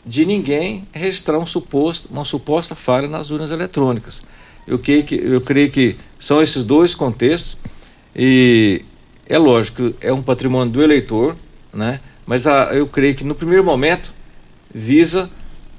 de 0.03 0.25
ninguém 0.25 0.87
registrar 0.91 1.37
um 1.37 1.45
suposto, 1.45 2.07
uma 2.09 2.25
suposta 2.25 2.73
falha 2.73 3.07
nas 3.07 3.29
urnas 3.29 3.51
eletrônicas. 3.51 4.23
Eu 4.65 4.79
creio, 4.79 5.03
que, 5.03 5.15
eu 5.15 5.41
creio 5.41 5.69
que 5.69 5.97
são 6.17 6.41
esses 6.41 6.63
dois 6.63 6.95
contextos 6.95 7.57
e 8.15 8.83
é 9.27 9.37
lógico, 9.37 9.93
é 10.01 10.11
um 10.11 10.21
patrimônio 10.21 10.71
do 10.73 10.81
eleitor, 10.81 11.35
né? 11.73 11.99
mas 12.25 12.47
a, 12.47 12.73
eu 12.73 12.87
creio 12.87 13.15
que 13.15 13.23
no 13.23 13.35
primeiro 13.35 13.63
momento 13.63 14.13
visa 14.73 15.29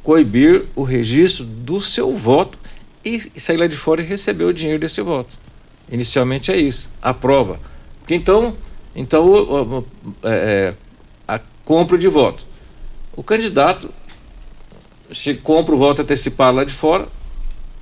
coibir 0.03 0.65
o 0.75 0.83
registro 0.83 1.45
do 1.45 1.81
seu 1.81 2.17
voto 2.17 2.59
e, 3.05 3.21
sair 3.41 3.57
lá 3.57 3.67
de 3.67 3.77
fora 3.77 4.03
e 4.03 4.05
receber 4.05 4.45
o 4.45 4.53
dinheiro 4.53 4.81
desse 4.81 5.01
voto. 5.01 5.39
Inicialmente 5.91 6.51
é 6.51 6.57
isso, 6.57 6.91
a 7.01 7.15
prova. 7.15 7.61
Porque 8.01 8.15
então 8.15 8.55
então, 8.99 9.85
é, 10.25 10.29
é, 10.29 10.75
a 11.27 11.39
compra 11.65 11.97
de 11.97 12.09
voto. 12.09 12.45
O 13.15 13.23
candidato 13.23 13.89
compra 15.45 15.73
o 15.73 15.79
voto 15.79 16.03
antecipado 16.03 16.57
lá 16.57 16.65
de 16.65 16.73
fora 16.73 17.07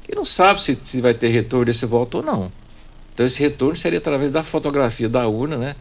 e 0.06 0.14
não 0.14 0.26
sabe 0.26 0.62
se, 0.62 0.78
se 0.82 1.00
vai 1.00 1.14
ter 1.14 1.28
retorno 1.28 1.64
desse 1.64 1.86
voto 1.86 2.18
ou 2.18 2.22
não. 2.22 2.52
Então, 3.16 3.24
esse 3.24 3.40
retorno 3.40 3.74
seria 3.74 3.96
através 3.96 4.30
da 4.30 4.42
fotografia 4.44 5.08
da 5.08 5.26
urna, 5.26 5.56
né? 5.56 5.74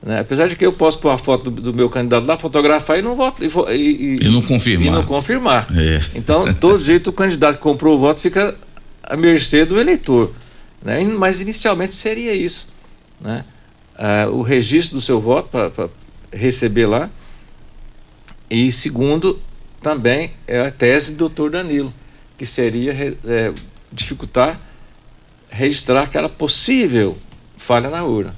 né? 0.00 0.20
Apesar 0.20 0.48
de 0.48 0.54
que 0.54 0.64
eu 0.64 0.72
posso 0.72 1.00
pôr 1.00 1.10
a 1.10 1.18
foto 1.18 1.50
do, 1.50 1.60
do 1.60 1.74
meu 1.74 1.90
candidato 1.90 2.24
lá, 2.24 2.38
fotografar 2.38 3.00
e 3.00 3.02
não 3.02 3.16
voto. 3.16 3.44
E, 3.44 3.48
e, 3.74 4.18
e 4.22 4.28
não 4.30 4.40
confirmar. 4.42 4.86
E 4.86 4.90
não 4.90 5.04
confirmar. 5.04 5.66
É. 5.76 6.00
Então, 6.14 6.44
de 6.44 6.54
todo 6.54 6.78
jeito, 6.80 7.10
o 7.10 7.12
candidato 7.12 7.56
que 7.56 7.62
comprou 7.62 7.96
o 7.96 7.98
voto 7.98 8.20
fica 8.22 8.54
à 9.02 9.16
mercê 9.16 9.64
do 9.64 9.80
eleitor. 9.80 10.32
Né? 10.80 11.02
Mas 11.18 11.40
inicialmente 11.40 11.94
seria 11.94 12.32
isso. 12.32 12.68
Né? 13.20 13.44
uh, 14.02 14.30
o 14.30 14.42
registro 14.42 14.96
do 14.96 15.00
seu 15.00 15.20
voto 15.20 15.48
para 15.48 15.88
receber 16.32 16.86
lá. 16.86 17.10
E 18.50 18.70
segundo, 18.70 19.38
também 19.80 20.32
é 20.46 20.60
a 20.60 20.70
tese 20.70 21.12
do 21.12 21.18
doutor 21.18 21.50
Danilo, 21.50 21.92
que 22.36 22.44
seria 22.44 23.16
é, 23.24 23.52
dificultar 23.90 24.60
registrar 25.52 26.02
aquela 26.02 26.28
possível 26.28 27.16
falha 27.56 27.90
na 27.90 28.02
urna. 28.02 28.34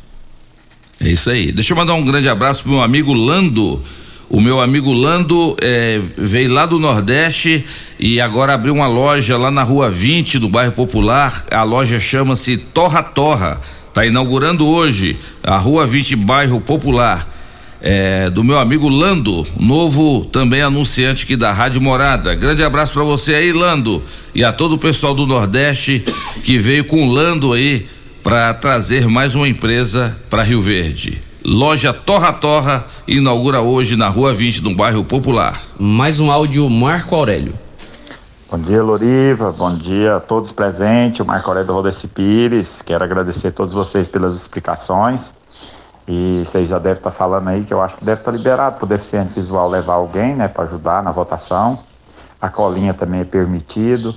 É 1.00 1.08
isso 1.08 1.30
aí. 1.30 1.52
Deixa 1.52 1.72
eu 1.72 1.76
mandar 1.76 1.94
um 1.94 2.04
grande 2.04 2.28
abraço 2.28 2.62
pro 2.62 2.72
meu 2.72 2.82
amigo 2.82 3.12
Lando. 3.12 3.82
O 4.28 4.40
meu 4.40 4.60
amigo 4.60 4.92
Lando 4.92 5.56
é, 5.60 5.98
veio 6.16 6.52
lá 6.52 6.66
do 6.66 6.78
Nordeste 6.78 7.64
e 7.98 8.20
agora 8.20 8.54
abriu 8.54 8.74
uma 8.74 8.86
loja 8.86 9.36
lá 9.36 9.50
na 9.50 9.62
Rua 9.62 9.90
20, 9.90 10.38
do 10.38 10.48
bairro 10.48 10.72
Popular. 10.72 11.44
A 11.50 11.62
loja 11.62 12.00
chama-se 12.00 12.56
Torra 12.56 13.02
Torra. 13.02 13.60
Está 13.88 14.04
inaugurando 14.04 14.66
hoje 14.66 15.18
a 15.42 15.56
Rua 15.56 15.86
20, 15.86 16.16
bairro 16.16 16.60
Popular. 16.60 17.33
É, 17.80 18.30
do 18.30 18.42
meu 18.42 18.58
amigo 18.58 18.88
Lando, 18.88 19.46
novo 19.60 20.24
também 20.24 20.62
anunciante 20.62 21.24
aqui 21.24 21.36
da 21.36 21.52
Rádio 21.52 21.82
Morada. 21.82 22.34
Grande 22.34 22.62
abraço 22.64 22.94
para 22.94 23.04
você 23.04 23.34
aí, 23.34 23.52
Lando, 23.52 24.02
e 24.34 24.42
a 24.42 24.52
todo 24.52 24.76
o 24.76 24.78
pessoal 24.78 25.14
do 25.14 25.26
Nordeste 25.26 26.02
que 26.44 26.56
veio 26.56 26.84
com 26.86 27.06
o 27.06 27.12
Lando 27.12 27.52
aí 27.52 27.86
para 28.22 28.54
trazer 28.54 29.06
mais 29.06 29.34
uma 29.34 29.46
empresa 29.46 30.16
para 30.30 30.42
Rio 30.42 30.62
Verde. 30.62 31.20
Loja 31.44 31.92
Torra 31.92 32.32
Torra 32.32 32.86
inaugura 33.06 33.60
hoje 33.60 33.96
na 33.96 34.08
Rua 34.08 34.32
20, 34.32 34.64
no 34.64 34.74
bairro 34.74 35.04
Popular. 35.04 35.60
Mais 35.78 36.18
um 36.18 36.30
áudio 36.30 36.70
Marco 36.70 37.14
Aurélio. 37.14 37.52
Bom 38.50 38.58
dia, 38.58 38.82
Loriva. 38.82 39.52
Bom 39.52 39.76
dia 39.76 40.16
a 40.16 40.20
todos 40.20 40.52
presentes. 40.52 41.20
O 41.20 41.24
Marco 41.26 41.50
Aurélio 41.50 41.74
Rodesse 41.74 42.08
Pires. 42.08 42.80
Quero 42.80 43.04
agradecer 43.04 43.48
a 43.48 43.52
todos 43.52 43.74
vocês 43.74 44.08
pelas 44.08 44.34
explicações. 44.34 45.34
E 46.06 46.42
vocês 46.44 46.68
já 46.68 46.78
devem 46.78 46.98
estar 46.98 47.10
falando 47.10 47.48
aí 47.48 47.64
que 47.64 47.72
eu 47.72 47.80
acho 47.80 47.96
que 47.96 48.04
deve 48.04 48.20
estar 48.20 48.30
liberado 48.30 48.76
para 48.76 48.84
o 48.84 48.88
deficiente 48.88 49.32
visual 49.32 49.68
levar 49.68 49.94
alguém, 49.94 50.34
né, 50.34 50.48
para 50.48 50.64
ajudar 50.64 51.02
na 51.02 51.10
votação. 51.10 51.78
A 52.40 52.48
colinha 52.48 52.92
também 52.92 53.20
é 53.20 53.24
permitido. 53.24 54.14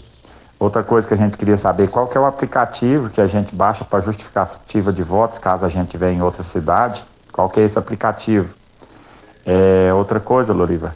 Outra 0.60 0.84
coisa 0.84 1.08
que 1.08 1.14
a 1.14 1.18
gente 1.18 1.38
queria 1.38 1.56
saber, 1.56 1.88
qual 1.90 2.08
que 2.08 2.18
é 2.18 2.22
o 2.22 2.26
aplicativo 2.26 3.10
que 3.10 3.22
a 3.22 3.28
gente 3.28 3.56
baixa 3.56 3.86
para 3.86 4.02
justificativa 4.02 4.92
de 4.92 5.04
votos, 5.04 5.38
caso 5.38 5.66
a 5.66 5.70
gente 5.70 5.98
venha 5.98 6.14
em 6.14 6.22
outra 6.22 6.44
cidade? 6.44 7.06
Qual 7.32 7.48
que 7.48 7.60
é 7.60 7.64
esse 7.64 7.78
aplicativo? 7.78 8.56
É, 9.46 9.94
outra 9.94 10.20
coisa, 10.20 10.54
Loriva, 10.54 10.96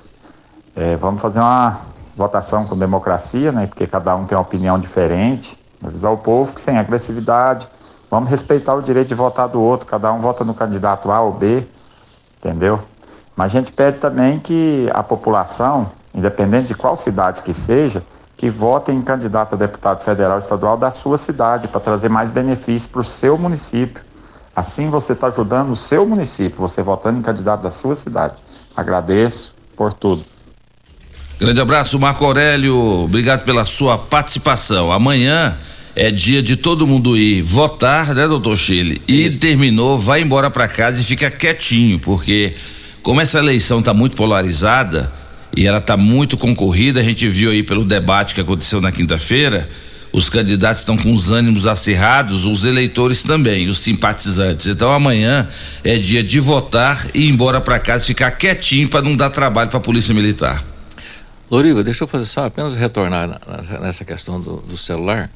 é, 0.76 0.96
vamos 0.98 1.22
fazer 1.22 1.40
uma 1.40 1.80
votação 2.16 2.66
com 2.66 2.78
democracia, 2.78 3.52
né? 3.52 3.68
Porque 3.68 3.88
cada 3.88 4.16
um 4.16 4.26
tem 4.26 4.36
uma 4.36 4.42
opinião 4.42 4.80
diferente. 4.80 5.58
Avisar 5.86 6.12
o 6.12 6.18
povo 6.18 6.54
que 6.54 6.62
sem 6.62 6.78
agressividade, 6.78 7.68
vamos 8.12 8.30
respeitar 8.30 8.76
o 8.76 8.82
direito 8.82 9.08
de 9.08 9.16
votar 9.16 9.48
do 9.48 9.62
outro. 9.62 9.88
Cada 9.88 10.12
um 10.12 10.20
vota 10.20 10.44
no 10.44 10.54
candidato 10.54 11.10
A 11.10 11.22
ou 11.22 11.32
B, 11.32 11.66
entendeu? 12.38 12.84
Mas 13.36 13.56
a 13.56 13.60
gente 13.60 13.72
pede 13.72 14.00
também 14.00 14.38
que 14.38 14.90
a 14.94 15.02
população, 15.02 15.90
independente 16.14 16.68
de 16.68 16.76
qual 16.76 16.98
cidade 16.98 17.42
que 17.42 17.54
seja, 17.54 18.04
que 18.36 18.50
vote 18.50 18.92
em 18.92 19.02
candidato 19.02 19.56
a 19.56 19.58
deputado 19.58 20.04
federal 20.04 20.38
estadual 20.38 20.76
da 20.76 20.92
sua 20.92 21.18
cidade 21.18 21.70
para 21.70 21.80
trazer 21.80 22.10
mais 22.10 22.32
benefícios 22.32 22.88
para 22.88 23.00
o 23.00 23.04
seu 23.04 23.38
município. 23.38 24.04
Assim 24.54 24.90
você 24.90 25.14
está 25.14 25.28
ajudando 25.28 25.72
o 25.72 25.76
seu 25.76 26.06
município, 26.06 26.60
você 26.60 26.84
votando 26.84 27.20
em 27.20 27.22
candidato 27.22 27.62
da 27.62 27.72
sua 27.72 27.96
cidade. 27.96 28.36
Agradeço 28.76 29.56
por 29.78 29.94
tudo. 29.94 30.26
Grande 31.40 31.62
abraço, 31.62 31.98
Marco 31.98 32.26
Aurélio. 32.26 32.76
Obrigado 33.04 33.44
pela 33.46 33.64
sua 33.64 33.98
participação. 33.98 34.92
Amanhã 34.92 35.58
é 35.96 36.10
dia 36.10 36.42
de 36.42 36.56
todo 36.56 36.88
mundo 36.88 37.18
ir 37.18 37.42
votar, 37.42 38.14
né, 38.14 38.28
doutor 38.28 38.58
Chile? 38.58 39.02
E 39.08 39.28
Isso. 39.28 39.40
terminou, 39.40 39.98
vai 39.98 40.22
embora 40.22 40.50
para 40.50 40.68
casa 40.68 41.02
e 41.02 41.04
fica 41.04 41.30
quietinho, 41.30 42.00
porque 42.00 42.54
como 43.02 43.20
essa 43.20 43.40
eleição 43.40 43.80
está 43.80 43.94
muito 43.94 44.16
polarizada 44.16 45.12
e 45.56 45.68
ela 45.68 45.80
está 45.80 45.98
muito 45.98 46.38
concorrida, 46.38 47.00
a 47.00 47.04
gente 47.04 47.28
viu 47.28 47.52
aí 47.52 47.64
pelo 47.64 47.84
debate 47.84 48.34
que 48.34 48.42
aconteceu 48.42 48.80
na 48.80 48.92
quinta-feira, 48.92 49.68
os 50.14 50.30
candidatos 50.30 50.80
estão 50.80 50.98
com 50.98 51.14
os 51.14 51.32
ânimos 51.32 51.66
acirrados, 51.66 52.46
os 52.46 52.66
eleitores 52.66 53.24
também, 53.24 53.70
os 53.70 53.80
simpatizantes. 53.80 54.68
Então 54.68 54.92
amanhã 54.92 55.48
é 55.84 55.98
dia 55.98 56.22
de 56.22 56.40
votar 56.40 57.08
e 57.14 57.26
ir 57.26 57.30
embora 57.30 57.62
para 57.62 57.80
casa, 57.80 58.06
ficar 58.06 58.32
quietinho 58.32 58.90
para 58.90 59.02
não 59.02 59.16
dar 59.16 59.30
trabalho 59.30 59.70
para 59.70 59.78
a 59.78 59.82
Polícia 59.82 60.14
Militar. 60.14 60.64
Loriva, 61.50 61.84
deixa 61.84 62.04
eu 62.04 62.08
fazer 62.08 62.26
só 62.26 62.46
apenas 62.46 62.76
retornar 62.76 63.42
nessa 63.82 64.06
questão 64.06 64.40
do, 64.40 64.58
do 64.58 64.78
celular. 64.78 65.30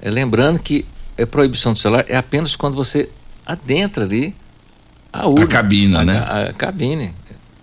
É, 0.00 0.10
lembrando 0.10 0.58
que 0.58 0.84
a 1.20 1.26
proibição 1.26 1.72
do 1.72 1.78
celular 1.78 2.04
é 2.08 2.16
apenas 2.16 2.56
quando 2.56 2.74
você 2.74 3.08
adentra 3.44 4.04
ali 4.04 4.34
a 5.12 5.26
urna. 5.28 5.44
A 5.44 5.48
cabine, 5.48 5.96
a, 5.96 6.04
né? 6.04 6.18
A, 6.18 6.42
a, 6.48 6.52
cabine, 6.52 7.12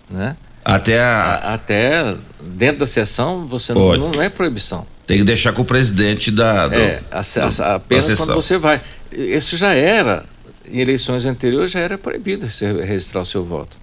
né? 0.08 0.36
Até 0.64 1.00
a... 1.00 1.54
Até 1.54 2.14
dentro 2.40 2.80
da 2.80 2.86
sessão 2.86 3.46
você 3.46 3.72
não, 3.72 3.96
não, 3.96 4.22
é 4.22 4.28
proibição. 4.28 4.86
Tem 5.06 5.18
que 5.18 5.24
deixar 5.24 5.52
com 5.52 5.62
o 5.62 5.64
presidente 5.64 6.30
da. 6.30 6.68
do- 6.68 6.74
É, 6.74 7.00
a, 7.10 7.20
a, 7.20 7.74
apenas 7.76 8.06
quando 8.16 8.34
você 8.34 8.58
vai. 8.58 8.80
Esse 9.10 9.56
já 9.56 9.72
era, 9.72 10.24
em 10.70 10.80
eleições 10.80 11.24
anteriores, 11.24 11.70
já 11.70 11.80
era 11.80 11.96
proibido 11.96 12.48
você 12.50 12.70
registrar 12.84 13.22
o 13.22 13.26
seu 13.26 13.42
voto. 13.44 13.76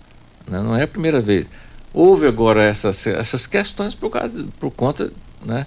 né? 0.48 0.60
Não 0.61 0.76
é 0.76 0.84
a 0.84 0.88
primeira 0.88 1.19
vez. 1.19 1.48
Houve 1.91 2.27
agora 2.27 2.61
essas, 2.61 3.07
essas 3.07 3.48
questões 3.48 3.95
por, 3.95 4.11
causa, 4.11 4.45
por 4.60 4.69
conta 4.69 5.11
né, 5.44 5.65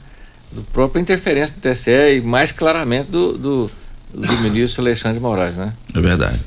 do 0.52 0.62
própria 0.72 1.00
interferência 1.00 1.54
do 1.56 1.60
TSE 1.60 1.90
e 2.16 2.20
mais 2.20 2.52
claramente 2.52 3.08
do, 3.10 3.36
do, 3.38 3.70
do 4.14 4.32
ministro 4.42 4.82
Alexandre 4.82 5.18
de 5.18 5.22
Moraes. 5.22 5.54
Né? 5.54 5.72
É 5.94 6.00
verdade. 6.00 6.40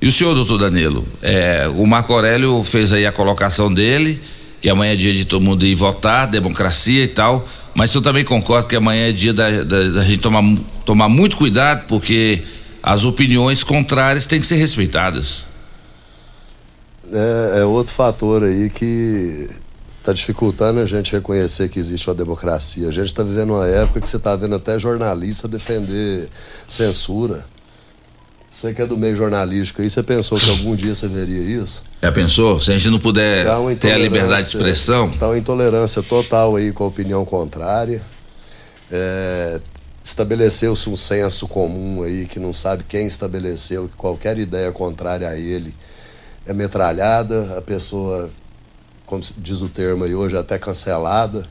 E 0.00 0.08
o 0.08 0.12
senhor, 0.12 0.34
doutor 0.34 0.58
Danilo? 0.58 1.06
É, 1.20 1.68
o 1.76 1.86
Marco 1.86 2.12
Aurélio 2.12 2.62
fez 2.64 2.92
aí 2.92 3.06
a 3.06 3.12
colocação 3.12 3.72
dele, 3.72 4.20
que 4.60 4.68
amanhã 4.68 4.92
é 4.92 4.96
dia 4.96 5.12
de 5.14 5.24
todo 5.24 5.42
mundo 5.44 5.64
ir 5.64 5.74
votar, 5.76 6.26
democracia 6.26 7.04
e 7.04 7.08
tal. 7.08 7.44
Mas 7.74 7.90
o 7.90 7.92
senhor 7.94 8.02
também 8.04 8.24
concorda 8.24 8.66
que 8.68 8.74
amanhã 8.76 9.08
é 9.08 9.12
dia 9.12 9.32
da, 9.32 9.62
da- 9.62 9.88
da 9.90 10.04
gente 10.04 10.18
tomar, 10.20 10.42
tomar 10.84 11.08
muito 11.08 11.36
cuidado, 11.36 11.86
porque 11.86 12.42
as 12.82 13.04
opiniões 13.04 13.62
contrárias 13.62 14.26
têm 14.26 14.40
que 14.40 14.46
ser 14.46 14.56
respeitadas. 14.56 15.48
É, 17.12 17.60
é 17.60 17.64
outro 17.64 17.92
fator 17.92 18.42
aí 18.42 18.70
que 18.70 19.48
está 20.02 20.12
dificultando 20.12 20.80
a 20.80 20.86
gente 20.86 21.12
reconhecer 21.12 21.68
que 21.68 21.78
existe 21.78 22.08
uma 22.08 22.14
democracia. 22.14 22.88
A 22.88 22.92
gente 22.92 23.06
está 23.06 23.22
vivendo 23.22 23.54
uma 23.54 23.66
época 23.66 24.00
que 24.00 24.08
você 24.08 24.16
está 24.16 24.34
vendo 24.34 24.56
até 24.56 24.78
jornalista 24.78 25.46
defender 25.46 26.28
censura. 26.68 27.46
Você 28.50 28.74
que 28.74 28.82
é 28.82 28.86
do 28.86 28.98
meio 28.98 29.16
jornalístico 29.16 29.80
aí, 29.80 29.88
você 29.88 30.02
pensou 30.02 30.36
que 30.38 30.50
algum 30.50 30.76
dia 30.76 30.94
você 30.94 31.08
veria 31.08 31.40
isso? 31.40 31.82
Já 32.02 32.12
pensou? 32.12 32.60
Se 32.60 32.72
a 32.72 32.76
gente 32.76 32.90
não 32.90 32.98
puder 32.98 33.46
ter 33.78 33.92
a 33.92 33.98
liberdade 33.98 34.42
de 34.42 34.48
expressão, 34.48 35.08
Tá 35.12 35.28
uma 35.28 35.38
intolerância 35.38 36.02
total 36.02 36.56
aí 36.56 36.72
com 36.72 36.84
a 36.84 36.88
opinião 36.88 37.24
contrária. 37.24 38.02
É, 38.90 39.60
Estabeleceu-se 40.04 40.90
um 40.90 40.96
senso 40.96 41.46
comum 41.46 42.02
aí 42.02 42.26
que 42.26 42.40
não 42.40 42.52
sabe 42.52 42.82
quem 42.88 43.06
estabeleceu, 43.06 43.88
que 43.88 43.96
qualquer 43.96 44.36
ideia 44.36 44.72
contrária 44.72 45.28
a 45.28 45.38
ele 45.38 45.72
é 46.44 46.52
metralhada, 46.52 47.56
a 47.56 47.62
pessoa, 47.62 48.28
como 49.12 49.22
diz 49.36 49.60
o 49.60 49.68
termo 49.68 50.04
aí 50.04 50.14
hoje, 50.14 50.34
até 50.38 50.58
cancelada. 50.58 51.46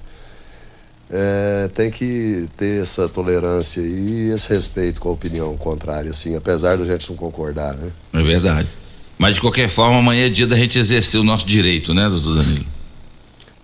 É, 1.12 1.70
tem 1.76 1.92
que 1.92 2.48
ter 2.58 2.82
essa 2.82 3.08
tolerância 3.08 3.82
e 3.82 4.32
esse 4.32 4.52
respeito 4.52 5.00
com 5.00 5.10
a 5.10 5.12
opinião 5.12 5.56
contrária, 5.58 6.10
assim, 6.10 6.36
apesar 6.36 6.76
da 6.78 6.86
gente 6.86 7.08
não 7.12 7.16
concordar, 7.16 7.76
né? 7.76 7.92
é 8.14 8.22
verdade. 8.24 8.68
Mas 9.16 9.36
de 9.36 9.42
qualquer 9.42 9.70
forma, 9.70 10.00
amanhã 10.00 10.26
é 10.26 10.30
dia 10.30 10.48
da 10.48 10.56
gente 10.56 10.80
exercer 10.80 11.22
o 11.22 11.24
nosso 11.24 11.46
direito, 11.46 11.94
né, 11.94 12.10
doutor 12.10 12.38
Danilo? 12.38 12.66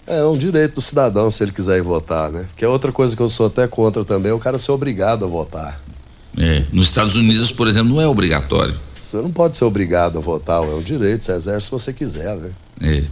É 0.05 0.23
um 0.23 0.37
direito 0.37 0.75
do 0.75 0.81
cidadão 0.81 1.31
se 1.31 1.43
ele 1.43 1.51
quiser 1.51 1.77
ir 1.77 1.81
votar, 1.81 2.31
né? 2.31 2.45
Que 2.55 2.63
é 2.63 2.67
outra 2.67 2.91
coisa 2.91 3.15
que 3.15 3.21
eu 3.21 3.29
sou 3.29 3.47
até 3.47 3.67
contra 3.67 4.05
também, 4.05 4.31
é 4.31 4.35
o 4.35 4.39
cara 4.39 4.59
ser 4.59 4.71
obrigado 4.71 5.25
a 5.25 5.27
votar. 5.27 5.81
É, 6.37 6.65
nos 6.71 6.89
Estados 6.89 7.15
Unidos, 7.15 7.51
por 7.51 7.67
exemplo, 7.67 7.95
não 7.95 8.01
é 8.01 8.07
obrigatório. 8.07 8.79
Você 8.91 9.17
não 9.17 9.31
pode 9.31 9.57
ser 9.57 9.65
obrigado 9.65 10.19
a 10.19 10.21
votar, 10.21 10.61
é 10.61 10.75
um 10.75 10.81
direito, 10.81 11.25
você 11.25 11.31
exerce 11.31 11.65
se 11.65 11.71
você 11.71 11.91
quiser, 11.91 12.35
né? 12.35 12.51
É. 12.79 13.03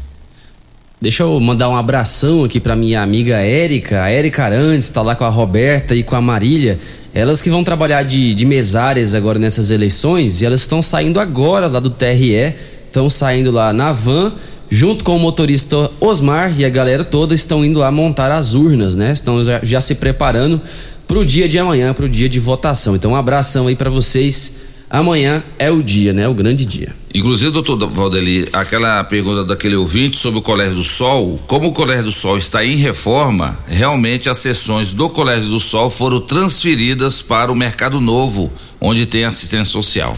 Deixa 1.01 1.23
eu 1.23 1.39
mandar 1.39 1.69
um 1.69 1.75
abração 1.75 2.45
aqui 2.45 2.59
pra 2.59 2.75
minha 2.75 3.01
amiga 3.01 3.35
Érica. 3.35 4.03
A 4.03 4.09
Érica 4.09 4.45
Arantes 4.45 4.89
tá 4.89 5.01
lá 5.01 5.13
com 5.13 5.25
a 5.25 5.29
Roberta 5.29 5.93
e 5.93 6.03
com 6.03 6.15
a 6.15 6.21
Marília. 6.21 6.79
Elas 7.13 7.41
que 7.41 7.49
vão 7.49 7.63
trabalhar 7.63 8.03
de, 8.03 8.33
de 8.33 8.45
mesárias 8.45 9.13
agora 9.13 9.37
nessas 9.37 9.71
eleições 9.71 10.41
e 10.41 10.45
elas 10.45 10.61
estão 10.61 10.81
saindo 10.81 11.19
agora 11.19 11.67
lá 11.67 11.79
do 11.79 11.89
TRE. 11.89 12.55
Estão 12.85 13.09
saindo 13.09 13.51
lá 13.51 13.73
na 13.73 13.91
van, 13.91 14.31
junto 14.69 15.03
com 15.03 15.17
o 15.17 15.19
motorista 15.19 15.91
Osmar 15.99 16.57
e 16.57 16.63
a 16.63 16.69
galera 16.69 17.03
toda 17.03 17.35
estão 17.35 17.63
indo 17.63 17.79
lá 17.79 17.91
montar 17.91 18.31
as 18.31 18.53
urnas, 18.53 18.95
né? 18.95 19.11
Estão 19.11 19.43
já, 19.43 19.59
já 19.61 19.81
se 19.81 19.95
preparando 19.95 20.61
pro 21.05 21.25
dia 21.25 21.47
de 21.47 21.59
amanhã, 21.59 21.93
pro 21.93 22.07
dia 22.07 22.29
de 22.29 22.39
votação. 22.39 22.95
Então 22.95 23.11
um 23.11 23.15
abração 23.17 23.67
aí 23.67 23.75
pra 23.75 23.89
vocês. 23.89 24.63
Amanhã 24.89 25.43
é 25.59 25.69
o 25.69 25.83
dia, 25.83 26.13
né? 26.13 26.25
O 26.27 26.33
grande 26.33 26.63
dia. 26.63 26.93
Inclusive, 27.15 27.49
doutor 27.49 27.77
Valdeli, 27.77 28.45
aquela 28.51 29.01
pergunta 29.01 29.41
daquele 29.45 29.77
ouvinte 29.77 30.17
sobre 30.17 30.39
o 30.39 30.41
Colégio 30.41 30.75
do 30.75 30.83
Sol, 30.83 31.39
como 31.47 31.69
o 31.69 31.71
Colégio 31.71 32.03
do 32.03 32.11
Sol 32.11 32.37
está 32.37 32.65
em 32.65 32.75
reforma, 32.75 33.57
realmente 33.65 34.29
as 34.29 34.39
sessões 34.39 34.91
do 34.91 35.09
Colégio 35.09 35.49
do 35.49 35.57
Sol 35.57 35.89
foram 35.89 36.19
transferidas 36.19 37.21
para 37.21 37.49
o 37.49 37.55
Mercado 37.55 38.01
Novo, 38.01 38.51
onde 38.81 39.05
tem 39.05 39.23
assistência 39.23 39.71
social. 39.71 40.13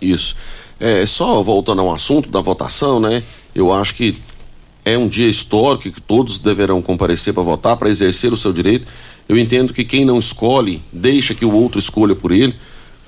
Isso. 0.00 0.34
É, 0.80 1.04
só 1.04 1.42
voltando 1.42 1.82
ao 1.82 1.92
assunto 1.92 2.30
da 2.30 2.40
votação, 2.40 2.98
né? 2.98 3.22
Eu 3.54 3.70
acho 3.70 3.94
que 3.94 4.16
é 4.82 4.96
um 4.96 5.08
dia 5.08 5.28
histórico 5.28 5.92
que 5.92 6.00
todos 6.00 6.40
deverão 6.40 6.80
comparecer 6.80 7.34
para 7.34 7.42
votar, 7.42 7.76
para 7.76 7.90
exercer 7.90 8.32
o 8.32 8.36
seu 8.36 8.50
direito. 8.50 8.86
Eu 9.28 9.36
entendo 9.36 9.74
que 9.74 9.84
quem 9.84 10.06
não 10.06 10.18
escolhe, 10.18 10.80
deixa 10.90 11.34
que 11.34 11.44
o 11.44 11.52
outro 11.52 11.78
escolha 11.78 12.14
por 12.14 12.32
ele, 12.32 12.54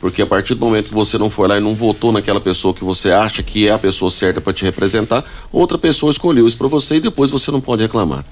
porque 0.02 0.20
a 0.20 0.26
partir 0.26 0.56
do 0.56 0.64
momento 0.66 0.88
que 0.88 0.94
você 0.94 1.16
não 1.16 1.30
foi 1.30 1.46
lá 1.46 1.56
e 1.56 1.60
não 1.60 1.76
votou 1.76 2.10
naquela 2.10 2.40
pessoa 2.40 2.74
que 2.74 2.82
você 2.82 3.12
acha 3.12 3.40
que 3.40 3.68
é 3.68 3.70
a 3.70 3.78
pessoa 3.78 4.10
certa 4.10 4.40
para 4.40 4.52
te 4.52 4.64
representar, 4.64 5.24
outra 5.52 5.78
pessoa 5.78 6.10
escolheu 6.10 6.48
isso 6.48 6.58
para 6.58 6.66
você 6.66 6.96
e 6.96 7.00
depois 7.00 7.30
você 7.30 7.52
não 7.52 7.60
pode 7.60 7.82
reclamar. 7.82 8.24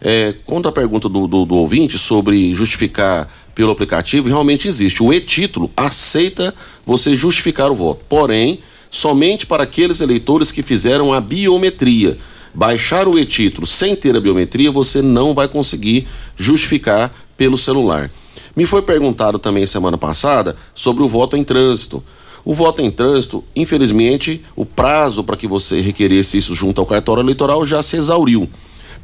É, 0.00 0.34
quanto 0.44 0.66
à 0.66 0.72
pergunta 0.72 1.08
do, 1.08 1.28
do, 1.28 1.44
do 1.44 1.54
ouvinte 1.54 2.00
sobre 2.00 2.52
justificar 2.52 3.32
pelo 3.54 3.70
aplicativo, 3.70 4.26
realmente 4.26 4.66
existe. 4.66 5.04
O 5.04 5.14
e-título 5.14 5.70
aceita 5.76 6.52
você 6.84 7.14
justificar 7.14 7.70
o 7.70 7.76
voto, 7.76 8.04
porém, 8.08 8.58
somente 8.90 9.46
para 9.46 9.62
aqueles 9.62 10.00
eleitores 10.00 10.50
que 10.50 10.64
fizeram 10.64 11.12
a 11.12 11.20
biometria. 11.20 12.18
Baixar 12.52 13.06
o 13.06 13.16
e-título 13.16 13.68
sem 13.68 13.94
ter 13.94 14.16
a 14.16 14.20
biometria, 14.20 14.68
você 14.72 15.00
não 15.00 15.32
vai 15.32 15.46
conseguir 15.46 16.08
justificar 16.36 17.14
pelo 17.36 17.56
celular. 17.56 18.10
Me 18.56 18.66
foi 18.66 18.82
perguntado 18.82 19.38
também 19.38 19.66
semana 19.66 19.98
passada 19.98 20.56
sobre 20.74 21.02
o 21.02 21.08
voto 21.08 21.36
em 21.36 21.42
trânsito. 21.42 22.02
O 22.44 22.54
voto 22.54 22.82
em 22.82 22.90
trânsito, 22.90 23.42
infelizmente, 23.56 24.44
o 24.54 24.64
prazo 24.66 25.24
para 25.24 25.36
que 25.36 25.46
você 25.46 25.80
requeresse 25.80 26.38
isso 26.38 26.54
junto 26.54 26.80
ao 26.80 26.86
cartório 26.86 27.22
eleitoral 27.22 27.64
já 27.64 27.82
se 27.82 27.96
exauriu. 27.96 28.48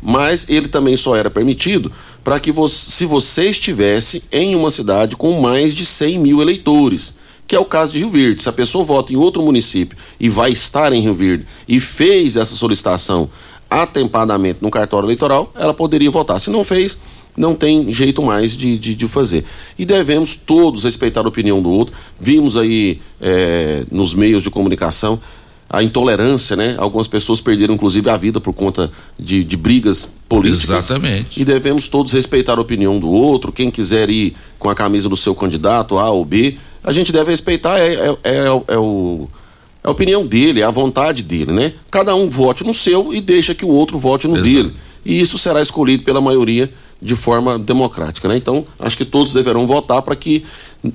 Mas 0.03 0.49
ele 0.49 0.69
também 0.69 0.97
só 0.97 1.17
era 1.17 1.31
permitido 1.31 1.91
para 2.23 2.39
que 2.39 2.53
você, 2.53 2.91
se 2.91 3.07
você 3.07 3.49
estivesse 3.49 4.25
em 4.31 4.55
uma 4.55 4.71
cidade 4.71 5.17
com 5.17 5.41
mais 5.41 5.75
de 5.75 5.85
100 5.85 6.19
mil 6.19 6.41
eleitores, 6.41 7.19
que 7.47 7.57
é 7.57 7.59
o 7.59 7.65
caso 7.65 7.95
de 7.95 7.99
Rio 7.99 8.11
Verde. 8.11 8.43
Se 8.43 8.49
a 8.49 8.53
pessoa 8.53 8.85
vota 8.85 9.13
em 9.13 9.17
outro 9.17 9.43
município 9.43 9.99
e 10.21 10.29
vai 10.29 10.53
estar 10.53 10.93
em 10.93 11.01
Rio 11.01 11.15
Verde 11.15 11.47
e 11.67 11.81
fez 11.81 12.37
essa 12.37 12.55
solicitação 12.55 13.29
atempadamente 13.69 14.59
no 14.63 14.71
cartório 14.71 15.07
eleitoral, 15.07 15.53
ela 15.57 15.75
poderia 15.75 16.11
votar. 16.11 16.41
Se 16.41 16.51
não 16.51 16.65
fez, 16.65 17.01
não 17.37 17.55
tem 17.55 17.93
jeito 17.93 18.23
mais 18.23 18.57
de, 18.57 18.77
de, 18.77 18.95
de 18.95 19.09
fazer. 19.09 19.45
E 19.79 19.85
devemos 19.85 20.37
todos 20.37 20.85
respeitar 20.85 21.25
a 21.25 21.29
opinião 21.29 21.63
do 21.63 21.71
outro. 21.71 21.95
Vimos 22.19 22.57
aí 22.57 23.01
eh, 23.21 23.85
nos 23.91 24.15
meios 24.15 24.43
de 24.43 24.51
comunicação 24.51 25.21
a 25.73 25.85
intolerância, 25.85 26.57
né? 26.57 26.75
Algumas 26.79 27.07
pessoas 27.07 27.41
perderam 27.41 27.75
inclusive 27.75 28.11
a 28.11 28.17
vida 28.17 28.41
por 28.41 28.53
conta 28.53 28.91
de, 29.17 29.45
de 29.45 29.57
brigas 29.57 30.13
políticas. 30.29 30.91
Exatamente. 30.91 31.41
E 31.41 31.45
devemos 31.45 31.87
todos 31.87 32.13
respeitar 32.13 32.59
a 32.59 32.61
opinião 32.61 32.99
do 32.99 33.09
outro. 33.09 33.53
Quem 33.53 33.71
quiser 33.71 34.11
ir 34.11 34.35
com 34.59 34.69
a 34.69 34.75
camisa 34.75 35.09
do 35.09 35.17
seu 35.17 35.33
candidato, 35.33 35.97
A 35.97 36.11
ou 36.11 36.25
B, 36.25 36.57
a 36.83 36.93
gente 36.93 37.13
deve 37.13 37.31
respeitar. 37.31 37.79
É, 37.79 37.95
é, 37.95 38.17
é, 38.25 38.37
é 38.47 38.79
o, 38.79 39.29
é 39.85 39.89
a 39.89 39.91
opinião 39.93 40.27
dele, 40.27 40.61
é 40.61 40.65
a 40.65 40.73
vontade 40.73 41.23
dele, 41.23 41.53
né? 41.53 41.73
Cada 41.89 42.17
um 42.17 42.29
vote 42.29 42.65
no 42.65 42.75
seu 42.75 43.15
e 43.15 43.21
deixa 43.21 43.55
que 43.55 43.65
o 43.65 43.69
outro 43.69 43.97
vote 43.97 44.27
no 44.27 44.43
dele. 44.43 44.73
E 45.05 45.21
isso 45.21 45.39
será 45.39 45.63
escolhido 45.63 46.03
pela 46.03 46.21
maioria 46.21 46.71
de 47.01 47.17
forma 47.17 47.59
democrática, 47.59 48.29
né? 48.29 48.37
Então, 48.37 48.67
acho 48.79 48.97
que 48.97 49.05
todos 49.05 49.33
deverão 49.33 49.67
votar 49.67 50.03
para 50.03 50.17
que 50.17 50.45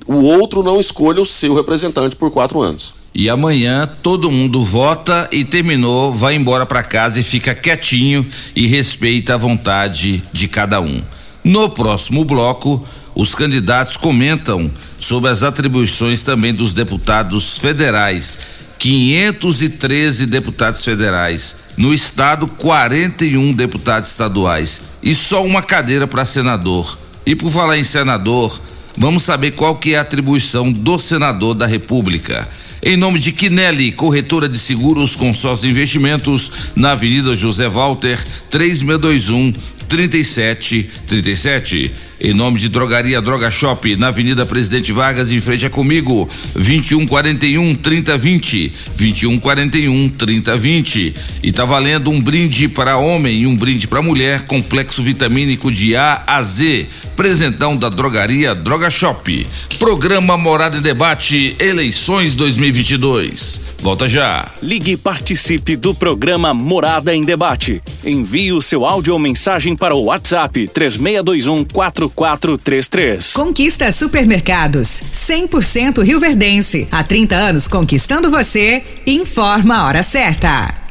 o 0.06 0.22
outro 0.24 0.62
não 0.62 0.78
escolha 0.78 1.20
o 1.20 1.26
seu 1.26 1.54
representante 1.54 2.16
por 2.16 2.30
quatro 2.30 2.60
anos. 2.60 2.94
E 3.14 3.30
amanhã 3.30 3.88
todo 4.02 4.30
mundo 4.30 4.62
vota 4.62 5.28
e 5.32 5.42
terminou, 5.44 6.12
vai 6.12 6.34
embora 6.34 6.66
para 6.66 6.82
casa 6.82 7.18
e 7.18 7.22
fica 7.22 7.54
quietinho 7.54 8.26
e 8.54 8.66
respeita 8.66 9.34
a 9.34 9.38
vontade 9.38 10.22
de 10.32 10.46
cada 10.46 10.80
um. 10.80 11.02
No 11.42 11.70
próximo 11.70 12.24
bloco, 12.24 12.86
os 13.14 13.34
candidatos 13.34 13.96
comentam 13.96 14.70
sobre 14.98 15.30
as 15.30 15.42
atribuições 15.42 16.22
também 16.22 16.52
dos 16.52 16.74
deputados 16.74 17.56
federais. 17.56 18.38
513 18.78 20.26
deputados 20.26 20.84
federais. 20.84 21.56
No 21.76 21.92
estado, 21.92 22.46
41 22.46 23.52
deputados 23.52 24.10
estaduais. 24.10 24.82
E 25.02 25.14
só 25.14 25.44
uma 25.44 25.62
cadeira 25.62 26.06
para 26.06 26.24
senador. 26.24 26.98
E 27.24 27.34
por 27.34 27.50
falar 27.50 27.76
em 27.76 27.84
senador, 27.84 28.58
vamos 28.96 29.22
saber 29.22 29.52
qual 29.52 29.76
que 29.76 29.94
é 29.94 29.98
a 29.98 30.02
atribuição 30.02 30.72
do 30.72 30.98
senador 30.98 31.54
da 31.54 31.66
República. 31.66 32.48
Em 32.82 32.96
nome 32.96 33.18
de 33.18 33.32
Quinelli, 33.32 33.90
corretora 33.90 34.48
de 34.48 34.58
seguros, 34.58 35.16
consórcio 35.16 35.66
e 35.66 35.70
investimentos, 35.70 36.52
na 36.76 36.92
Avenida 36.92 37.34
José 37.34 37.68
Walter, 37.68 38.24
3621 38.48 39.52
3737. 39.88 42.06
Em 42.18 42.32
nome 42.32 42.58
de 42.58 42.70
Drogaria 42.70 43.20
Droga 43.20 43.50
Shop, 43.50 43.94
na 43.96 44.08
Avenida 44.08 44.46
Presidente 44.46 44.90
Vargas, 44.90 45.30
em 45.30 45.38
frente 45.38 45.66
a 45.66 45.70
comigo, 45.70 46.26
2141 46.54 47.74
3020, 47.74 48.72
2141 48.96 50.08
3020. 50.08 51.14
E 51.42 51.52
tá 51.52 51.66
valendo 51.66 52.10
um 52.10 52.20
brinde 52.20 52.68
para 52.68 52.96
homem 52.96 53.42
e 53.42 53.46
um 53.46 53.54
brinde 53.54 53.86
para 53.86 54.00
mulher, 54.00 54.42
complexo 54.42 55.02
vitamínico 55.02 55.70
de 55.70 55.94
A 55.94 56.24
a 56.26 56.42
Z. 56.42 56.86
Presentão 57.14 57.76
da 57.76 57.90
Drogaria 57.90 58.54
Droga 58.54 58.88
Shop. 58.88 59.46
Programa 59.78 60.38
Morada 60.38 60.78
e 60.78 60.80
Debate, 60.80 61.54
eleições 61.58 62.34
2022. 62.34 63.66
Volta 63.78 64.08
já. 64.08 64.50
Ligue 64.62 64.92
e 64.92 64.96
participe 64.96 65.76
do 65.76 65.94
programa 65.94 66.54
Morada 66.54 67.14
em 67.14 67.24
Debate. 67.24 67.82
Envie 68.04 68.52
o 68.52 68.60
seu 68.60 68.84
áudio 68.84 69.12
ou 69.12 69.18
mensagem 69.18 69.75
para 69.76 69.94
o 69.94 70.04
WhatsApp 70.04 70.68
3621 70.68 71.64
4433. 71.64 73.32
Conquista 73.32 73.92
Supermercados, 73.92 74.88
100% 74.88 76.02
Rio 76.02 76.18
Verdense. 76.18 76.88
Há 76.90 77.04
30 77.04 77.36
anos 77.36 77.68
conquistando 77.68 78.30
você. 78.30 78.82
Informa 79.06 79.76
a 79.76 79.86
hora 79.86 80.02
certa. 80.02 80.85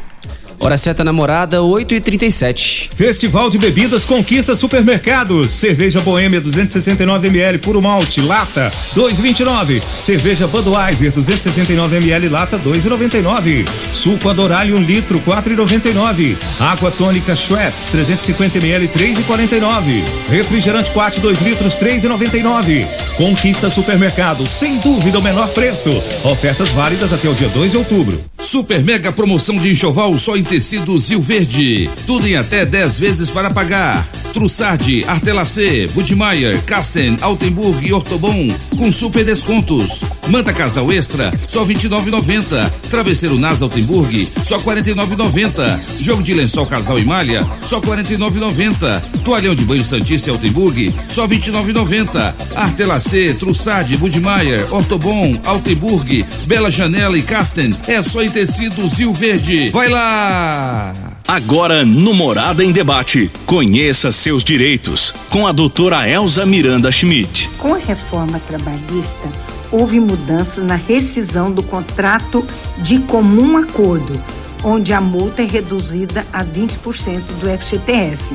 Hora 0.59 0.77
certa 0.77 1.03
namorada, 1.03 1.61
8 1.61 1.95
e 1.95 2.01
37 2.01 2.89
Festival 2.95 3.49
de 3.49 3.57
Bebidas 3.57 4.05
Conquista 4.05 4.55
Supermercados. 4.55 5.51
Cerveja 5.51 5.99
Boêmia 5.99 6.39
269 6.39 7.27
ml 7.27 7.57
puro 7.57 7.81
malte, 7.81 8.21
lata 8.21 8.71
2,29. 8.95 9.83
Cerveja 9.99 10.47
Budweiser 10.47 11.11
269 11.11 11.97
ml 11.97 12.29
lata 12.29 12.57
2,99. 12.57 13.67
Suco 13.91 14.29
Adorale 14.29 14.73
1 14.73 14.79
litro 14.79 15.19
4,99. 15.19 16.37
Água 16.59 16.89
tônica 16.89 17.35
Schweppes 17.35 17.87
350 17.87 18.57
ml 18.57 18.87
3,49. 18.87 20.03
Refrigerante 20.29 20.89
Quat 20.91 21.19
2 21.19 21.41
litros 21.41 21.75
3,99. 21.75 22.87
Conquista 23.17 23.69
Supermercados, 23.69 24.51
sem 24.51 24.77
dúvida 24.79 25.19
o 25.19 25.23
menor 25.23 25.49
preço. 25.49 25.91
Ofertas 26.23 26.69
válidas 26.69 27.11
até 27.11 27.29
o 27.29 27.35
dia 27.35 27.49
2 27.49 27.71
de 27.71 27.77
outubro. 27.77 28.23
Super 28.39 28.81
mega 28.81 29.11
promoção 29.11 29.57
de 29.57 29.69
enxoval 29.69 30.17
só 30.17 30.37
em 30.37 30.43
tecidos 30.45 31.09
Rio 31.09 31.21
Verde. 31.21 31.89
Tudo 32.05 32.27
em 32.27 32.35
até 32.35 32.65
10 32.65 32.99
vezes 32.99 33.31
para 33.31 33.49
pagar. 33.49 34.07
Trussardi, 34.33 35.03
Artelacê, 35.07 35.87
Budmeier, 35.93 36.61
Casten, 36.63 37.17
Altenburg 37.21 37.87
e 37.87 37.93
Ortobon 37.93 38.53
com 38.77 38.91
super 38.91 39.23
descontos. 39.23 40.03
Manta 40.27 40.51
Casal 40.51 40.91
Extra, 40.91 41.31
só 41.47 41.63
29,90. 41.63 42.69
Travesseiro 42.89 43.39
Nas 43.39 43.61
Altenburg, 43.61 44.27
só 44.43 44.59
49,90. 44.59 46.01
Jogo 46.01 46.21
de 46.21 46.33
lençol 46.33 46.65
Casal 46.65 46.99
e 46.99 47.05
Malha, 47.05 47.47
só 47.61 47.79
49,90. 47.79 49.01
Toalhão 49.23 49.55
de 49.55 49.63
banho 49.63 49.83
Santista 49.83 50.29
e 50.29 50.31
Altenburg, 50.33 50.93
só 51.07 51.25
29,90. 51.25 52.35
Artelacê, 52.55 53.33
Trussardi, 53.33 53.95
Budmeier, 53.95 54.67
Ortobon, 54.73 55.39
Altenburg, 55.45 56.25
Bela 56.45 56.69
Janela 56.69 57.17
e 57.17 57.21
Casten, 57.21 57.73
é 57.87 58.01
só 58.01 58.21
em 58.21 58.29
tecidos 58.29 58.99
Rio 58.99 59.13
Verde. 59.13 59.69
Vai 59.69 59.87
lá! 59.87 60.34
Agora 61.27 61.83
no 61.83 62.13
Morada 62.13 62.63
em 62.63 62.71
Debate. 62.71 63.31
Conheça 63.45 64.11
seus 64.11 64.43
direitos 64.43 65.13
com 65.29 65.47
a 65.47 65.51
doutora 65.51 66.07
Elza 66.07 66.45
Miranda 66.45 66.91
Schmidt. 66.91 67.49
Com 67.57 67.73
a 67.73 67.77
reforma 67.77 68.39
trabalhista, 68.47 69.29
houve 69.71 69.99
mudança 69.99 70.61
na 70.61 70.75
rescisão 70.75 71.51
do 71.51 71.63
contrato 71.63 72.45
de 72.77 72.99
comum 72.99 73.57
acordo, 73.57 74.19
onde 74.63 74.93
a 74.93 75.01
multa 75.01 75.41
é 75.41 75.45
reduzida 75.45 76.25
a 76.31 76.43
20% 76.43 77.21
do 77.39 77.49
FGTS. 77.57 78.33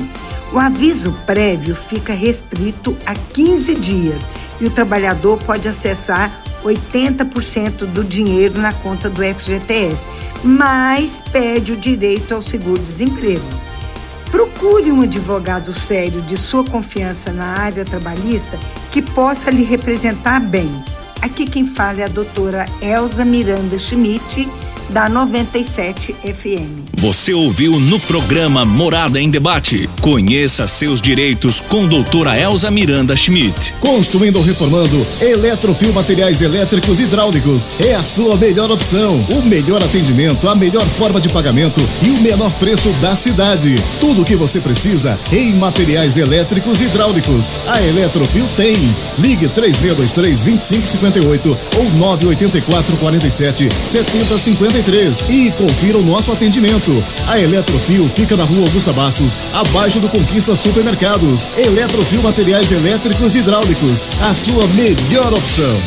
O 0.53 0.59
aviso 0.59 1.17
prévio 1.25 1.75
fica 1.75 2.13
restrito 2.13 2.95
a 3.05 3.15
15 3.15 3.75
dias 3.75 4.27
e 4.59 4.65
o 4.65 4.69
trabalhador 4.69 5.39
pode 5.39 5.67
acessar 5.67 6.31
80% 6.63 7.85
do 7.87 8.03
dinheiro 8.03 8.59
na 8.59 8.73
conta 8.73 9.09
do 9.09 9.23
FGTS, 9.23 10.05
mas 10.43 11.21
perde 11.31 11.73
o 11.73 11.77
direito 11.77 12.33
ao 12.33 12.41
seguro-desemprego. 12.41 13.45
Procure 14.31 14.91
um 14.91 15.01
advogado 15.01 15.73
sério 15.73 16.21
de 16.21 16.37
sua 16.37 16.63
confiança 16.63 17.33
na 17.33 17.45
área 17.45 17.83
trabalhista 17.83 18.57
que 18.91 19.01
possa 19.01 19.51
lhe 19.51 19.63
representar 19.63 20.39
bem. 20.39 20.71
Aqui 21.21 21.45
quem 21.45 21.67
fala 21.67 22.01
é 22.01 22.05
a 22.05 22.07
doutora 22.07 22.65
Elza 22.81 23.25
Miranda 23.25 23.77
Schmidt, 23.77 24.47
da 24.91 25.07
97 25.07 26.13
FM. 26.13 26.91
Você 26.97 27.33
ouviu 27.33 27.79
no 27.79 27.99
programa 28.01 28.65
Morada 28.65 29.19
em 29.19 29.29
Debate. 29.29 29.89
Conheça 30.01 30.67
seus 30.67 31.01
direitos 31.01 31.59
com 31.59 31.87
doutora 31.87 32.37
Elza 32.37 32.69
Miranda 32.69 33.15
Schmidt. 33.15 33.73
Construindo 33.79 34.35
ou 34.35 34.43
reformando, 34.43 35.07
Eletrofil 35.19 35.93
Materiais 35.93 36.41
Elétricos 36.41 36.99
e 36.99 37.03
Hidráulicos 37.03 37.69
é 37.79 37.95
a 37.95 38.03
sua 38.03 38.35
melhor 38.35 38.69
opção. 38.69 39.25
O 39.29 39.41
melhor 39.41 39.81
atendimento, 39.81 40.49
a 40.49 40.55
melhor 40.55 40.85
forma 40.85 41.19
de 41.19 41.29
pagamento 41.29 41.81
e 42.03 42.09
o 42.09 42.21
menor 42.21 42.51
preço 42.59 42.89
da 43.01 43.15
cidade. 43.15 43.75
Tudo 43.99 44.21
o 44.21 44.25
que 44.25 44.35
você 44.35 44.59
precisa 44.59 45.17
em 45.31 45.53
materiais 45.53 46.17
elétricos 46.17 46.81
e 46.81 46.85
hidráulicos. 46.85 47.51
A 47.67 47.81
Eletrofil 47.81 48.45
tem. 48.57 48.75
Ligue 49.17 49.47
3623 49.47 50.41
2558 50.41 51.57
ou 51.77 51.89
984 51.97 52.97
47 52.97 53.69
7053 54.81 55.25
e 55.29 55.51
confira 55.51 55.97
o 55.97 56.03
nosso 56.03 56.31
atendimento. 56.31 57.03
A 57.27 57.39
Eletrofil 57.39 58.07
fica 58.09 58.35
na 58.35 58.43
rua 58.43 58.65
Augusta 58.65 58.91
Bastos, 58.91 59.37
abaixo 59.53 59.99
do 59.99 60.09
Conquista 60.09 60.55
Supermercados. 60.55 61.47
Eletrofil 61.57 62.21
Materiais 62.21 62.71
Elétricos 62.71 63.35
e 63.35 63.39
Hidráulicos, 63.39 64.05
a 64.21 64.33
sua 64.33 64.65
melhor 64.67 65.33
opção. 65.33 65.81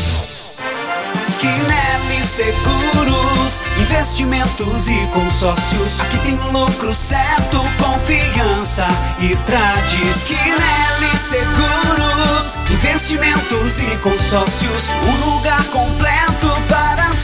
Quinelli 1.39 2.23
Seguros, 2.23 3.61
investimentos 3.79 4.87
e 4.87 5.07
consórcios. 5.13 5.99
Aqui 5.99 6.17
tem 6.19 6.35
lucro 6.51 6.93
certo, 6.95 7.61
confiança 7.77 8.87
e 9.19 9.35
tradição. 9.45 10.37
Quinelli 10.37 11.17
Seguros, 11.17 12.57
investimentos 12.71 13.79
e 13.79 13.97
consórcios. 13.97 14.89
Um 15.07 15.35
lugar 15.35 15.63
completo 15.65 16.47
para 16.67 16.94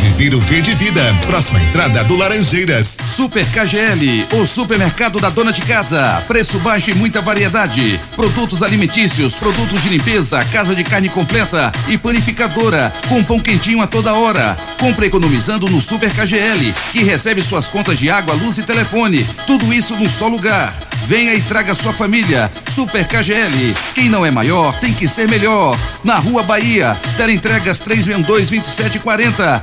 Viveiro 0.00 0.40
Verde 0.40 0.74
Vida, 0.74 1.02
próxima 1.26 1.62
entrada 1.62 2.02
do 2.04 2.16
Laranjeiras. 2.16 2.96
Super 3.06 3.46
KGL, 3.46 4.26
o 4.32 4.46
supermercado 4.46 5.20
da 5.20 5.28
dona 5.28 5.52
de 5.52 5.60
casa. 5.60 6.24
Preço 6.26 6.58
baixo 6.58 6.90
e 6.90 6.94
muita 6.94 7.20
variedade. 7.20 8.00
Produtos 8.16 8.62
alimentícios, 8.62 9.34
produtos 9.34 9.82
de 9.82 9.90
limpeza, 9.90 10.42
casa 10.46 10.74
de 10.74 10.84
carne 10.84 11.10
completa 11.10 11.70
e 11.86 11.98
panificadora, 11.98 12.90
com 13.10 13.22
pão 13.22 13.38
quentinho 13.38 13.82
a 13.82 13.86
toda 13.86 14.14
hora. 14.14 14.56
Compre 14.78 15.06
economizando 15.06 15.68
no 15.68 15.82
Super 15.82 16.10
KGL, 16.10 16.74
que 16.92 17.02
recebe 17.02 17.42
suas 17.42 17.66
contas 17.66 17.98
de 17.98 18.08
água, 18.08 18.34
luz 18.34 18.56
e 18.56 18.62
telefone. 18.62 19.22
Tudo 19.46 19.72
isso 19.72 19.94
num 19.96 20.08
só 20.08 20.28
lugar. 20.28 20.72
Venha 21.06 21.34
e 21.34 21.42
traga 21.42 21.74
sua 21.74 21.92
família. 21.92 22.50
Super 22.68 23.06
KGL. 23.06 23.74
Quem 23.94 24.08
não 24.08 24.24
é 24.24 24.30
maior 24.30 24.78
tem 24.78 24.92
que 24.92 25.08
ser 25.08 25.28
melhor. 25.28 25.76
Na 26.04 26.16
Rua 26.16 26.42
Bahia, 26.42 26.96
Teleentregas 27.16 27.80
362 27.80 28.50
2740. 28.50 29.62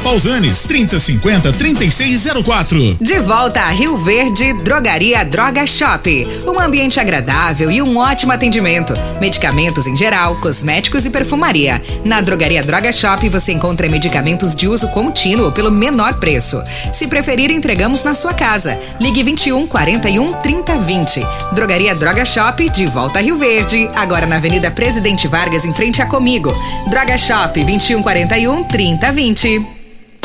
Pausanes, 0.00 0.64
3050 0.64 1.52
3604. 1.52 2.96
De 3.00 3.20
volta 3.20 3.60
a 3.60 3.70
Rio 3.70 3.96
Verde, 3.96 4.52
Drogaria 4.62 5.24
Droga 5.24 5.66
Shop. 5.66 6.26
Um 6.46 6.60
ambiente 6.60 7.00
agradável 7.00 7.70
e 7.70 7.80
um 7.82 7.96
ótimo 7.98 8.32
atendimento. 8.32 8.94
Medicamentos 9.20 9.86
em 9.86 9.96
geral, 9.96 10.36
cosméticos 10.36 11.04
e 11.04 11.10
perfumaria. 11.10 11.82
Na 12.04 12.20
Drogaria 12.20 12.62
Droga 12.62 12.92
Shop 12.92 13.28
você 13.28 13.52
encontra 13.52 13.88
medicamentos 13.88 14.54
de 14.54 14.68
uso 14.68 14.88
contínuo 14.88 15.52
pelo 15.52 15.70
menor 15.70 16.14
preço. 16.14 16.62
Se 16.92 17.06
preferir, 17.06 17.50
entregamos 17.50 18.04
na 18.04 18.14
sua 18.14 18.34
casa. 18.34 18.78
Ligue 19.00 19.22
21 19.22 19.66
41 19.66 20.32
30 20.32 20.78
20. 20.78 21.26
Drogaria 21.52 21.94
Droga 21.94 22.24
Shop, 22.24 22.68
de 22.70 22.86
volta 22.86 23.18
a 23.18 23.22
Rio 23.22 23.38
Verde. 23.38 23.88
Agora 23.94 24.26
na 24.26 24.36
Avenida 24.36 24.70
Presidente 24.70 25.28
Vargas, 25.28 25.64
em 25.64 25.72
frente 25.72 26.02
a 26.02 26.06
Comigo. 26.06 26.52
Droga 26.88 27.16
Shop 27.16 27.62
21 27.62 28.02
41 28.02 28.64
30 28.64 29.12
20. 29.12 29.85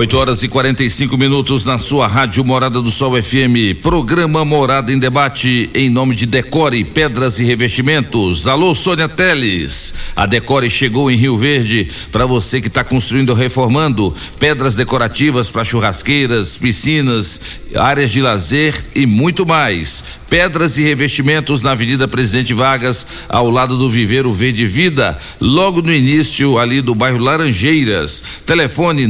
8 0.00 0.16
horas 0.16 0.42
e 0.42 0.48
45 0.48 1.18
minutos 1.18 1.66
na 1.66 1.76
sua 1.76 2.06
rádio 2.06 2.42
Morada 2.42 2.80
do 2.80 2.90
Sol 2.90 3.22
FM. 3.22 3.76
Programa 3.82 4.46
Morada 4.46 4.90
em 4.90 4.98
Debate 4.98 5.68
em 5.74 5.90
nome 5.90 6.14
de 6.14 6.24
Decore 6.24 6.82
Pedras 6.84 7.38
e 7.38 7.44
Revestimentos. 7.44 8.48
Alô, 8.48 8.74
Sônia 8.74 9.10
Teles. 9.10 9.92
A 10.16 10.24
Decore 10.24 10.70
chegou 10.70 11.10
em 11.10 11.16
Rio 11.16 11.36
Verde 11.36 11.86
para 12.10 12.24
você 12.24 12.62
que 12.62 12.68
está 12.68 12.82
construindo 12.82 13.28
ou 13.28 13.36
reformando 13.36 14.14
pedras 14.38 14.74
decorativas 14.74 15.50
para 15.50 15.64
churrasqueiras, 15.64 16.56
piscinas, 16.56 17.59
áreas 17.76 18.10
de 18.10 18.20
lazer 18.20 18.74
e 18.94 19.06
muito 19.06 19.46
mais. 19.46 20.02
Pedras 20.28 20.78
e 20.78 20.82
revestimentos 20.84 21.60
na 21.62 21.72
Avenida 21.72 22.06
Presidente 22.06 22.54
Vargas, 22.54 23.04
ao 23.28 23.50
lado 23.50 23.76
do 23.76 23.88
Viveiro 23.88 24.32
Verde 24.32 24.64
Vida, 24.66 25.18
logo 25.40 25.82
no 25.82 25.92
início 25.92 26.56
ali 26.58 26.80
do 26.80 26.94
bairro 26.94 27.18
Laranjeiras. 27.18 28.22
Telefone 28.46 29.06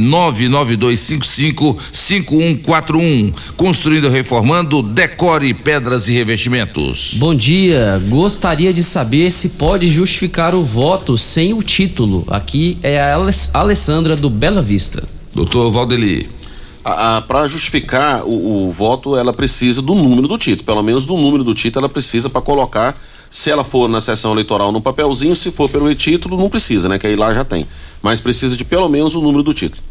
992555141. 2.11 3.33
Construindo 3.55 4.07
e 4.07 4.09
reformando, 4.09 4.81
decore 4.81 5.53
pedras 5.53 6.09
e 6.09 6.13
revestimentos. 6.13 7.13
Bom 7.15 7.35
dia, 7.35 8.01
gostaria 8.09 8.73
de 8.73 8.83
saber 8.83 9.31
se 9.31 9.49
pode 9.49 9.89
justificar 9.89 10.55
o 10.55 10.63
voto 10.63 11.17
sem 11.17 11.53
o 11.53 11.61
título. 11.61 12.25
Aqui 12.29 12.77
é 12.81 12.99
a 12.99 13.13
Aless- 13.15 13.51
Alessandra 13.53 14.15
do 14.15 14.29
Bela 14.29 14.61
Vista. 14.61 15.03
Doutor 15.33 15.69
Valdeli. 15.71 16.29
Para 16.83 17.47
justificar 17.47 18.23
o, 18.23 18.69
o 18.69 18.71
voto, 18.71 19.15
ela 19.15 19.31
precisa 19.31 19.81
do 19.81 19.93
número 19.93 20.27
do 20.27 20.37
título. 20.37 20.65
Pelo 20.65 20.81
menos 20.81 21.05
do 21.05 21.15
número 21.15 21.43
do 21.43 21.53
título 21.53 21.85
ela 21.85 21.93
precisa 21.93 22.29
para 22.29 22.41
colocar. 22.41 22.95
Se 23.29 23.49
ela 23.49 23.63
for 23.63 23.87
na 23.87 24.01
sessão 24.01 24.33
eleitoral 24.33 24.71
no 24.71 24.81
papelzinho, 24.81 25.35
se 25.35 25.51
for 25.51 25.69
pelo 25.69 25.89
e-título, 25.89 26.35
não 26.35 26.49
precisa, 26.49 26.89
né? 26.89 26.99
Que 26.99 27.07
aí 27.07 27.15
lá 27.15 27.33
já 27.33 27.45
tem. 27.45 27.65
Mas 28.01 28.19
precisa 28.19 28.57
de 28.57 28.65
pelo 28.65 28.89
menos 28.89 29.15
o 29.15 29.21
número 29.21 29.41
do 29.41 29.53
título. 29.53 29.81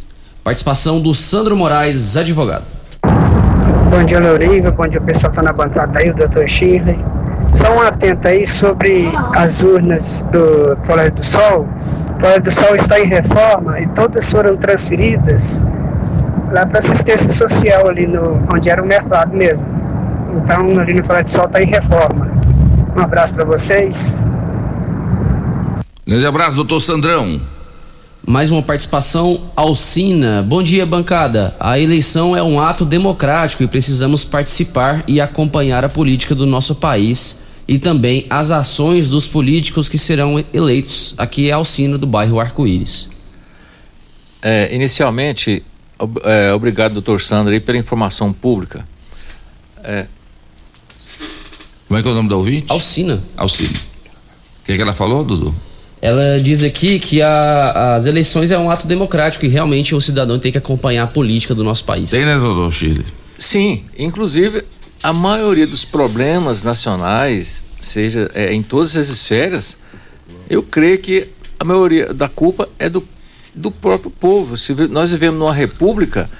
Participação 0.44 1.00
do 1.00 1.14
Sandro 1.14 1.56
Moraes, 1.56 2.16
advogado. 2.16 2.64
Bom 3.90 4.04
dia, 4.04 4.20
Loriva. 4.20 4.70
Bom 4.70 4.86
dia, 4.86 5.00
pessoal 5.00 5.30
que 5.30 5.36
tá 5.36 5.42
na 5.42 5.52
bancada 5.52 5.98
aí, 5.98 6.10
o 6.10 6.14
doutor 6.14 6.48
Shirley. 6.48 6.98
Só 7.54 7.74
um 7.74 7.80
atento 7.80 8.28
aí 8.28 8.46
sobre 8.46 9.10
as 9.34 9.62
urnas 9.62 10.22
do 10.30 10.76
Floresta 10.84 11.10
do 11.10 11.24
Sol. 11.24 11.68
Floresta 12.18 12.40
do 12.40 12.52
Sol 12.52 12.76
está 12.76 13.00
em 13.00 13.06
reforma 13.06 13.80
e 13.80 13.86
todas 13.88 14.30
foram 14.30 14.56
transferidas 14.56 15.60
lá 16.51 16.66
para 16.66 16.78
assistência 16.78 17.31
social 17.31 17.89
ali 17.89 18.06
no 18.06 18.43
onde 18.52 18.68
era 18.68 18.82
o 18.82 18.86
mercado 18.86 19.36
mesmo. 19.36 19.66
Então 20.36 20.78
ali 20.78 20.94
no 20.94 21.05
Floresta 21.05 21.31
do 21.31 21.36
Sol 21.36 21.47
está 21.47 21.62
em 21.62 21.66
reforma. 21.66 22.31
Um 22.97 23.01
abraço 23.01 23.35
para 23.35 23.44
vocês. 23.44 24.27
Grande 26.06 26.27
abraço, 26.27 26.56
doutor 26.56 26.81
Sandrão. 26.81 27.40
Mais 28.27 28.51
uma 28.51 28.62
participação, 28.62 29.40
Alcina. 29.56 30.44
Bom 30.47 30.62
dia, 30.62 30.85
bancada. 30.85 31.55
A 31.59 31.78
eleição 31.78 32.36
é 32.36 32.43
um 32.43 32.60
ato 32.60 32.85
democrático 32.85 33.62
e 33.62 33.66
precisamos 33.66 34.24
participar 34.24 35.02
e 35.06 35.20
acompanhar 35.20 35.85
a 35.85 35.89
política 35.89 36.35
do 36.35 36.47
nosso 36.47 36.74
país 36.74 37.62
e 37.66 37.78
também 37.78 38.27
as 38.28 38.51
ações 38.51 39.09
dos 39.09 39.27
políticos 39.27 39.89
que 39.89 39.97
serão 39.97 40.44
eleitos. 40.52 41.14
Aqui 41.16 41.48
é 41.48 41.52
Alcina, 41.52 41.97
do 41.97 42.06
bairro 42.06 42.39
Arco-Íris. 42.39 43.09
É, 44.43 44.74
inicialmente, 44.74 45.62
é, 46.24 46.52
obrigado, 46.52 46.93
doutor 46.94 47.20
Sandro, 47.20 47.52
aí, 47.52 47.60
pela 47.60 47.78
informação 47.78 48.32
pública. 48.32 48.86
É, 49.82 50.06
Como 51.89 51.98
é 51.98 52.02
que 52.02 52.09
é 52.09 52.10
o 52.12 52.14
nome 52.14 52.28
da 52.28 52.36
ouvinte? 52.36 52.66
Alcina. 52.68 53.20
Alcina. 53.36 53.70
O 53.70 54.64
que, 54.66 54.77
que 54.77 54.82
ela 54.82 54.93
falou, 54.93 55.24
Dudu? 55.24 55.55
Ela 56.02 56.39
diz 56.40 56.62
aqui 56.62 56.98
que 56.98 57.20
a- 57.20 57.94
as 57.97 58.06
eleições 58.06 58.51
é 58.51 58.59
um 58.59 58.70
ato 58.70 58.86
democrático 58.86 59.44
e 59.44 59.48
realmente 59.48 59.94
o 59.94 60.01
cidadão 60.01 60.39
tem 60.39 60.52
que 60.52 60.59
acompanhar 60.59 61.05
a 61.05 61.06
política 61.06 61.55
do 61.55 61.62
nosso 61.64 61.85
país. 61.85 62.10
Tem, 62.10 62.24
né, 62.24 62.36
doutor 62.39 62.72
Chile? 62.72 63.05
Sim, 63.39 63.85
inclusive 63.98 64.64
a 65.02 65.12
maioria 65.12 65.66
dos 65.66 65.85
problemas 65.85 66.62
nacionais, 66.62 67.66
seja 67.81 68.31
é, 68.35 68.52
em 68.55 68.62
todas 68.62 68.97
as 68.97 69.09
esferas, 69.09 69.77
eu 70.48 70.62
creio 70.62 70.98
que 70.98 71.28
a 71.59 71.64
maioria 71.64 72.14
da 72.14 72.28
culpa 72.28 72.68
é 72.78 72.89
do, 72.89 73.06
do 73.55 73.70
próprio 73.70 74.10
povo. 74.10 74.56
Se 74.56 74.74
nós 74.89 75.10
vivemos 75.12 75.39
numa 75.39 75.55
república, 75.55 76.31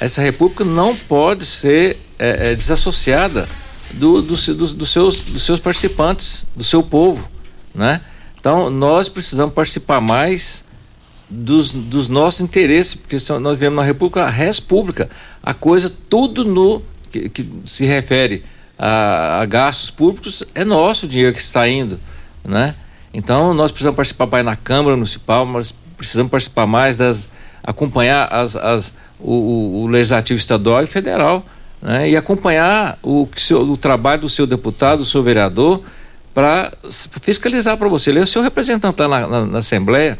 essa 0.00 0.20
república 0.20 0.64
não 0.64 0.94
pode 0.94 1.44
ser 1.44 1.96
é, 2.18 2.52
é, 2.52 2.54
desassociada 2.54 3.48
do, 3.92 4.22
do 4.22 4.36
dos 4.74 4.90
seus, 4.90 5.22
dos 5.22 5.42
seus 5.42 5.60
participantes, 5.60 6.46
do 6.54 6.62
seu 6.62 6.82
povo, 6.82 7.28
né? 7.74 8.00
Então 8.38 8.70
nós 8.70 9.08
precisamos 9.08 9.54
participar 9.54 10.00
mais 10.00 10.64
dos, 11.28 11.72
dos 11.72 12.08
nossos 12.08 12.40
interesses, 12.40 12.94
porque 12.94 13.16
nós 13.40 13.52
vivemos 13.54 13.76
na 13.76 13.82
República, 13.82 14.24
a 14.24 14.30
res 14.30 14.60
pública, 14.60 15.10
a 15.42 15.52
coisa 15.52 15.92
tudo 16.08 16.44
no 16.44 16.82
que, 17.10 17.28
que 17.28 17.48
se 17.66 17.84
refere 17.84 18.44
a, 18.78 19.40
a 19.40 19.46
gastos 19.46 19.90
públicos 19.90 20.44
é 20.54 20.64
nosso 20.64 21.08
dinheiro 21.08 21.34
que 21.34 21.40
está 21.40 21.68
indo, 21.68 21.98
né? 22.44 22.74
Então 23.12 23.52
nós 23.54 23.72
precisamos 23.72 23.96
participar 23.96 24.26
mais 24.26 24.44
na 24.44 24.56
Câmara 24.56 24.96
Municipal, 24.96 25.44
mas 25.44 25.74
precisamos 25.98 26.30
participar 26.30 26.66
mais 26.66 26.96
das 26.96 27.28
acompanhar 27.62 28.32
as, 28.32 28.56
as, 28.56 28.94
o, 29.20 29.82
o- 29.82 29.86
legislativo 29.88 30.38
estadual 30.38 30.82
e 30.82 30.86
federal, 30.86 31.44
né? 31.82 32.08
E 32.08 32.16
acompanhar 32.16 32.98
o, 33.02 33.28
seu- 33.36 33.60
o 33.62 33.76
trabalho 33.76 34.22
do 34.22 34.28
seu 34.30 34.46
deputado, 34.46 35.00
do 35.00 35.04
seu 35.04 35.22
vereador, 35.22 35.82
para 36.32 36.72
fiscalizar 37.20 37.76
para 37.76 37.88
você. 37.88 38.10
Ele 38.10 38.20
é 38.20 38.22
o 38.22 38.26
seu 38.26 38.40
representante 38.42 39.02
lá 39.02 39.08
na, 39.08 39.26
na- 39.26 39.46
na 39.46 39.58
Assembleia, 39.58 40.18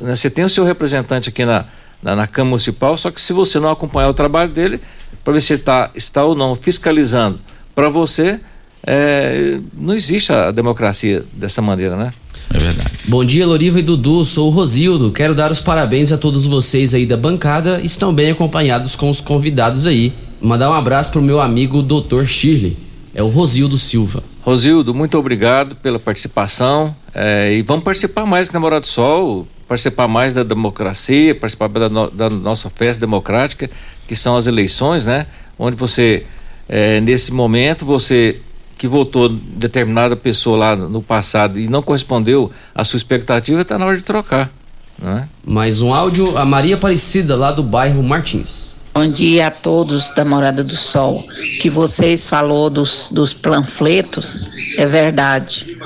né? 0.00 0.14
Você 0.16 0.30
tem 0.30 0.44
o 0.44 0.48
seu 0.48 0.64
representante 0.64 1.28
aqui 1.28 1.44
na, 1.44 1.64
na, 2.02 2.16
na 2.16 2.26
Câmara 2.26 2.50
Municipal, 2.50 2.96
só 2.96 3.10
que 3.10 3.20
se 3.20 3.32
você 3.34 3.58
não 3.60 3.70
acompanhar 3.70 4.08
o 4.08 4.14
trabalho 4.14 4.50
dele, 4.50 4.80
para 5.22 5.32
ver 5.34 5.40
se 5.42 5.58
tá, 5.58 5.90
está 5.94 6.24
ou 6.24 6.34
não 6.34 6.54
fiscalizando 6.56 7.38
para 7.74 7.88
você, 7.88 8.40
é, 8.86 9.58
não 9.74 9.94
existe 9.94 10.32
a 10.32 10.50
democracia 10.50 11.24
dessa 11.32 11.60
maneira, 11.60 11.96
né? 11.96 12.10
É 12.52 12.58
verdade. 12.58 12.90
Bom 13.08 13.24
dia, 13.24 13.46
Loriva 13.46 13.78
e 13.80 13.82
Dudu. 13.82 14.24
Sou 14.24 14.48
o 14.48 14.50
Rosildo. 14.50 15.10
Quero 15.10 15.34
dar 15.34 15.50
os 15.50 15.60
parabéns 15.60 16.12
a 16.12 16.18
todos 16.18 16.46
vocês 16.46 16.94
aí 16.94 17.06
da 17.06 17.16
bancada. 17.16 17.80
Estão 17.82 18.12
bem 18.12 18.30
acompanhados 18.30 18.94
com 18.96 19.10
os 19.10 19.20
convidados 19.20 19.86
aí. 19.86 20.12
Mandar 20.40 20.70
um 20.70 20.74
abraço 20.74 21.12
pro 21.12 21.22
meu 21.22 21.40
amigo 21.40 21.82
Dr. 21.82 22.24
Shirley. 22.26 22.76
É 23.14 23.22
o 23.22 23.28
Rosildo 23.28 23.78
Silva. 23.78 24.22
Rosildo, 24.42 24.94
muito 24.94 25.16
obrigado 25.18 25.74
pela 25.76 25.98
participação 25.98 26.94
é, 27.14 27.54
e 27.54 27.62
vamos 27.62 27.82
participar 27.84 28.26
mais 28.26 28.46
que 28.48 28.52
Namorado 28.54 28.82
do 28.82 28.86
Sol, 28.88 29.46
participar 29.66 30.06
mais 30.06 30.34
da 30.34 30.42
democracia, 30.42 31.34
participar 31.34 31.68
da, 31.68 31.88
no- 31.88 32.10
da 32.10 32.28
nossa 32.28 32.68
festa 32.68 33.00
democrática, 33.00 33.70
que 34.06 34.14
são 34.14 34.36
as 34.36 34.46
eleições, 34.46 35.06
né? 35.06 35.26
Onde 35.58 35.76
você, 35.76 36.24
é, 36.68 37.00
nesse 37.00 37.32
momento, 37.32 37.86
você 37.86 38.36
que 38.84 38.88
votou 38.88 39.30
determinada 39.30 40.14
pessoa 40.14 40.58
lá 40.58 40.76
no 40.76 41.00
passado 41.00 41.58
e 41.58 41.68
não 41.68 41.80
correspondeu 41.80 42.50
à 42.74 42.84
sua 42.84 42.98
expectativa, 42.98 43.62
está 43.62 43.78
na 43.78 43.86
hora 43.86 43.96
de 43.96 44.02
trocar, 44.02 44.52
né? 44.98 45.26
Mais 45.42 45.80
um 45.80 45.94
áudio, 45.94 46.36
a 46.36 46.44
Maria 46.44 46.74
Aparecida, 46.74 47.34
lá 47.34 47.50
do 47.50 47.62
bairro 47.62 48.02
Martins. 48.02 48.73
Bom 48.94 49.08
dia 49.08 49.48
a 49.48 49.50
todos 49.50 50.10
da 50.10 50.24
Morada 50.24 50.62
do 50.62 50.76
Sol. 50.76 51.26
Que 51.60 51.68
vocês 51.68 52.28
falou 52.28 52.70
dos, 52.70 53.08
dos 53.10 53.34
panfletos 53.34 54.46
é 54.78 54.86
verdade. 54.86 55.76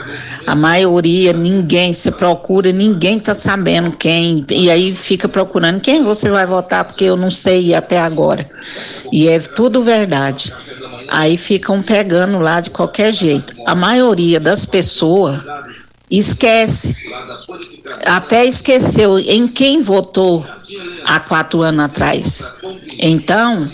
A 0.47 0.55
maioria, 0.55 1.33
ninguém 1.33 1.95
se 1.95 2.11
procura, 2.11 2.71
ninguém 2.71 3.19
tá 3.19 3.35
sabendo 3.35 3.97
quem. 3.97 4.45
E 4.51 4.71
aí 4.71 4.95
fica 4.95 5.27
procurando 5.27 5.81
quem 5.81 6.05
você 6.05 6.29
vai 6.29 6.47
votar, 6.47 6.85
porque 6.85 7.05
eu 7.05 7.17
não 7.17 7.31
sei 7.31 7.75
até 7.75 7.99
agora. 7.99 8.47
E 9.11 9.27
é 9.27 9.39
tudo 9.39 9.81
verdade. 9.81 10.53
Aí 11.09 11.39
ficam 11.39 11.81
pegando 11.81 12.39
lá 12.39 12.61
de 12.61 12.69
qualquer 12.69 13.11
jeito. 13.11 13.55
A 13.65 13.75
maioria 13.75 14.39
das 14.39 14.67
pessoas 14.67 15.41
esquece. 16.11 16.95
Até 18.05 18.45
esqueceu 18.45 19.19
em 19.19 19.47
quem 19.49 19.83
votou 19.83 20.45
há 21.05 21.21
quatro 21.21 21.63
anos 21.63 21.85
atrás. 21.85 22.45
Então, 22.99 23.71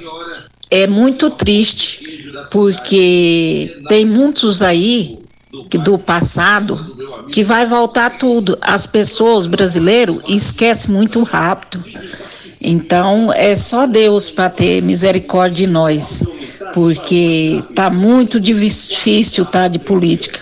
é 0.70 0.86
muito 0.86 1.30
triste, 1.30 2.18
porque 2.50 3.80
tem 3.88 4.04
muitos 4.04 4.62
aí 4.62 5.18
do 5.84 5.98
passado 5.98 6.94
que 7.30 7.44
vai 7.44 7.66
voltar 7.66 8.18
tudo. 8.18 8.58
As 8.60 8.86
pessoas, 8.86 9.46
brasileiros, 9.46 10.18
esquecem 10.26 10.92
muito 10.92 11.22
rápido. 11.22 11.82
Então, 12.62 13.32
é 13.32 13.54
só 13.54 13.86
Deus 13.86 14.30
para 14.30 14.50
ter 14.50 14.82
misericórdia 14.82 15.66
de 15.66 15.72
nós, 15.72 16.22
porque 16.72 17.62
tá 17.74 17.90
muito 17.90 18.40
difícil 18.40 19.44
tá 19.44 19.68
de 19.68 19.78
política. 19.78 20.38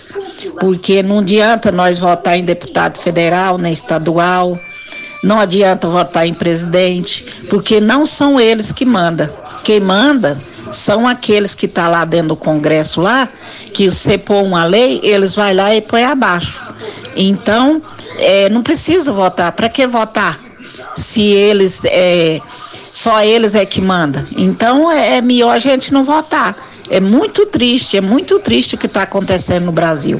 Porque 0.59 1.01
não 1.01 1.19
adianta 1.19 1.71
nós 1.71 1.99
votar 1.99 2.37
em 2.37 2.43
deputado 2.43 2.97
federal, 2.97 3.57
nem 3.57 3.71
estadual, 3.71 4.57
não 5.23 5.39
adianta 5.39 5.87
votar 5.87 6.27
em 6.27 6.33
presidente, 6.33 7.25
porque 7.49 7.79
não 7.79 8.05
são 8.05 8.39
eles 8.39 8.71
que 8.71 8.85
mandam. 8.85 9.29
Quem 9.63 9.79
manda 9.79 10.37
são 10.71 11.07
aqueles 11.07 11.55
que 11.55 11.65
estão 11.65 11.89
lá 11.89 12.03
dentro 12.03 12.29
do 12.29 12.35
Congresso 12.35 13.01
lá, 13.01 13.29
que 13.73 13.89
você 13.89 14.17
põe 14.17 14.43
uma 14.43 14.65
lei, 14.65 14.99
eles 15.01 15.35
vai 15.35 15.53
lá 15.53 15.73
e 15.73 15.81
põe 15.81 16.03
abaixo. 16.03 16.61
Então, 17.15 17.81
é, 18.19 18.49
não 18.49 18.61
precisa 18.61 19.11
votar. 19.11 19.51
Para 19.53 19.69
que 19.69 19.87
votar? 19.87 20.37
Se 20.95 21.21
eles 21.21 21.83
é, 21.85 22.39
só 22.93 23.23
eles 23.23 23.55
é 23.55 23.65
que 23.65 23.81
manda. 23.81 24.25
Então 24.37 24.91
é, 24.91 25.17
é 25.17 25.21
melhor 25.21 25.55
a 25.55 25.59
gente 25.59 25.91
não 25.91 26.05
votar. 26.05 26.55
É 26.89 26.99
muito 26.99 27.45
triste, 27.45 27.97
é 27.97 28.01
muito 28.01 28.39
triste 28.39 28.75
o 28.75 28.77
que 28.77 28.85
está 28.85 29.03
acontecendo 29.03 29.65
no 29.65 29.71
Brasil. 29.71 30.19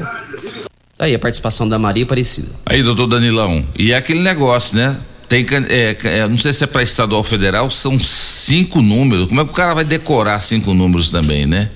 Tá 0.96 1.06
aí 1.06 1.14
a 1.14 1.18
participação 1.18 1.68
da 1.68 1.78
Maria 1.78 2.04
Aparecida. 2.04 2.48
Aí, 2.66 2.82
doutor 2.82 3.06
Danilão, 3.06 3.66
e 3.78 3.92
é 3.92 3.96
aquele 3.96 4.22
negócio, 4.22 4.76
né? 4.76 4.96
Tem, 5.28 5.44
é, 5.68 5.96
é, 6.04 6.28
não 6.28 6.38
sei 6.38 6.52
se 6.52 6.64
é 6.64 6.66
para 6.66 6.82
estadual 6.82 7.18
ou 7.18 7.24
federal, 7.24 7.70
são 7.70 7.98
cinco 7.98 8.80
números. 8.80 9.28
Como 9.28 9.40
é 9.40 9.44
que 9.44 9.50
o 9.50 9.54
cara 9.54 9.74
vai 9.74 9.84
decorar 9.84 10.38
cinco 10.40 10.74
números 10.74 11.10
também, 11.10 11.46
né? 11.46 11.70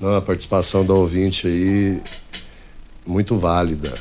Não, 0.00 0.14
a 0.14 0.20
participação 0.20 0.84
da 0.84 0.92
ouvinte 0.92 1.46
aí 1.46 2.00
muito 3.06 3.36
válida. 3.36 3.94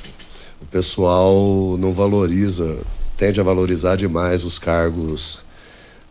O 0.62 0.66
pessoal 0.66 1.78
não 1.80 1.94
valoriza, 1.94 2.78
tende 3.18 3.40
a 3.40 3.44
valorizar 3.44 3.96
demais 3.96 4.44
os 4.44 4.60
cargos, 4.60 5.40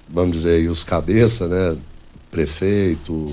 vamos 0.08 0.36
dizer, 0.38 0.68
os 0.68 0.82
cabeça, 0.82 1.48
né? 1.48 1.76
Prefeito, 2.30 3.30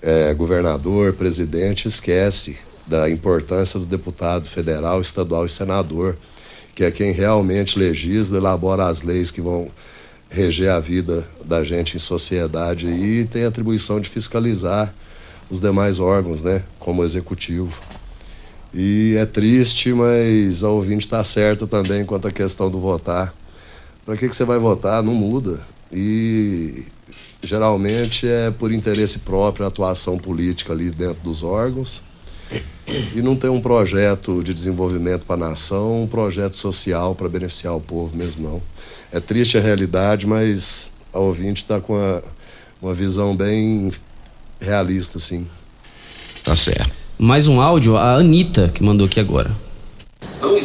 é, 0.00 0.32
governador, 0.32 1.12
presidente, 1.12 1.88
esquece 1.88 2.58
da 2.86 3.08
importância 3.10 3.78
do 3.78 3.86
deputado 3.86 4.48
federal, 4.48 5.00
estadual 5.00 5.46
e 5.46 5.48
senador, 5.48 6.16
que 6.74 6.84
é 6.84 6.90
quem 6.90 7.12
realmente 7.12 7.78
legisla, 7.78 8.38
elabora 8.38 8.86
as 8.86 9.02
leis 9.02 9.30
que 9.30 9.40
vão 9.40 9.70
reger 10.28 10.70
a 10.70 10.80
vida 10.80 11.26
da 11.44 11.62
gente 11.64 11.96
em 11.96 12.00
sociedade 12.00 12.86
e 12.86 13.26
tem 13.26 13.44
a 13.44 13.48
atribuição 13.48 14.00
de 14.00 14.08
fiscalizar 14.08 14.94
os 15.50 15.60
demais 15.60 15.98
órgãos, 15.98 16.42
né, 16.42 16.62
como 16.78 17.04
executivo. 17.04 17.78
E 18.72 19.16
é 19.18 19.26
triste, 19.26 19.92
mas 19.92 20.62
a 20.62 20.68
ouvinte 20.68 21.04
está 21.04 21.22
certa 21.24 21.66
também 21.66 22.04
quanto 22.04 22.28
à 22.28 22.30
questão 22.30 22.70
do 22.70 22.78
votar. 22.78 23.34
Para 24.04 24.16
que, 24.16 24.28
que 24.28 24.34
você 24.34 24.44
vai 24.44 24.58
votar? 24.58 25.02
Não 25.02 25.14
muda. 25.14 25.60
E 25.92 26.84
geralmente 27.42 28.28
é 28.28 28.50
por 28.50 28.72
interesse 28.72 29.20
próprio 29.20 29.66
atuação 29.66 30.18
política 30.18 30.72
ali 30.72 30.90
dentro 30.90 31.22
dos 31.22 31.42
órgãos. 31.42 32.00
e 33.14 33.22
não 33.22 33.36
tem 33.36 33.50
um 33.50 33.60
projeto 33.60 34.42
de 34.42 34.52
desenvolvimento 34.52 35.24
para 35.24 35.46
a 35.46 35.48
nação, 35.50 36.02
um 36.02 36.06
projeto 36.06 36.56
social 36.56 37.14
para 37.14 37.28
beneficiar 37.28 37.74
o 37.76 37.80
povo 37.80 38.16
mesmo 38.16 38.48
não. 38.48 38.62
É 39.12 39.20
triste 39.20 39.58
a 39.58 39.60
realidade, 39.60 40.26
mas 40.26 40.90
a 41.12 41.18
ouvinte 41.18 41.62
está 41.62 41.80
com 41.80 41.96
a, 41.96 42.22
uma 42.80 42.94
visão 42.94 43.34
bem 43.34 43.92
realista, 44.60 45.18
sim. 45.18 45.46
Tá 46.44 46.54
certo. 46.54 46.99
Mais 47.20 47.46
um 47.46 47.60
áudio, 47.60 47.96
a 47.98 48.14
Anitta 48.14 48.70
que 48.72 48.82
mandou 48.82 49.06
aqui 49.06 49.20
agora. 49.20 49.50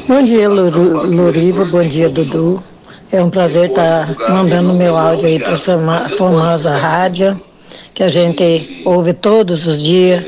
Bom 0.07 0.23
dia, 0.23 0.47
Lor- 0.49 1.05
Loriva. 1.05 1.65
Bom 1.65 1.81
dia, 1.81 2.09
Dudu. 2.09 2.63
É 3.11 3.21
um 3.21 3.29
prazer 3.29 3.69
estar 3.69 4.15
mandando 4.29 4.73
meu 4.73 4.95
áudio 4.97 5.25
aí 5.27 5.37
para 5.39 5.51
essa 5.53 5.77
famosa 6.17 6.75
rádio, 6.75 7.39
que 7.93 8.03
a 8.03 8.07
gente 8.07 8.81
ouve 8.85 9.13
todos 9.13 9.67
os 9.67 9.81
dias. 9.83 10.23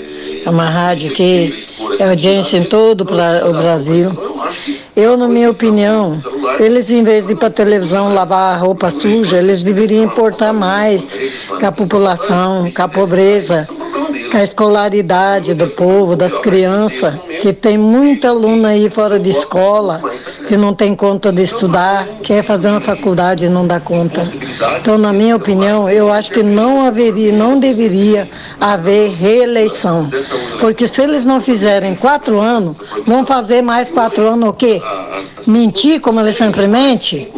É 0.45 0.49
uma 0.49 0.69
rádio 0.69 1.11
que 1.13 1.63
é 1.99 2.09
audiência 2.09 2.57
em 2.57 2.63
todo 2.63 3.01
o 3.01 3.05
Bra- 3.05 3.43
o 3.47 3.53
Brasil. 3.53 4.11
Eu, 4.95 5.15
na 5.15 5.27
minha 5.27 5.49
opinião, 5.51 6.17
eles, 6.59 6.89
em 6.89 7.03
vez 7.03 7.25
de 7.25 7.33
ir 7.33 7.35
para 7.35 7.49
televisão 7.49 8.13
lavar 8.13 8.53
a 8.53 8.57
roupa 8.57 8.89
suja, 8.89 9.37
eles 9.37 9.61
deveriam 9.63 10.03
importar 10.03 10.51
mais 10.53 11.17
com 11.59 11.65
a 11.65 11.71
população, 11.71 12.69
com 12.71 12.81
a 12.81 12.87
pobreza, 12.87 13.67
a 14.33 14.43
escolaridade 14.43 15.53
do 15.53 15.67
povo, 15.67 16.15
das 16.15 16.33
crianças, 16.39 17.13
que 17.41 17.53
tem 17.53 17.77
muita 17.77 18.29
aluna 18.29 18.69
aí 18.69 18.89
fora 18.89 19.19
de 19.19 19.29
escola, 19.29 20.01
que 20.47 20.57
não 20.57 20.73
tem 20.73 20.95
conta 20.95 21.31
de 21.31 21.43
estudar, 21.43 22.07
quer 22.23 22.43
fazer 22.43 22.69
uma 22.69 22.81
faculdade 22.81 23.45
e 23.45 23.49
não 23.49 23.65
dá 23.65 23.79
conta. 23.79 24.27
Então, 24.79 24.97
na 24.97 25.13
minha 25.13 25.35
opinião, 25.35 25.89
eu 25.89 26.11
acho 26.11 26.31
que 26.31 26.43
não 26.43 26.85
haveria, 26.85 27.31
não 27.31 27.59
deveria 27.59 28.29
haver 28.59 29.11
reeleição. 29.11 30.09
Porque 30.59 30.87
se 30.87 31.01
eles 31.01 31.25
não 31.25 31.39
fizerem 31.39 31.95
quatro 31.95 32.39
anos, 32.39 32.77
vão 33.05 33.25
fazer 33.25 33.61
mais 33.61 33.91
quatro 33.91 34.27
anos 34.27 34.49
o 34.49 34.53
quê? 34.53 34.81
Mentir 35.45 36.01
como 36.01 36.19
eles 36.19 36.35
sempre 36.35 36.67
mentem? 36.67 37.31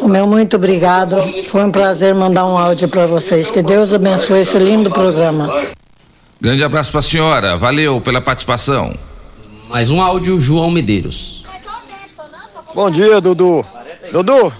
O 0.00 0.08
meu 0.08 0.26
muito 0.26 0.56
obrigado. 0.56 1.16
Foi 1.46 1.62
um 1.62 1.70
prazer 1.70 2.14
mandar 2.14 2.46
um 2.46 2.56
áudio 2.56 2.88
para 2.88 3.06
vocês. 3.06 3.50
Que 3.50 3.62
Deus 3.62 3.92
abençoe 3.92 4.40
esse 4.40 4.58
lindo 4.58 4.90
programa. 4.90 5.50
Grande 6.40 6.64
abraço 6.64 6.90
pra 6.90 7.02
senhora. 7.02 7.56
Valeu 7.58 8.00
pela 8.00 8.20
participação. 8.20 8.94
Mais 9.68 9.90
um 9.90 10.00
áudio, 10.00 10.40
João 10.40 10.70
Medeiros. 10.70 11.44
Bom 12.74 12.90
dia, 12.90 13.20
Dudu. 13.20 13.64
Dudu, 14.10 14.50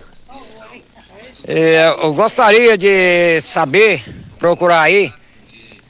é, 1.48 1.88
eu 2.02 2.12
gostaria 2.12 2.76
de 2.76 3.40
saber, 3.40 4.04
procurar 4.38 4.82
aí, 4.82 5.10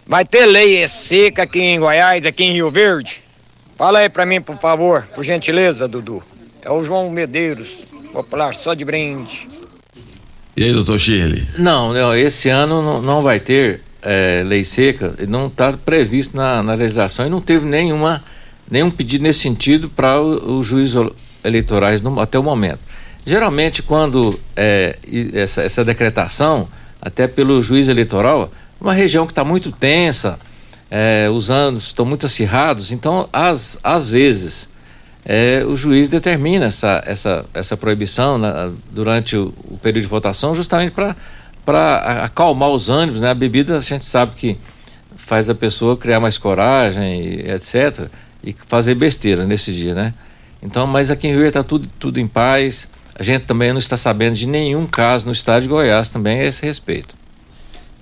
vai 0.06 0.24
ter 0.24 0.46
lei 0.46 0.86
seca 0.86 1.42
aqui 1.42 1.60
em 1.60 1.80
Goiás, 1.80 2.24
aqui 2.24 2.44
em 2.44 2.52
Rio 2.52 2.70
Verde? 2.70 3.22
Fala 3.76 3.98
aí 3.98 4.08
pra 4.08 4.24
mim, 4.24 4.40
por 4.40 4.58
favor, 4.58 5.02
por 5.14 5.24
gentileza, 5.24 5.88
Dudu. 5.88 6.22
É 6.62 6.70
o 6.70 6.84
João 6.84 7.10
Medeiros, 7.10 7.86
popular 8.12 8.54
só 8.54 8.74
de 8.74 8.84
brinde. 8.84 9.48
E 10.56 10.62
aí, 10.62 10.72
doutor 10.72 11.00
Shirley? 11.00 11.46
Não, 11.58 11.92
não, 11.92 12.14
esse 12.14 12.48
ano 12.48 12.80
não, 12.80 13.02
não 13.02 13.22
vai 13.22 13.40
ter 13.40 13.82
eh, 14.02 14.42
lei 14.46 14.64
seca, 14.64 15.14
não 15.28 15.46
está 15.46 15.72
previsto 15.72 16.36
na, 16.36 16.62
na 16.62 16.74
legislação 16.74 17.26
e 17.26 17.30
não 17.30 17.40
teve 17.40 17.66
nenhuma, 17.66 18.22
nenhum 18.70 18.90
pedido 18.90 19.22
nesse 19.22 19.40
sentido 19.40 19.88
para 19.88 20.20
os 20.20 20.66
juízes 20.66 20.94
eleitorais 21.44 22.00
no- 22.02 22.20
até 22.20 22.38
o 22.38 22.42
momento. 22.42 22.80
Geralmente, 23.24 23.82
quando 23.82 24.38
e- 25.06 25.30
essa, 25.34 25.62
essa 25.62 25.84
decretação, 25.84 26.68
até 27.00 27.26
pelo 27.26 27.62
juiz 27.62 27.88
eleitoral, 27.88 28.50
uma 28.80 28.92
região 28.94 29.26
que 29.26 29.32
está 29.32 29.44
muito 29.44 29.70
tensa, 29.72 30.38
eh, 30.90 31.28
os 31.30 31.50
anos 31.50 31.84
estão 31.88 32.04
muito 32.06 32.26
acirrados, 32.26 32.92
então, 32.92 33.28
às, 33.32 33.78
às 33.82 34.08
vezes, 34.08 34.68
é, 35.24 35.62
o 35.66 35.76
juiz 35.76 36.08
determina 36.08 36.64
essa, 36.66 37.02
essa, 37.06 37.44
essa 37.52 37.76
proibição 37.76 38.38
na- 38.38 38.70
durante 38.90 39.36
o, 39.36 39.52
o 39.68 39.76
período 39.76 40.04
de 40.04 40.08
votação 40.08 40.54
justamente 40.54 40.92
para 40.92 41.14
acalmar 42.22 42.70
os 42.70 42.88
ânimos. 42.88 43.20
Né? 43.20 43.30
A 43.30 43.34
bebida 43.34 43.76
a 43.76 43.80
gente 43.80 44.04
sabe 44.04 44.32
que 44.36 44.58
faz 45.16 45.48
a 45.48 45.54
pessoa 45.54 45.96
criar 45.96 46.20
mais 46.20 46.38
coragem, 46.38 47.22
e 47.22 47.50
etc. 47.50 48.08
E 48.42 48.54
fazer 48.66 48.94
besteira 48.94 49.44
nesse 49.44 49.72
dia, 49.72 49.94
né? 49.94 50.14
Então, 50.62 50.86
mas 50.86 51.10
aqui 51.10 51.28
em 51.28 51.34
Rio 51.34 51.46
está 51.46 51.62
tudo, 51.62 51.88
tudo 51.98 52.18
em 52.18 52.26
paz. 52.26 52.88
A 53.14 53.22
gente 53.22 53.44
também 53.44 53.70
não 53.70 53.78
está 53.78 53.96
sabendo 53.96 54.34
de 54.34 54.46
nenhum 54.46 54.86
caso 54.86 55.26
no 55.26 55.32
estado 55.32 55.62
de 55.62 55.68
Goiás 55.68 56.08
também 56.08 56.40
a 56.40 56.44
esse 56.44 56.64
respeito. 56.64 57.14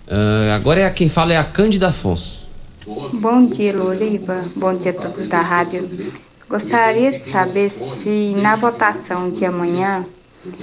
Ah, 0.08 0.54
agora 0.54 0.80
é 0.80 0.90
quem 0.90 1.08
fala 1.08 1.32
é 1.32 1.36
a 1.36 1.44
Cândida 1.44 1.88
Afonso. 1.88 2.48
Bom 3.12 3.46
dia, 3.46 3.76
Loriva. 3.76 4.44
Bom 4.56 4.74
dia 4.74 4.92
a 4.92 4.94
todos 4.94 5.28
da 5.28 5.42
rádio. 5.42 5.88
Gostaria 6.48 7.12
de 7.12 7.22
saber 7.22 7.68
se 7.68 8.34
na 8.36 8.56
votação 8.56 9.30
de 9.30 9.44
amanhã 9.44 10.06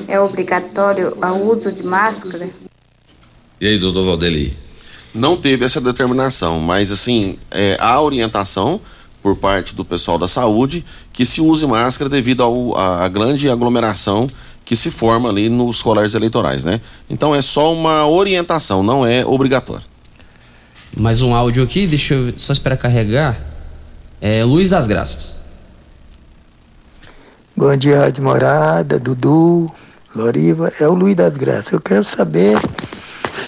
é 0.07 0.19
obrigatório 0.19 1.15
o 1.21 1.51
uso 1.51 1.71
de 1.71 1.83
máscara. 1.83 2.49
E 3.59 3.67
aí, 3.67 3.77
doutor 3.77 4.05
Valdeli? 4.05 4.55
Não 5.13 5.37
teve 5.37 5.63
essa 5.63 5.79
determinação, 5.79 6.59
mas 6.59 6.91
assim, 6.91 7.37
é, 7.51 7.77
há 7.79 8.01
orientação 8.01 8.81
por 9.21 9.35
parte 9.37 9.73
do 9.75 9.85
pessoal 9.85 10.17
da 10.17 10.27
saúde 10.27 10.85
que 11.13 11.25
se 11.25 11.41
use 11.41 11.65
máscara 11.65 12.09
devido 12.09 12.43
ao- 12.43 12.77
à 12.77 13.05
à 13.05 13.07
grande 13.07 13.49
aglomeração 13.49 14.27
que 14.65 14.75
se 14.75 14.91
forma 14.91 15.29
ali 15.29 15.47
nos 15.47 15.81
colégios 15.81 16.15
eleitorais, 16.15 16.65
né? 16.65 16.81
Então 17.09 17.33
é 17.33 17.41
só 17.41 17.71
uma 17.73 18.05
orientação, 18.07 18.83
não 18.83 19.05
é 19.05 19.25
obrigatório. 19.25 19.83
Mais 20.97 21.21
um 21.21 21.33
áudio 21.33 21.63
aqui, 21.63 21.87
deixa 21.87 22.13
eu 22.13 22.33
só 22.37 22.51
esperar 22.51 22.77
carregar. 22.77 23.37
É 24.19 24.43
Luiz 24.43 24.69
das 24.71 24.87
Graças. 24.87 25.35
Bom 27.55 27.75
dia, 27.77 27.99
Rádio 27.99 28.23
Morada, 28.23 28.99
Dudu, 28.99 29.71
Loriva, 30.15 30.73
é 30.79 30.87
o 30.87 30.93
Luiz 30.93 31.15
das 31.15 31.33
Graças. 31.35 31.71
Eu 31.71 31.79
quero 31.79 32.03
saber, 32.03 32.57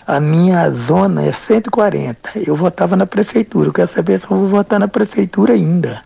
a 0.05 0.19
minha 0.19 0.69
zona 0.88 1.26
é 1.26 1.35
140. 1.47 2.39
Eu 2.45 2.55
votava 2.55 2.95
na 2.95 3.05
prefeitura, 3.05 3.69
eu 3.69 3.73
quero 3.73 3.93
saber 3.93 4.19
se 4.19 4.26
eu 4.26 4.38
vou 4.38 4.49
votar 4.49 4.80
na 4.80 4.88
prefeitura 4.88 5.53
ainda. 5.53 6.01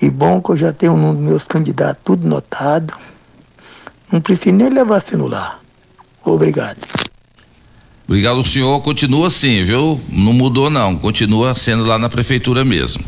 E 0.00 0.08
bom 0.08 0.40
que 0.40 0.50
eu 0.50 0.56
já 0.56 0.72
tenho 0.72 0.94
um 0.94 1.14
dos 1.14 1.22
meus 1.22 1.44
candidatos 1.44 2.02
tudo 2.04 2.26
notado. 2.26 2.94
Não 4.10 4.20
preciso 4.20 4.54
nem 4.54 4.70
levar 4.70 5.02
celular. 5.02 5.60
Obrigado. 6.24 6.78
Obrigado, 8.06 8.42
senhor. 8.46 8.80
Continua 8.80 9.26
assim, 9.26 9.62
viu? 9.62 10.00
Não 10.08 10.32
mudou, 10.32 10.70
não. 10.70 10.96
Continua 10.96 11.54
sendo 11.54 11.84
lá 11.84 11.98
na 11.98 12.08
prefeitura 12.08 12.64
mesmo. 12.64 13.04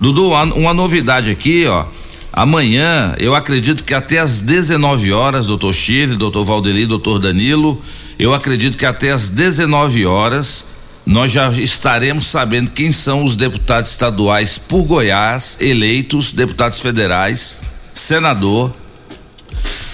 Dudu, 0.00 0.28
uma, 0.30 0.72
novidade 0.72 1.30
aqui, 1.30 1.66
ó. 1.66 1.86
Amanhã, 2.32 3.14
eu 3.18 3.34
acredito 3.34 3.82
que 3.82 3.92
até 3.92 4.18
às 4.18 4.40
19 4.40 5.12
horas, 5.12 5.48
doutor 5.48 5.74
Chile, 5.74 6.16
doutor 6.16 6.44
Valdeli, 6.44 6.86
doutor 6.86 7.18
Danilo, 7.18 7.80
eu 8.20 8.34
acredito 8.34 8.76
que 8.76 8.84
até 8.84 9.10
às 9.10 9.30
19 9.30 10.04
horas 10.04 10.66
nós 11.06 11.32
já 11.32 11.48
estaremos 11.48 12.26
sabendo 12.26 12.70
quem 12.70 12.92
são 12.92 13.24
os 13.24 13.34
deputados 13.34 13.90
estaduais 13.90 14.58
por 14.58 14.84
Goiás, 14.84 15.56
eleitos, 15.58 16.30
deputados 16.30 16.80
federais, 16.80 17.56
senador, 17.94 18.74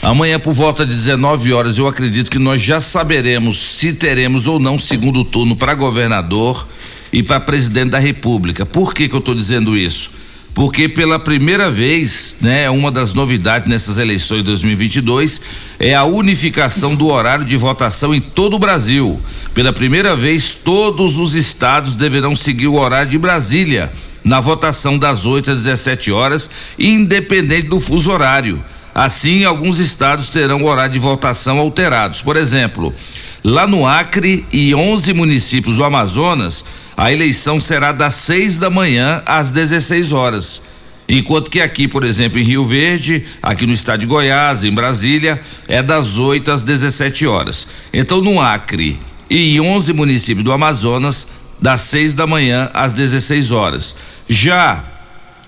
Amanhã, 0.02 0.38
por 0.38 0.54
volta 0.54 0.86
de 0.86 0.92
19 0.92 1.52
horas, 1.52 1.78
eu 1.78 1.88
acredito 1.88 2.30
que 2.30 2.38
nós 2.38 2.62
já 2.62 2.80
saberemos 2.80 3.58
se 3.58 3.92
teremos 3.92 4.46
ou 4.46 4.60
não 4.60 4.78
segundo 4.78 5.24
turno 5.24 5.56
para 5.56 5.74
governador 5.74 6.64
e 7.12 7.24
para 7.24 7.40
presidente 7.40 7.90
da 7.90 7.98
República. 7.98 8.64
Por 8.64 8.94
que, 8.94 9.08
que 9.08 9.14
eu 9.16 9.18
estou 9.18 9.34
dizendo 9.34 9.76
isso? 9.76 10.12
Porque 10.56 10.88
pela 10.88 11.18
primeira 11.18 11.70
vez, 11.70 12.36
né, 12.40 12.70
uma 12.70 12.90
das 12.90 13.12
novidades 13.12 13.68
nessas 13.68 13.98
eleições 13.98 14.38
de 14.38 14.44
2022 14.44 15.38
é 15.78 15.94
a 15.94 16.04
unificação 16.04 16.94
do 16.94 17.08
horário 17.08 17.44
de 17.44 17.58
votação 17.58 18.14
em 18.14 18.22
todo 18.22 18.56
o 18.56 18.58
Brasil. 18.58 19.20
Pela 19.52 19.70
primeira 19.70 20.16
vez, 20.16 20.54
todos 20.54 21.18
os 21.18 21.34
estados 21.34 21.94
deverão 21.94 22.34
seguir 22.34 22.68
o 22.68 22.80
horário 22.80 23.10
de 23.10 23.18
Brasília 23.18 23.92
na 24.24 24.40
votação 24.40 24.98
das 24.98 25.26
8 25.26 25.50
às 25.50 25.64
17 25.64 26.10
horas, 26.10 26.48
independente 26.78 27.68
do 27.68 27.78
fuso 27.78 28.10
horário. 28.10 28.64
Assim, 28.94 29.44
alguns 29.44 29.78
estados 29.78 30.30
terão 30.30 30.62
o 30.62 30.66
horário 30.66 30.94
de 30.94 30.98
votação 30.98 31.58
alterados. 31.58 32.22
Por 32.22 32.34
exemplo, 32.34 32.94
lá 33.46 33.64
no 33.64 33.86
Acre 33.86 34.44
e 34.52 34.74
11 34.74 35.12
municípios 35.12 35.76
do 35.76 35.84
Amazonas, 35.84 36.64
a 36.96 37.12
eleição 37.12 37.60
será 37.60 37.92
das 37.92 38.16
6 38.16 38.58
da 38.58 38.68
manhã 38.68 39.22
às 39.24 39.52
16 39.52 40.12
horas. 40.12 40.62
Enquanto 41.08 41.48
que 41.48 41.60
aqui, 41.60 41.86
por 41.86 42.02
exemplo, 42.02 42.40
em 42.40 42.42
Rio 42.42 42.66
Verde, 42.66 43.24
aqui 43.40 43.64
no 43.64 43.72
estado 43.72 44.00
de 44.00 44.06
Goiás, 44.06 44.64
em 44.64 44.72
Brasília, 44.72 45.40
é 45.68 45.80
das 45.80 46.18
8 46.18 46.50
às 46.50 46.64
17 46.64 47.24
horas. 47.28 47.68
Então, 47.92 48.20
no 48.20 48.40
Acre 48.40 48.98
e 49.30 49.60
11 49.60 49.92
municípios 49.92 50.44
do 50.44 50.50
Amazonas, 50.50 51.28
das 51.62 51.82
6 51.82 52.14
da 52.14 52.26
manhã 52.26 52.68
às 52.74 52.92
16 52.92 53.52
horas. 53.52 53.94
Já 54.28 54.82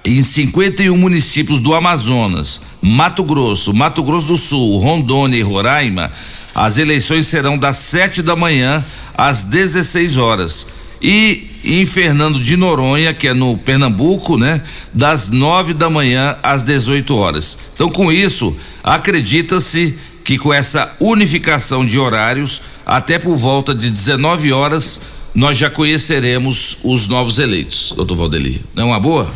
em 0.04 0.22
51 0.22 0.96
municípios 0.96 1.60
do 1.60 1.74
Amazonas, 1.74 2.60
Mato 2.88 3.22
Grosso, 3.22 3.74
Mato 3.74 4.02
Grosso 4.02 4.26
do 4.28 4.36
Sul, 4.36 4.78
Rondônia 4.78 5.36
e 5.38 5.42
Roraima, 5.42 6.10
as 6.54 6.78
eleições 6.78 7.26
serão 7.26 7.58
das 7.58 7.76
7 7.76 8.22
da 8.22 8.34
manhã 8.34 8.84
às 9.16 9.44
16 9.44 10.16
horas. 10.16 10.66
E 11.00 11.50
em 11.62 11.84
Fernando 11.86 12.40
de 12.40 12.56
Noronha, 12.56 13.12
que 13.12 13.28
é 13.28 13.34
no 13.34 13.56
Pernambuco, 13.58 14.36
né? 14.36 14.62
Das 14.92 15.30
9 15.30 15.74
da 15.74 15.88
manhã 15.90 16.36
às 16.42 16.64
18 16.64 17.14
horas. 17.14 17.58
Então, 17.74 17.90
com 17.90 18.10
isso, 18.10 18.56
acredita-se 18.82 19.94
que 20.24 20.38
com 20.38 20.52
essa 20.52 20.90
unificação 20.98 21.86
de 21.86 21.98
horários, 21.98 22.60
até 22.84 23.18
por 23.18 23.36
volta 23.36 23.74
de 23.74 23.90
19 23.90 24.50
horas, 24.52 25.00
nós 25.34 25.56
já 25.56 25.70
conheceremos 25.70 26.78
os 26.82 27.06
novos 27.06 27.38
eleitos, 27.38 27.92
doutor 27.94 28.16
Valdeli. 28.16 28.62
Não 28.74 28.84
é 28.84 28.86
uma 28.86 29.00
boa? 29.00 29.30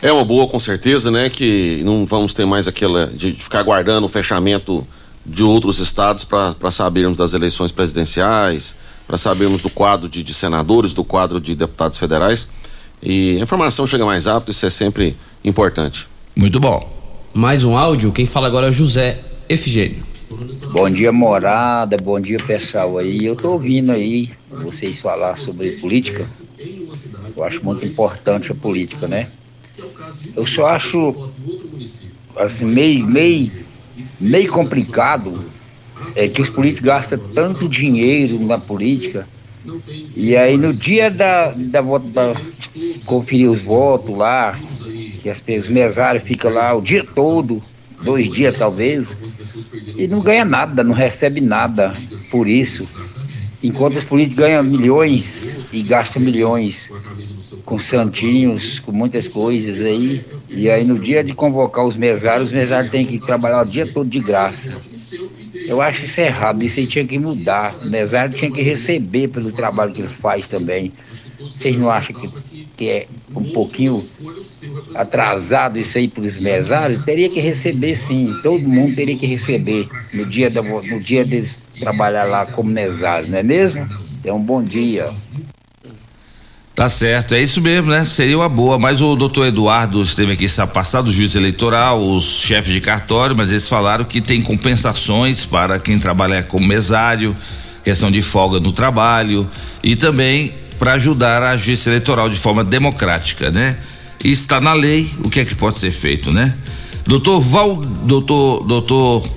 É 0.00 0.12
uma 0.12 0.24
boa, 0.24 0.46
com 0.46 0.58
certeza, 0.58 1.10
né? 1.10 1.28
Que 1.28 1.82
não 1.84 2.06
vamos 2.06 2.32
ter 2.32 2.46
mais 2.46 2.68
aquela 2.68 3.06
de 3.06 3.32
ficar 3.32 3.60
aguardando 3.60 4.06
o 4.06 4.08
fechamento 4.08 4.86
de 5.26 5.42
outros 5.42 5.80
estados 5.80 6.24
para 6.24 6.70
sabermos 6.70 7.16
das 7.16 7.34
eleições 7.34 7.72
presidenciais, 7.72 8.76
para 9.06 9.18
sabermos 9.18 9.60
do 9.60 9.68
quadro 9.68 10.08
de, 10.08 10.22
de, 10.22 10.32
senadores, 10.32 10.94
do 10.94 11.02
quadro 11.02 11.40
de 11.40 11.54
deputados 11.54 11.98
federais. 11.98 12.48
E 13.02 13.38
a 13.38 13.42
informação 13.42 13.86
chega 13.86 14.04
mais 14.04 14.26
rápido, 14.26 14.50
isso 14.50 14.64
é 14.64 14.70
sempre 14.70 15.16
importante. 15.44 16.06
Muito 16.34 16.60
bom. 16.60 16.96
Mais 17.34 17.64
um 17.64 17.76
áudio, 17.76 18.12
quem 18.12 18.24
fala 18.24 18.46
agora 18.46 18.66
é 18.66 18.70
o 18.70 18.72
José 18.72 19.18
Efigênio. 19.48 20.02
Bom 20.72 20.88
dia, 20.90 21.10
morada. 21.10 21.96
Bom 21.96 22.20
dia, 22.20 22.38
pessoal 22.38 22.98
aí. 22.98 23.24
Eu 23.24 23.34
tô 23.34 23.52
ouvindo 23.52 23.90
aí 23.90 24.30
vocês 24.50 25.00
falar 25.00 25.36
sobre 25.38 25.72
política. 25.72 26.24
Eu 27.36 27.44
acho 27.44 27.64
muito 27.64 27.84
importante 27.84 28.52
a 28.52 28.54
política, 28.54 29.08
né? 29.08 29.26
Eu 30.36 30.46
só 30.46 30.66
acho 30.66 31.30
assim, 32.36 32.66
meio, 32.66 33.06
meio, 33.06 33.52
meio 34.20 34.52
complicado 34.52 35.44
é 36.14 36.28
que 36.28 36.40
os 36.40 36.50
políticos 36.50 36.86
gastam 36.86 37.18
tanto 37.34 37.68
dinheiro 37.68 38.38
na 38.44 38.58
política 38.58 39.26
e 40.16 40.36
aí 40.36 40.56
no 40.56 40.72
dia 40.72 41.10
da, 41.10 41.48
da, 41.48 41.80
da 41.80 42.34
conferir 43.04 43.50
os 43.50 43.60
votos 43.62 44.16
lá, 44.16 44.58
que 45.22 45.28
as, 45.28 45.38
os 45.40 45.68
mesários 45.68 46.24
ficam 46.24 46.52
lá 46.52 46.74
o 46.74 46.80
dia 46.80 47.04
todo, 47.04 47.62
dois 48.02 48.30
dias 48.30 48.56
talvez, 48.56 49.16
e 49.96 50.06
não 50.06 50.20
ganha 50.20 50.44
nada, 50.44 50.82
não 50.82 50.94
recebe 50.94 51.40
nada 51.40 51.94
por 52.30 52.48
isso. 52.48 52.88
Enquanto 53.62 53.96
os 53.96 54.04
políticos 54.04 54.38
ganham 54.38 54.62
milhões 54.62 55.56
e 55.72 55.82
gastam 55.82 56.22
milhões 56.22 56.88
com 57.64 57.78
santinhos, 57.78 58.78
com 58.78 58.92
muitas 58.92 59.26
coisas 59.26 59.80
aí. 59.80 60.24
E 60.48 60.70
aí 60.70 60.84
no 60.84 60.96
dia 60.96 61.24
de 61.24 61.34
convocar 61.34 61.84
os 61.84 61.96
mesários, 61.96 62.48
os 62.48 62.52
mesários 62.52 62.90
têm 62.92 63.04
que 63.04 63.18
trabalhar 63.18 63.62
o 63.62 63.68
dia 63.68 63.86
todo 63.86 64.08
de 64.08 64.20
graça. 64.20 64.78
Eu 65.66 65.80
acho 65.80 66.04
isso 66.04 66.20
errado, 66.20 66.62
isso 66.62 66.78
aí 66.78 66.86
tinha 66.86 67.04
que 67.04 67.18
mudar. 67.18 67.74
O 67.84 67.90
mesário 67.90 68.34
tinha 68.34 68.50
que 68.50 68.62
receber 68.62 69.28
pelo 69.28 69.50
trabalho 69.50 69.92
que 69.92 70.02
ele 70.02 70.08
faz 70.08 70.46
também. 70.46 70.92
Vocês 71.40 71.76
não 71.76 71.90
acham 71.90 72.14
que, 72.14 72.30
que 72.76 72.88
é 72.88 73.06
um 73.34 73.44
pouquinho 73.44 74.02
atrasado 74.94 75.78
isso 75.78 75.98
aí 75.98 76.06
para 76.06 76.22
os 76.22 76.38
mesários? 76.38 77.04
Teria 77.04 77.28
que 77.28 77.40
receber 77.40 77.96
sim, 77.96 78.34
todo 78.42 78.60
mundo 78.60 78.94
teria 78.94 79.16
que 79.16 79.26
receber 79.26 79.88
no 80.12 80.26
dia, 80.26 80.48
da, 80.50 80.62
no 80.62 80.98
dia 81.00 81.24
deles 81.24 81.60
trabalhar 81.78 82.24
lá 82.24 82.46
como 82.46 82.70
mesário, 82.70 83.28
não 83.28 83.38
é 83.38 83.42
mesmo? 83.42 83.86
Então, 84.20 84.36
um 84.36 84.42
bom 84.42 84.62
dia. 84.62 85.10
Tá 86.78 86.88
certo, 86.88 87.34
é 87.34 87.42
isso 87.42 87.60
mesmo, 87.60 87.90
né? 87.90 88.04
Seria 88.04 88.38
uma 88.38 88.48
boa, 88.48 88.78
mas 88.78 89.02
o 89.02 89.16
doutor 89.16 89.48
Eduardo 89.48 90.00
esteve 90.00 90.32
aqui 90.32 90.46
passado, 90.72 91.08
o 91.08 91.12
juiz 91.12 91.34
eleitoral, 91.34 92.00
os 92.00 92.42
chefes 92.42 92.72
de 92.72 92.80
cartório, 92.80 93.36
mas 93.36 93.50
eles 93.50 93.68
falaram 93.68 94.04
que 94.04 94.20
tem 94.20 94.40
compensações 94.40 95.44
para 95.44 95.80
quem 95.80 95.98
trabalha 95.98 96.40
como 96.44 96.64
mesário, 96.64 97.36
questão 97.82 98.12
de 98.12 98.22
folga 98.22 98.60
no 98.60 98.70
trabalho 98.70 99.48
e 99.82 99.96
também 99.96 100.54
para 100.78 100.92
ajudar 100.92 101.42
a 101.42 101.56
justiça 101.56 101.90
eleitoral 101.90 102.28
de 102.28 102.36
forma 102.36 102.62
democrática, 102.62 103.50
né? 103.50 103.76
Está 104.22 104.60
na 104.60 104.72
lei 104.72 105.10
o 105.24 105.28
que 105.28 105.40
é 105.40 105.44
que 105.44 105.56
pode 105.56 105.78
ser 105.78 105.90
feito, 105.90 106.30
né? 106.30 106.54
Doutor 107.04 107.40
Val, 107.40 107.74
doutor, 107.76 108.62
doutor 108.64 109.28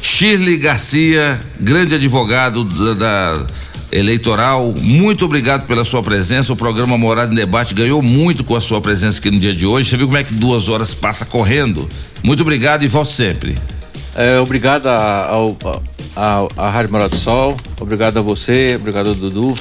Shirley 0.00 0.56
Garcia, 0.56 1.40
grande 1.58 1.94
advogado 1.94 2.64
da, 2.64 2.94
da 2.94 3.46
eleitoral. 3.92 4.72
Muito 4.78 5.24
obrigado 5.24 5.66
pela 5.66 5.84
sua 5.84 6.02
presença. 6.02 6.52
O 6.52 6.56
programa 6.56 6.96
Morada 6.96 7.32
em 7.32 7.36
Debate 7.36 7.74
ganhou 7.74 8.00
muito 8.02 8.44
com 8.44 8.54
a 8.54 8.60
sua 8.60 8.80
presença 8.80 9.18
aqui 9.18 9.30
no 9.30 9.38
dia 9.38 9.54
de 9.54 9.66
hoje. 9.66 9.88
Você 9.88 9.96
viu 9.96 10.06
como 10.06 10.18
é 10.18 10.24
que 10.24 10.34
duas 10.34 10.68
horas 10.68 10.94
passa 10.94 11.24
correndo? 11.24 11.88
Muito 12.22 12.42
obrigado 12.42 12.84
e 12.84 12.88
volte 12.88 13.12
sempre. 13.12 13.54
É, 14.14 14.38
obrigado 14.40 14.86
ao, 14.86 15.56
ao, 16.16 16.48
à 16.56 16.70
Rádio 16.70 16.90
Morada 16.90 17.10
do 17.10 17.16
Sol, 17.16 17.56
obrigado 17.80 18.18
a 18.18 18.20
você, 18.20 18.74
obrigado 18.74 19.08
ao 19.08 19.14
Dudu 19.14 19.54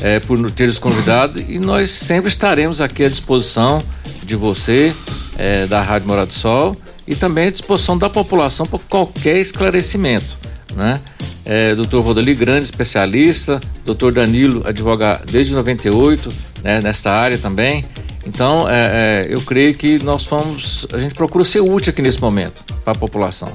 é, 0.00 0.18
por 0.20 0.50
ter 0.50 0.66
nos 0.66 0.78
convidado 0.78 1.40
e 1.40 1.58
nós 1.58 1.90
sempre 1.90 2.28
estaremos 2.28 2.80
aqui 2.80 3.04
à 3.04 3.08
disposição 3.10 3.82
de 4.24 4.34
você, 4.36 4.94
é, 5.36 5.66
da 5.66 5.82
Rádio 5.82 6.08
Morada 6.08 6.28
do 6.28 6.32
Sol 6.32 6.76
e 7.10 7.14
também 7.14 7.48
à 7.48 7.50
disposição 7.50 7.98
da 7.98 8.08
população 8.08 8.64
para 8.64 8.78
qualquer 8.88 9.38
esclarecimento, 9.38 10.38
né? 10.74 11.00
é, 11.44 11.74
doutor 11.74 12.02
Rodoli, 12.02 12.34
grande 12.34 12.62
especialista, 12.62 13.60
doutor 13.84 14.12
Danilo, 14.12 14.62
advogado 14.66 15.26
desde 15.30 15.54
98, 15.54 16.28
né, 16.62 16.80
nesta 16.80 17.10
área 17.10 17.38
também. 17.38 17.84
Então, 18.24 18.68
é, 18.68 19.26
é, 19.26 19.34
eu 19.34 19.40
creio 19.40 19.74
que 19.74 19.98
nós 20.04 20.24
fomos, 20.24 20.86
a 20.92 20.98
gente 20.98 21.14
procura 21.14 21.44
ser 21.44 21.60
útil 21.60 21.90
aqui 21.90 22.02
nesse 22.02 22.20
momento 22.20 22.62
para 22.84 22.92
a 22.92 22.96
população. 22.96 23.52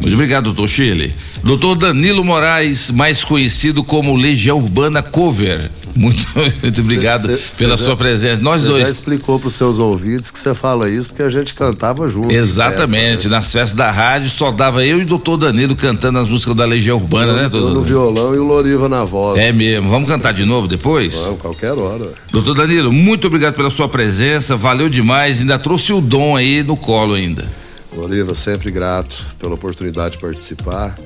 Muito 0.00 0.14
obrigado, 0.14 0.44
doutor 0.44 0.68
Chile. 0.68 1.14
Doutor 1.42 1.76
Danilo 1.76 2.24
Moraes, 2.24 2.90
mais 2.90 3.24
conhecido 3.24 3.82
como 3.82 4.14
Legião 4.14 4.58
Urbana 4.58 5.02
Cover. 5.02 5.70
Muito, 5.94 6.26
muito 6.62 6.80
obrigado 6.82 7.26
cê, 7.26 7.36
cê, 7.36 7.64
pela 7.64 7.78
cê 7.78 7.84
sua 7.84 7.92
já, 7.92 7.96
presença. 7.96 8.42
Nós 8.42 8.62
dois. 8.62 8.82
já 8.82 8.90
explicou 8.90 9.38
para 9.38 9.48
os 9.48 9.54
seus 9.54 9.78
ouvidos 9.78 10.30
que 10.30 10.38
você 10.38 10.54
fala 10.54 10.90
isso 10.90 11.08
porque 11.08 11.22
a 11.22 11.30
gente 11.30 11.54
cantava 11.54 12.08
junto. 12.08 12.30
Exatamente. 12.30 13.12
Festa, 13.12 13.28
né? 13.28 13.36
Nas 13.36 13.52
festas 13.52 13.74
da 13.74 13.90
rádio 13.90 14.28
só 14.28 14.52
dava 14.52 14.84
eu 14.84 14.98
e 14.98 15.02
o 15.02 15.06
doutor 15.06 15.38
Danilo 15.38 15.74
cantando 15.74 16.18
as 16.18 16.28
músicas 16.28 16.54
da 16.54 16.66
Legião 16.66 16.98
Urbana, 16.98 17.32
eu, 17.32 17.36
né, 17.36 17.48
doutor? 17.48 17.74
no 17.74 17.82
violão 17.82 18.34
e 18.34 18.38
o 18.38 18.44
Loriva 18.44 18.88
na 18.88 19.04
voz. 19.04 19.40
É 19.40 19.52
mesmo. 19.52 19.88
Vamos 19.88 20.08
cantar 20.08 20.32
de 20.32 20.44
novo 20.44 20.68
depois? 20.68 21.14
Vamos, 21.14 21.40
qualquer 21.40 21.72
hora. 21.72 22.12
Doutor 22.30 22.54
Danilo, 22.54 22.92
muito 22.92 23.28
obrigado 23.28 23.54
pela 23.54 23.70
sua 23.70 23.88
presença. 23.88 24.56
Valeu 24.56 24.88
demais. 24.88 25.40
Ainda 25.40 25.58
trouxe 25.58 25.92
o 25.92 26.00
dom 26.00 26.36
aí 26.36 26.62
no 26.62 26.76
colo 26.76 27.14
ainda. 27.14 27.48
Loriva, 27.96 28.34
sempre 28.34 28.70
grato 28.70 29.24
pela 29.38 29.54
oportunidade 29.54 30.16
de 30.16 30.20
participar. 30.20 30.98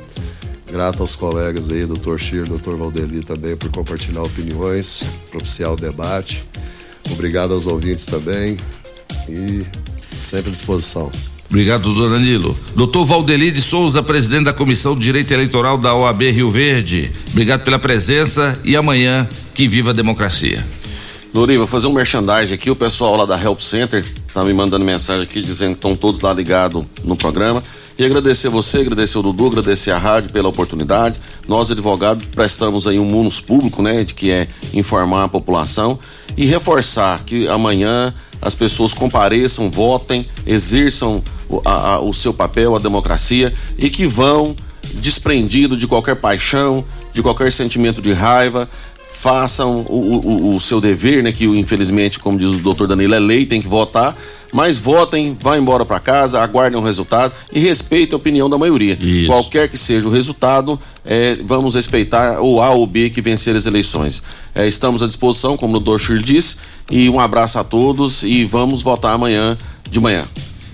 Grato 0.71 1.03
aos 1.03 1.15
colegas 1.15 1.71
aí, 1.71 1.87
doutor 1.87 2.19
Chir, 2.19 2.49
doutor 2.49 2.77
Valdeli 2.77 3.23
também, 3.23 3.57
por 3.57 3.71
compartilhar 3.71 4.23
opiniões, 4.23 5.01
propiciar 5.31 5.73
o 5.73 5.77
debate. 5.77 6.45
Obrigado 7.11 7.55
aos 7.55 7.67
ouvintes 7.67 8.07
também 8.07 8.57
e 9.29 9.65
sempre 10.15 10.51
à 10.51 10.53
disposição. 10.53 11.11
Obrigado, 11.49 11.83
doutor 11.83 12.11
Danilo. 12.11 12.57
Doutor 12.77 13.05
Valdeli 13.05 13.51
de 13.51 13.61
Souza, 13.61 14.03
presidente 14.03 14.45
da 14.45 14.53
Comissão 14.53 14.95
de 14.95 15.03
Direito 15.03 15.33
Eleitoral 15.33 15.77
da 15.77 15.95
OAB 15.95 16.23
Rio 16.31 16.51
Verde. 16.51 17.11
Obrigado 17.31 17.65
pela 17.65 17.79
presença 17.79 18.59
e 18.65 18.77
amanhã 18.77 19.29
que 19.55 19.67
viva 19.67 19.91
a 19.91 19.93
democracia. 19.93 20.65
Loriva, 21.35 21.67
fazer 21.67 21.87
um 21.89 21.93
merchandising 21.93 22.55
aqui, 22.55 22.71
o 22.71 22.77
pessoal 22.77 23.17
lá 23.17 23.25
da 23.25 23.41
Help 23.41 23.61
Center 23.61 24.05
tá 24.33 24.45
me 24.45 24.53
mandando 24.53 24.85
mensagem 24.85 25.23
aqui 25.23 25.41
dizendo 25.41 25.71
que 25.71 25.79
estão 25.79 25.97
todos 25.97 26.21
lá 26.21 26.33
ligados 26.33 26.85
no 27.05 27.17
programa. 27.17 27.63
E 27.99 28.05
agradecer 28.05 28.49
você, 28.49 28.79
agradecer 28.79 29.19
o 29.19 29.23
Dudu, 29.23 29.49
agradecer 29.49 29.91
a 29.91 29.99
rádio 29.99 30.31
pela 30.31 30.49
oportunidade. 30.49 31.21
Nós, 31.47 31.71
advogados, 31.71 32.27
prestamos 32.29 32.87
aí 32.87 32.99
um 32.99 33.05
munus 33.05 33.41
público, 33.41 33.83
né, 33.83 34.05
de 34.05 34.15
que 34.15 34.31
é 34.31 34.49
informar 34.73 35.25
a 35.25 35.29
população 35.29 35.99
e 36.37 36.47
reforçar 36.47 37.23
que 37.25 37.47
amanhã 37.49 38.15
as 38.41 38.55
pessoas 38.55 38.95
compareçam, 38.95 39.71
votem, 39.71 40.27
exerçam 40.47 41.23
o, 41.49 41.61
a, 41.65 41.95
a, 41.95 42.01
o 42.01 42.15
seu 42.15 42.33
papel, 42.33 42.75
a 42.75 42.79
democracia 42.79 43.53
e 43.77 43.91
que 43.91 44.07
vão 44.07 44.57
desprendido 44.95 45.77
de 45.77 45.87
qualquer 45.87 46.17
paixão, 46.17 46.85
de 47.13 47.23
qualquer 47.23 47.53
sentimento 47.53 48.01
de 48.01 48.13
raiva, 48.13 48.69
façam 49.21 49.81
o, 49.81 50.17
o, 50.17 50.57
o, 50.57 50.61
seu 50.61 50.81
dever, 50.81 51.23
né? 51.23 51.31
Que 51.31 51.45
infelizmente, 51.45 52.19
como 52.19 52.39
diz 52.39 52.49
o 52.49 52.59
doutor 52.59 52.89
Danilo, 52.89 53.15
é 53.15 53.19
lei, 53.19 53.45
tem 53.45 53.61
que 53.61 53.69
votar. 53.69 54.17
Mas 54.51 54.79
votem, 54.79 55.37
vá 55.39 55.59
embora 55.59 55.85
para 55.85 56.01
casa, 56.01 56.41
aguardem 56.43 56.79
o 56.79 56.83
resultado 56.83 57.33
e 57.53 57.61
respeitem 57.61 58.15
a 58.15 58.17
opinião 58.17 58.49
da 58.49 58.57
maioria. 58.57 58.99
Isso. 58.99 59.27
Qualquer 59.27 59.69
que 59.69 59.77
seja 59.77 60.09
o 60.09 60.11
resultado, 60.11 60.81
é, 61.05 61.37
vamos 61.45 61.75
respeitar 61.75 62.41
o 62.41 62.61
A 62.63 62.71
ou 62.71 62.87
B 62.87 63.11
que 63.11 63.21
vencer 63.21 63.55
as 63.55 63.67
eleições. 63.67 64.23
É, 64.55 64.67
estamos 64.67 65.03
à 65.03 65.07
disposição, 65.07 65.57
como 65.57 65.77
o 65.77 65.81
doutor 65.81 66.01
Schur 66.01 66.19
disse, 66.19 66.57
e 66.91 67.09
um 67.11 67.21
abraço 67.21 67.59
a 67.59 67.65
todos 67.65 68.23
e 68.23 68.45
vamos 68.47 68.83
votar 68.83 69.15
amanhã 69.15 69.57
de 69.89 70.01
manhã. 70.01 70.27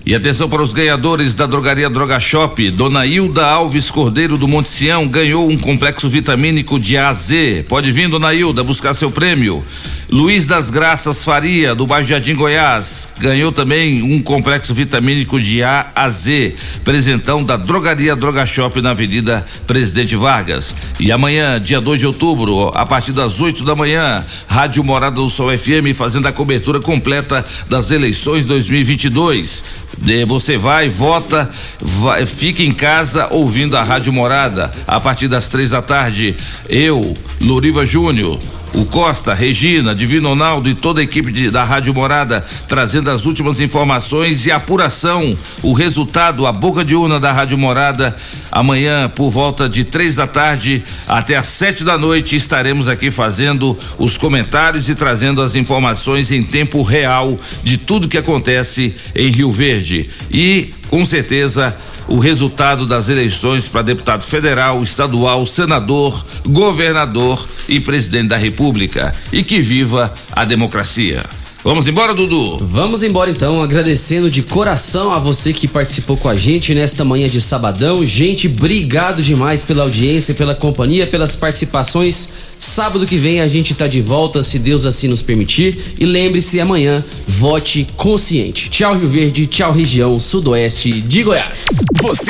E 0.07 0.15
atenção 0.15 0.47
para 0.47 0.63
os 0.63 0.71
ganhadores 0.71 1.35
da 1.35 1.45
drogaria 1.45 1.89
Droga 1.89 2.17
Shop. 2.17 2.71
Dona 2.71 3.05
Hilda 3.05 3.45
Alves 3.45 3.91
Cordeiro 3.91 4.37
do 4.37 4.47
Monte 4.47 4.69
Sião 4.69 5.05
ganhou 5.05 5.49
um 5.49 5.57
complexo 5.57 6.07
vitamínico 6.07 6.79
de 6.79 6.95
A 6.95 7.09
a 7.09 7.13
Z. 7.13 7.65
Pode 7.67 7.91
vir, 7.91 8.07
Dona 8.07 8.33
Hilda, 8.33 8.63
buscar 8.63 8.93
seu 8.93 9.11
prêmio. 9.11 9.61
Luiz 10.09 10.45
das 10.47 10.69
Graças 10.69 11.25
Faria, 11.25 11.75
do 11.75 11.85
bairro 11.85 12.07
Jardim 12.07 12.33
Goiás, 12.33 13.09
ganhou 13.19 13.51
também 13.51 14.01
um 14.01 14.23
complexo 14.23 14.73
vitamínico 14.73 15.41
de 15.41 15.61
A 15.61 15.91
a 15.93 16.07
Z. 16.07 16.55
Presentão 16.85 17.43
da 17.43 17.57
drogaria 17.57 18.15
Droga 18.15 18.45
Shop 18.45 18.81
na 18.81 18.91
Avenida 18.91 19.45
Presidente 19.67 20.15
Vargas. 20.15 20.73
E 20.97 21.11
amanhã, 21.11 21.59
dia 21.59 21.81
2 21.81 21.99
de 21.99 22.07
outubro, 22.07 22.71
a 22.73 22.85
partir 22.85 23.11
das 23.11 23.41
8 23.41 23.65
da 23.65 23.75
manhã, 23.75 24.23
Rádio 24.47 24.81
Morada 24.85 25.17
do 25.17 25.29
Sol 25.29 25.49
FM 25.49 25.93
fazendo 25.93 26.27
a 26.29 26.31
cobertura 26.31 26.79
completa 26.79 27.43
das 27.69 27.91
eleições 27.91 28.45
2022. 28.45 29.87
Eh, 30.05 30.25
Você 30.25 30.57
vai, 30.57 30.89
vota, 30.89 31.49
vai, 31.79 32.25
fica 32.25 32.61
em 32.63 32.71
casa 32.71 33.27
ouvindo 33.31 33.77
a 33.77 33.83
Rádio 33.83 34.11
Morada 34.11 34.71
a 34.85 34.99
partir 34.99 35.27
das 35.27 35.47
três 35.47 35.69
da 35.69 35.81
tarde. 35.81 36.35
Eu, 36.67 37.13
Loriva 37.41 37.85
Júnior, 37.85 38.39
o 38.73 38.85
Costa, 38.85 39.33
Regina, 39.33 39.95
Divino 39.95 40.29
Ronaldo 40.29 40.69
e 40.69 40.75
toda 40.75 41.01
a 41.01 41.03
equipe 41.03 41.31
de- 41.31 41.49
da 41.49 41.63
Rádio 41.63 41.93
Morada 41.93 42.45
trazendo 42.67 43.09
as 43.09 43.25
últimas 43.25 43.59
informações 43.59 44.45
e 44.45 44.51
apuração, 44.51 45.35
o 45.63 45.73
resultado, 45.73 46.45
a 46.45 46.51
boca 46.51 46.83
de 46.85 46.95
urna 46.95 47.19
da 47.19 47.31
Rádio 47.31 47.57
Morada. 47.57 48.15
Amanhã, 48.51 49.09
por 49.09 49.29
volta 49.29 49.67
de 49.69 49.83
três 49.83 50.15
da 50.15 50.27
tarde 50.27 50.83
até 51.07 51.35
às 51.35 51.47
sete 51.47 51.83
da 51.83 51.97
noite, 51.97 52.35
estaremos 52.35 52.87
aqui 52.87 53.09
fazendo 53.09 53.77
os 53.97 54.17
comentários 54.17 54.89
e 54.89 54.95
trazendo 54.95 55.41
as 55.41 55.55
informações 55.55 56.31
em 56.31 56.43
tempo 56.43 56.81
real 56.81 57.37
de 57.63 57.77
tudo 57.77 58.07
que 58.07 58.17
acontece 58.17 58.93
em 59.15 59.31
Rio 59.31 59.51
Verde. 59.51 60.09
E, 60.31 60.73
com 60.89 61.03
certeza, 61.05 61.75
o 62.07 62.19
resultado 62.19 62.85
das 62.85 63.09
eleições 63.09 63.67
para 63.69 63.81
deputado 63.81 64.23
federal, 64.23 64.81
estadual, 64.81 65.45
senador, 65.45 66.25
governador 66.47 67.45
e 67.67 67.79
presidente 67.79 68.29
da 68.29 68.37
República. 68.37 69.13
E 69.31 69.43
que 69.43 69.59
viva 69.59 70.13
a 70.31 70.45
democracia. 70.45 71.23
Vamos 71.63 71.85
embora, 71.85 72.13
Dudu? 72.13 72.59
Vamos 72.61 73.03
embora 73.03 73.29
então, 73.29 73.61
agradecendo 73.61 74.31
de 74.31 74.41
coração 74.41 75.11
a 75.13 75.19
você 75.19 75.51
que 75.51 75.67
participou 75.67 76.15
com 76.15 76.29
a 76.29 76.35
gente 76.35 76.73
nesta 76.73 77.03
manhã 77.03 77.27
de 77.27 77.41
sabadão. 77.41 78.05
Gente, 78.05 78.47
obrigado 78.47 79.21
demais 79.21 79.63
pela 79.63 79.83
audiência, 79.83 80.33
pela 80.33 80.55
companhia, 80.55 81.05
pelas 81.05 81.35
participações. 81.35 82.31
Sábado 82.67 83.07
que 83.07 83.15
vem 83.15 83.39
a 83.39 83.47
gente 83.47 83.73
tá 83.73 83.87
de 83.87 84.01
volta, 84.01 84.43
se 84.43 84.59
Deus 84.59 84.85
assim 84.85 85.07
nos 85.07 85.21
permitir. 85.21 85.95
E 85.97 86.05
lembre-se, 86.05 86.59
amanhã, 86.59 87.03
vote 87.25 87.87
consciente. 87.95 88.69
Tchau, 88.69 88.93
Rio 88.97 89.07
Verde, 89.07 89.47
tchau, 89.47 89.71
região 89.71 90.19
sudoeste 90.19 91.01
de 91.01 91.23
Goiás. 91.23 91.65
Você 92.01 92.25